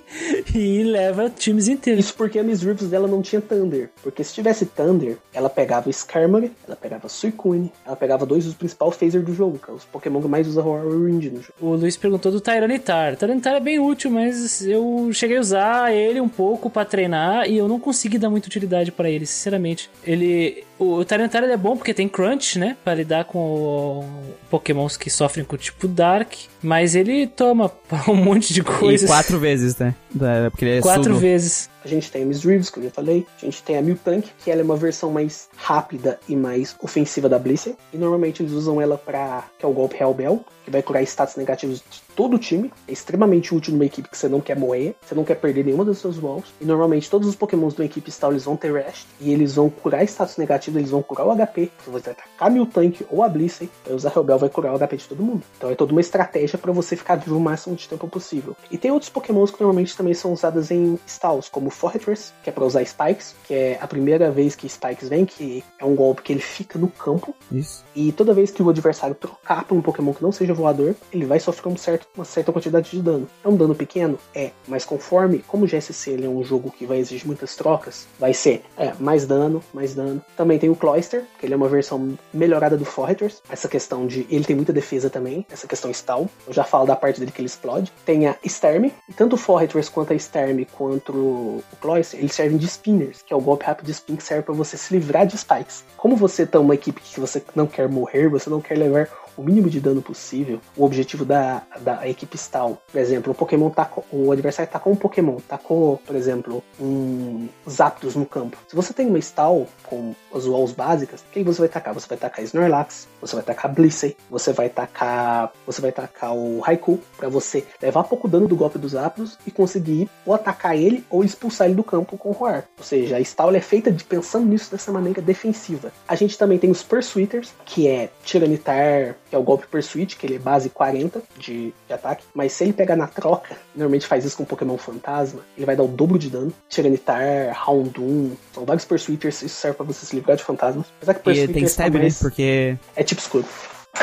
[0.54, 2.06] e leva times inteiros.
[2.06, 3.90] Isso porque a Miss Drivels dela não tinha Thunder.
[4.04, 5.01] Porque se tivesse Thunder,
[5.34, 9.72] ela pegava Skarmory, ela pegava Suicune, ela pegava dois dos principais phaser do jogo, é
[9.72, 11.54] os Pokémon que mais usa Roar Range no jogo.
[11.60, 13.16] O Luiz perguntou do Tyranitar.
[13.16, 17.58] Tyranitar é bem útil, mas eu cheguei a usar ele um pouco pra treinar e
[17.58, 19.90] eu não consegui dar muita utilidade pra ele, sinceramente.
[20.04, 20.64] Ele.
[20.84, 21.06] O,
[21.44, 22.76] ele é bom porque tem crunch, né?
[22.84, 26.34] Pra lidar com o- pokémons que sofrem com o tipo Dark.
[26.64, 27.72] Mas ele toma
[28.10, 29.08] um monte de coisas.
[29.08, 29.94] E quatro vezes, né?
[30.10, 31.70] Da- Porque ele é Quatro vezes.
[31.86, 33.26] A gente tem a Miss Drivels, que eu já falei.
[33.42, 37.28] A gente tem a Miltank, que ela é uma versão mais rápida e mais ofensiva
[37.30, 37.78] da Blizzard.
[37.94, 39.46] E normalmente eles usam ela pra...
[39.60, 42.72] que é o golpe Hellbell, que vai curar status negativos de todo o time.
[42.88, 45.86] É extremamente útil numa equipe que você não quer moer, você não quer perder nenhuma
[45.86, 46.46] das suas walls.
[46.60, 49.56] E normalmente todos os pokémons de uma equipe stall eles vão ter rest, e eles
[49.56, 53.06] vão curar status negativos partida eles vão curar o HP, você vai atacar mil tanque
[53.10, 55.44] ou a Blissey, o Zahreobel vai curar o HP de todo mundo.
[55.58, 58.56] Então é toda uma estratégia pra você ficar vivo o máximo de tempo possível.
[58.70, 62.54] E tem outros pokémons que normalmente também são usados em stalls, como Fortress, que é
[62.54, 66.22] pra usar Spikes, que é a primeira vez que Spikes vem, que é um golpe
[66.22, 67.84] que ele fica no campo, Isso.
[67.96, 71.26] e toda vez que o adversário trocar por um Pokémon que não seja voador, ele
[71.26, 73.28] vai sofrer um certo, uma certa quantidade de dano.
[73.44, 74.18] É um dano pequeno?
[74.34, 78.08] É, mas conforme, como o GSC ele é um jogo que vai exigir muitas trocas,
[78.20, 80.22] vai ser é, mais dano, mais dano.
[80.36, 83.42] Também tem o Cloyster, que ele é uma versão melhorada do Forretters.
[83.50, 84.26] Essa questão de.
[84.30, 86.30] Ele tem muita defesa também, essa questão stall.
[86.48, 87.92] Eu já falo da parte dele que ele explode.
[88.06, 92.58] Tem a Starm, e tanto o Forretters quanto a Starm quanto o Cloyster, eles servem
[92.58, 95.26] de spinners, que é o golpe rápido de spin que serve pra você se livrar
[95.26, 95.84] de spikes.
[95.98, 99.44] Como você tá uma equipe que você não quer morrer, você não quer levar o
[99.44, 102.82] mínimo de dano possível, o objetivo da, da equipe stall.
[102.92, 108.16] Por exemplo, o Pokémon tacou, o adversário tacou um Pokémon, tacou, por exemplo, um Zapdos
[108.16, 108.58] no campo.
[108.68, 111.94] Se você tem uma stall com as walls básicas, o que você vai tacar?
[111.94, 116.60] Você vai tacar Snorlax, você vai tacar Blissey, você vai tacar, você vai tacar o
[116.60, 121.04] Raikou para você levar pouco dano do golpe dos Zapdos e conseguir ou atacar ele
[121.10, 122.66] ou expulsar ele do campo com o Roar.
[122.78, 125.92] Ou seja, a stall é feita de pensando nisso dessa maneira defensiva.
[126.08, 130.28] A gente também tem os Pursuiters, que é Tiranitar, que é o golpe Pursuit, que
[130.28, 134.26] ele é base 40 de, de ataque, mas se ele pegar na troca, normalmente faz
[134.26, 136.54] isso com Pokémon Fantasma, ele vai dar o dobro de dano.
[136.68, 140.88] Tiranitar, Houndoom, são vários Pursuiters, isso serve pra você se livrar de fantasmas.
[140.98, 142.10] Apesar que E Pursuiters tem tá stab, né?
[142.20, 142.78] Porque.
[142.94, 143.48] é tipo escudo.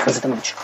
[0.06, 0.54] Exatamente.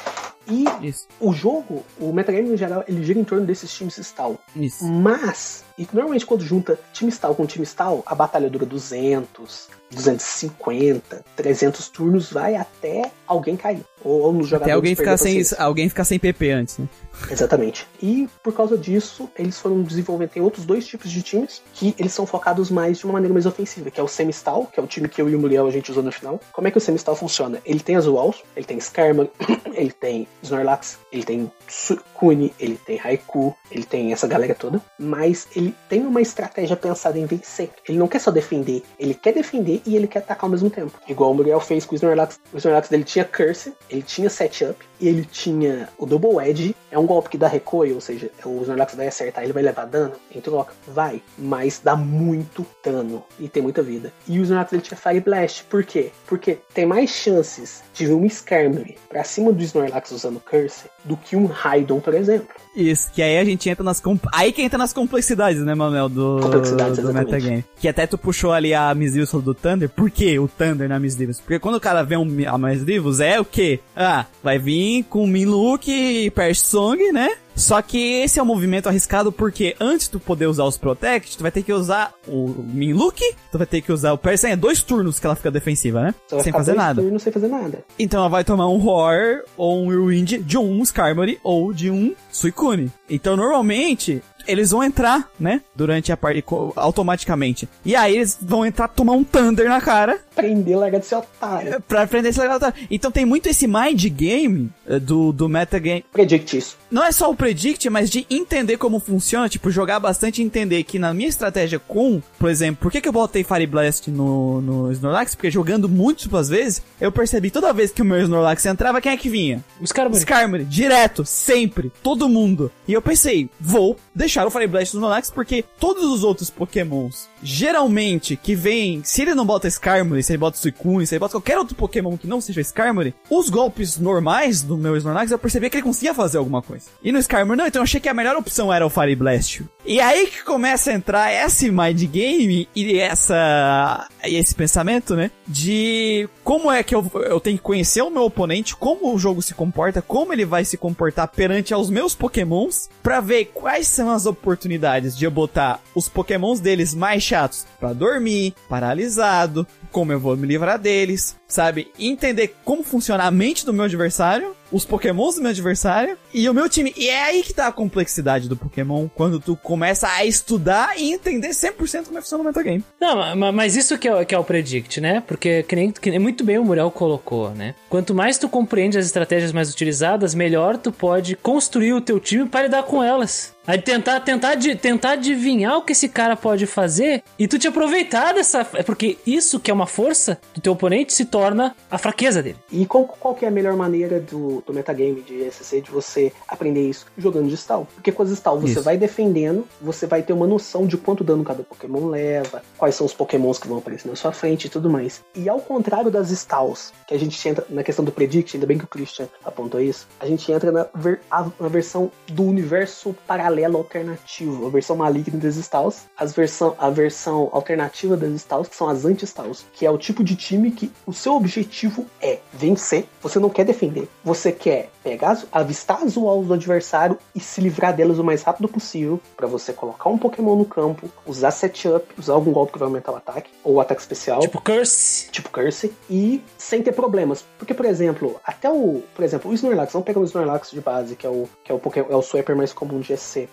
[0.46, 1.06] E Isso.
[1.20, 4.38] o jogo, o metagame no geral, ele gira em torno desses times stall.
[4.54, 4.84] Isso.
[4.84, 11.24] Mas, e normalmente quando junta time stall com time stall, a batalha dura 200, 250,
[11.36, 13.84] 300 turnos, vai até alguém cair.
[14.04, 16.88] Ou, nos jogadores Até alguém ficar sem, alguém ficar sem PP antes, né?
[17.30, 17.86] Exatamente.
[18.02, 22.12] E por causa disso, eles foram desenvolvendo tem outros dois tipos de times que eles
[22.12, 24.86] são focados mais de uma maneira mais ofensiva, que é o Semi-Stall, que é o
[24.86, 26.40] time que eu e o Muriel a gente usou no final.
[26.52, 27.60] Como é que o Semi-Stall funciona?
[27.64, 29.30] Ele tem as walls, ele tem Skarmory,
[29.72, 35.46] ele tem Snorlax, ele tem Sukuni, ele tem Raikou, ele tem essa galera toda, mas
[35.54, 37.70] ele tem uma estratégia pensada em vencer.
[37.88, 40.92] Ele não quer só defender, ele quer defender e ele quer atacar ao mesmo tempo.
[41.08, 42.38] Igual o Muriel fez com o Snorlax.
[42.52, 46.74] O Snorlax dele tinha Curse, ele tinha Setup, e ele tinha o Double Edge.
[46.90, 49.84] É um golpe que dá recoil, ou seja, o Snorlax vai acertar, ele vai levar
[49.84, 50.74] dano em troca?
[50.86, 54.12] Vai, mas dá muito dano e tem muita vida.
[54.28, 56.12] E o Snorlax ele tinha Fire Blast, por quê?
[56.26, 61.36] Porque tem mais chances de um Skarmory pra cima do Snorlax usando Curse do que
[61.36, 62.46] um Raidon, por exemplo.
[62.74, 64.00] Isso, que aí a gente entra nas.
[64.00, 66.08] com- Aí que entra nas complexidades, né, Manuel?
[66.08, 67.32] Do, Complexidades, do exatamente.
[67.32, 67.64] metagame.
[67.78, 69.88] Que até tu puxou ali a Miss Divos do Thunder.
[69.88, 71.38] Por que o Thunder na Miss Divos?
[71.40, 73.78] Porque quando o cara vê um, a Miss Divos, é o quê?
[73.94, 77.28] Ah, vai vir com Minlook e Persong, né?
[77.54, 81.36] Só que esse é um movimento arriscado porque antes de tu poder usar os Protect,
[81.36, 84.52] tu vai ter que usar o Minlook, tu vai ter que usar o Persong.
[84.52, 86.14] É dois turnos que ela fica defensiva, né?
[86.30, 87.00] Vai Sem fazer nada.
[87.00, 87.84] turnos sem fazer nada.
[87.98, 92.14] Então ela vai tomar um Roar ou um Whirlwind de um Skarmory ou de um
[92.30, 92.90] Suicune.
[93.08, 95.60] Então normalmente eles vão entrar, né?
[95.74, 96.44] Durante a parte
[96.76, 97.68] automaticamente.
[97.84, 101.80] E aí eles vão entrar tomar um Thunder na cara Prender, largar de ser otário.
[101.86, 102.58] pra aprender esse legal.
[102.90, 106.04] Então tem muito esse mind game eh, do, do metagame.
[106.12, 106.76] Predict isso.
[106.90, 110.82] Não é só o predict, mas de entender como funciona, tipo, jogar bastante e entender
[110.84, 114.60] que na minha estratégia com, por exemplo, por que, que eu botei Fire Blast no,
[114.60, 115.34] no Snorlax?
[115.34, 119.16] Porque jogando múltiplas vezes, eu percebi toda vez que o meu Snorlax entrava, quem é
[119.16, 119.64] que vinha?
[119.80, 122.70] Os caras Skarmory, direto, sempre, todo mundo.
[122.88, 127.28] E eu pensei, vou deixar o Fire Blast no Snorlax porque todos os outros Pokémons,
[127.44, 131.32] geralmente, que vêm, se ele não bota Skarmory, se ele bota Suicune, se ele bota
[131.32, 135.68] qualquer outro Pokémon que não seja Skarmory, os golpes normais do meu Snorlax, eu percebi
[135.68, 136.86] que ele conseguia fazer alguma coisa.
[137.02, 139.62] E no Skarmory não, então eu achei que a melhor opção era o Fire Blast.
[139.84, 145.30] E aí que começa a entrar esse mind game e essa e esse pensamento, né,
[145.46, 149.42] de como é que eu, eu tenho que conhecer o meu oponente, como o jogo
[149.42, 154.10] se comporta, como ele vai se comportar perante aos meus pokémons, pra ver quais são
[154.10, 160.20] as oportunidades de eu botar os pokémons deles mais chatos pra dormir, paralisado, como eu
[160.20, 161.90] vou me livrar deles, sabe?
[161.98, 166.54] Entender como funciona a mente do meu adversário, os pokémons do meu adversário e o
[166.54, 166.92] meu time.
[166.96, 171.12] E é aí que tá a complexidade do Pokémon, quando tu começa a estudar e
[171.12, 172.84] entender 100% como é que funciona o metagame.
[173.00, 175.22] Não, ma- ma- mas isso que é, o- que é o predict, né?
[175.26, 177.74] Porque que nem, que nem muito bem o Muriel colocou, né?
[177.88, 182.48] Quanto mais tu compreende as estratégias mais utilizadas, melhor tu pode construir o teu time
[182.48, 183.53] para lidar com elas.
[183.66, 187.66] Aí tentar, tentar, de, tentar adivinhar o que esse cara pode fazer e tu te
[187.66, 188.66] aproveitar dessa.
[188.74, 192.56] É porque isso que é uma força do teu oponente se torna a fraqueza dele.
[192.70, 196.30] E qual, qual que é a melhor maneira do, do metagame de SC de você
[196.46, 197.06] aprender isso?
[197.16, 197.88] Jogando de stall.
[197.94, 198.82] Porque com as stall você Isso.
[198.82, 203.06] vai defendendo, você vai ter uma noção de quanto dano cada Pokémon leva, quais são
[203.06, 205.22] os Pokémons que vão aparecer na sua frente e tudo mais.
[205.34, 208.76] E ao contrário das stalls, que a gente entra na questão do predict, ainda bem
[208.76, 213.14] que o Christian apontou isso, a gente entra na, ver- a- na versão do universo
[213.26, 218.76] paralelo alternativo, a versão maligna das stalls, as versão, a versão alternativa das stalls, que
[218.76, 223.06] são as anti-stalls, que é o tipo de time que o seu objetivo é vencer,
[223.22, 227.94] você não quer defender, você quer pegar, avistar as walls do adversário e se livrar
[227.94, 232.32] delas o mais rápido possível, pra você colocar um Pokémon no campo, usar setup, usar
[232.32, 235.30] algum golpe que vai aumentar o ataque, ou o ataque especial Tipo, Curse.
[235.30, 237.44] tipo Curse, e sem ter problemas.
[237.58, 239.02] Porque, por exemplo, até o.
[239.14, 241.74] Por exemplo, o Snorlax, vamos pegar o Snorlax de base, que é o, que é
[241.74, 243.12] o, Poké- é o Swiper mais comum de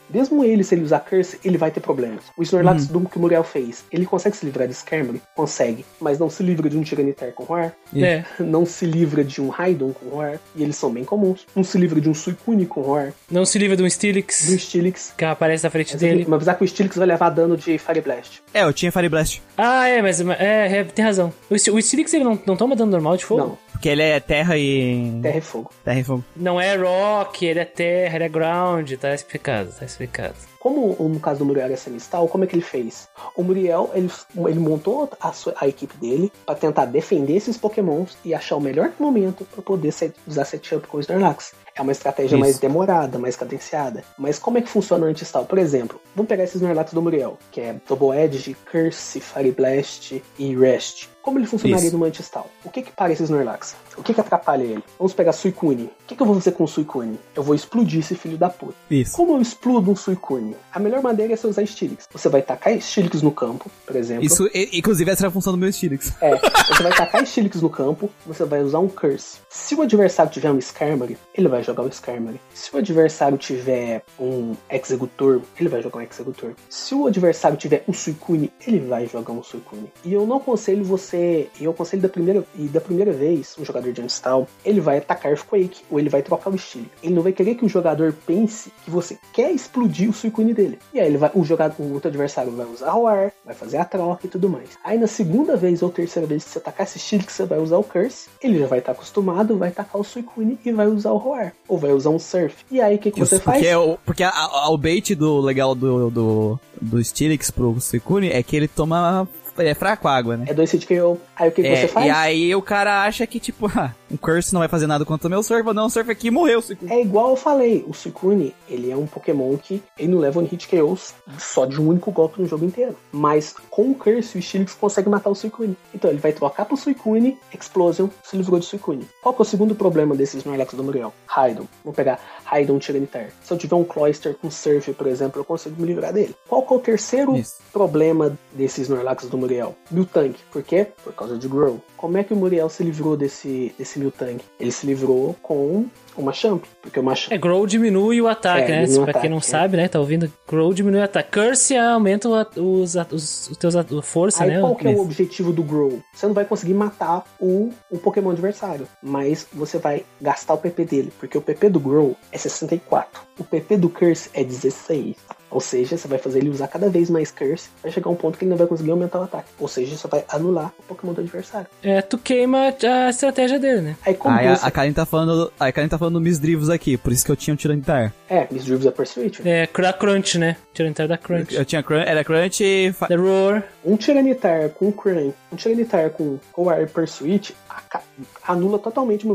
[0.10, 2.24] Mesmo ele, se ele usar Curse, ele vai ter problemas.
[2.38, 5.22] O Snorlax do que o Muriel fez, ele consegue se livrar de Skarmory?
[5.36, 5.86] Consegue.
[6.00, 8.24] Mas não se livra de um Tiranitar com Roar, É.
[8.40, 11.46] não se livra de um Raidon com Roar, e eles são bem comuns.
[11.56, 14.36] Não se livra de um Suicune com Roar, Não se livra de um do Steelix
[14.58, 15.14] Stilix.
[15.18, 16.26] que aparece na frente dele.
[16.28, 18.42] Mas apesar que o Stilix vai levar dano de Fire Blast.
[18.54, 19.42] É, eu tinha Fire Blast.
[19.58, 21.34] Ah, é, mas é, é, tem razão.
[21.50, 23.42] O, o Steelix ele não, não toma dano normal de fogo?
[23.42, 25.20] Não, Porque ele é terra e.
[25.24, 25.72] terra e fogo.
[25.84, 26.24] Terra e fogo.
[26.36, 30.36] Não é rock, ele é terra, ele é ground, tá explicado, tá explicado.
[30.60, 33.10] Como no caso do Muriel era semestral, como é que ele fez?
[33.36, 34.08] O Muriel, ele,
[34.48, 38.62] ele montou a, sua- a equipe dele pra tentar defender esses pokémons e achar o
[38.62, 41.56] melhor momento pra poder set- usar setup com o Snorlax.
[41.82, 42.40] É uma estratégia Isso.
[42.40, 44.04] mais demorada, mais cadenciada.
[44.16, 45.46] Mas como é que funciona anti-stall?
[45.46, 50.22] Por exemplo, vamos pegar esse Snorlax do Muriel, que é Double Edge, Curse, Fire Blast
[50.38, 51.08] e Rest.
[51.24, 51.98] Como ele funcionaria Isso.
[51.98, 52.50] no anti-stall?
[52.64, 53.76] O que que para esse Snorlax?
[53.98, 54.84] O que que atrapalha ele?
[54.98, 55.84] Vamos pegar Suicune.
[55.84, 57.20] O que que eu vou fazer com o Suicune?
[57.36, 58.74] Eu vou explodir esse filho da puta.
[58.90, 59.16] Isso.
[59.16, 60.56] Como eu explodo um Suicune?
[60.72, 62.08] A melhor maneira é você usar Stilix.
[62.12, 64.26] Você vai tacar Stilix no campo, por exemplo.
[64.26, 66.12] Isso, inclusive, essa era a função do meu Stilix.
[66.22, 69.38] É, você vai tacar Stilix no campo, você vai usar um Curse.
[69.50, 72.40] Se o adversário tiver um Skarmory, ele vai jogar o Skarmory.
[72.54, 76.54] Se o adversário tiver um Executor, ele vai jogar um Executor.
[76.70, 79.92] Se o adversário tiver um Suicune, ele vai jogar um Suicune.
[80.04, 83.92] E eu não aconselho você, eu aconselho da primeira e da primeira vez, um jogador
[83.92, 86.92] de Unstall, ele vai atacar Earthquake ou ele vai trocar o Stilix.
[87.02, 90.80] Ele não vai querer que o jogador pense que você quer explodir o Suicune dele.
[90.94, 93.86] E aí ele vai, o jogador, o outro adversário vai usar Roar, vai fazer a
[93.86, 94.70] troca e tudo mais.
[94.84, 97.78] Aí na segunda vez ou terceira vez que você atacar esse Stilix, você vai usar
[97.78, 101.18] o Curse, ele já vai estar acostumado, vai tacar o Suicune e vai usar o
[101.18, 101.51] Roar.
[101.68, 102.56] Ou vai usar um Surf.
[102.70, 103.58] E aí o que, que você faz?
[103.58, 107.80] porque, é o, porque a- a- o bait do legal do, do, do Stilix pro
[107.80, 109.28] Suicune é que ele toma.
[109.58, 110.46] Ele é fraco água, né?
[110.48, 111.20] É dois hit KO.
[111.36, 112.06] Aí o que, que É, você faz?
[112.08, 115.28] e aí o cara acha que, tipo, ah, um curse não vai fazer nada contra
[115.28, 116.92] o meu surf, vou dar um surf aqui e morreu o Suicune.
[116.92, 120.46] É igual eu falei, o Suicune, ele é um Pokémon que ele não leva um
[120.46, 122.96] hit KOs só de um único golpe no jogo inteiro.
[123.12, 125.78] Mas com o Curse, o Stilix consegue matar o Suicune.
[125.94, 129.08] Então ele vai trocar pro Suicune, Explosion, se livrou do Suicune.
[129.22, 131.14] Qual que é o segundo problema desses Snorlax do Muriel?
[131.26, 131.66] Raidon.
[131.84, 133.28] Vou pegar Raidon Tiranitar.
[133.44, 136.36] Se eu tiver um Cloyster com Surf, por exemplo, eu consigo me livrar dele.
[136.48, 137.56] Qual que é o terceiro Isso.
[137.72, 139.76] problema desses Snorlax do Muriel?
[139.90, 140.40] Miltank.
[140.52, 140.88] Por quê?
[141.04, 141.82] Por causa de Grow.
[141.98, 144.44] Como é que o Muriel se livrou desse, desse Miltank?
[144.60, 145.86] Ele se livrou com
[146.18, 146.64] uma Champ.
[146.82, 149.06] Porque o Machamp É, Grow diminui o ataque, É, né?
[149.06, 149.42] pra quem não é.
[149.42, 149.88] sabe, né?
[149.88, 150.32] Tá ouvindo?
[150.48, 151.32] Grow diminui o ataque.
[151.32, 154.60] Curse aumenta o at- os, os, os teus a força, Aí né?
[154.60, 156.00] qual que é o objetivo do Grow?
[156.14, 160.86] Você não vai conseguir matar o, o Pokémon adversário, mas você vai gastar o PP
[160.86, 165.16] dele, porque o PP do Grow é 64, o PP do Curse é 16.
[165.50, 168.38] Ou seja, você vai fazer ele usar cada vez mais Curse, vai chegar um ponto
[168.38, 169.50] que ele não vai conseguir aumentar o ataque.
[169.60, 171.68] Ou seja, você vai anular o Pokémon do adversário.
[171.84, 173.98] É, tu queima a estratégia dele, né?
[174.06, 174.66] Aí como Aí a, você...
[174.66, 175.52] a Karen tá falando.
[175.60, 178.14] A Karen tá falando do Miss Drivos aqui, por isso que eu tinha um Tiranitar.
[178.30, 179.42] É, Miss Drives é Pursuit.
[179.48, 180.58] É, da Crunch, né?
[180.74, 181.56] Tiranitar da Crunch.
[181.56, 182.92] Eu tinha Crunch, era Crunch e.
[183.08, 183.64] The Roar.
[183.86, 188.02] Um Tiranitar com Crunch, um Tiranitar com Roar Pursuit aca-
[188.44, 189.32] anula totalmente o.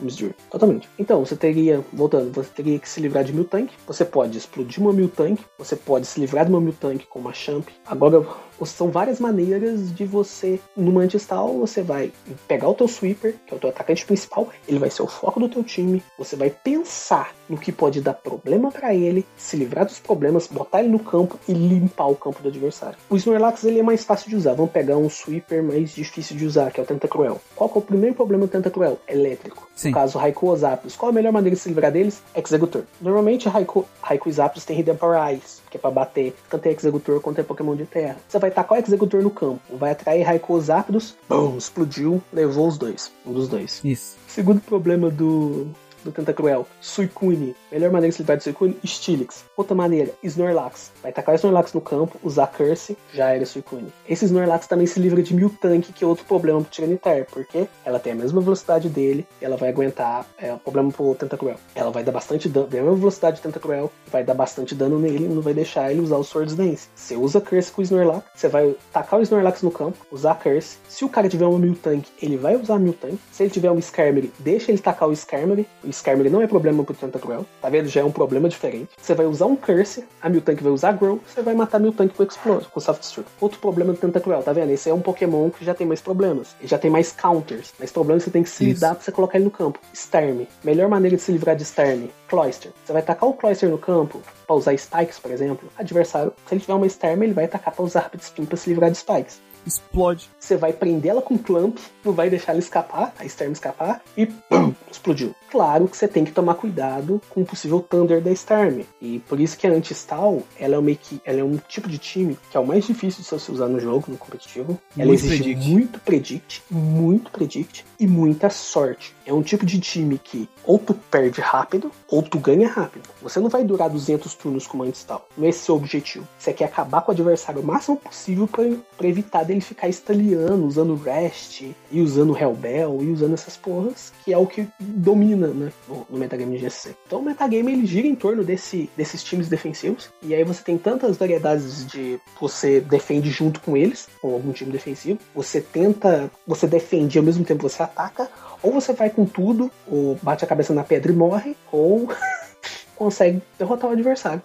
[0.00, 0.34] Misdrew.
[0.50, 0.88] Totalmente.
[0.98, 3.72] Então, você teria, voltando, você teria que se livrar de Miltank.
[3.86, 5.42] Você pode explodir uma Miltank.
[5.58, 7.68] Você pode se livrar de uma Miltank com uma Champ.
[7.86, 8.24] Agora,
[8.64, 12.12] são várias maneiras de você, numa anti-stall, você vai
[12.46, 15.40] pegar o teu Sweeper, que é o teu atacante principal, ele vai ser o foco
[15.40, 16.02] do teu time.
[16.18, 20.80] Você vai pensar no que pode dar problema pra ele, se livrar dos problemas, botar
[20.80, 22.96] ele no campo e limpar o campo do adversário.
[23.10, 24.54] O Snorlax ele é mais fácil de usar.
[24.54, 27.40] Vamos pegar um Sweeper mais difícil de usar, que é o Tentacruel.
[27.54, 28.98] Qual que é o primeiro problema do Tentacruel?
[29.06, 29.68] Elétrico.
[29.74, 29.88] Sim.
[29.88, 30.96] No caso, Raikou ou Zapdos.
[30.96, 32.22] Qual a melhor maneira de se livrar deles?
[32.34, 32.84] Executor.
[33.00, 36.72] Normalmente, Raikou, Raikou e Zapdos tem Hidden Power Eyes, que é pra bater tanto em
[36.72, 38.16] Executor quanto em Pokémon de terra.
[38.28, 42.68] Você vai tacar o Executor no campo, vai atrair Raikou ou Zapdos, bum, explodiu, levou
[42.68, 43.12] os dois.
[43.26, 43.80] Um dos dois.
[43.84, 44.16] Isso.
[44.26, 45.68] Segundo problema do,
[46.04, 47.56] do Tentacruel, Suicune.
[47.72, 49.44] Melhor maneira de se livrar de Suicune, Steelix.
[49.56, 50.92] Outra maneira, Snorlax.
[51.02, 53.92] Vai tacar o Snorlax no campo, usar Curse, já era Suicune.
[54.08, 57.98] Esse Snorlax também se livra de Miltank, que é outro problema pro Tiranitar, porque ela
[57.98, 61.56] tem a mesma velocidade dele, ela vai aguentar, é um problema pro Tentacruel.
[61.74, 64.98] Ela vai dar bastante dano, tem a mesma velocidade do Tentacruel, vai dar bastante dano
[64.98, 66.88] nele, não vai deixar ele usar o Swords Dance.
[66.94, 70.78] Você usa Curse com o Snorlax, você vai tacar o Snorlax no campo, usar Curse.
[70.88, 73.18] Se o cara tiver uma Miltank, ele vai usar Miltank.
[73.32, 75.66] Se ele tiver um Skarmory, deixa ele tacar o Skarmory.
[75.82, 77.88] O Skarmory não é problema pro Tentacruel, tá vendo?
[77.88, 78.90] Já é um problema diferente.
[79.00, 82.22] Você vai usar um Curse, a Miltank vai usar Grow, você vai matar Miltank com
[82.22, 83.28] Explode, com Soft Struck.
[83.40, 84.70] Outro problema do Tentacruel, tá vendo?
[84.70, 86.54] Esse é um Pokémon que já tem mais problemas.
[86.60, 87.72] Ele já tem mais counters.
[87.78, 88.74] Mas problemas que você tem que se Isso.
[88.74, 89.78] lidar pra você colocar ele no campo.
[89.92, 90.48] Starmie.
[90.62, 92.10] Melhor maneira de se livrar de Starmie.
[92.28, 92.72] Cloyster.
[92.84, 95.68] Você vai tacar o Cloyster no campo pra usar Spikes, por exemplo.
[95.78, 98.68] Adversário, se ele tiver uma Starmie, ele vai tacar pra usar Rapid Spin pra se
[98.68, 99.40] livrar de Spikes.
[99.66, 100.28] Explode.
[100.38, 104.26] Você vai prender ela com clamp, não vai deixar ela escapar, a Starmie escapar, e
[104.26, 105.34] pum, explodiu.
[105.50, 108.86] Claro que você tem que tomar cuidado com o possível Thunder da Starmie.
[109.00, 111.96] E por isso que a Anti-Stall, ela é, uma equi- ela é um tipo de
[111.98, 114.78] time que é o mais difícil de você usar no jogo, no competitivo.
[114.98, 115.70] ela Muito exige predict.
[115.70, 119.14] muito predict, muito predict e muita sorte.
[119.24, 123.08] É um tipo de time que ou tu perde rápido, ou tu ganha rápido.
[123.22, 125.26] Você não vai durar 200 turnos com uma Anti-Stall.
[125.38, 126.26] Não é esse o objetivo.
[126.38, 130.96] Você quer acabar com o adversário o máximo possível pra evitar dele ficar estaliando, usando
[130.96, 136.06] Rest, e usando Hellbell, e usando essas porras, que é o que domina né, no,
[136.10, 136.94] no metagame de GC.
[137.06, 140.76] Então o metagame ele gira em torno desse, desses times defensivos, e aí você tem
[140.76, 146.66] tantas variedades de você defende junto com eles, com algum time defensivo, você tenta, você
[146.66, 148.28] defende e ao mesmo tempo você ataca,
[148.62, 152.08] ou você vai com tudo, ou bate a cabeça na pedra e morre, ou
[152.96, 154.42] consegue derrotar o adversário.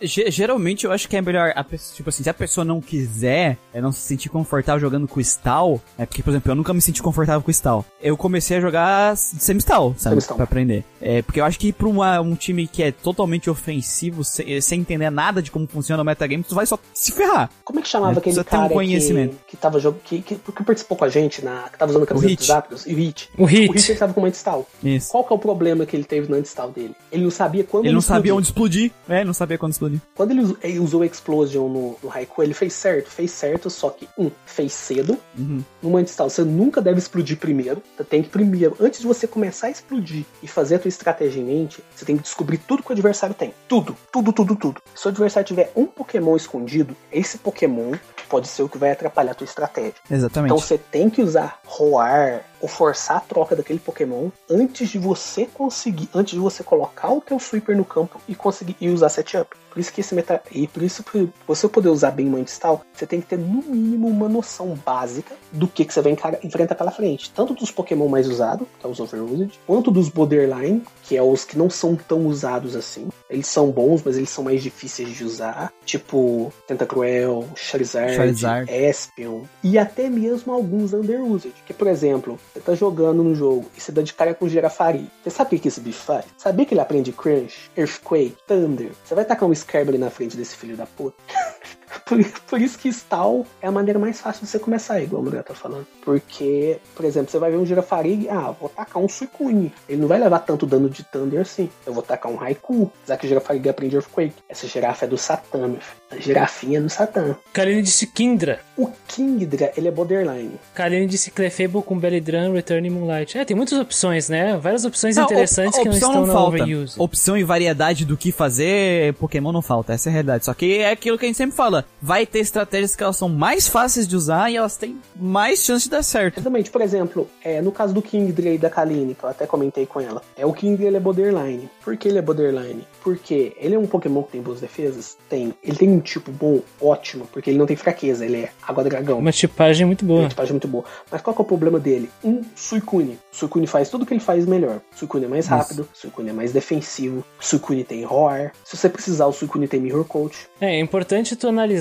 [0.00, 2.80] Ge- geralmente eu acho que é melhor, a pessoa, tipo assim, se a pessoa não
[2.80, 6.56] quiser, é, não se sentir confortável jogando com o Stall, é porque, por exemplo, eu
[6.56, 7.84] nunca me senti confortável com o Stall.
[8.00, 10.14] Eu comecei a jogar semi-Stall, sabe?
[10.14, 10.36] Semi-stall.
[10.36, 10.84] Pra aprender.
[11.00, 14.80] É, porque eu acho que pra uma- um time que é totalmente ofensivo, se- sem
[14.80, 17.50] entender nada de como funciona o metagame, tu vai só se ferrar.
[17.64, 19.36] Como é que chamava É, aquele ter um cara conhecimento.
[19.46, 22.02] que, que tava jogando, que, que, que participou com a gente, na, que tava usando
[22.02, 22.86] a camiseta dos Zapdos?
[22.86, 23.30] E o Hit.
[23.38, 23.68] O Hit.
[23.70, 24.66] O Hit ele tava com uma anti-stall.
[24.82, 25.10] Isso.
[25.10, 26.94] Qual que é o problema que ele teve na anti-stall dele?
[27.10, 28.36] Ele não sabia quando Ele não sabia explodiu.
[28.36, 28.90] onde explodir.
[29.08, 30.00] É, ele não sabia quando explodir.
[30.14, 33.70] Quando ele usou, ele usou o Explosion no, no Raikou, ele fez certo, fez certo,
[33.70, 35.18] só que, um, fez cedo.
[35.38, 35.62] Uhum.
[35.82, 37.82] Numa anti-stall, você nunca deve explodir primeiro.
[37.96, 41.40] Você tem que primeiro, antes de você começar a explodir e fazer a tua estratégia
[41.40, 43.54] em mente, você tem que descobrir tudo que o adversário tem.
[43.68, 44.82] Tudo, tudo, tudo, tudo.
[44.94, 47.92] Se o adversário tiver um Pokémon escondido, esse Pokémon
[48.32, 49.92] pode ser o que vai atrapalhar a tua estratégia.
[50.10, 50.50] Exatamente.
[50.50, 55.46] Então você tem que usar roar ou forçar a troca daquele Pokémon antes de você
[55.46, 59.54] conseguir, antes de você colocar o teu sweeper no campo e conseguir e usar setup.
[59.68, 63.06] Por isso que esse meta e por isso pra você poder usar bem Stall, você
[63.06, 66.90] tem que ter no mínimo uma noção básica do que, que você vai enfrentar pela
[66.90, 71.22] frente, tanto dos Pokémon mais usados, que é os Overused, quanto dos Borderline, que é
[71.22, 73.08] os que não são tão usados assim.
[73.30, 78.70] Eles são bons, mas eles são mais difíceis de usar, tipo Tentacruel, Charizard, Charizard.
[78.70, 81.52] Espion e até mesmo alguns Underused.
[81.66, 85.08] Que, por exemplo, você tá jogando no jogo e você dá de cara com Girafari.
[85.22, 86.24] Você sabe o que esse bicho faz?
[86.36, 88.92] Sabia que ele aprende Crunch, Earthquake, Thunder?
[89.04, 91.16] Você vai tacar um Scarabri na frente desse filho da puta?
[92.04, 95.26] Por, por isso que Stall é a maneira mais fácil de você começar, igual o
[95.26, 95.86] André tá falando.
[96.04, 99.72] Porque, por exemplo, você vai ver um Girafari, ah, vou tacar um Suicune.
[99.88, 101.68] Ele não vai levar tanto dano de Thunder assim.
[101.86, 102.90] Eu vou tacar um Raikou.
[103.06, 104.34] Já que o Girafari aprende Earthquake.
[104.48, 106.02] Essa girafa é do Satã, meu filho.
[106.10, 107.36] A girafinha é do Satã.
[107.52, 108.60] Kaline disse Kindra.
[108.76, 110.52] O Kingdra, ele é borderline.
[110.74, 113.38] Kaline disse Clefable com Bellydran, Return e Moonlight.
[113.38, 114.56] É, tem muitas opções, né?
[114.56, 116.56] Várias opções Não, interessantes op- que não estão na falta.
[116.62, 116.94] overuse.
[116.98, 120.44] Opção e variedade do que fazer, Pokémon não falta, essa é a realidade.
[120.44, 123.28] Só que é aquilo que a gente sempre fala, vai ter estratégias que elas são
[123.28, 126.38] mais fáceis de usar e elas têm mais chance de dar certo.
[126.38, 129.86] Exatamente, por exemplo, é, no caso do Kingdra e da Kaline, que eu até comentei
[129.86, 131.68] com ela, é o Kingdra ele é borderline.
[131.84, 132.86] Por que ele é borderline?
[133.02, 135.16] Porque ele é um Pokémon que tem boas defesas?
[135.28, 135.54] Tem.
[135.62, 139.18] Ele tem um tipo bom, ótimo, porque ele não tem fraqueza, ele é água dragão.
[139.18, 140.20] Uma tipagem muito boa.
[140.20, 140.84] Uma tipagem muito boa.
[141.10, 142.10] Mas qual que é o problema dele?
[142.24, 143.18] Um Suicune.
[143.30, 144.80] Suicune faz tudo que ele faz melhor.
[144.94, 148.52] Suicune é mais rápido, Suicune é mais defensivo, Suicune tem Roar.
[148.64, 150.46] Se você precisar, o Suicune tem Mirror Coach.
[150.60, 151.71] É, é importante tu analisar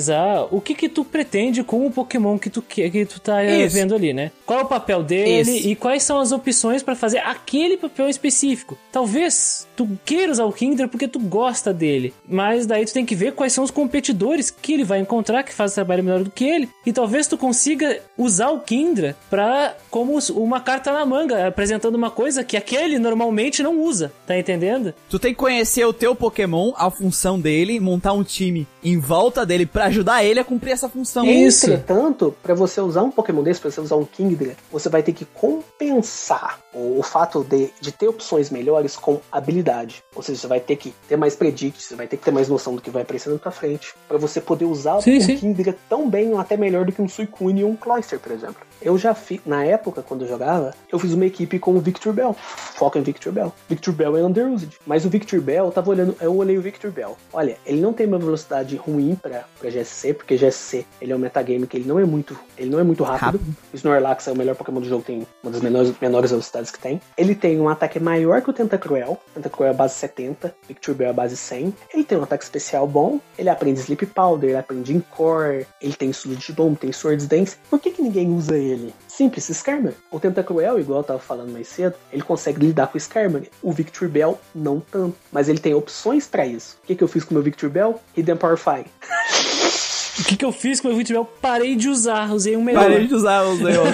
[0.49, 3.65] o que que tu pretende com o Pokémon que tu, que, que tu tá eh,
[3.65, 3.75] Isso.
[3.75, 4.31] vendo ali, né?
[4.45, 5.67] Qual é o papel dele Isso.
[5.67, 8.77] e quais são as opções pra fazer aquele papel específico.
[8.91, 13.15] Talvez tu queira usar o Kindra porque tu gosta dele, mas daí tu tem que
[13.15, 16.45] ver quais são os competidores que ele vai encontrar que fazem trabalho melhor do que
[16.45, 21.95] ele e talvez tu consiga usar o Kindra pra como uma carta na manga, apresentando
[21.95, 24.93] uma coisa que aquele normalmente não usa, tá entendendo?
[25.09, 29.45] Tu tem que conhecer o teu Pokémon, a função dele, montar um time em volta
[29.45, 31.25] dele pra pra ajudar ele a cumprir essa função.
[31.25, 31.65] Isso.
[31.65, 35.13] Entretanto, pra você usar um Pokémon desse, pra você usar um Kingdra, você vai ter
[35.13, 39.19] que compensar o, fato de, de ter opções melhores com
[39.71, 40.03] habilidade.
[40.15, 42.49] Ou seja, você vai ter que ter mais predict, você vai ter que ter mais
[42.49, 45.75] noção do que vai aparecendo pra frente, pra você poder usar Sim, um sim.
[45.89, 48.57] Tão bem ou até melhor do que um Suicune ou um Cloyster, por exemplo.
[48.81, 52.13] Eu já fiz, na época, quando eu jogava, eu fiz uma equipe com o Victor
[52.13, 52.33] Bell.
[52.33, 53.53] Foco em Victor Bell.
[53.69, 54.77] Victor Bell é underused.
[54.85, 57.15] Mas o Victor Bell, eu tava olhando, eu olhei o Victor Bell.
[57.31, 61.19] Olha, ele não tem uma velocidade ruim pra, pra GSC, porque GSC, ele é um
[61.19, 63.21] metagame que ele não é muito, ele não é muito rápido.
[63.21, 63.55] Rápido.
[63.71, 66.79] O Snorlax é o melhor Pokémon do jogo, tem uma das menores, menores velocidades que
[66.79, 66.99] tem.
[67.17, 69.19] Ele tem um ataque maior que o Tentacruel.
[69.33, 71.73] Tentacruel é a base 70, Victor Bell é a base 100.
[71.93, 76.09] Ele tem um ataque especial bom, ele aprende Sleep Powder, ele aprende Encore, ele tem
[76.11, 77.57] Sludge Bomb, tem Swords Dance.
[77.69, 78.93] Por que, que ninguém usa ele?
[79.07, 79.95] Simples, Skarmory.
[80.09, 83.51] O Tentacruel, igual eu tava falando mais cedo, ele consegue lidar com o Skarmory.
[83.61, 86.77] O Victor Bell não tanto, mas ele tem opções pra isso.
[86.83, 87.99] O que, que eu fiz com o meu Victor Bell?
[88.15, 88.85] Hidden Power Fire.
[90.19, 91.25] O que, que eu fiz com o meu Victor Bell?
[91.41, 92.83] Parei de usar, usei um melhor.
[92.83, 93.85] Parei de usar os Leon.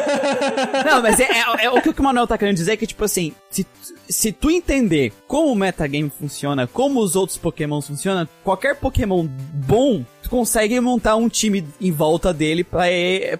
[0.85, 3.03] Não, mas é, é- é o que o Manuel tá querendo dizer é que, tipo
[3.03, 3.65] assim, se,
[4.09, 10.03] se tu entender como o metagame funciona, como os outros Pokémon funcionam, qualquer Pokémon bom,
[10.27, 12.83] tu consegue montar um time em volta dele pra,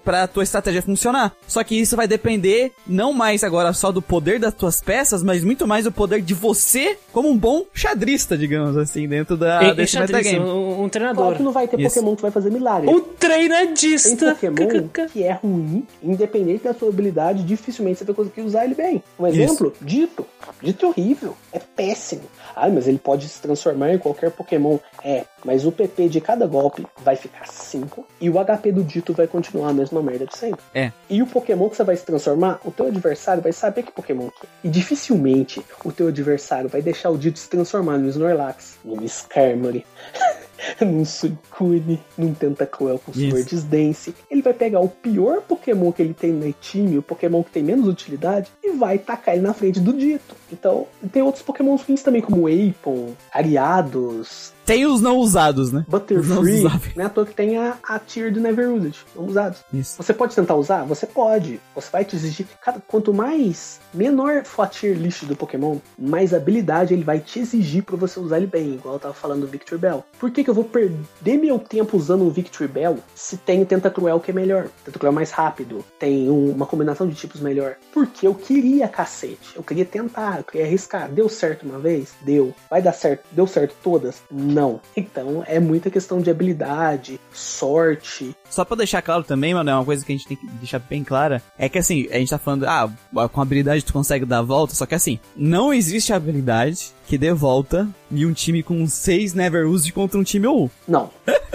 [0.04, 1.32] pra tua estratégia funcionar.
[1.46, 5.44] Só que isso vai depender não mais agora só do poder das tuas peças, mas
[5.44, 9.70] muito mais do poder de você como um bom xadrista, digamos assim, dentro da, E-
[9.70, 10.50] e desse xadrez, metagame.
[10.50, 11.34] um, um Claro treinador.
[11.36, 11.94] que não vai ter Isso.
[11.96, 12.88] Pokémon que vai fazer milagre.
[12.90, 14.34] O Tem treinadista.
[14.34, 14.54] Pokémon
[14.88, 15.06] KKK.
[15.12, 19.02] que é ruim, independente da sua habilidade, dificilmente você vai conseguir usar ele bem.
[19.18, 20.24] Um exemplo, Dito.
[20.62, 22.22] Dito é horrível, é péssimo.
[22.60, 24.78] Ah, mas ele pode se transformar em qualquer Pokémon.
[25.04, 29.12] É, mas o PP de cada golpe vai ficar 5 e o HP do Dito
[29.12, 30.60] vai continuar a mesma merda de sempre.
[30.74, 30.92] É.
[31.08, 34.28] E o Pokémon que você vai se transformar, o teu adversário vai saber que Pokémon
[34.28, 34.48] que é.
[34.64, 39.86] E dificilmente o teu adversário vai deixar o Dito se transformar no Snorlax, no Skarmory,
[40.80, 43.30] num Suicune, num Tentacruel com Isso.
[43.30, 44.14] Swords Dance.
[44.30, 47.62] Ele vai pegar o pior Pokémon que ele tem no time, o Pokémon que tem
[47.62, 50.34] menos utilidade, e vai tacar ele na frente do Dito.
[50.52, 55.84] Então, tem outros Pokémon ruins também, como Apon, Ariados, Tem os não usados, né?
[55.88, 56.64] Butterfree.
[56.66, 56.94] usáveis.
[56.94, 59.60] Não é à toa que tem a, a tier do Never Used, não usados.
[59.72, 59.96] Isso.
[60.02, 60.84] Você pode tentar usar?
[60.84, 61.58] Você pode.
[61.74, 62.46] Você vai te exigir.
[62.62, 67.38] Cada, quanto mais menor for a tier list do Pokémon, mais habilidade ele vai te
[67.40, 70.04] exigir pra você usar ele bem, igual eu tava falando do Victor Bell.
[70.18, 73.66] Por que, que eu vou perder meu tempo usando o Victor Bell se tem o
[73.66, 74.68] Tentacruel que é melhor?
[74.84, 77.76] Tentacruel é mais rápido, tem um- uma combinação de tipos melhor.
[77.92, 81.10] Porque eu queria cacete, eu queria tentar, eu queria arriscar.
[81.10, 82.14] Deu certo uma vez?
[82.22, 82.54] Deu.
[82.70, 83.24] Vai dar certo?
[83.32, 84.22] Deu certo todas?
[84.30, 84.80] Não.
[84.96, 89.84] Então é muita questão de habilidade, sorte, Só pra deixar claro também, mano, é uma
[89.84, 92.38] coisa que a gente tem que deixar bem clara, é que assim, a gente tá
[92.38, 92.90] falando, ah,
[93.28, 97.32] com habilidade tu consegue dar a volta, só que assim, não existe habilidade que dê
[97.32, 101.10] volta e um time com seis Never Use contra um time ou Não.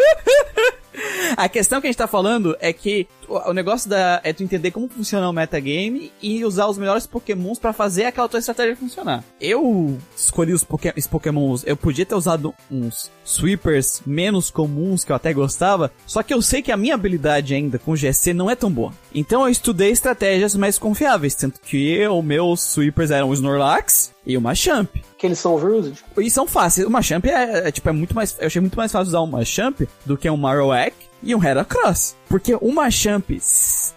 [1.35, 3.07] A questão que a gente tá falando é que
[3.49, 7.59] o negócio da, é tu entender como funciona o metagame e usar os melhores pokémons
[7.59, 9.23] pra fazer aquela tua estratégia funcionar.
[9.39, 15.11] Eu escolhi os, poké os pokémons, eu podia ter usado uns sweepers menos comuns que
[15.11, 18.49] eu até gostava, só que eu sei que a minha habilidade ainda com GC não
[18.49, 18.93] é tão boa.
[19.13, 24.37] Então eu estudei estratégias mais confiáveis, tanto que os meus sweepers eram o Snorlax e
[24.37, 24.89] o Machamp.
[25.17, 26.03] Que eles são overused.
[26.17, 26.87] E são fáceis.
[26.87, 28.35] O Machamp é, é, tipo, é muito mais.
[28.39, 30.93] Eu achei muito mais fácil usar um Machamp do que um Marowak
[31.23, 32.15] e um Heracross.
[32.27, 33.29] Porque o Machamp,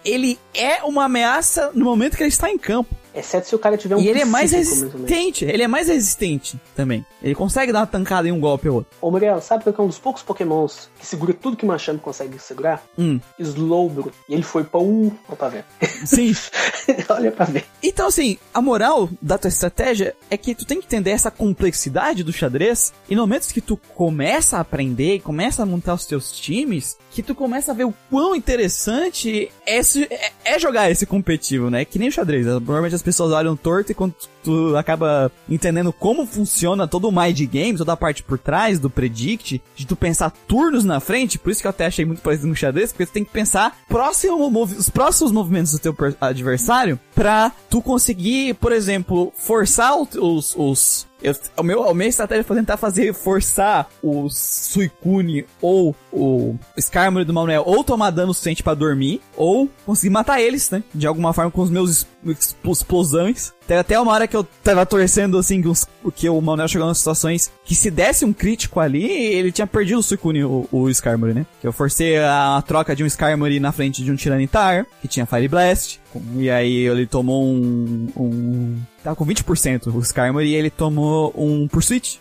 [0.05, 2.95] ele é uma ameaça no momento que ele está em campo.
[3.17, 5.43] Exceto se o cara tiver um e ele é mais resistente.
[5.45, 7.05] Ele é mais resistente também.
[7.21, 8.91] Ele consegue dar uma tancada em um golpe ou outro.
[9.01, 11.67] Ô Muriel, sabe qual que é um dos poucos pokémons que segura tudo que o
[11.67, 12.83] Machamp consegue segurar?
[12.97, 14.11] Hum, Slowbro.
[14.29, 15.11] E ele foi pra um...
[15.27, 15.65] Olha pra ver.
[16.05, 16.33] sim.
[17.09, 17.65] Olha pra ver.
[17.81, 22.23] Então, assim, a moral da tua estratégia é que tu tem que entender essa complexidade
[22.23, 26.05] do xadrez e no momento que tu começa a aprender e começa a montar os
[26.05, 31.05] teus times, que tu começa a ver o quão interessante é, é- é jogar esse
[31.05, 31.83] competitivo, né?
[31.85, 32.45] Que nem o xadrez.
[32.45, 34.13] Normalmente as pessoas olham torto e quando
[34.43, 38.89] tu acaba entendendo como funciona todo o mind game, toda a parte por trás do
[38.89, 42.49] predict, de tu pensar turnos na frente, por isso que eu até achei muito parecido
[42.49, 47.49] no xadrez, porque tu tem que pensar próximo os próximos movimentos do teu adversário pra
[47.69, 52.77] tu conseguir, por exemplo, forçar os, os eu, o meu, a minha estratégia foi tentar
[52.77, 59.21] fazer forçar o Suicune ou o Skarmory do Manuel ou tomar dano suficiente pra dormir
[59.35, 60.83] ou conseguir matar eles, né?
[60.93, 63.53] De alguma forma com os meus es- ex- explosões.
[63.67, 66.87] Teve até uma hora que eu tava torcendo assim que, uns- que o Manuel chegou
[66.87, 70.89] nas situações que se desse um crítico ali, ele tinha perdido o Suicune, o, o
[70.89, 71.45] Skarmory, né?
[71.59, 75.25] Que eu forcei a troca de um Skarmory na frente de um Tyranitar, que tinha
[75.25, 75.99] Fire Blast.
[76.37, 78.07] E aí ele tomou um.
[78.15, 82.19] um tava com 20% o Skarmory e ele tomou um Pursuit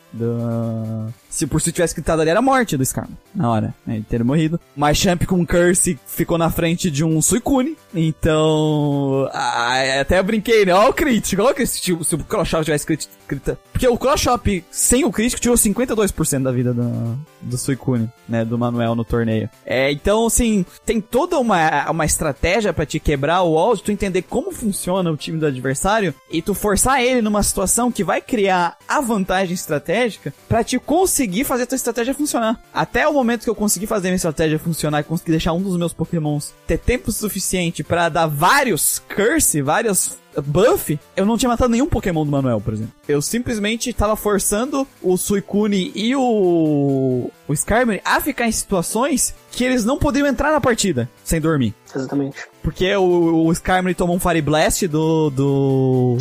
[1.36, 3.14] Se por se tivesse gritado ali, era morte do Skarmory.
[3.34, 3.96] Na hora, né?
[3.96, 4.58] Ele teria morrido.
[4.74, 7.76] Mas Champ com Curse ficou na frente de um Suicune.
[7.94, 9.28] Então.
[9.32, 10.72] ah, até brinquei, né?
[10.74, 12.02] Ó o crítico, ó o crítico.
[12.04, 13.58] Se o- Cross Shop tivesse crit- crita.
[13.70, 18.44] Porque o Cross Shop sem o crítico tirou 52% da vida do, do Suicune, né?
[18.44, 19.48] Do Manuel no torneio.
[19.64, 24.22] É, então, assim, tem toda uma, uma estratégia pra te quebrar o de tu entender
[24.22, 28.76] como funciona o time do adversário e tu forçar ele numa situação que vai criar
[28.86, 32.60] a vantagem estratégica pra te conseguir fazer a tua estratégia funcionar.
[32.72, 35.76] Até o momento que eu consegui fazer minha estratégia funcionar e consegui deixar um dos
[35.76, 41.70] meus pokémons ter tempo suficiente pra dar vários curse, vários buff, eu não tinha matado
[41.70, 42.92] nenhum Pokémon do Manuel, por exemplo.
[43.08, 49.64] Eu simplesmente tava forçando o Suicune e o, o Skarmory a ficar em situações que
[49.64, 51.74] eles não poderiam entrar na partida sem dormir.
[51.94, 52.36] Exatamente.
[52.62, 55.30] Porque o, o Skarmory tomou um Fire Blast do.
[55.30, 56.18] do.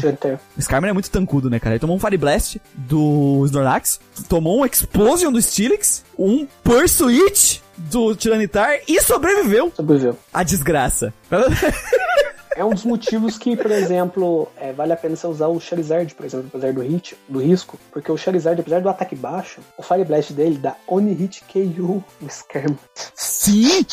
[0.55, 1.75] O Skarmory é muito tancudo, né, cara?
[1.75, 8.15] Ele tomou um Fire Blast do Snorlax, tomou um Explosion do Steelix, um Pursuit do
[8.15, 10.17] Tiranitar e sobreviveu Sobreviveu.
[10.33, 11.13] à desgraça.
[12.55, 16.15] É um dos motivos que, por exemplo, é, vale a pena você usar o Charizard,
[16.15, 19.83] por exemplo, apesar do hit, do risco, porque o Charizard, apesar do ataque baixo, o
[19.83, 22.79] Fire Blast dele dá Oni Hit KO no Skarmory.
[23.13, 23.85] Sim!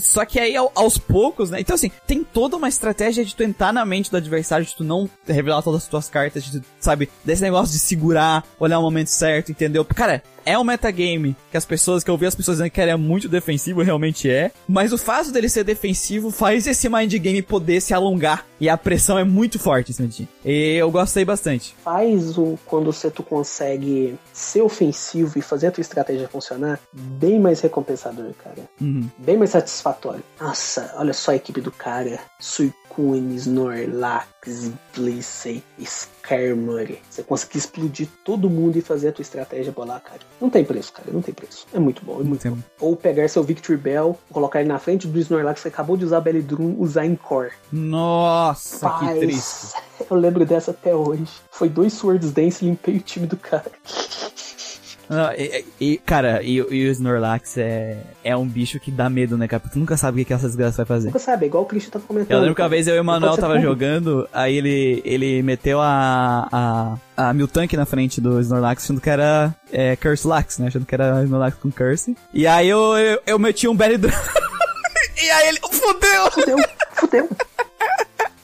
[0.00, 1.60] Só que aí, ao- aos poucos, né?
[1.60, 4.84] Então, assim, tem toda uma estratégia de tu entrar na mente do adversário, de tu
[4.84, 7.10] não revelar todas as tuas cartas, de tu, sabe?
[7.24, 9.84] Desse negócio de segurar, olhar o momento certo, entendeu?
[9.84, 12.90] Cara, é um metagame que as pessoas, que eu vi as pessoas dizendo que ele
[12.92, 14.52] é muito defensivo, realmente é.
[14.68, 18.46] Mas o fato dele ser defensivo faz esse mind game poder se alongar.
[18.60, 20.28] E a pressão é muito forte em cima de ti.
[20.44, 21.74] E eu gostei bastante.
[21.82, 27.40] Faz o quando você tu consegue ser ofensivo e fazer a tua estratégia funcionar, bem
[27.40, 28.68] mais recompensador, cara.
[28.80, 29.08] Uhum.
[29.18, 30.22] Bem mais satisfatório.
[30.38, 32.18] Nossa, olha só a equipe do cara.
[32.90, 36.98] Suicune, Snorlax, Blissey, Skarmory.
[37.08, 40.20] Você conseguir explodir todo mundo e fazer a tua estratégia bolar, cara.
[40.40, 41.10] Não tem preço, cara.
[41.12, 41.66] Não tem preço.
[41.72, 42.58] É muito bom, é muito bom.
[42.80, 46.04] Ou pegar seu Victory Bell, colocar ele na frente do Snorlax que você acabou de
[46.04, 47.52] usar Belledrum, usar em Core.
[47.72, 49.18] Nossa, que Paz.
[49.18, 49.74] triste.
[50.10, 51.30] Eu lembro dessa até hoje.
[51.50, 53.70] Foi dois Swords Dance e limpei o time do cara.
[55.10, 59.36] Não, e, e- cara, e, e o Snorlax é, é um bicho que dá medo,
[59.36, 59.58] né, cara?
[59.58, 61.08] Porque tu nunca sabe o que, que essa desgraça vai fazer.
[61.08, 62.30] Nunca sabe, é igual o Christian tava comentando.
[62.30, 65.80] Eu lembro que uma vez eu e o Manuel tava jogando, aí ele, ele meteu
[65.80, 66.48] a,
[67.16, 70.68] a, a Miltank na frente do Snorlax, achando que era é, Curse Lax, né?
[70.68, 72.16] Achando que era Snorlax com Curse.
[72.32, 74.12] E aí eu, eu, eu meti um Belly Drum.
[75.20, 76.30] e aí ele, fudeu!
[76.30, 76.58] Fudeu,
[76.94, 77.28] fudeu.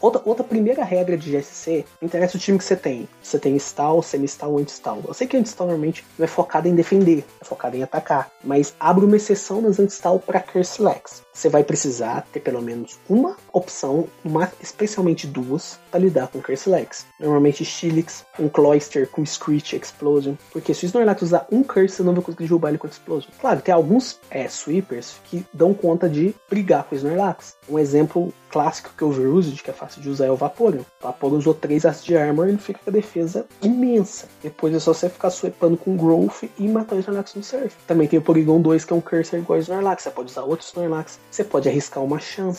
[0.07, 3.09] Outra, outra primeira regra de GSC, interessa o time que você tem.
[3.21, 5.03] Você tem stall, semi-stall ou anti-stall.
[5.05, 8.31] Eu sei que anti-stall normalmente não é focado em defender, é focado em atacar.
[8.45, 11.26] Mas abre uma exceção nas anti-stall para Curse Lex.
[11.37, 16.71] Você vai precisar ter pelo menos uma opção, uma, especialmente duas, para lidar com Curse
[16.71, 17.05] Lex.
[17.21, 20.35] Normalmente Steelix, um Cloyster com Screech Explosion.
[20.51, 23.29] Porque se o Snorlax usar um Curse, você não vai conseguir derrubar ele com Explosion.
[23.39, 27.55] Claro, tem alguns é, sweepers que dão conta de brigar com o Snorlax.
[27.69, 30.81] Um exemplo clássico que é o Overused, que é fácil de usar, é o Vaporeon.
[30.81, 34.27] O Vaporeon usou 3 aços de armor e ele fica com a defesa imensa.
[34.43, 37.77] Depois é só você ficar sweepando com Growth e matar o Snorlax no Surf.
[37.87, 40.05] Também tem o Porygon 2, que é um Cursor igual ao Snorlax.
[40.05, 41.19] Você pode usar outro Snorlax.
[41.31, 42.57] Você pode arriscar uma Champ.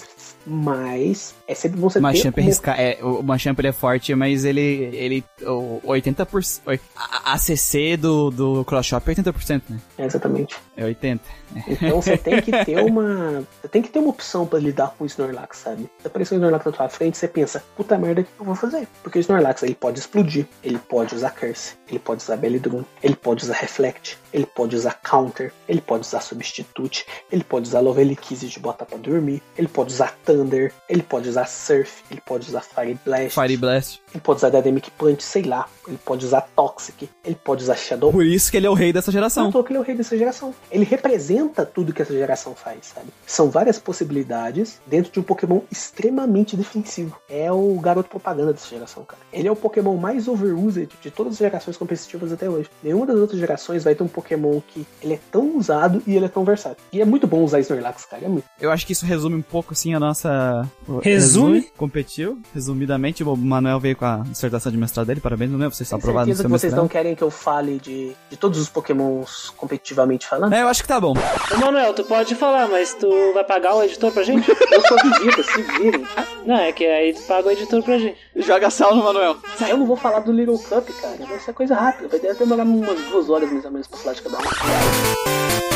[0.49, 2.03] Mas é sempre bom você O ter...
[2.03, 4.61] Machamp é como- arriscar, é, o Machamp ele é forte, mas ele,
[4.93, 9.79] ele, o 80%, oi, a, a CC do, do Cross Shop é 80%, né?
[9.97, 10.55] É, exatamente.
[10.77, 11.19] É 80%.
[11.67, 13.43] Então você tem que ter uma.
[13.61, 15.89] Você tem que ter uma opção pra lidar com o Snorlax, sabe?
[16.01, 18.55] Se aparecer um Snorlax na tua frente, você pensa, puta merda, o que eu vou
[18.55, 18.87] fazer?
[19.03, 23.15] Porque o Snorlax ele pode explodir, ele pode usar Curse, ele pode usar Belledrum, ele
[23.15, 28.47] pode usar Reflect, ele pode usar Counter, ele pode usar Substitute, ele pode usar Loveliquize
[28.47, 32.61] de botar pra dormir, ele pode usar Thunder, ele pode usar Surf, ele pode usar
[32.61, 34.01] Fire Blast, Fire Blast.
[34.13, 38.11] ele pode usar Dynamic Punch, sei lá, ele pode usar Toxic, ele pode usar Shadow
[38.11, 39.49] Por isso que ele é o rei dessa não geração.
[39.49, 40.53] à toa que ele é o rei dessa geração.
[40.69, 43.07] Ele representa tudo que essa geração faz, sabe?
[43.25, 47.17] São várias possibilidades dentro de um Pokémon extremamente defensivo.
[47.29, 49.21] É o garoto propaganda dessa geração, cara.
[49.31, 52.69] Ele é o Pokémon mais overused de todas as gerações competitivas até hoje.
[52.83, 56.25] Nenhuma das outras gerações vai ter um Pokémon que ele é tão usado e ele
[56.25, 56.77] é tão versátil.
[56.91, 58.25] E é muito bom usar Snorlax, cara.
[58.25, 58.45] É muito.
[58.59, 60.67] Eu acho que isso resume um pouco, assim, a nossa...
[60.87, 61.61] o- Resume?
[61.77, 62.39] Competiu.
[62.53, 65.21] Resumidamente, o Manuel veio com a dissertação de mestrado dele.
[65.21, 65.71] Parabéns, Manuel.
[65.71, 66.91] Você está Tenho aprovado no certeza seu que vocês não mestrado.
[67.03, 70.53] querem que eu fale de, de todos os Pokémons competitivamente falando.
[70.53, 71.13] É, eu acho que tá bom.
[71.53, 74.47] Ô, Manuel, tu pode falar, mas tu vai pagar o editor pra gente?
[74.71, 76.05] Eu sou visita, se virem.
[76.45, 78.17] Não, é que aí tu paga o editor pra gente.
[78.35, 79.37] Joga sal no Manuel.
[79.67, 81.17] Eu não vou falar do Little Cup, cara.
[81.27, 82.07] Vai ser coisa rápida.
[82.07, 85.66] Vai demorar umas duas horas mais ou menos pra falar de cada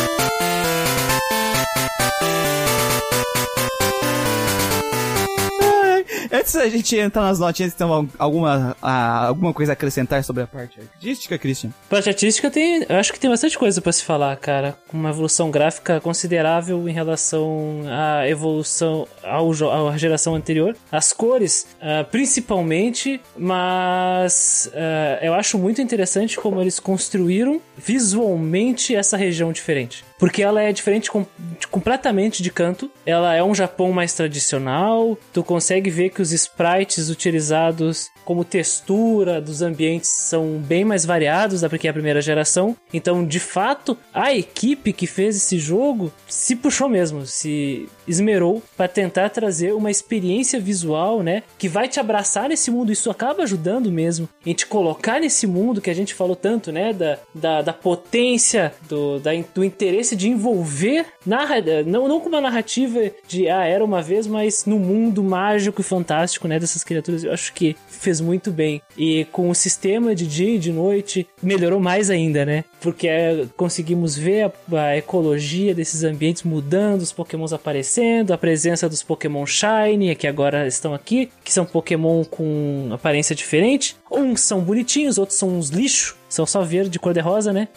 [6.32, 10.48] Antes da gente entrar nas notinhas, então, alguma, ah, alguma coisa a acrescentar sobre a
[10.48, 11.72] parte artística, Christian?
[11.90, 12.85] Parte artística tem.
[12.88, 14.77] Eu acho que tem bastante coisa pra se falar, cara.
[14.93, 19.51] Uma evolução gráfica considerável em relação à evolução ao,
[19.90, 20.76] à geração anterior.
[20.90, 29.18] As cores, ah, principalmente, mas ah, eu acho muito interessante como eles construíram visualmente essa
[29.18, 30.06] região diferente.
[30.22, 31.25] Porque ela é diferente com-
[31.72, 32.91] completamente de canto.
[33.06, 35.17] Ela é um Japão mais tradicional.
[35.33, 41.61] Tu consegue ver que os sprites utilizados como textura dos ambientes são bem mais variados
[41.61, 42.77] da que a primeira geração.
[42.93, 48.88] Então, de fato, a equipe que fez esse jogo se puxou mesmo, se esmerou para
[48.88, 52.92] tentar trazer uma experiência visual, né, que vai te abraçar nesse mundo.
[52.92, 56.94] Isso acaba ajudando mesmo em te colocar nesse mundo que a gente falou tanto, né,
[56.94, 62.42] da, da, da potência, do, da, do interesse de envolver, narra, não, não com uma
[62.42, 67.24] narrativa de, ah, era uma vez, mas no mundo mágico e fantástico, né, dessas criaturas.
[67.24, 68.82] Eu acho que fez muito bem.
[68.98, 72.64] E com o sistema de dia e de noite, melhorou mais ainda, né?
[72.80, 78.01] Porque é, conseguimos ver a, a ecologia desses ambientes mudando, os pokémons aparecendo,
[78.34, 83.96] a presença dos pokémon Shiny, que agora estão aqui, que são pokémon com aparência diferente.
[84.12, 87.70] Uns são bonitinhos, outros são uns lixo, são só verde, cor de rosa, né?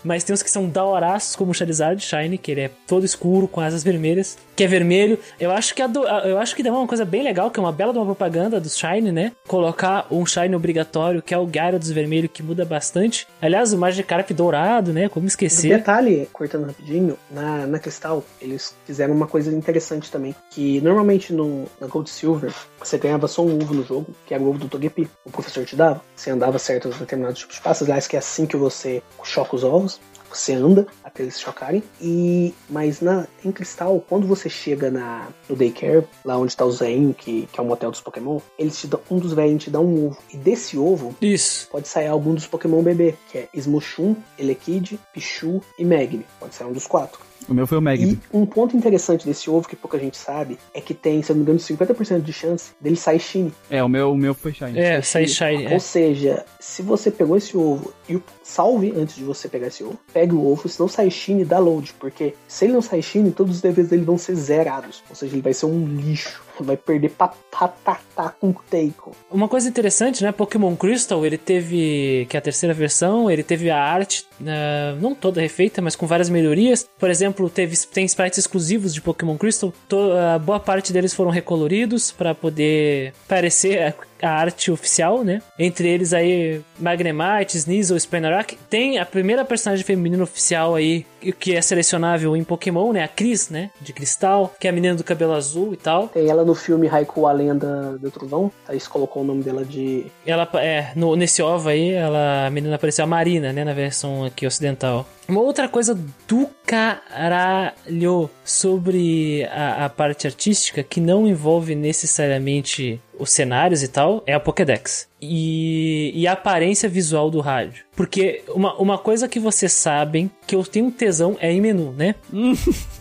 [0.03, 3.48] Mas tem uns que são daoraços, como o Charizard Shiny, que ele é todo escuro,
[3.48, 5.19] com asas vermelhas, que é vermelho.
[5.40, 7.72] Eu acho que, do- eu acho que dá uma coisa bem legal, que é uma
[7.72, 9.32] bela de uma propaganda dos Shine, né?
[9.48, 13.27] Colocar um Shine obrigatório, que é o Gyarados vermelho, que muda bastante.
[13.42, 15.09] Aliás, o Magikarp dourado, né?
[15.09, 15.77] Como esquecer.
[15.77, 20.34] Detalhe, cortando rapidinho, na, na Cristal, eles fizeram uma coisa interessante também.
[20.51, 24.42] Que normalmente no, na Gold Silver, você ganhava só um ovo no jogo, que era
[24.42, 24.86] o ovo do Togepi.
[25.25, 26.01] O professor te dava.
[26.16, 27.83] Você andava certos determinados tipos de passos.
[27.83, 29.99] Aliás, que é assim que você choca os ovos.
[30.30, 31.83] Você anda até eles chocarem.
[32.01, 36.72] E mas na em Cristal, quando você chega na no daycare, lá onde tá o
[36.72, 39.69] Zen, que, que é o motel dos Pokémon, eles te dão um dos velhos te
[39.69, 40.17] dá um ovo.
[40.32, 41.67] E desse ovo Isso.
[41.69, 46.25] pode sair algum dos Pokémon bebê, que é Smoshun, Elekid, Pichu e Magni.
[46.40, 47.26] Pode sair um dos quatro.
[47.48, 48.19] O meu foi o Magni.
[48.34, 51.35] E um ponto interessante desse ovo que pouca gente sabe é que tem, se eu
[51.35, 53.53] não me engano, 50% de chance dele sair Shine.
[53.69, 54.77] É, o meu, o meu foi Shine.
[54.77, 55.66] É, sai Shine.
[55.66, 55.74] é.
[55.74, 59.84] Ou seja, se você pegou esse ovo e o salve antes de você pegar esse
[59.84, 61.93] ovo, pegue o ovo, se não sair Shine, dá load.
[62.00, 65.03] Porque se ele não sair Shine, todos os deveres dele vão ser zerados.
[65.09, 66.43] Ou seja, ele vai ser um lixo.
[66.63, 69.15] Vai perder pra patatá com Teiko.
[69.31, 70.31] Uma coisa interessante, né?
[70.31, 75.13] Pokémon Crystal, ele teve, que é a terceira versão, ele teve a arte, eh, não
[75.15, 76.87] toda refeita, mas com várias melhorias.
[76.99, 79.73] Por exemplo, teve, tem sprites exclusivos de Pokémon Crystal.
[79.87, 85.41] To- a boa parte deles foram recoloridos para poder parecer a, arte oficial, né?
[85.57, 88.57] Entre eles aí, Magnemite, Sneasel, Spinarak.
[88.69, 91.05] Tem a primeira personagem feminina oficial aí,
[91.39, 93.03] que é selecionável em Pokémon, né?
[93.03, 93.71] A Cris, né?
[93.81, 96.07] De cristal, que é a menina do cabelo azul e tal.
[96.07, 98.51] Tem ela no filme Haiku, a Lenda do Trovão.
[98.65, 102.75] Thaís colocou o nome dela de Ela, é, no, nesse OVA aí, ela, a menina
[102.75, 105.05] apareceu a Marina, né, na versão aqui ocidental.
[105.27, 105.93] Uma outra coisa
[106.25, 114.23] do caralho sobre a, a parte artística que não envolve necessariamente os cenários e tal
[114.25, 115.09] é a Pokédex.
[115.21, 117.85] E, e a aparência visual do rádio.
[117.95, 122.13] Porque uma, uma coisa que vocês sabem que eu tenho tesão é em menu, né?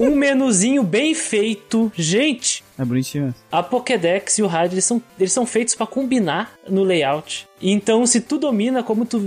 [0.00, 1.92] um menuzinho bem feito.
[1.94, 3.34] Gente, É bonitinho.
[3.52, 7.46] a Pokédex e o rádio, eles são, eles são feitos pra combinar no layout.
[7.60, 9.18] Então, se tu domina como tu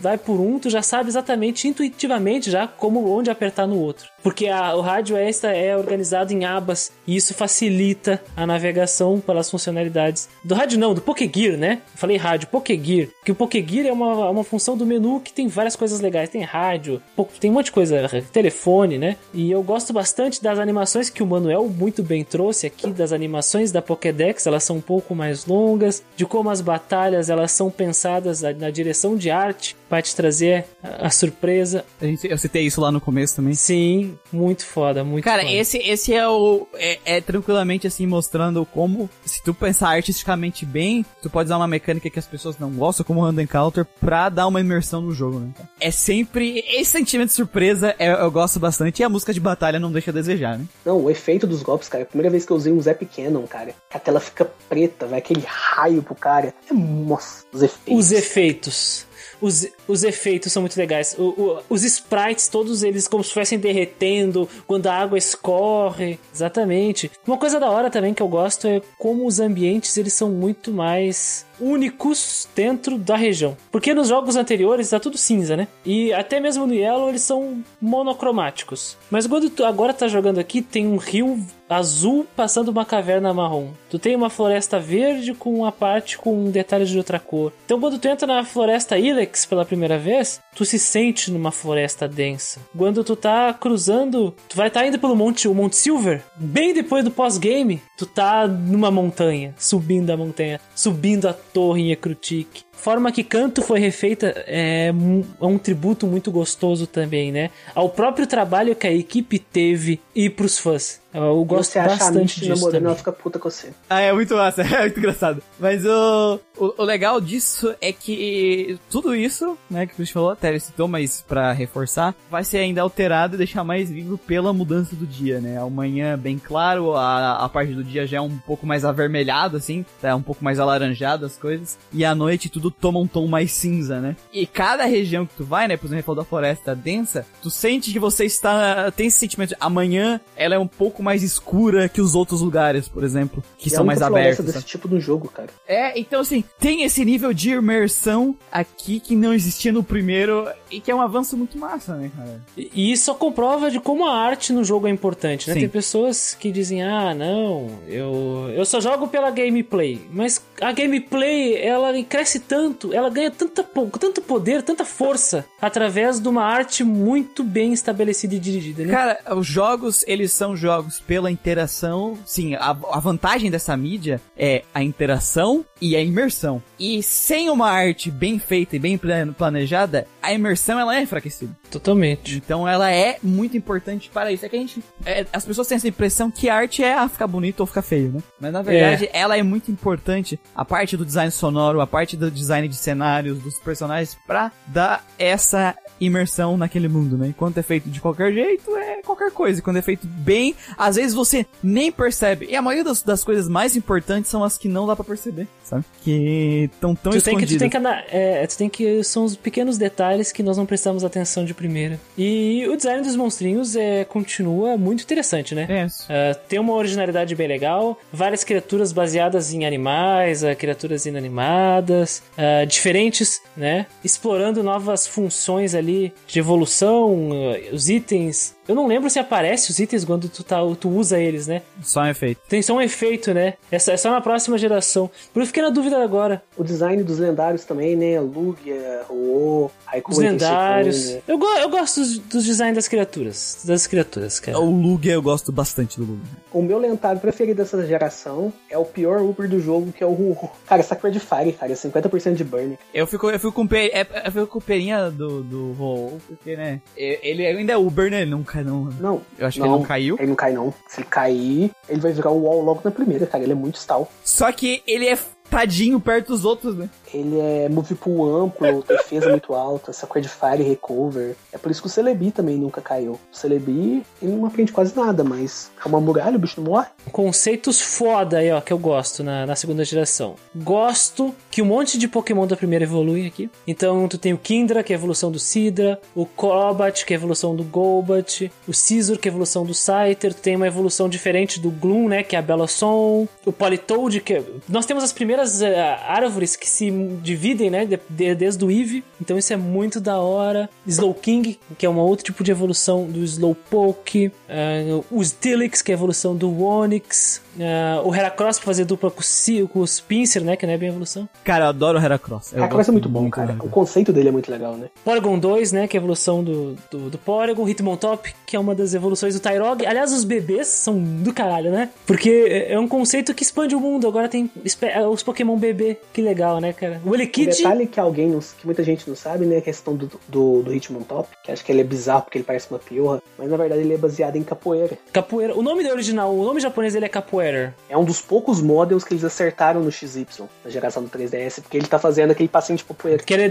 [0.00, 4.06] vai por um, tu já sabe exatamente, intuitivamente já, como onde apertar no outro.
[4.22, 9.50] Porque a- o rádio extra é organizado em abas e isso facilita a navegação pelas
[9.50, 10.28] funcionalidades.
[10.42, 11.80] Do rádio não, do Pokégear, né?
[11.94, 13.08] Eu falei rádio, Pokégear.
[13.24, 16.28] Que o Pokégear é uma, uma função do menu que tem várias coisas legais.
[16.28, 17.00] Tem rádio,
[17.40, 19.16] tem um monte de coisa, telefone, né?
[19.32, 23.72] E eu gosto bastante das animações que o Manuel muito bem trouxe aqui, das animações
[23.72, 28.42] da Pokédex, elas são um pouco mais longas, de como as batalhas elas são pensadas
[28.42, 31.84] na, na direção de arte para te trazer a, a surpresa.
[32.02, 33.54] A gente- eu citei isso lá no começo também.
[33.54, 35.54] Sim, muito foda, muito Cara, foda.
[35.54, 36.66] esse, esse é o.
[36.74, 41.68] É, é tranquilamente assim, mostrando como, se tu pensar artisticamente bem, tu pode usar uma
[41.68, 45.12] mecânica que as pessoas não gostam, como o Hand Encounter, pra dar uma imersão no
[45.12, 45.50] jogo, né?
[45.80, 46.64] É sempre.
[46.66, 48.98] Esse sentimento de surpresa é- eu gosto bastante.
[49.00, 50.64] E a música de batalha não deixa a desejar, né?
[50.84, 52.02] Não, o efeito dos golpes, cara.
[52.02, 53.72] A primeira vez que eu usei um Zap Cannon, cara.
[53.88, 56.52] Que a tela fica preta, vai aquele raio pro cara.
[56.68, 57.94] É, nossa, os efeitos.
[58.06, 59.06] Os efeitos.
[59.40, 61.14] Os, os efeitos são muito legais.
[61.18, 66.18] O- o- os sprites, todos eles como se estivessem derretendo quando a água escorre.
[66.34, 67.10] Exatamente.
[67.26, 70.72] Uma coisa da hora também que eu gosto é como os ambientes eles são muito
[70.72, 73.56] mais únicos dentro da região.
[73.70, 75.68] Porque nos jogos anteriores tá tudo cinza, né?
[75.84, 78.96] E até mesmo no Yellow eles são monocromáticos.
[79.10, 81.38] Mas quando tu agora tá jogando aqui, tem um rio
[81.68, 83.68] azul passando uma caverna marrom.
[83.90, 87.52] Tu tem uma floresta verde com uma parte com detalhes de outra cor.
[87.64, 92.08] Então quando tu entra na floresta Ilex pela primeira vez, tu se sente numa floresta
[92.08, 92.60] densa.
[92.76, 96.72] Quando tu tá cruzando, tu vai estar tá indo pelo monte, o Monte Silver, bem
[96.72, 102.64] depois do pós-game, tu tá numa montanha, subindo a montanha, subindo a torre em Ekrutik.
[102.76, 107.50] Forma que Canto foi refeita é um, é um tributo muito gostoso também, né?
[107.74, 111.02] Ao próprio trabalho que a equipe teve e pros fãs.
[111.14, 112.86] Eu gosto você acha a bastante disso namorando, também.
[112.88, 113.72] ela fica puta com você.
[113.88, 115.40] Ah, é muito massa, é muito engraçado.
[115.60, 120.30] Mas o, o, o legal disso é que tudo isso, né, que o Christian falou,
[120.30, 124.52] até ele citou, mas pra reforçar, vai ser ainda alterado e deixar mais vivo pela
[124.52, 125.56] mudança do dia, né?
[125.56, 129.86] Amanhã, bem claro, a, a parte do dia já é um pouco mais avermelhado, assim,
[130.00, 133.52] tá um pouco mais alaranjado as coisas, e à noite tudo toma um tom mais
[133.52, 134.16] cinza, né?
[134.32, 137.92] E cada região que tu vai, né, por exemplo, falou da floresta densa, tu sente
[137.92, 142.00] que você está, tem esse sentimento de amanhã ela é um pouco mais escura que
[142.00, 144.44] os outros lugares, por exemplo, que E é são a mais abertos.
[144.44, 144.66] desse sabe?
[144.70, 145.48] tipo no jogo, cara.
[145.66, 150.80] É, então assim, tem esse nível de imersão aqui que não existia no primeiro e
[150.80, 152.40] que é um avanço muito massa, né, cara?
[152.56, 155.54] E e isso só comprova de como a arte no jogo é importante, né?
[155.54, 155.60] Sim.
[155.60, 160.02] Tem pessoas que dizem, ah, não, eu, eu só jogo pela gameplay.
[160.10, 163.62] Mas a gameplay, ela cresce tanto, ela ganha tanta,
[163.98, 168.92] tanto poder, tanta força, através de uma arte muito bem estabelecida e dirigida, né?
[168.92, 172.18] Cara, os jogos, eles são jogos pela interação.
[172.26, 176.62] Sim, a, a vantagem dessa mídia é a interação e a imersão.
[176.78, 181.54] E sem uma arte bem feita e bem plan- planejada, a imersão ela é enfraquecida.
[181.70, 182.36] Totalmente.
[182.36, 184.46] Então ela é muito importante para isso.
[184.46, 184.82] É que a gente.
[185.04, 187.82] é, as pessoas têm essa impressão que a arte é ah, ficar bonito ou ficar
[187.82, 188.22] feio, né?
[188.40, 190.40] Mas na verdade ela é muito importante.
[190.54, 195.04] A parte do design sonoro, a parte do design de cenários, dos personagens, pra dar
[195.18, 197.28] essa imersão naquele mundo, né?
[197.28, 199.58] Enquanto é feito de qualquer jeito, é qualquer coisa.
[199.58, 202.46] E Quando é feito bem, às vezes você nem percebe.
[202.50, 205.46] E a maioria das, das coisas mais importantes são as que não dá pra perceber,
[205.62, 205.84] sabe?
[206.02, 207.58] Que estão tão Tu tem, que, tu escondidas.
[207.58, 211.44] tem que é, tu tem que são os pequenos detalhes que nós não prestamos atenção
[211.44, 211.98] de primeira.
[212.16, 215.66] E o design dos monstrinhos é continua muito interessante, né?
[215.68, 216.04] É isso.
[216.04, 222.66] Uh, tem uma originalidade bem legal, várias criaturas baseadas em animais, uh, criaturas inanimadas, uh,
[222.66, 223.86] diferentes, né?
[224.02, 225.83] Explorando novas funções ali
[226.26, 228.53] de evolução, uh, os itens.
[228.68, 231.62] Eu não lembro se aparece os itens quando tu, tá, tu usa eles, né?
[231.82, 232.40] Só um efeito.
[232.48, 233.54] Tem só um efeito, né?
[233.70, 235.08] É só, é só na próxima geração.
[235.32, 236.42] Por isso eu fiquei na dúvida agora.
[236.56, 238.18] O design dos lendários também, né?
[238.20, 241.10] Lugia, Ruo, Raikou Os lendários.
[241.14, 241.20] Né?
[241.28, 243.62] Eu, go- eu gosto dos, dos designs das criaturas.
[243.64, 244.58] Das criaturas, cara.
[244.58, 246.44] O Lugia eu gosto bastante do Lugia.
[246.52, 250.36] O meu lendário preferido dessa geração é o pior Uber do jogo, que é o.
[250.66, 252.78] Cara, essa cor de Fire, cara, é 50% de burn.
[252.92, 253.88] Eu fico, eu fico com pe...
[253.92, 256.80] é, eu fico com perinha do, do Raul, porque, né?
[256.96, 258.22] Ele ainda é Uber, né?
[258.22, 258.84] Ele não cai, não.
[259.00, 259.22] Não.
[259.38, 260.16] Eu acho que ele não caiu.
[260.18, 260.72] Ele não cai, não.
[260.88, 263.42] Se ele cair, ele vai virar o wall logo na primeira, cara.
[263.42, 264.08] Ele é muito stall.
[264.24, 265.18] Só que ele é
[265.54, 266.88] tadinho perto dos outros, né?
[267.12, 271.34] Ele é move pool amplo, defesa muito alta, essa de fire recover.
[271.52, 273.12] É por isso que o Celebi também nunca caiu.
[273.12, 276.86] O Celebi, ele não aprende quase nada, mas é uma muralha, o bicho não morre.
[277.10, 280.36] Conceitos foda aí, ó, que eu gosto na, na segunda geração.
[280.54, 283.50] Gosto que um monte de Pokémon da primeira evoluem aqui.
[283.66, 287.16] Então tu tem o Kindra, que é a evolução do Sidra, o Crobat, que é
[287.16, 290.66] a evolução do Golbat, o Scizor, que é a evolução do Scyther, tu tem uma
[290.66, 294.42] evolução diferente do Gloom, né, que é a Bellossom, o Politoad, que é...
[294.68, 296.90] Nós temos as primeiras eh, árvores que se
[297.22, 300.68] dividem, né, de- de- desde o Eevee, então isso é muito da hora.
[300.86, 305.94] Slowking, que é um outro tipo de evolução do Slowpoke, eh, o Steelix, que é
[305.94, 310.00] a evolução do Onix, eh, o Heracross pra fazer dupla com, o Si- com os
[310.00, 311.28] Pinsir, né, que não é bem a evolução.
[311.44, 312.52] Cara, eu adoro o Heracross.
[312.52, 313.52] Eu vai gosto ser muito bom, cara.
[313.54, 314.88] do O conceito dele é muito legal, né?
[315.04, 318.74] Porygon 2, né, que é a evolução do, do, do Porygon, Hitmontop, que é uma
[318.74, 319.84] das evoluções do Tyrog.
[319.86, 321.90] Aliás, os bebês são do caralho, né?
[322.06, 324.06] Porque é é um conceito que expande o mundo.
[324.08, 324.50] Agora tem
[324.82, 325.98] é, os Pokémon bebê.
[326.12, 327.00] Que legal, né, cara?
[327.04, 327.50] O Um Elekid...
[327.56, 329.56] detalhe que alguém, não- que muita gente não sabe, né?
[329.56, 332.44] É a questão do, do, do Hitmontop, que acho que ele é bizarro porque ele
[332.44, 334.98] parece uma piorra, mas na verdade ele é baseado em capoeira.
[335.12, 335.54] Capoeira.
[335.56, 337.43] O nome do original, o nome japonês dele é Capoeira.
[337.88, 340.26] É um dos poucos models que eles acertaram no XY,
[340.64, 343.22] na geração do 3DS, porque ele tá fazendo aquele passinho de capoeira.
[343.22, 343.48] Que ele é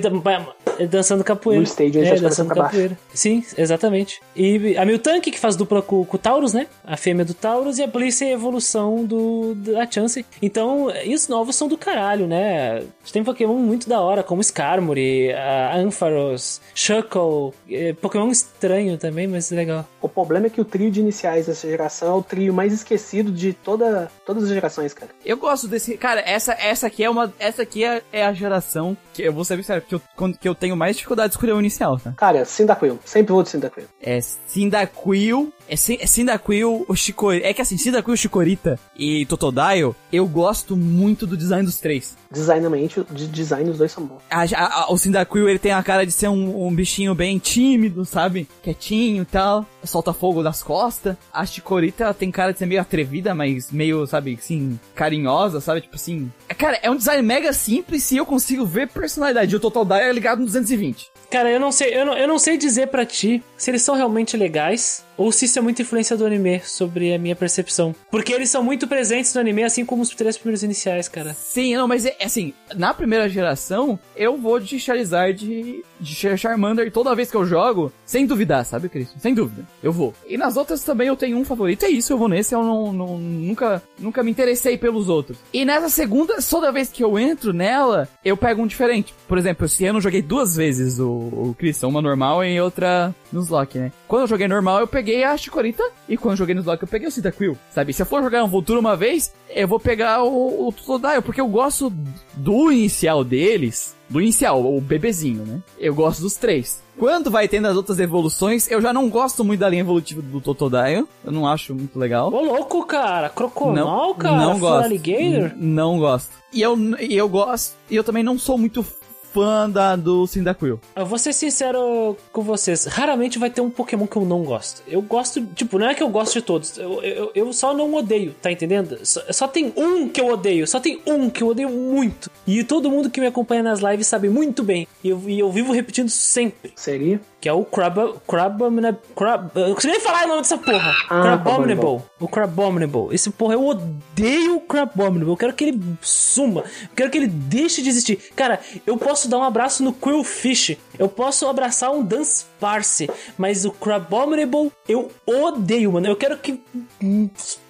[0.80, 1.62] é dançando capoeira.
[1.62, 2.72] No stage, ele é, tá dançando pra baixo.
[2.72, 2.98] capoeira.
[3.14, 4.22] Sim, exatamente.
[4.36, 6.68] E a Miltank, que faz dupla com, com o Taurus, né?
[6.84, 7.78] A fêmea do Taurus.
[7.78, 10.26] E a Blissey é a evolução do, da Chance.
[10.42, 12.84] Então, e os novos são do caralho, né?
[13.12, 17.54] Tem Pokémon muito da hora, como Skarmory, a Ampharos, Shuckle.
[17.70, 19.88] é, Pokémon estranho também, mas legal.
[20.02, 23.32] O problema é que o trio de iniciais dessa geração é o trio mais esquecido
[23.32, 25.12] de toda toda, todas as gerações, cara.
[25.26, 25.98] Eu gosto desse.
[25.98, 27.34] Cara, essa, essa aqui é uma.
[27.40, 30.02] Essa aqui é, é a geração que eu vou ser bem sério, que eu,
[30.40, 32.14] que eu tenho mais dificuldade de escolher o inicial, tá?
[32.14, 33.00] Cara, Cyndaquil.
[33.06, 33.86] Sempre vou de Cyndaquil.
[34.02, 35.54] É Cyndaquil.
[35.68, 37.48] É, é Cyndaquil, o Chikorita.
[37.48, 42.16] É que assim, Cyndaquil, Chikorita e Totodile, eu gosto muito do design dos três.
[42.32, 44.22] Designamente, de design, os dois são bons.
[44.30, 47.38] A- a- a- o Cyndaquil, ele tem a cara de ser um, um bichinho bem
[47.40, 48.48] tímido, sabe?
[48.62, 49.66] Quietinho e tal.
[49.84, 51.16] Solta fogo das costas.
[51.32, 55.82] A Chikorita, ela tem cara de ser meio atrevida, mas meio, sabe, assim, carinhosa, sabe?
[55.82, 56.32] Tipo assim...
[56.50, 59.54] É, Cara, é um design mega simples e eu consigo ver personalidade.
[59.54, 61.12] E o Totodile é ligado no 220.
[61.34, 63.96] Cara, eu não sei, eu não, eu não sei dizer pra ti se eles são
[63.96, 67.94] realmente legais ou se isso é muita influência do anime sobre a minha percepção.
[68.10, 71.34] Porque eles são muito presentes no anime, assim como os três primeiros iniciais, cara.
[71.34, 76.92] Sim, não, mas é assim, na primeira geração, eu vou de Charizard de Char- Charmander
[76.92, 79.20] toda vez que eu jogo, sem duvidar, sabe, Cristian?
[79.20, 79.68] Sem dúvida.
[79.84, 80.14] Eu vou.
[80.28, 82.92] E nas outras também eu tenho um favorito, é isso, eu vou nesse, eu não,
[82.92, 85.38] não- nunca, nunca me interessei pelos outros.
[85.54, 89.14] E nessa segunda, toda vez que eu entro nela, eu pego um diferente.
[89.28, 93.14] Por exemplo, esse ano eu joguei duas vezes o, o Christian, uma normal e outra
[93.32, 93.92] nos lock, né?
[94.08, 96.88] Quando eu joguei normal, eu peguei a Chikorita, e quando eu joguei nos lock, eu
[96.88, 97.94] peguei o Cyndaquil, sabe?
[97.94, 101.42] Se eu for jogar um Vultura uma vez, eu vou pegar o, o Totodile, porque
[101.42, 101.92] eu gosto
[102.34, 105.60] do inicial deles, do inicial, o bebezinho, né?
[105.80, 106.82] Eu gosto dos três.
[106.98, 110.40] Quando vai tendo as outras evoluções, eu já não gosto muito da linha evolutiva do
[110.40, 112.32] Totodile, eu não acho muito legal.
[112.32, 113.30] Ô, louco, cara.
[113.30, 113.74] Crocomal,
[114.10, 114.38] Não, cara.
[114.38, 114.86] não gosto.
[114.86, 115.52] Alligator.
[115.56, 116.30] Não gosto.
[116.54, 118.86] E eu, e eu gosto, e eu também não sou muito
[119.34, 120.80] fã da, do Cyndaquil.
[120.96, 122.86] Eu vou ser sincero com vocês.
[122.86, 124.84] Raramente vai ter um Pokémon que eu não gosto.
[124.88, 126.78] Eu gosto, tipo, não é que eu gosto de todos.
[126.78, 129.00] Eu, eu, eu só não odeio, tá entendendo?
[129.04, 130.68] Só, só tem um que eu odeio.
[130.68, 132.30] Só tem um que eu odeio muito.
[132.46, 134.88] E todo mundo que me acompanha nas lives sabe muito bem.
[135.04, 136.72] E eu, e eu vivo repetindo isso sempre.
[136.76, 137.20] Seria?
[137.44, 137.98] Que é o Crab...
[138.26, 138.98] Crabomnab...
[139.14, 139.52] Crab...
[139.54, 140.94] Eu não consigo nem falar o nome dessa porra.
[141.10, 142.02] Ah, Crabominable.
[142.18, 143.14] O Crabominable.
[143.14, 145.34] Esse porra, eu odeio o Crabominable.
[145.34, 146.62] Eu quero que ele suma.
[146.62, 148.32] Eu quero que ele deixe de existir.
[148.34, 150.78] Cara, eu posso dar um abraço no Quillfish.
[150.98, 153.10] Eu posso abraçar um Dunsparce.
[153.38, 156.08] Mas o Crabominable, eu odeio, mano.
[156.08, 156.64] Eu quero que...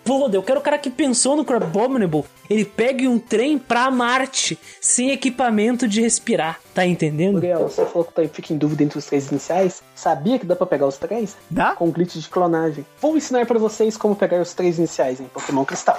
[0.06, 0.36] Exploda.
[0.36, 2.26] Eu quero o cara que pensou no Crabominable.
[2.50, 4.60] Ele pegue um trem pra Marte.
[4.82, 6.60] Sem equipamento de respirar.
[6.74, 7.34] Tá entendendo?
[7.36, 9.82] Muriel, você falou que tá- fica em dúvida entre os três iniciais.
[9.96, 11.38] Sabia que dá pra pegar os três?
[11.50, 11.72] Dá?
[11.76, 12.86] Com glitch de clonagem.
[13.00, 15.98] Vou ensinar pra vocês como pegar os três iniciais em Pokémon Cristal.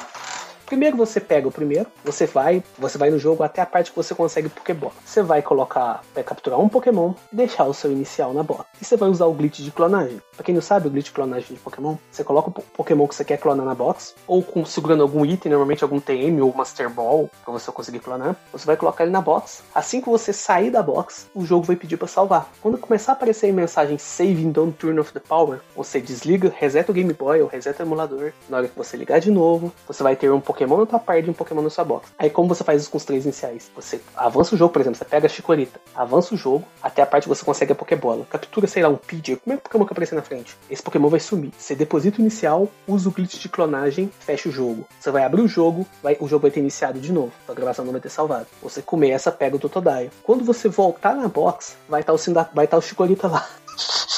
[0.66, 3.96] Primeiro você pega o primeiro, você vai, você vai no jogo até a parte que
[3.96, 4.92] você consegue Pokébola.
[5.04, 8.64] Você vai colocar, vai capturar um Pokémon e deixar o seu inicial na bola.
[8.80, 10.20] E você vai usar o glitch de clonagem.
[10.34, 13.06] Pra quem não sabe, o glitch de clonagem de Pokémon, você coloca o po- Pokémon
[13.06, 16.52] que você quer clonar na box, ou com, segurando algum item, normalmente algum TM ou
[16.52, 18.34] Master Ball, pra você conseguir clonar.
[18.50, 19.62] Você vai colocar ele na box.
[19.74, 22.50] Assim que você sair da box, o jogo vai pedir pra salvar.
[22.60, 26.90] Quando começar a aparecer a mensagem Saving Don't Turn Off the Power, você desliga, reseta
[26.90, 28.32] o Game Boy ou reseta o emulador.
[28.48, 31.26] Na hora que você ligar de novo, você vai ter um Pokémon na tua parte
[31.26, 32.12] e um Pokémon na sua box.
[32.18, 33.70] Aí como você faz isso com os três iniciais?
[33.74, 37.06] Você avança o jogo, por exemplo, você pega a Chikorita, avança o jogo até a
[37.06, 38.26] parte que você consegue a Pokébola.
[38.30, 40.56] Captura, sei lá, um Pidgey, como é o Pokémon que aparecer na frente?
[40.70, 41.50] Esse Pokémon vai sumir.
[41.58, 44.86] Você deposita o inicial, usa o glitch de clonagem, fecha o jogo.
[44.98, 47.32] Você vai abrir o jogo, vai, o jogo vai ter iniciado de novo.
[47.48, 48.46] A gravação não vai ter salvado.
[48.62, 50.10] Você começa, pega o Totodile.
[50.22, 53.46] Quando você voltar na box, vai estar o, Cinda, vai estar o Chikorita lá.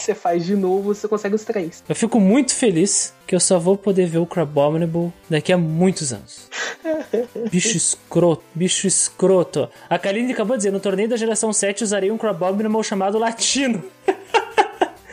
[0.00, 1.84] Você faz de novo, você consegue os três.
[1.88, 6.12] Eu fico muito feliz que eu só vou poder ver o Crabominable daqui a muitos
[6.12, 6.48] anos.
[7.50, 9.68] Bicho escroto, bicho escroto.
[9.88, 13.84] A Kaline acabou de dizer, no torneio da geração 7 usarei um Crabominable chamado Latino.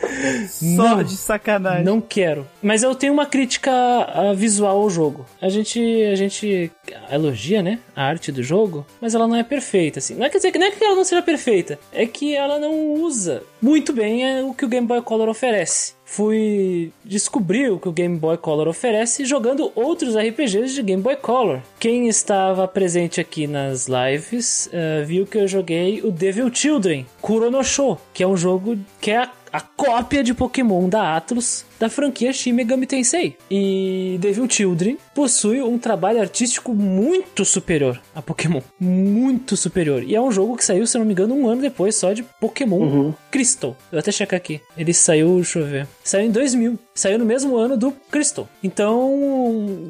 [0.48, 1.02] Só Não.
[1.02, 1.84] de sacanagem.
[1.84, 2.46] Não quero.
[2.62, 5.24] Mas eu tenho uma crítica ah, visual ao jogo.
[5.40, 6.70] A gente, a gente
[7.10, 10.14] elogia, né, a arte do jogo, mas ela não é perfeita, assim.
[10.14, 12.58] Não é, quer dizer, que- não é que ela não seja perfeita, é que ela
[12.58, 15.96] não usa muito bem é, o que o Game Boy Color oferece.
[16.04, 21.16] Fui descobrir o que o Game Boy Color oferece jogando outros RPGs de Game Boy
[21.16, 21.60] Color.
[21.78, 27.98] Quem estava presente aqui nas lives eh, viu que eu joguei o Devil Children, Kuronosho,
[28.14, 32.32] que é um jogo que é a a cópia de Pokémon da Atlus da franquia
[32.32, 33.36] Shin Megami Tensei.
[33.50, 38.60] E Devil Children possui um trabalho artístico muito superior a Pokémon.
[38.78, 40.02] Muito superior.
[40.02, 42.22] E é um jogo que saiu, se não me engano, um ano depois só de
[42.40, 43.70] Pokémon Crystal.
[43.70, 44.60] Eu vou até checar aqui.
[44.76, 45.88] Ele saiu, deixa eu ver.
[46.02, 46.78] Saiu em 2000.
[46.94, 48.48] Saiu no mesmo ano do Crystal.
[48.62, 49.88] Então,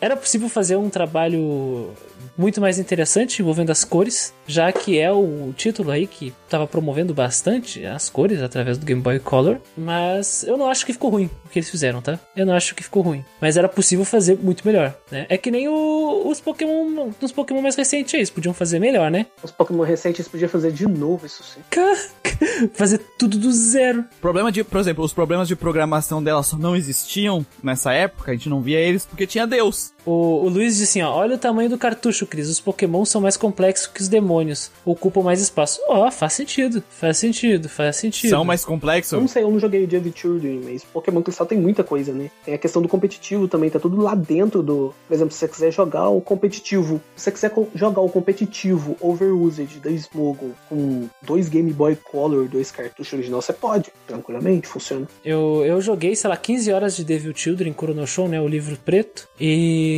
[0.00, 1.90] era possível fazer um trabalho
[2.36, 7.12] muito mais interessante envolvendo as cores, já que é o título aí que tava promovendo
[7.14, 11.30] bastante as cores através do Game Boy Color, mas eu não acho que ficou ruim
[11.44, 12.18] o que eles fizeram, tá?
[12.36, 15.26] Eu não acho que ficou ruim, mas era possível fazer muito melhor, né?
[15.28, 19.10] É que nem o- os Pokémon, os Pokémon mais recentes aí, eles podiam fazer melhor,
[19.10, 19.26] né?
[19.42, 21.60] Os Pokémon recentes podiam fazer de novo isso sim.
[22.74, 24.04] fazer tudo do zero.
[24.20, 28.34] Problema de, por exemplo, os problemas de programação dela só não existiam nessa época, a
[28.34, 29.92] gente não via eles porque tinha Deus.
[30.06, 32.48] O, o Luiz disse assim, ó, olha o tamanho do cartucho, Cris.
[32.48, 34.70] Os Pokémon são mais complexos que os demônios.
[34.84, 35.80] Ocupam mais espaço.
[35.88, 36.82] Ó, faz sentido.
[36.88, 38.30] Faz sentido, faz sentido.
[38.30, 39.18] São mais Eu complexos.
[39.18, 42.12] não sei, eu não joguei o Dia of Children, mas Pokémon Cristal tem muita coisa,
[42.12, 42.30] né?
[42.44, 44.94] Tem a questão do competitivo também, tá tudo lá dentro do.
[45.08, 49.80] Por exemplo, se você quiser jogar o competitivo, se você quiser jogar o competitivo Overused
[49.80, 55.08] da Smogon com dois Game Boy Color, dois cartuchos original, você pode, tranquilamente, funciona.
[55.24, 58.40] Eu, eu joguei, sei lá, 15 horas de Devil Children, Chrono Show, né?
[58.40, 59.28] O livro preto.
[59.40, 59.95] E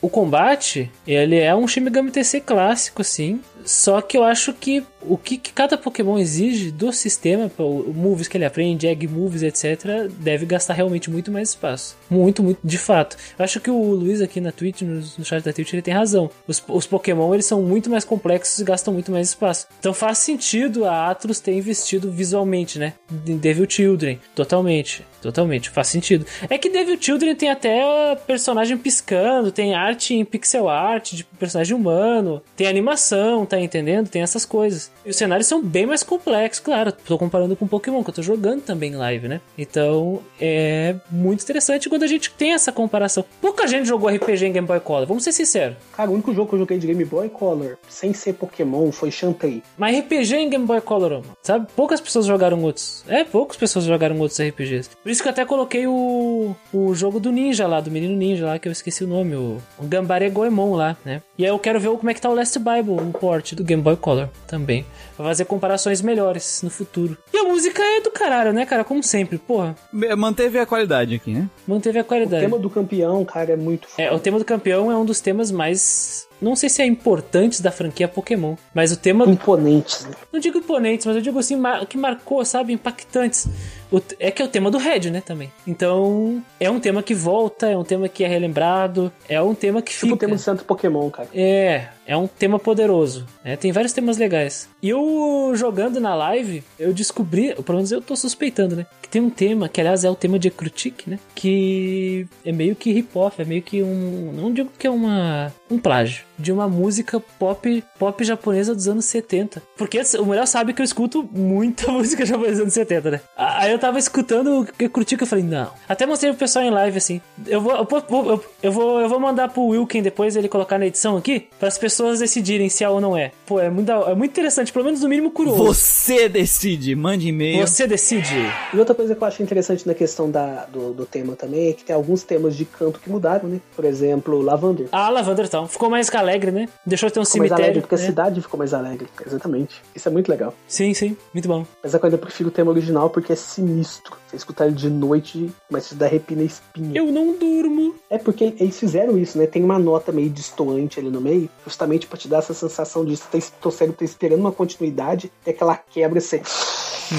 [0.00, 3.40] o combate, ele é um Shin Megami TC clássico, assim.
[3.66, 8.28] Só que eu acho que o que, que cada Pokémon exige do sistema, o moves
[8.28, 11.96] que ele aprende, egg moves, etc., deve gastar realmente muito mais espaço.
[12.08, 13.16] Muito, muito, de fato.
[13.38, 15.94] Eu acho que o Luiz aqui na Twitch, no, no chat da Twitch, ele tem
[15.94, 16.30] razão.
[16.46, 19.66] Os, os Pokémon, eles são muito mais complexos e gastam muito mais espaço.
[19.78, 22.94] Então faz sentido a Atlus ter investido visualmente, né?
[23.26, 24.18] Em Devil Children.
[24.34, 25.04] Totalmente.
[25.26, 26.24] Totalmente, faz sentido.
[26.48, 31.74] É que Devil Children tem até personagem piscando, tem arte em pixel art de personagem
[31.74, 34.08] humano, tem animação, tá entendendo?
[34.08, 34.90] Tem essas coisas.
[35.04, 36.92] E os cenários são bem mais complexos, claro.
[36.92, 39.40] Tô comparando com Pokémon, que eu tô jogando também em live, né?
[39.56, 43.24] Então é muito interessante quando a gente tem essa comparação.
[43.40, 45.76] Pouca gente jogou RPG em Game Boy Color, vamos ser sinceros.
[45.92, 49.10] Cara, o único jogo que eu joguei de Game Boy Color sem ser Pokémon foi
[49.10, 49.62] Shantae.
[49.76, 51.66] Mas RPG em Game Boy Color, mano, sabe?
[51.74, 53.04] Poucas pessoas jogaram outros.
[53.08, 54.90] É, poucas pessoas jogaram outros RPGs.
[55.02, 58.46] Por isso que eu até coloquei o, o jogo do ninja lá, do menino ninja
[58.46, 61.22] lá, que eu esqueci o nome, o, o Gambare Goemon lá, né?
[61.38, 63.64] E aí eu quero ver como é que tá o Last Bible, o port do
[63.64, 64.86] Game Boy Color também.
[65.16, 67.16] Pra fazer comparações melhores no futuro.
[67.32, 68.84] E a música é do caralho, né, cara?
[68.84, 69.74] Como sempre, porra.
[69.92, 71.48] Manteve a qualidade aqui, né?
[71.66, 72.42] Manteve a O qualidade.
[72.44, 75.50] tema do campeão, cara, é muito É, o tema do campeão é um dos temas
[75.50, 76.26] mais.
[76.38, 80.10] Não sei se é importantes da franquia Pokémon, mas o tema imponentes, né?
[80.30, 83.48] Não digo imponentes, mas eu digo assim, mar- que marcou, sabe, impactantes.
[83.90, 85.50] O é que é o tema do Red, né, também.
[85.66, 89.80] Então, é um tema que volta, é um tema que é relembrado, é um tema
[89.80, 90.14] que Tipo fica.
[90.14, 91.28] o tema do Santo Pokémon, cara.
[91.32, 93.26] É, é um tema poderoso.
[93.44, 93.56] né?
[93.56, 94.68] Tem vários temas legais.
[94.82, 98.86] E eu jogando na live, eu descobri, pelo menos eu tô suspeitando, né?
[99.02, 101.18] Que tem um tema, que aliás é o tema de Ekrutik, né?
[101.34, 104.32] Que é meio que hip-hop, é meio que um.
[104.32, 105.52] Não digo que é uma.
[105.70, 106.24] um plágio.
[106.38, 109.62] De uma música pop, pop japonesa dos anos 70.
[109.76, 113.20] Porque o melhor sabe que eu escuto muita música japonesa dos anos 70, né?
[113.36, 115.70] Aí eu tava escutando o Ekrutik eu falei, não.
[115.88, 117.20] Até mostrei pro pessoal em live assim.
[117.46, 120.86] Eu vou, eu vou, eu, vou, eu vou mandar pro Wilken depois ele colocar na
[120.86, 123.32] edição aqui, para as pessoas decidirem se é ou não é.
[123.46, 125.62] Pô, é muito, é muito interessante, pelo menos no mínimo curioso.
[125.64, 127.66] Você decide, mande e-mail.
[127.66, 128.34] Você decide.
[128.72, 131.72] E outra coisa que eu acho interessante na questão da, do, do tema também é
[131.72, 133.60] que tem alguns temas de canto que mudaram, né?
[133.74, 134.88] Por exemplo, Lavander.
[134.92, 135.66] Ah, Lavender Town.
[135.68, 136.68] Ficou mais alegre, né?
[136.84, 137.64] Deixou de ter um Ficou mais cemitério.
[137.64, 138.04] alegre, porque a né?
[138.04, 139.06] cidade ficou mais alegre.
[139.24, 139.82] Exatamente.
[139.94, 140.54] Isso é muito legal.
[140.68, 141.16] Sim, sim.
[141.32, 141.66] Muito bom.
[141.80, 144.16] Apesar que eu ainda prefiro o tema original porque é sinistro.
[144.28, 146.98] Você escutar ele de noite, mas te dá arrepio na espinha.
[146.98, 147.94] Eu não durmo.
[148.10, 149.46] É porque eles fizeram isso, né?
[149.46, 153.16] Tem uma nota meio distoante ali no meio, justamente pra te dar essa sensação de
[153.18, 156.42] tá, teu cérebro tá esperando uma continuidade, e aquela quebra você.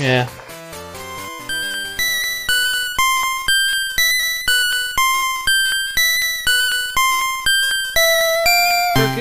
[0.04, 0.28] É.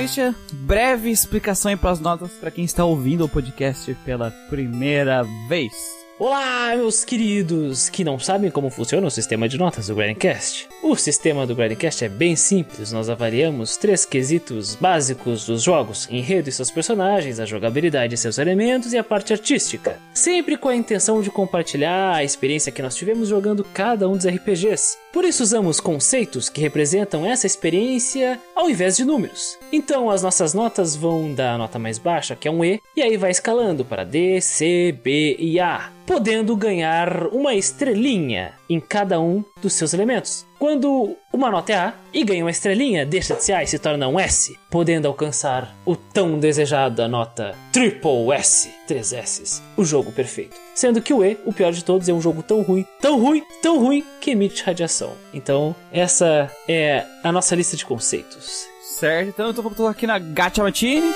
[0.07, 5.73] Christian, breve explicação aí pras notas pra quem está ouvindo o podcast pela primeira vez.
[6.17, 10.69] Olá, meus queridos que não sabem como funciona o sistema de notas do Grandcast.
[10.89, 16.47] O sistema do Grandcast é bem simples, nós avaliamos três quesitos básicos dos jogos: enredo
[16.47, 19.99] e seus personagens, a jogabilidade e seus elementos e a parte artística.
[20.13, 24.25] Sempre com a intenção de compartilhar a experiência que nós tivemos jogando cada um dos
[24.25, 24.97] RPGs.
[25.11, 29.59] Por isso usamos conceitos que representam essa experiência ao invés de números.
[29.73, 33.17] Então as nossas notas vão da nota mais baixa, que é um E, e aí
[33.17, 39.43] vai escalando para D, C, B e A, podendo ganhar uma estrelinha em cada um
[39.61, 40.45] dos seus elementos.
[40.59, 43.77] Quando uma nota é A e ganha uma estrelinha, deixa de ser A e se
[43.77, 50.11] torna um S, podendo alcançar o tão desejada nota Triple S, 3 S's, o jogo
[50.11, 50.55] perfeito.
[50.73, 53.43] Sendo que o E, o pior de todos, é um jogo tão ruim, tão ruim,
[53.61, 55.13] tão ruim que emite radiação.
[55.31, 58.65] Então, essa é a nossa lista de conceitos.
[58.81, 61.13] Certo, então eu tô, tô aqui na Gacha Matine.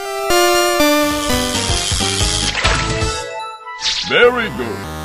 [4.07, 5.00] Very good.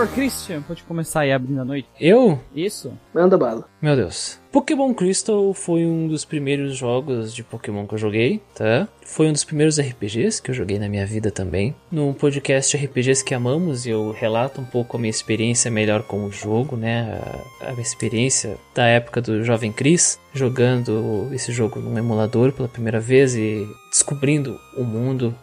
[0.00, 1.86] Senhor Christian, pode começar aí abrindo a noite.
[2.00, 2.40] Eu?
[2.54, 2.90] Isso.
[3.12, 3.68] Manda bala.
[3.82, 4.40] Meu Deus.
[4.50, 8.88] Pokémon Crystal foi um dos primeiros jogos de Pokémon que eu joguei, tá?
[9.04, 11.74] Foi um dos primeiros RPGs que eu joguei na minha vida também.
[11.92, 16.32] Num podcast RPGs que amamos, eu relato um pouco a minha experiência melhor com o
[16.32, 17.20] jogo, né?
[17.60, 22.68] A, a minha experiência da época do Jovem Chris, jogando esse jogo num emulador pela
[22.68, 25.34] primeira vez e descobrindo o mundo.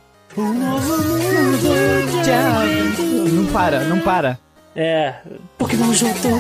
[3.32, 4.47] Não para, não para.
[4.78, 5.16] É.
[5.58, 6.40] Pokémon juntou.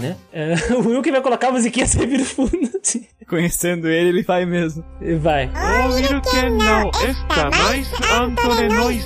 [0.00, 0.16] Né?
[0.32, 2.70] É, o Will que vai colocar a musiquinha sempre no fundo.
[2.82, 3.06] Assim.
[3.28, 4.82] Conhecendo ele, ele vai mesmo.
[5.02, 5.50] E vai.
[5.84, 9.04] Ouvir que não está mais Antonenois.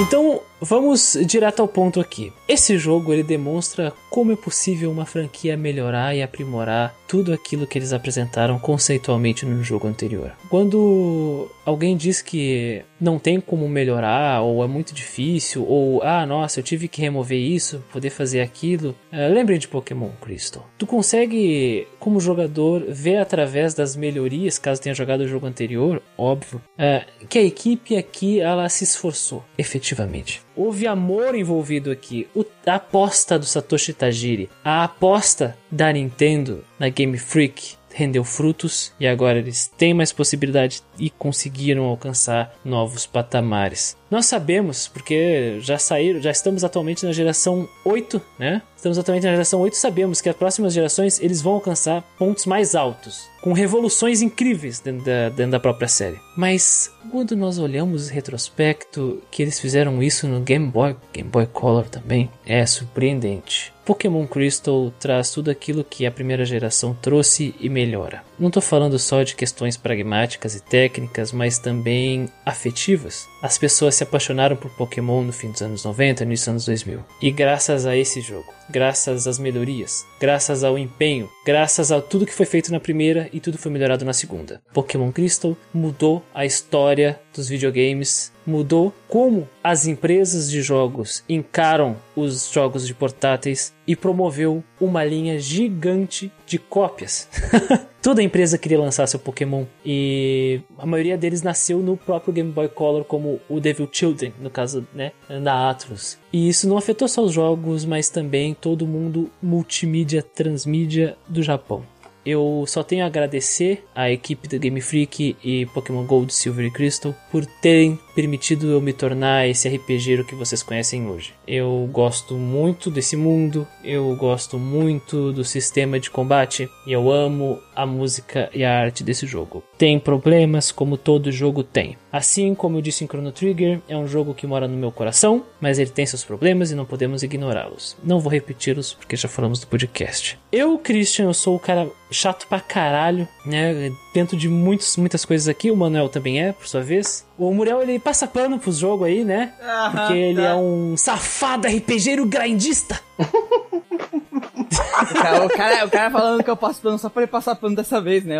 [0.00, 2.32] Então, vamos direto ao ponto aqui.
[2.48, 7.78] Esse jogo ele demonstra como é possível uma franquia melhorar e aprimorar tudo aquilo que
[7.78, 10.32] eles apresentaram conceitualmente no jogo anterior.
[10.48, 16.60] Quando alguém diz que não tem como melhorar, ou é muito difícil, ou ah, nossa,
[16.60, 20.66] eu tive que remover isso, poder fazer aquilo, eh, lembrem de Pokémon Crystal.
[20.76, 26.60] Tu consegue, como jogador, ver através das melhorias, caso tenha jogado o jogo anterior, óbvio,
[26.76, 30.42] eh, que a equipe aqui ela se esforçou, efetivamente.
[30.56, 36.88] Houve amor envolvido aqui, o- a aposta do Satoshi Tajiri, a aposta da Nintendo na
[36.88, 43.96] Game Freak rendeu frutos e agora eles têm mais possibilidade e conseguiram alcançar novos patamares.
[44.10, 48.62] Nós sabemos, porque já saíram, já estamos atualmente na geração 8, né?
[48.74, 52.74] Estamos atualmente na geração 8, sabemos que as próximas gerações eles vão alcançar pontos mais
[52.74, 56.18] altos, com revoluções incríveis dentro da, dentro da própria série.
[56.36, 61.46] Mas quando nós olhamos em retrospecto que eles fizeram isso no Game Boy, Game Boy
[61.46, 63.72] Color também, é surpreendente.
[63.84, 68.27] Pokémon Crystal traz tudo aquilo que a primeira geração trouxe e melhora.
[68.38, 73.28] Não estou falando só de questões pragmáticas e técnicas, mas também afetivas.
[73.42, 76.48] As pessoas se apaixonaram por Pokémon no fim dos anos 90 e no início dos
[76.48, 77.04] anos 2000.
[77.20, 82.34] E graças a esse jogo, graças às melhorias, graças ao empenho, graças a tudo que
[82.34, 87.18] foi feito na primeira e tudo foi melhorado na segunda, Pokémon Crystal mudou a história
[87.34, 94.64] dos videogames mudou como as empresas de jogos encaram os jogos de portáteis e promoveu
[94.80, 97.28] uma linha gigante de cópias.
[98.00, 102.68] Toda empresa queria lançar seu Pokémon e a maioria deles nasceu no próprio Game Boy
[102.68, 105.12] Color, como o Devil Children, no caso, né,
[105.42, 106.16] da Atlus.
[106.32, 111.82] E isso não afetou só os jogos, mas também todo mundo multimídia, transmídia do Japão.
[112.24, 116.70] Eu só tenho a agradecer à equipe da Game Freak e Pokémon Gold, Silver e
[116.70, 121.34] Crystal por terem permitido eu me tornar esse RPG que vocês conhecem hoje.
[121.46, 127.60] Eu gosto muito desse mundo, eu gosto muito do sistema de combate e eu amo
[127.76, 129.62] a música e a arte desse jogo.
[129.78, 131.96] Tem problemas, como todo jogo tem.
[132.10, 135.44] Assim como eu disse em Chrono Trigger, é um jogo que mora no meu coração,
[135.60, 137.96] mas ele tem seus problemas e não podemos ignorá-los.
[138.02, 140.36] Não vou repeti-los porque já falamos do podcast.
[140.50, 143.92] Eu, Christian, eu sou o cara chato pra caralho, né?
[144.18, 147.24] Dentro de muitos, muitas coisas aqui, o Manuel também é, por sua vez.
[147.38, 149.52] O Muriel, ele passa pano pros jogos aí, né?
[149.92, 153.00] Porque ele é um safado RPGero grindista.
[154.70, 157.54] O cara, o, cara, o cara falando que eu passo pano só pra ele passar
[157.54, 158.36] pano dessa vez, né?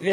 [0.00, 0.10] É,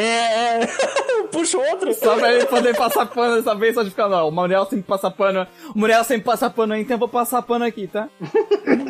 [0.63, 0.67] é.
[1.31, 1.93] puxa outro.
[1.93, 4.83] Só pra ele poder passar pano dessa vez, só de ficar, não, o Muriel sempre
[4.83, 5.45] passa pano.
[5.73, 8.07] O Muriel sempre passa pano aí, então eu vou passar pano aqui, tá?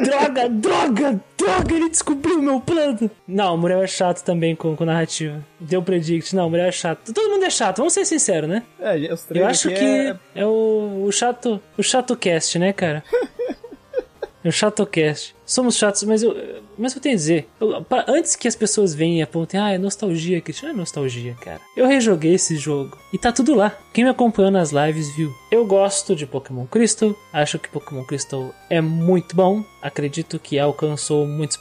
[0.03, 3.09] Droga, droga, droga, ele descobriu o meu plano.
[3.27, 5.43] Não, o Muriel é chato também com, com narrativa.
[5.59, 7.11] Deu predict, não, o Muriel é chato.
[7.13, 8.63] Todo mundo é chato, vamos ser sinceros, né?
[8.79, 12.71] É, os três Eu acho que é- é, o, o chato, o chato cast, né,
[12.73, 13.03] cara?
[14.43, 15.34] É o chato cast.
[15.45, 16.35] Somos chatos, mas eu,
[16.77, 19.71] mas eu tenho a dizer, eu- pra- antes que as pessoas venham e apontem, ah,
[19.71, 21.61] é nostalgia, Cristian, é nostalgia, cara.
[21.77, 23.77] Eu rejoguei esse jogo e tá tudo lá.
[23.93, 25.33] Quem me acompanhou nas lives viu.
[25.51, 29.63] Eu gosto de Pokémon Crystal, acho que Pokémon Crystal é muito bom.
[29.81, 31.57] Acredito que alcançou muitos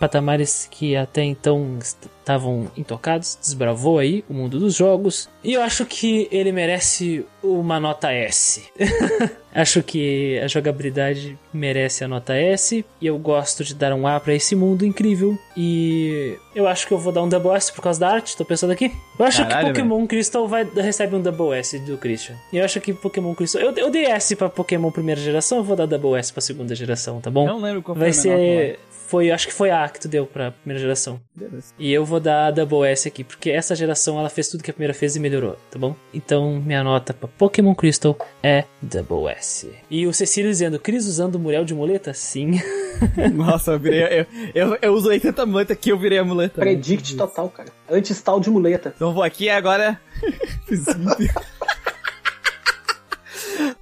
[0.00, 5.28] patamares que até então estavam intocados, desbravou aí o mundo dos jogos.
[5.42, 8.62] E eu acho que ele merece uma nota S.
[9.54, 14.18] acho que a jogabilidade merece a nota S e eu gosto de dar um A
[14.20, 15.38] pra esse mundo incrível.
[15.56, 18.44] E eu acho que eu vou dar um double S por causa da arte, tô
[18.44, 18.92] pensando aqui.
[19.18, 22.36] Eu acho Caralho, que Pokémon Crystal vai, recebe um double S do Christian.
[22.52, 23.60] Eu acho que Pokémon Crystal.
[23.60, 26.74] Eu, eu dei S pra Pokémon primeira geração, eu vou dar double S pra segunda
[26.74, 27.46] geração, tá bom?
[27.46, 28.78] Eu não lembro qual Vai foi menor ser.
[29.06, 31.20] Foi, acho que foi a que tu deu pra primeira geração.
[31.34, 31.72] Beleza.
[31.78, 34.70] E eu vou dar a Double S aqui, porque essa geração ela fez tudo que
[34.70, 35.94] a primeira fez e melhorou, tá bom?
[36.12, 39.70] Então minha nota pra Pokémon Crystal é Double S.
[39.88, 42.12] E o Cecílio dizendo, Cris usando o Muriel de muleta?
[42.12, 42.60] Sim.
[43.34, 44.20] Nossa, eu virei.
[44.20, 46.60] Eu, eu, eu usei tanta muleta que eu virei a muleta.
[46.60, 47.68] Predict total, cara.
[47.88, 48.92] Anti-stall de muleta.
[48.96, 50.00] Então vou aqui agora.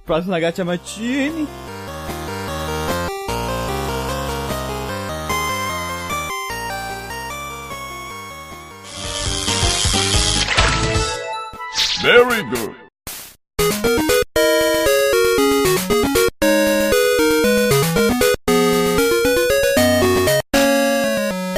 [0.05, 1.47] Próximo Nagacha Matini.
[12.05, 12.75] Very good.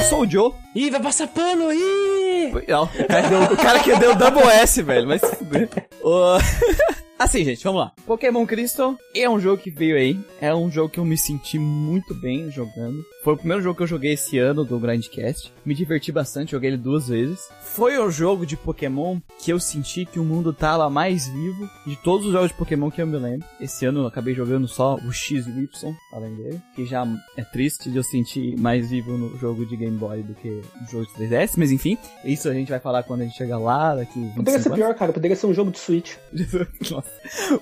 [0.08, 0.54] Sou o Joe.
[0.74, 1.70] Ih, vai passar pano!
[1.70, 2.50] Ih!
[2.66, 5.06] Não, o cara, deu, o cara que deu Double S, velho.
[5.06, 5.20] Mas
[7.18, 7.92] Assim, gente, vamos lá.
[8.06, 10.18] Pokémon Crystal é um jogo que veio aí.
[10.40, 13.04] É um jogo que eu me senti muito bem jogando.
[13.28, 15.52] Foi o primeiro jogo que eu joguei esse ano do Grandcast.
[15.62, 17.50] Me diverti bastante, joguei ele duas vezes.
[17.60, 21.94] Foi o jogo de Pokémon que eu senti que o mundo tava mais vivo de
[21.96, 23.46] todos os jogos de Pokémon que eu me lembro.
[23.60, 26.62] Esse ano eu acabei jogando só o X e o Y, além dele.
[26.74, 30.32] Que já é triste de eu sentir mais vivo no jogo de Game Boy do
[30.32, 30.48] que
[30.80, 31.52] no jogo de 3DS.
[31.58, 34.60] Mas enfim, isso a gente vai falar quando a gente chegar lá, daqui 25 Poderia
[34.60, 34.78] ser anos.
[34.78, 35.12] pior, cara.
[35.12, 36.14] Poderia ser um jogo de Switch.
[36.90, 37.10] Nossa.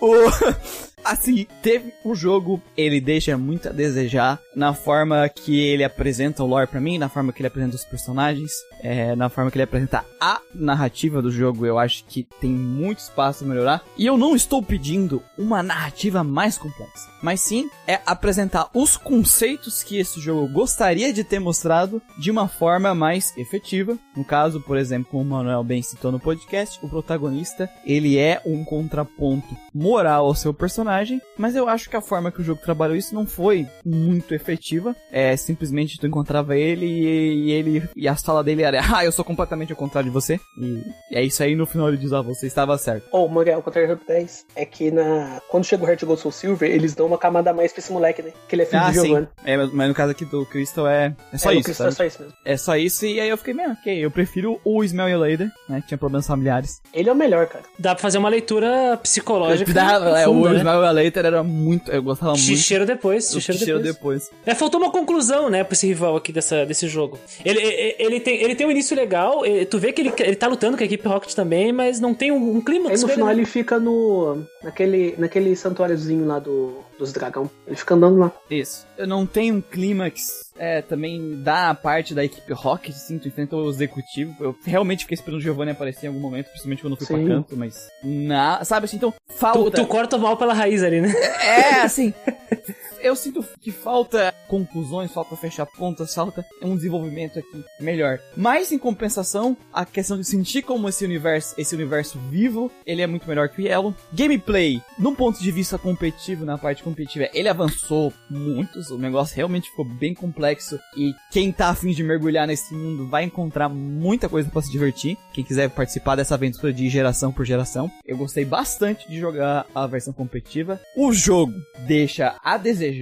[0.00, 0.86] O...
[1.06, 6.47] Assim, teve o jogo, ele deixa muito a desejar na forma que ele apresenta o
[6.47, 9.65] lore pra mim, na forma que ele apresenta os personagens, é, na forma que ele
[9.65, 11.67] apresenta a narrativa do jogo.
[11.67, 13.83] Eu acho que tem muito espaço a melhorar.
[13.97, 19.82] E eu não estou pedindo uma narrativa mais complexa, mas sim é apresentar os conceitos
[19.82, 23.98] que esse jogo gostaria de ter mostrado de uma forma mais efetiva.
[24.16, 28.40] No caso, por exemplo, como o Manuel bem citou no podcast, o protagonista, ele é
[28.46, 32.62] um contraponto moral ao seu personagem, mas eu acho que a forma que o jogo
[32.62, 34.94] trabalhou isso não foi muito efetiva.
[35.10, 39.10] É simplesmente tu encontrava ele e, e ele e a sala dele era, ah, eu
[39.10, 40.38] sou completamente ao contrário de você.
[40.56, 43.08] E, e é isso aí no final ele diz, ah, você estava certo.
[43.10, 45.40] Ou, oh, Muriel, o 10 é que na...
[45.48, 47.92] quando chega o Heart Gold Soul Silver, eles dão uma camada a mais pra esse
[47.92, 48.30] moleque, né?
[48.48, 49.06] Que ele é filho Ah, de sim.
[49.06, 49.28] Giovanni.
[49.44, 51.70] É, mas, no caso aqui do Crystal é, é só É, isso?
[51.70, 52.34] É só isso mesmo.
[52.44, 55.80] É só isso e aí eu fiquei, mesmo, ok, eu prefiro o Ismael Lader, né,
[55.80, 56.80] que tinha problemas familiares.
[56.92, 57.64] Ele é o melhor, cara.
[57.78, 59.72] Dá pra fazer uma leitura psicológica.
[59.74, 60.56] Dá- é, o né?
[60.56, 62.44] Ismael Lader era muito, eu gostava muito.
[62.44, 64.24] Xixeiro depois, do xixeiro Xixeiro depois.
[64.24, 64.30] depois.
[64.46, 67.18] É, faltou uma conclusão, né, pra esse rival aqui dessa, desse jogo.
[67.44, 70.36] Ele, ele, ele tem, ele tem um início legal, ele- tu vê que ele, ele
[70.36, 73.08] tá lutando com a equipe Rocket também, mas não tem um, um clima Aí no
[73.08, 74.44] final ele fica no.
[74.66, 77.48] Naquele, naquele santuáriozinho lá do, dos dragão.
[77.66, 78.32] Ele fica andando lá.
[78.50, 78.84] Isso.
[78.98, 83.54] Eu não tenho um clímax, é, também da parte da equipe Rocket, assim, tu enfrenta
[83.56, 84.34] o executivo.
[84.40, 87.24] Eu realmente fiquei esperando o Giovanni aparecer em algum momento, principalmente quando eu fui Sim.
[87.24, 87.88] pra canto, mas.
[88.02, 89.70] Na, sabe assim, então, Tu, falta.
[89.70, 91.12] tu corta mal pela raiz ali, né?
[91.12, 92.12] É, assim.
[93.07, 98.18] Eu sinto que falta conclusões, falta fechar pontas, falta um desenvolvimento aqui melhor.
[98.36, 103.07] Mas em compensação, a questão de sentir como esse universo, esse universo vivo, ele é
[103.07, 103.94] muito melhor que o Yellow.
[104.12, 108.81] Gameplay, num ponto de vista competitivo, na parte competitiva, ele avançou muito.
[108.93, 113.23] O negócio realmente ficou bem complexo e quem tá afim de mergulhar nesse mundo vai
[113.23, 115.17] encontrar muita coisa pra se divertir.
[115.33, 119.86] Quem quiser participar dessa aventura de geração por geração, eu gostei bastante de jogar a
[119.86, 120.81] versão competitiva.
[120.97, 121.55] O jogo
[121.86, 122.95] deixa a desejar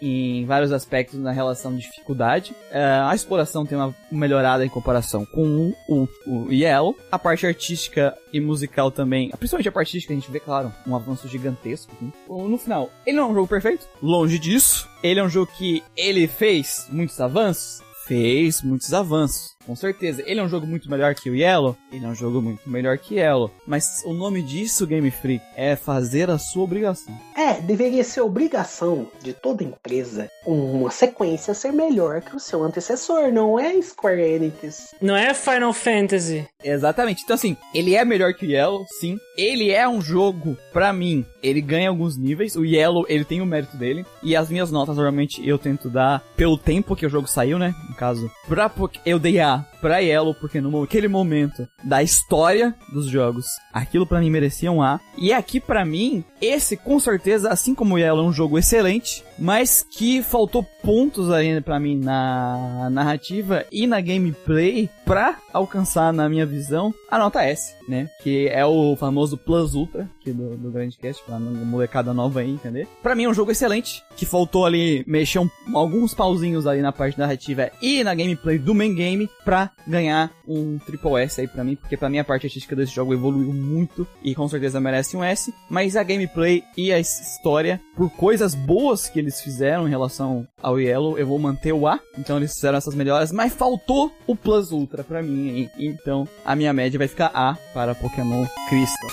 [0.00, 2.54] em vários aspectos na relação de dificuldade.
[2.70, 6.96] É, a exploração tem uma melhorada em comparação com o, o Yellow.
[7.10, 10.94] A parte artística e musical também, principalmente a parte artística, a gente vê, claro, um
[10.94, 11.92] avanço gigantesco.
[11.96, 12.12] assim.
[12.28, 14.88] No final, ele não é um jogo perfeito, longe disso.
[15.02, 19.55] Ele é um jogo que ele fez muitos avanços, fez muitos avanços.
[19.66, 21.76] Com certeza, ele é um jogo muito melhor que o Yellow.
[21.90, 23.50] Ele é um jogo muito melhor que Yellow.
[23.66, 27.12] Mas o nome disso, Game Freak, é fazer a sua obrigação.
[27.36, 33.32] É, deveria ser obrigação de toda empresa uma sequência ser melhor que o seu antecessor,
[33.32, 34.94] não é Square Enix.
[35.02, 36.46] Não é Final Fantasy.
[36.62, 37.22] Exatamente.
[37.24, 39.18] Então, assim, ele é melhor que o Yellow, sim.
[39.36, 42.54] Ele é um jogo, pra mim, ele ganha alguns níveis.
[42.54, 44.06] O Yellow, ele tem o mérito dele.
[44.22, 47.74] E as minhas notas, normalmente, eu tento dar pelo tempo que o jogo saiu, né?
[47.88, 48.70] No caso, pra
[49.04, 49.75] eu dei A 있습니다.
[49.86, 54.82] Pra Yellow, porque no aquele momento da história dos jogos, aquilo pra mim merecia um
[54.82, 54.98] A.
[55.16, 59.86] E aqui, pra mim, esse, com certeza, assim como Yellow, é um jogo excelente, mas
[59.88, 66.44] que faltou pontos ainda pra mim na narrativa e na gameplay pra alcançar, na minha
[66.44, 68.08] visão, a nota S, né?
[68.24, 72.50] Que é o famoso Plus Ultra, aqui do, do Grande Cast, pra molecada nova aí,
[72.50, 72.88] entender?
[73.04, 76.90] Pra mim é um jogo excelente, que faltou ali mexer um- alguns pauzinhos ali na
[76.92, 81.64] parte narrativa e na gameplay do main game pra ganhar um Triple S aí pra
[81.64, 85.16] mim, porque pra mim a parte artística desse jogo evoluiu muito e com certeza merece
[85.16, 89.90] um S, mas a gameplay e a história, por coisas boas que eles fizeram em
[89.90, 94.12] relação ao Yellow, eu vou manter o A, então eles fizeram essas melhoras, mas faltou
[94.26, 95.70] o Plus Ultra pra mim, aí.
[95.78, 99.10] então a minha média vai ficar A para Pokémon Crystal.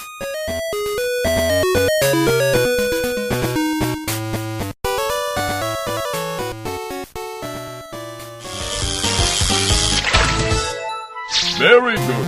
[11.64, 12.28] Very good.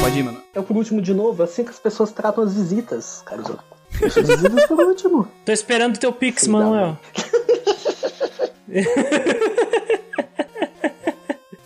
[0.00, 0.42] Pode ir, mano.
[0.54, 3.50] É por último de novo, assim que as pessoas tratam as visitas, caros.
[4.02, 5.28] As visitas por último.
[5.44, 6.98] Tô esperando o teu pix, Sei Manuel.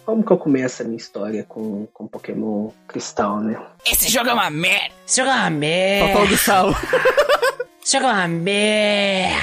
[0.05, 3.57] Como que eu começo a minha história com, com Pokémon Cristal, né?
[3.87, 4.93] Esse jogo é uma merda!
[5.07, 6.13] Esse jogo é uma merda!
[6.13, 6.75] Faltou o Sal.
[7.85, 9.41] Jogo é uma merda.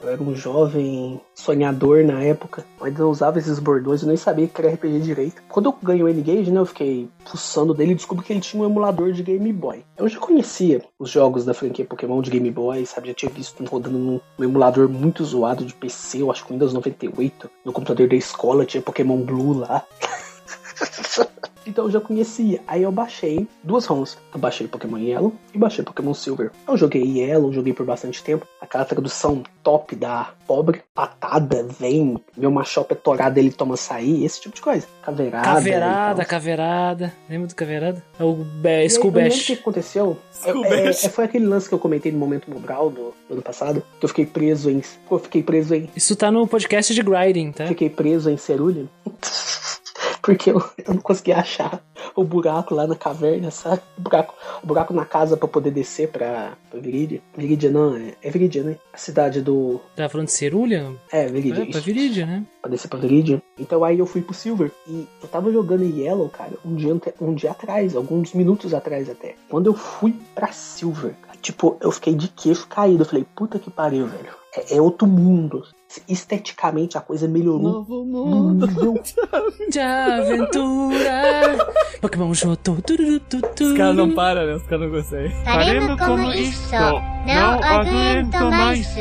[0.00, 4.46] Eu era um jovem sonhador na época, mas eu usava esses bordões e nem sabia
[4.46, 5.42] que era RPG direito.
[5.48, 8.62] Quando eu ganhei o N-Gage, né, eu fiquei fuçando dele e descobri que ele tinha
[8.62, 9.82] um emulador de Game Boy.
[9.96, 13.08] Eu já conhecia os jogos da franquia Pokémon de Game Boy, sabe?
[13.08, 16.52] Já tinha visto um rodando num, num emulador muito zoado de PC, eu acho que
[16.52, 17.50] Windows 98.
[17.64, 19.82] No computador da escola tinha Pokémon Blue lá.
[21.66, 22.60] Então eu já conhecia.
[22.66, 24.18] Aí eu baixei duas ROMs.
[24.32, 26.50] Eu baixei Pokémon Yellow e baixei Pokémon Silver.
[26.66, 28.46] Eu joguei Yellow, joguei por bastante tempo.
[28.60, 34.40] Aquela tradução top da pobre, patada, vem, meu machope é torado, ele toma açaí, esse
[34.40, 34.86] tipo de coisa.
[35.02, 35.44] Caveirada.
[35.44, 37.12] Caveirada, caveirada.
[37.28, 38.04] Lembra do caveirada?
[38.18, 39.42] É o aí, eu lembro Bash.
[39.42, 40.18] O que aconteceu?
[40.44, 43.42] É, é, é, foi aquele lance que eu comentei no momento Mobral do, do ano
[43.42, 44.82] passado, que eu fiquei preso em.
[45.10, 45.88] Eu fiquei preso em.
[45.96, 47.66] Isso tá no podcast de Grinding, tá?
[47.66, 48.86] Fiquei preso em Cerulha.
[50.24, 51.82] Porque eu, eu não conseguia achar
[52.16, 53.82] o buraco lá na caverna, sabe?
[53.98, 57.20] O buraco, o buraco na casa pra poder descer pra, pra Viridia.
[57.36, 58.76] Viridia não, é, é Viridia, né?
[58.92, 59.80] A cidade do.
[59.94, 60.90] Tá falando de Cerulha?
[61.12, 61.64] É, Viridia.
[61.64, 61.80] É, pra.
[61.80, 62.44] Viridia, né?
[62.64, 63.42] pra descer pra Viridian.
[63.58, 64.72] Então aí eu fui pro Silver.
[64.88, 69.34] E eu tava jogando Yellow, cara, um dia, um dia atrás, alguns minutos atrás até.
[69.50, 73.02] Quando eu fui pra Silver, tipo, eu fiquei de queixo caído.
[73.02, 74.32] Eu falei, puta que pariu, velho.
[74.56, 75.62] É, é outro mundo
[76.08, 77.62] esteticamente a coisa melhorou.
[77.62, 78.66] Novo mundo
[79.70, 81.58] de aventura.
[82.00, 82.72] Pokémon Jotô.
[82.72, 84.54] Os caras não param, né?
[84.54, 85.44] Os caras não conseguem.
[85.44, 86.72] Faremos como isso.
[86.72, 88.96] Não aguento mais.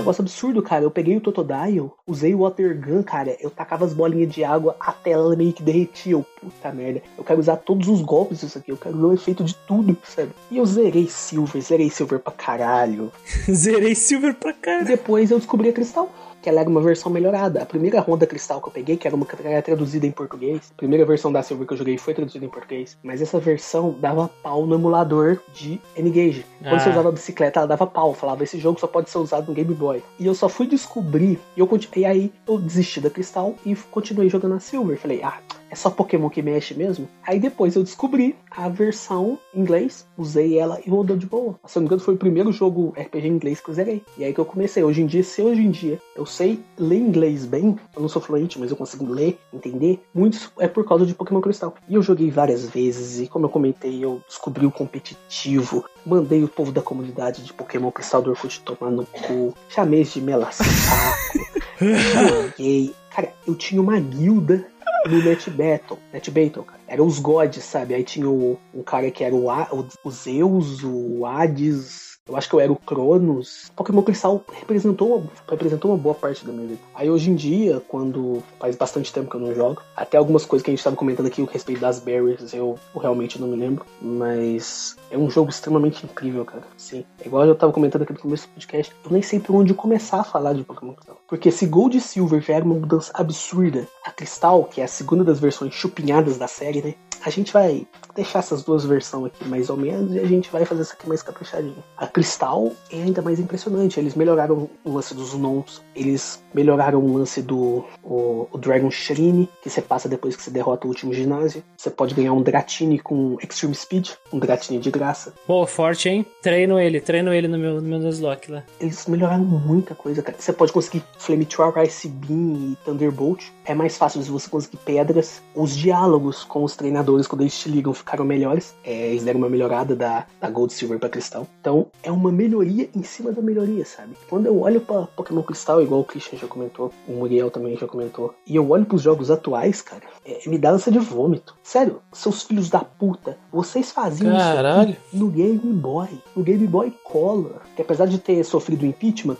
[0.00, 0.84] Negócio absurdo, cara.
[0.84, 3.36] Eu peguei o Totodile, usei o Water Gun, cara.
[3.40, 6.12] Eu tacava as bolinhas de água até ela meio que derretia.
[6.12, 7.02] Eu, puta merda.
[7.16, 8.70] Eu quero usar todos os golpes disso aqui.
[8.72, 10.30] Eu quero ver o efeito de tudo, sabe?
[10.50, 13.12] E eu zerei Silver, zerei Silver pra caralho.
[13.50, 14.82] Zerei Silver pra E cá.
[14.82, 16.10] depois eu descobri a Cristal.
[16.42, 17.62] Que ela era uma versão melhorada.
[17.62, 20.72] A primeira Ronda Cristal que eu peguei, que era uma que era traduzida em português.
[20.74, 22.96] A primeira versão da Silver que eu joguei foi traduzida em português.
[23.02, 26.46] Mas essa versão dava pau no emulador de N-Gage.
[26.62, 26.78] Quando Ah.
[26.80, 28.14] você usava a bicicleta, ela dava pau.
[28.14, 30.02] Falava, esse jogo só pode ser usado no Game Boy.
[30.18, 31.38] E eu só fui descobrir.
[31.56, 34.98] E, eu, conti- e aí eu desisti da Cristal e continuei jogando a Silver.
[34.98, 35.38] Falei, ah,
[35.70, 37.08] é só Pokémon que mexe mesmo?
[37.26, 41.58] Aí depois eu descobri a versão em inglês, usei ela e rodou de boa.
[41.66, 44.02] Se eu não me engano, foi o primeiro jogo RPG em inglês que eu zerei.
[44.18, 44.82] E aí que eu comecei.
[44.82, 48.20] Hoje em dia, se hoje em dia eu sei ler inglês bem, eu não sou
[48.20, 51.74] fluente, mas eu consigo ler, entender, muito é por causa de Pokémon Cristal.
[51.88, 56.48] E eu joguei várias vezes, e como eu comentei, eu descobri o competitivo, mandei o
[56.48, 61.38] povo da comunidade de Pokémon Cristal do Orkut tomar no cu, chamei de mela saco,
[61.78, 62.92] joguei.
[63.10, 64.64] Cara, eu tinha uma guilda
[65.06, 65.98] no Net Battle.
[66.12, 66.80] Net Battle, cara.
[66.86, 67.94] Era os gods, sabe?
[67.94, 72.09] Aí tinha o, um cara que era o, o, o Zeus, o Hades.
[72.30, 73.72] Eu acho que eu era o Cronos.
[73.74, 76.80] Pokémon Cristal representou representou uma boa parte da minha vida.
[76.94, 80.64] Aí hoje em dia, quando faz bastante tempo que eu não jogo, até algumas coisas
[80.64, 83.84] que a gente tava comentando aqui a respeito das berries, eu, realmente não me lembro.
[84.00, 86.62] Mas é um jogo extremamente incrível, cara.
[86.76, 87.04] Sim.
[87.20, 88.94] É igual eu tava comentando aqui no começo do podcast.
[89.04, 91.20] Eu nem sei por onde começar a falar de Pokémon Cristal.
[91.26, 94.88] Porque se Gold e Silver já era uma mudança absurda, a Cristal, que é a
[94.88, 96.94] segunda das versões chupinhadas da série, né?
[97.24, 100.64] A gente vai deixar essas duas versões aqui mais ou menos e a gente vai
[100.64, 101.82] fazer essa aqui mais caprichadinha.
[101.96, 103.98] A Cristal é ainda mais impressionante.
[103.98, 109.48] Eles melhoraram o lance dos Nons, eles melhoraram o lance do o, o Dragon Shrine,
[109.62, 111.62] que você passa depois que você derrota o último ginásio.
[111.76, 115.32] Você pode ganhar um Dratini com Extreme Speed, um Dratini de graça.
[115.46, 116.26] Pô, forte, hein?
[116.42, 118.62] Treino ele, treino ele no meu, no meu Nuzlocke lá.
[118.80, 120.36] Eles melhoraram muita coisa, cara.
[120.38, 123.44] Você pode conseguir Flamethrower, Ice Beam e Thunderbolt.
[123.64, 125.42] É mais fácil se você conseguir pedras.
[125.54, 128.74] Os diálogos com os treinadores, quando eles te ligam, ficaram melhores.
[128.84, 131.46] É, eles deram uma melhorada da, da Gold Silver pra Cristal.
[131.60, 134.16] Então, é uma melhoria em cima da melhoria, sabe?
[134.28, 137.86] Quando eu olho pra Pokémon Cristal, igual o Christian já comentou, o Muriel também já
[137.86, 141.54] comentou, e eu olho pros jogos atuais, cara, é, me dá ânsia de vômito.
[141.62, 144.90] Sério, seus filhos da puta, vocês faziam Caralho.
[144.90, 149.38] isso no Game Boy, no Game Boy Color, que apesar de ter sofrido impeachment,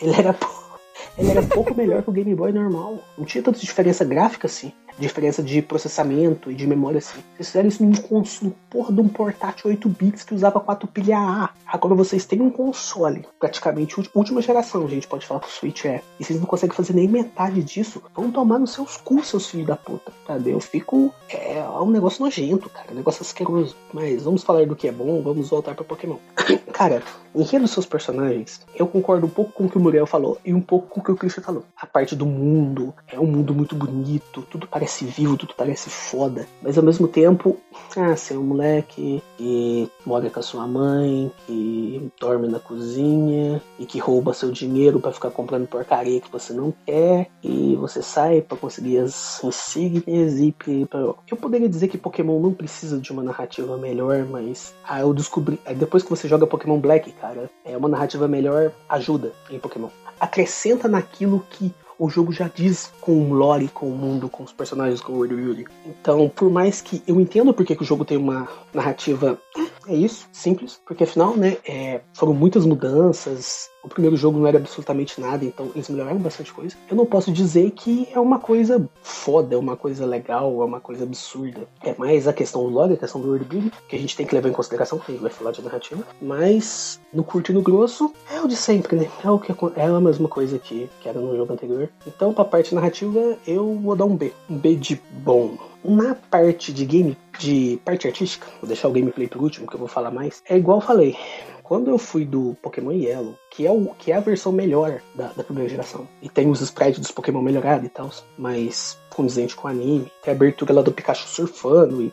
[0.00, 0.36] ele era,
[1.16, 2.98] ele era pouco melhor que o Game Boy normal.
[3.16, 4.72] Não tinha tanta diferença gráfica assim.
[4.98, 7.20] Diferença de processamento e de memória assim.
[7.36, 11.18] Vocês fizeram isso num console, porra de um portátil 8 bits que usava 4 pilha
[11.18, 11.50] A.
[11.66, 16.00] Agora vocês têm um console, praticamente última geração, gente pode falar que o Switch é.
[16.18, 18.02] E vocês não conseguem fazer nem metade disso.
[18.14, 20.12] Vão tomar nos seus cus, seus filhos da puta.
[20.26, 20.50] Sabe?
[20.50, 21.12] Eu fico.
[21.28, 22.92] É, é um negócio nojento, cara.
[22.92, 23.76] Um negócio asqueroso.
[23.92, 26.16] Mas vamos falar do que é bom, vamos voltar pra Pokémon.
[26.72, 27.02] cara,
[27.34, 30.54] enredo dos seus personagens, eu concordo um pouco com o que o Muriel falou e
[30.54, 31.64] um pouco com o que o Christian falou.
[31.76, 36.46] A parte do mundo é um mundo muito bonito, tudo parece vivo, tudo parece foda.
[36.62, 37.56] Mas ao mesmo tempo,
[37.96, 43.60] ah, você é um moleque que mora com a sua mãe, que dorme na cozinha
[43.78, 48.02] e que rouba seu dinheiro pra ficar comprando porcaria que você não quer e você
[48.02, 50.86] sai pra conseguir as insígnias e pi-
[51.30, 55.58] eu poderia dizer que Pokémon não precisa de uma narrativa melhor, mas ah, eu descobri
[55.64, 59.88] aí depois que você joga Pokémon Black, cara, é uma narrativa melhor ajuda em Pokémon.
[60.20, 64.52] Acrescenta naquilo que o jogo já diz com o lore, com o mundo, com os
[64.52, 65.64] personagens, com o World Building.
[65.86, 69.38] Então, por mais que eu entendo porque que o jogo tem uma narrativa,
[69.86, 73.70] é isso, simples, porque afinal, né, é, foram muitas mudanças.
[73.84, 76.74] O primeiro jogo não era absolutamente nada, então eles melhoraram bastante coisa.
[76.88, 80.80] Eu não posso dizer que é uma coisa foda, é uma coisa legal, é uma
[80.80, 81.68] coisa absurda.
[81.82, 84.24] É mais a questão do lore, a questão do world building, que a gente tem
[84.24, 86.02] que levar em consideração, que a gente vai falar de narrativa.
[86.20, 89.10] Mas, no curto e no grosso, é o de sempre, né?
[89.22, 91.90] É, o que, é a mesma coisa que, que era no jogo anterior.
[92.06, 94.32] Então, pra parte narrativa, eu vou dar um B.
[94.48, 95.58] Um B de bom.
[95.84, 99.78] Na parte de game, de parte artística, vou deixar o gameplay por último, que eu
[99.78, 100.42] vou falar mais.
[100.48, 101.16] É igual eu falei.
[101.64, 105.28] Quando eu fui do Pokémon Yellow, que é, o, que é a versão melhor da,
[105.28, 109.68] da primeira geração, e tem os sprites dos Pokémon melhorados e tal, mas condizente com
[109.68, 112.12] o anime, tem a abertura lá do Pikachu surfando e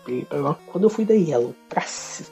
[0.68, 1.84] Quando eu fui da Yellow pra,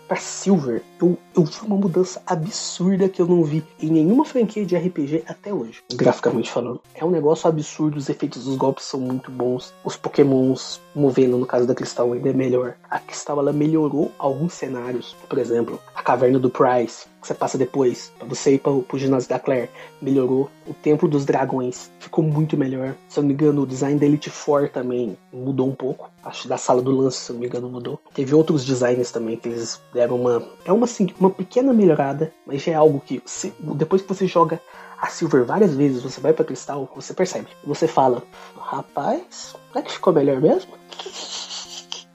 [0.07, 4.65] pra Silver, eu, eu vi uma mudança absurda que eu não vi em nenhuma franquia
[4.65, 6.81] de RPG até hoje, graficamente falando.
[6.93, 11.45] É um negócio absurdo, os efeitos dos golpes são muito bons, os Pokémons movendo, no
[11.45, 12.75] caso da Cristal, ainda é melhor.
[12.89, 17.57] A Cristal ela melhorou alguns cenários, por exemplo, a caverna do Price, que você passa
[17.57, 19.69] depois, pra você ir pro, pro ginásio da Claire,
[20.01, 20.49] melhorou.
[20.65, 22.95] O Templo dos Dragões ficou muito melhor.
[23.09, 26.09] Se eu não me engano, o design da Elite Four também mudou um pouco.
[26.23, 27.99] Acho da sala do lance, se eu não me engano, mudou.
[28.13, 30.41] Teve outros designs também que eles deram uma.
[30.63, 34.25] É uma, assim, uma pequena melhorada, mas já é algo que, se- depois que você
[34.27, 34.61] joga
[35.01, 37.47] a Silver várias vezes, você vai pra Cristal, você percebe.
[37.65, 38.21] Você fala,
[38.57, 40.71] rapaz, será que ficou melhor mesmo?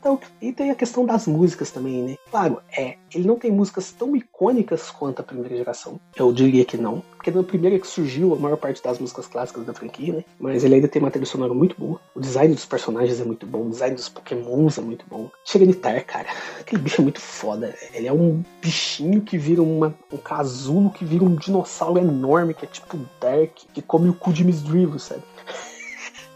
[0.04, 2.16] Então, e tem a questão das músicas também, né?
[2.30, 5.98] Claro, é, ele não tem músicas tão icônicas quanto a primeira geração.
[6.14, 7.02] Eu diria que não.
[7.16, 10.24] Porque na primeira que surgiu a maior parte das músicas clássicas da franquia, né?
[10.38, 11.98] Mas ele ainda tem uma trilha sonora muito boa.
[12.14, 13.62] O design dos personagens é muito bom.
[13.62, 15.30] O design dos pokémons é muito bom.
[15.42, 16.28] Tiranitar, cara.
[16.60, 17.74] Aquele bicho é muito foda.
[17.94, 22.66] Ele é um bichinho que vira uma, um casulo, que vira um dinossauro enorme, que
[22.66, 25.22] é tipo Dark, que come o cu de Miss Drivel, sabe?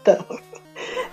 [0.01, 0.25] Então,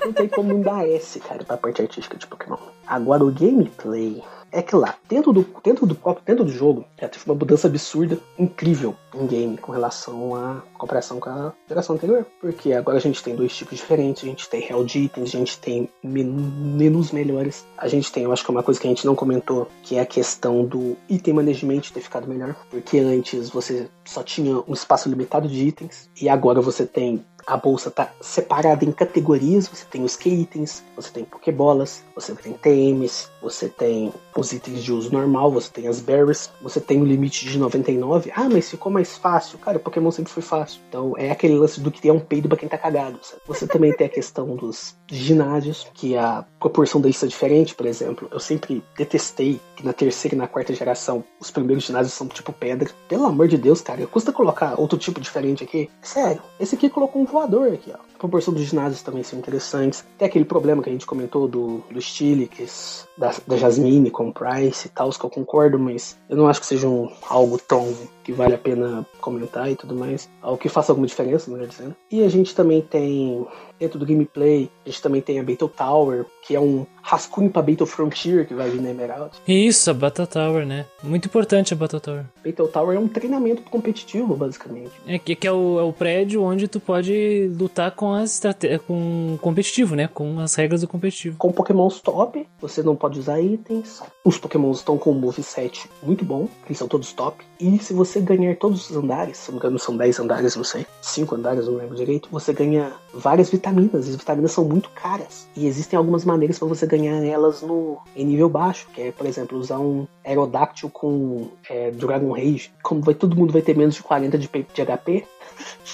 [0.06, 2.56] não tem como dar S, cara, pra parte artística de Pokémon.
[2.86, 7.08] Agora, o gameplay é que lá, dentro do, dentro do próprio, dentro do jogo, já
[7.08, 12.24] teve uma mudança absurda, incrível em game com relação à comparação com a geração anterior.
[12.40, 15.38] Porque agora a gente tem dois tipos diferentes, a gente tem Hell de itens, a
[15.38, 17.66] gente tem men- menus melhores.
[17.76, 19.96] A gente tem, eu acho que é uma coisa que a gente não comentou, que
[19.96, 22.54] é a questão do item management ter ficado melhor.
[22.70, 27.56] Porque antes você só tinha um espaço limitado de itens, e agora você tem a
[27.56, 29.68] bolsa tá separada em categorias.
[29.68, 34.92] Você tem os K-itens, você tem Pokébolas, você tem TMs, você tem os itens de
[34.92, 38.32] uso normal, você tem as berries, você tem o limite de 99.
[38.34, 39.56] Ah, mas ficou mais fácil.
[39.58, 40.80] Cara, Pokémon sempre foi fácil.
[40.88, 43.18] Então é aquele lance do que é um peido pra quem tá cagado.
[43.22, 43.40] sabe?
[43.46, 48.28] Você também tem a questão dos ginásios, que a proporção deles é diferente, por exemplo.
[48.32, 52.52] Eu sempre detestei que na terceira e na quarta geração os primeiros ginásios são tipo
[52.52, 52.90] pedra.
[53.08, 55.88] Pelo amor de Deus, cara, custa colocar outro tipo diferente aqui?
[56.02, 57.98] Sério, esse aqui colocou um voador aqui, ó.
[58.16, 60.02] A proporção dos ginásios também são interessantes.
[60.16, 64.86] Tem aquele problema que a gente comentou do, do Stilix, da, da Jasmine com Price
[64.86, 68.32] e tal, que eu concordo, mas eu não acho que seja um, algo tão que
[68.32, 70.28] vale a pena comentar e tudo mais.
[70.42, 71.94] Algo que faça alguma diferença, melhor dizendo.
[72.10, 73.46] E a gente também tem,
[73.78, 77.62] dentro do gameplay, a gente também tem a Battle Tower, que é um rascunho pra
[77.62, 79.30] Battle Frontier que vai vir na Emerald.
[79.46, 80.86] Isso, a Battle Tower, né?
[81.02, 82.24] Muito importante a Battle Tower.
[82.44, 84.90] Battle Tower é um treinamento competitivo, basicamente.
[85.06, 88.78] É que, que é, o, é o prédio onde tu pode lutar com as estrate...
[88.86, 90.08] com o competitivo, né?
[90.12, 91.36] Com as regras do competitivo.
[91.36, 94.02] Com Pokémons top, você não pode usar itens.
[94.24, 97.44] Os Pokémons estão com um moveset muito bom, eles são todos top.
[97.60, 100.64] E se você ganhar todos os andares, se não me engano são 10 andares, não
[100.64, 104.08] sei, 5 andares, não lembro direito, você ganha várias vitaminas.
[104.08, 105.48] As vitaminas são muito caras.
[105.56, 109.26] E existem algumas maneiras para você ganhar elas no, em nível baixo, que é, por
[109.26, 112.72] exemplo, usar um Aerodactyl com é, Dragon Rage.
[112.82, 115.26] Como vai, todo mundo vai ter menos de 40 de, de HP,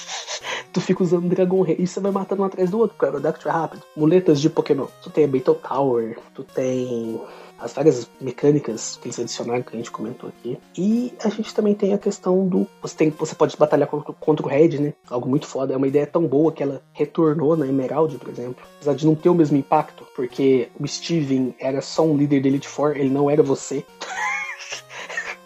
[0.72, 3.12] tu fica usando Dragon Rage e você vai matando um atrás do outro, cara.
[3.12, 3.82] O Aerodactyl é rápido.
[3.96, 4.86] Muletas de Pokémon.
[5.02, 7.20] Tu tem a Battle Tower, tu tem
[7.62, 10.58] as várias mecânicas que eles adicionaram, que a gente comentou aqui.
[10.76, 12.66] E a gente também tem a questão do.
[12.82, 14.94] Você, tem, você pode batalhar contra, contra o Red, né?
[15.08, 15.74] Algo muito foda.
[15.74, 18.64] É uma ideia tão boa que ela retornou na Emerald, por exemplo.
[18.76, 22.48] Apesar de não ter o mesmo impacto, porque o Steven era só um líder da
[22.48, 23.84] Elite Four, ele não era você.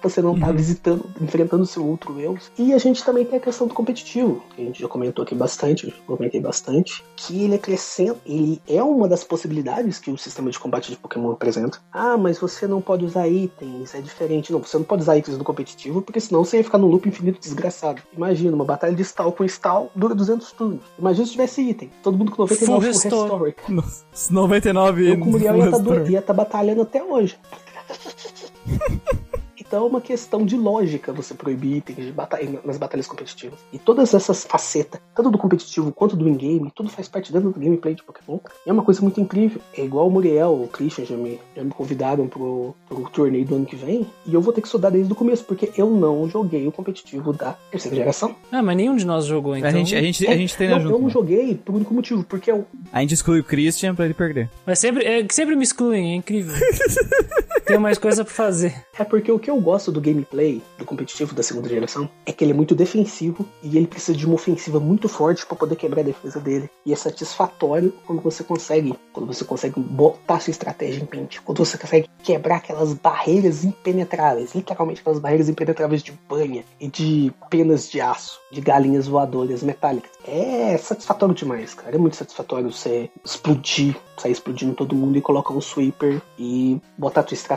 [0.08, 2.36] você não tá visitando, enfrentando seu outro eu.
[2.58, 5.34] E a gente também tem a questão do competitivo, que a gente já comentou aqui
[5.34, 10.58] bastante, comentei bastante, que ele acrescenta, ele é uma das possibilidades que o sistema de
[10.58, 11.78] combate de Pokémon apresenta.
[11.92, 14.52] Ah, mas você não pode usar itens, é diferente.
[14.52, 17.08] Não, você não pode usar itens no competitivo, porque senão você ia ficar no loop
[17.08, 18.02] infinito desgraçado.
[18.16, 20.80] Imagina, uma batalha de stall com stall dura 200 turnos.
[20.98, 21.90] Imagina se tivesse item.
[22.02, 23.54] Todo mundo com 99 Full full restore.
[23.56, 23.84] restore.
[24.14, 26.20] Os 99 Eu com o Muriel ia estar Restore.
[26.22, 27.38] tá batalhando até hoje.
[29.66, 33.58] Então é uma questão de lógica você proibir itens de batalha, nas batalhas competitivas.
[33.72, 37.58] E todas essas facetas, tanto do competitivo quanto do in-game, tudo faz parte dentro do
[37.58, 38.38] gameplay de Pokémon.
[38.64, 39.60] E é uma coisa muito incrível.
[39.76, 43.56] É igual o Muriel, o Christian já me, já me convidaram pro, pro torneio do
[43.56, 44.06] ano que vem.
[44.24, 47.32] E eu vou ter que estudar desde o começo, porque eu não joguei o competitivo
[47.32, 48.34] da terceira geração.
[48.50, 49.68] Ah, mas nenhum de nós jogou, então.
[49.68, 50.94] A gente, a gente, a gente treina não, junto.
[50.94, 51.12] eu não né?
[51.12, 54.50] joguei por único motivo, porque eu, A gente exclui o Christian pra ele perder.
[54.64, 56.54] Mas sempre, é, sempre me excluem, é incrível.
[57.66, 58.86] Tenho mais coisa pra fazer.
[58.96, 62.44] É porque o que eu gosto do gameplay do competitivo da segunda geração é que
[62.44, 66.02] ele é muito defensivo e ele precisa de uma ofensiva muito forte para poder quebrar
[66.02, 66.70] a defesa dele.
[66.84, 71.58] E é satisfatório quando você consegue, quando você consegue botar sua estratégia em pente, quando
[71.58, 77.90] você consegue quebrar aquelas barreiras impenetráveis, literalmente aquelas barreiras impenetráveis de banha e de penas
[77.90, 80.10] de aço, de galinhas voadoras metálicas.
[80.26, 81.94] É satisfatório demais, cara.
[81.94, 87.20] É muito satisfatório você explodir, sair explodindo todo mundo e colocar um sweeper e botar
[87.20, 87.55] a tua estratégia,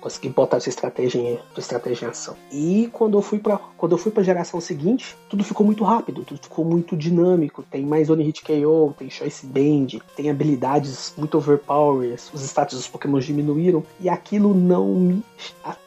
[0.00, 2.36] conseguir botar a sua estratégia em, estratégia em ação.
[2.50, 6.24] E quando eu fui para quando eu fui para geração seguinte, tudo ficou muito rápido,
[6.24, 7.62] tudo ficou muito dinâmico.
[7.62, 12.88] Tem mais One Hit KO, tem Choice Band, tem habilidades muito overpowered, os status dos
[12.88, 15.24] Pokémon diminuíram e aquilo não me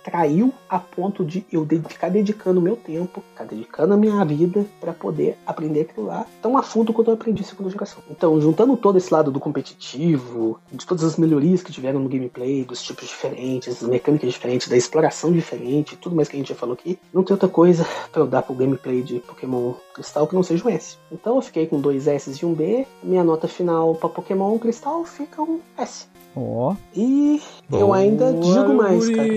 [0.01, 4.93] atraiu a ponto de eu ficar dedicando meu tempo, ficar dedicando a minha vida para
[4.93, 8.01] poder aprender aquilo lá tão a fundo quanto eu aprendi segunda geração.
[8.09, 12.63] Então, juntando todo esse lado do competitivo, de todas as melhorias que tiveram no gameplay,
[12.63, 16.73] dos tipos diferentes, mecânicas diferentes, da exploração diferente, tudo mais que a gente já falou
[16.73, 20.43] aqui, não tem outra coisa pra eu dar pro gameplay de Pokémon Cristal que não
[20.43, 20.97] seja um S.
[21.11, 22.87] Então eu fiquei com dois S e um B.
[23.03, 26.10] Minha nota final pra Pokémon Cristal fica um S.
[26.35, 26.75] Ó.
[26.95, 29.29] E eu ainda digo mais, cara.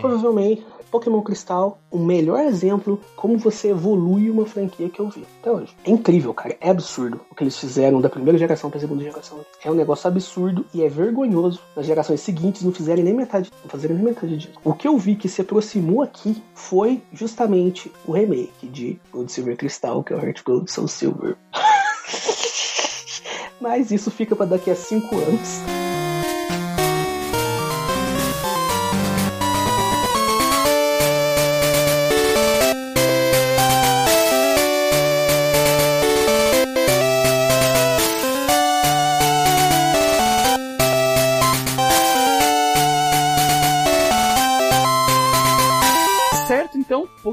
[0.00, 5.50] Provavelmente, Pokémon Cristal, o melhor exemplo como você evolui uma franquia que eu vi até
[5.50, 5.74] hoje.
[5.84, 6.56] É incrível, cara.
[6.60, 9.38] É absurdo o que eles fizeram da primeira geração pra segunda geração.
[9.64, 13.70] É um negócio absurdo e é vergonhoso nas gerações seguintes não fizerem nem metade, não
[13.70, 14.58] fazerem nem metade disso.
[14.64, 19.56] O que eu vi que se aproximou aqui foi justamente o remake de Gold Silver
[19.56, 21.36] Cristal, que é o Heart Gold Soul Silver.
[23.60, 25.79] Mas isso fica pra daqui a 5 anos.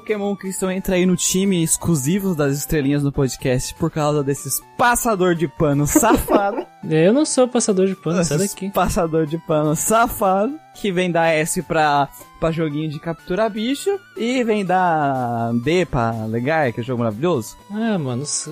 [0.08, 5.36] Pokémon Cristão entra aí no time exclusivo das estrelinhas no podcast por causa desses passador
[5.36, 6.66] de pano safado.
[6.90, 8.70] Eu não sou passador de pano, sai daqui.
[8.70, 12.08] passador de pano safado que vem da S pra,
[12.40, 17.00] pra joguinho de capturar bicho e vem da D pra Legar, que é um jogo
[17.00, 17.58] maravilhoso.
[17.72, 18.48] Ah, mano, os,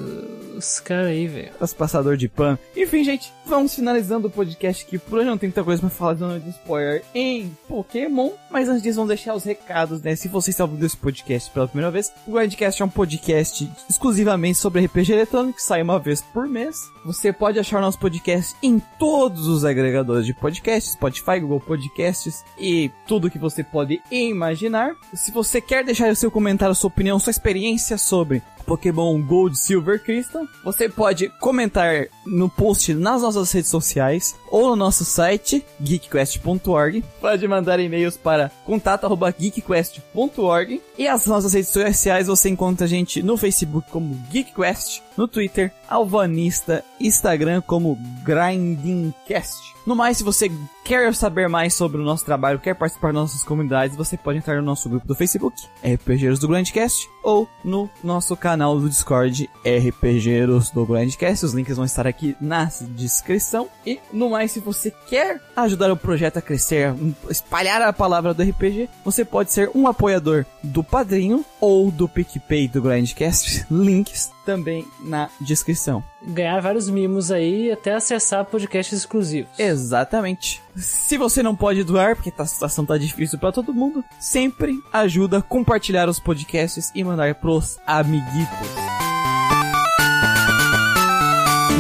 [0.58, 1.52] os caras aí, velho.
[1.60, 2.58] Os passador de pano.
[2.76, 4.98] Enfim, gente, vamos finalizando o podcast aqui.
[4.98, 8.32] Por hoje não tem muita coisa pra falar de de spoiler em Pokémon.
[8.50, 10.16] Mas antes disso, vamos deixar os recados, né?
[10.16, 14.58] Se você está ouvindo esse podcast pela primeira vez, o Grindcast é um podcast exclusivamente
[14.58, 16.76] sobre RPG eletrônico, que sai uma vez por mês.
[17.06, 22.44] Você pode achar o nosso podcast em todos os agregadores de podcasts, Spotify, Google Podcasts
[22.58, 23.75] e tudo que você pode
[24.12, 24.96] imaginar.
[25.14, 30.04] Se você quer deixar o seu comentário, sua opinião, sua experiência sobre Pokémon Gold, Silver,
[30.04, 37.06] Crystal, você pode comentar no post nas nossas redes sociais ou no nosso site geekquest.org.
[37.22, 43.38] Pode mandar e-mails para contato@geekquest.org e as nossas redes sociais você encontra a gente no
[43.38, 49.76] Facebook como GeekQuest, no Twitter Alvanista, Instagram como GrindingCast.
[49.86, 50.52] No mais, se você
[50.84, 54.56] quer saber mais sobre o nosso trabalho, quer participar das nossas comunidades, você pode entrar
[54.56, 59.50] no nosso grupo do Facebook, RPGeiros do Grandcast, ou no nosso canal canal do Discord
[59.66, 61.46] RPGeiros do Grandcast.
[61.46, 63.68] Os links vão estar aqui na descrição.
[63.86, 66.96] E no mais, se você quer ajudar o projeto a crescer,
[67.30, 72.70] espalhar a palavra do RPG, você pode ser um apoiador do Padrinho ou do PicPay
[72.70, 73.66] do Grandcast.
[73.70, 76.04] Links também na descrição.
[76.22, 79.52] Ganhar vários mimos aí e até acessar podcasts exclusivos.
[79.60, 80.62] Exatamente.
[80.76, 85.40] Se você não pode doar, porque a situação tá difícil pra todo mundo, sempre ajuda
[85.40, 88.70] a compartilhar os podcasts e mandar pros amiguitos.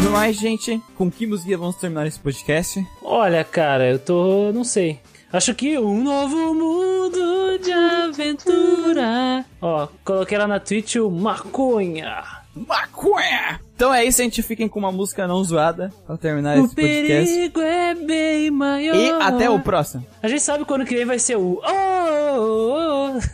[0.04, 2.86] No mais, gente, com que música vamos terminar esse podcast?
[3.02, 4.52] Olha, cara, eu tô.
[4.54, 5.00] não sei.
[5.34, 9.44] Acho que um novo mundo de aventura.
[9.62, 12.45] Ó, coloquei lá na Twitch o maconha.
[12.56, 13.60] Maconha!
[13.76, 14.42] Então é isso, gente.
[14.42, 17.34] Fiquem com uma música não zoada pra terminar O esse podcast.
[17.34, 18.96] perigo é bem maior.
[18.96, 20.06] E até o próximo.
[20.24, 21.62] A gente sabe quando que vem vai ser o.
[21.62, 23.20] Oh, oh, oh.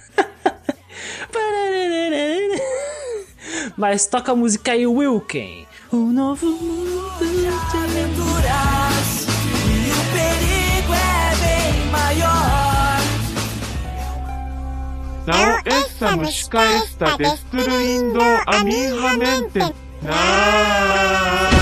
[3.77, 5.67] Mas toca a música aí, Wilken.
[5.93, 8.70] Um novo mundo de aventuras.
[15.27, 19.59] Now essa música está destruindo a minha mente.
[20.01, 21.61] Não.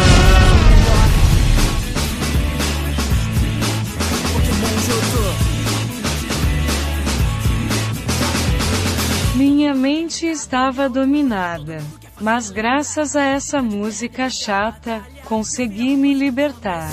[9.35, 11.81] Minha mente estava dominada,
[12.19, 16.89] mas graças a essa música chata, consegui me libertar.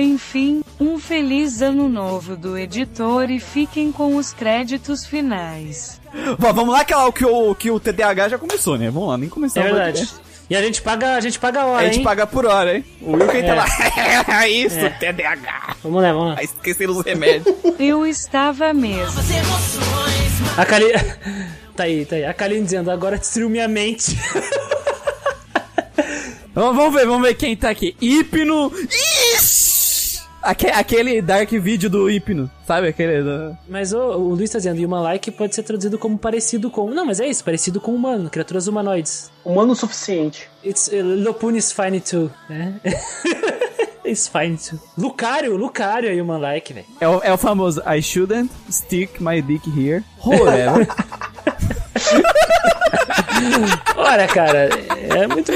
[0.00, 6.00] Enfim, um feliz ano novo do editor e fiquem com os créditos finais.
[6.38, 8.90] Bom, vamos lá que, lá, que, o, que o TDAH já começou, né?
[8.90, 10.08] Vamos lá, nem começou É verdade.
[10.48, 12.04] E a gente paga, a gente paga a hora, A gente hein?
[12.04, 12.84] paga por hora, hein?
[13.02, 13.54] O Wilken tá É.
[13.54, 14.48] lá.
[14.48, 14.88] Isso, É.
[14.88, 15.76] TDAH.
[15.82, 16.34] Vamos lá, vamos lá.
[16.36, 17.54] Vai esquecer os remédios.
[17.78, 19.20] Eu estava mesmo.
[20.56, 20.86] A Kali...
[21.76, 22.24] tá aí, tá aí.
[22.24, 24.18] A Kaline dizendo, agora destruiu minha mente.
[26.52, 27.94] Vamos vamos ver, vamos ver quem tá aqui.
[28.00, 28.72] Hipno.
[29.36, 29.69] Ixi!
[30.42, 32.88] Aque- aquele dark vídeo do Hipno, sabe?
[32.88, 33.22] Aquele.
[33.22, 36.88] do- Mas o, o Luiz tá dizendo, Human Like pode ser traduzido como parecido com...
[36.90, 39.30] Não, mas é isso, parecido com humano, criaturas humanoides.
[39.44, 40.48] Humano o suficiente.
[40.64, 42.74] It's, uh, Lopun is fine too, né?
[44.04, 44.80] It's fine too.
[44.96, 46.86] Lucario, Lucario é Human Like, velho.
[47.00, 50.02] É o, é o famoso I shouldn't stick my dick here.
[50.24, 50.88] Whatever.
[53.96, 54.68] Olha, cara,
[55.10, 55.52] é muito...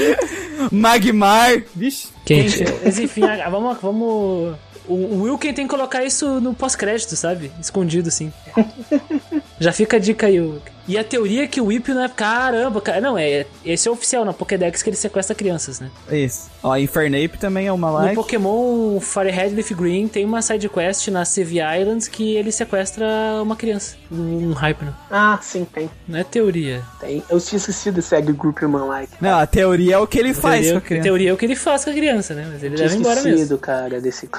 [0.70, 1.62] Magmar.
[1.74, 2.08] Vixe.
[2.24, 2.64] Quente.
[2.84, 3.78] Mas enfim, ah, vamos...
[3.80, 4.56] vamos...
[4.86, 7.50] O, o Wilken tem que colocar isso no pós-crédito, sabe?
[7.60, 8.32] Escondido, assim.
[9.58, 10.73] Já fica a dica aí, Wilken.
[10.86, 12.08] E a teoria é que o Whip não é...
[12.08, 13.00] Caramba, cara.
[13.00, 13.46] Não, é...
[13.64, 15.90] Esse é oficial na Pokédex que ele sequestra crianças, né?
[16.10, 16.50] Isso.
[16.62, 18.14] Ó, Infernape também é uma No like.
[18.14, 23.06] Pokémon Firehead Leaf Green tem uma side quest na Sevi Islands que ele sequestra
[23.42, 23.96] uma criança.
[24.12, 24.94] Um Hypno.
[25.10, 25.90] Ah, sim, tem.
[26.06, 26.82] Não é teoria.
[27.00, 27.22] Tem.
[27.30, 29.12] Eu tinha esquecido desse Egg Group Human Like.
[29.20, 31.02] Não, a teoria é o que ele faz teoria, com a criança.
[31.04, 32.48] teoria é o que ele faz com a criança, né?
[32.52, 33.30] Mas ele Tinha leva embora mesmo.
[33.30, 34.28] esquecido, cara, desse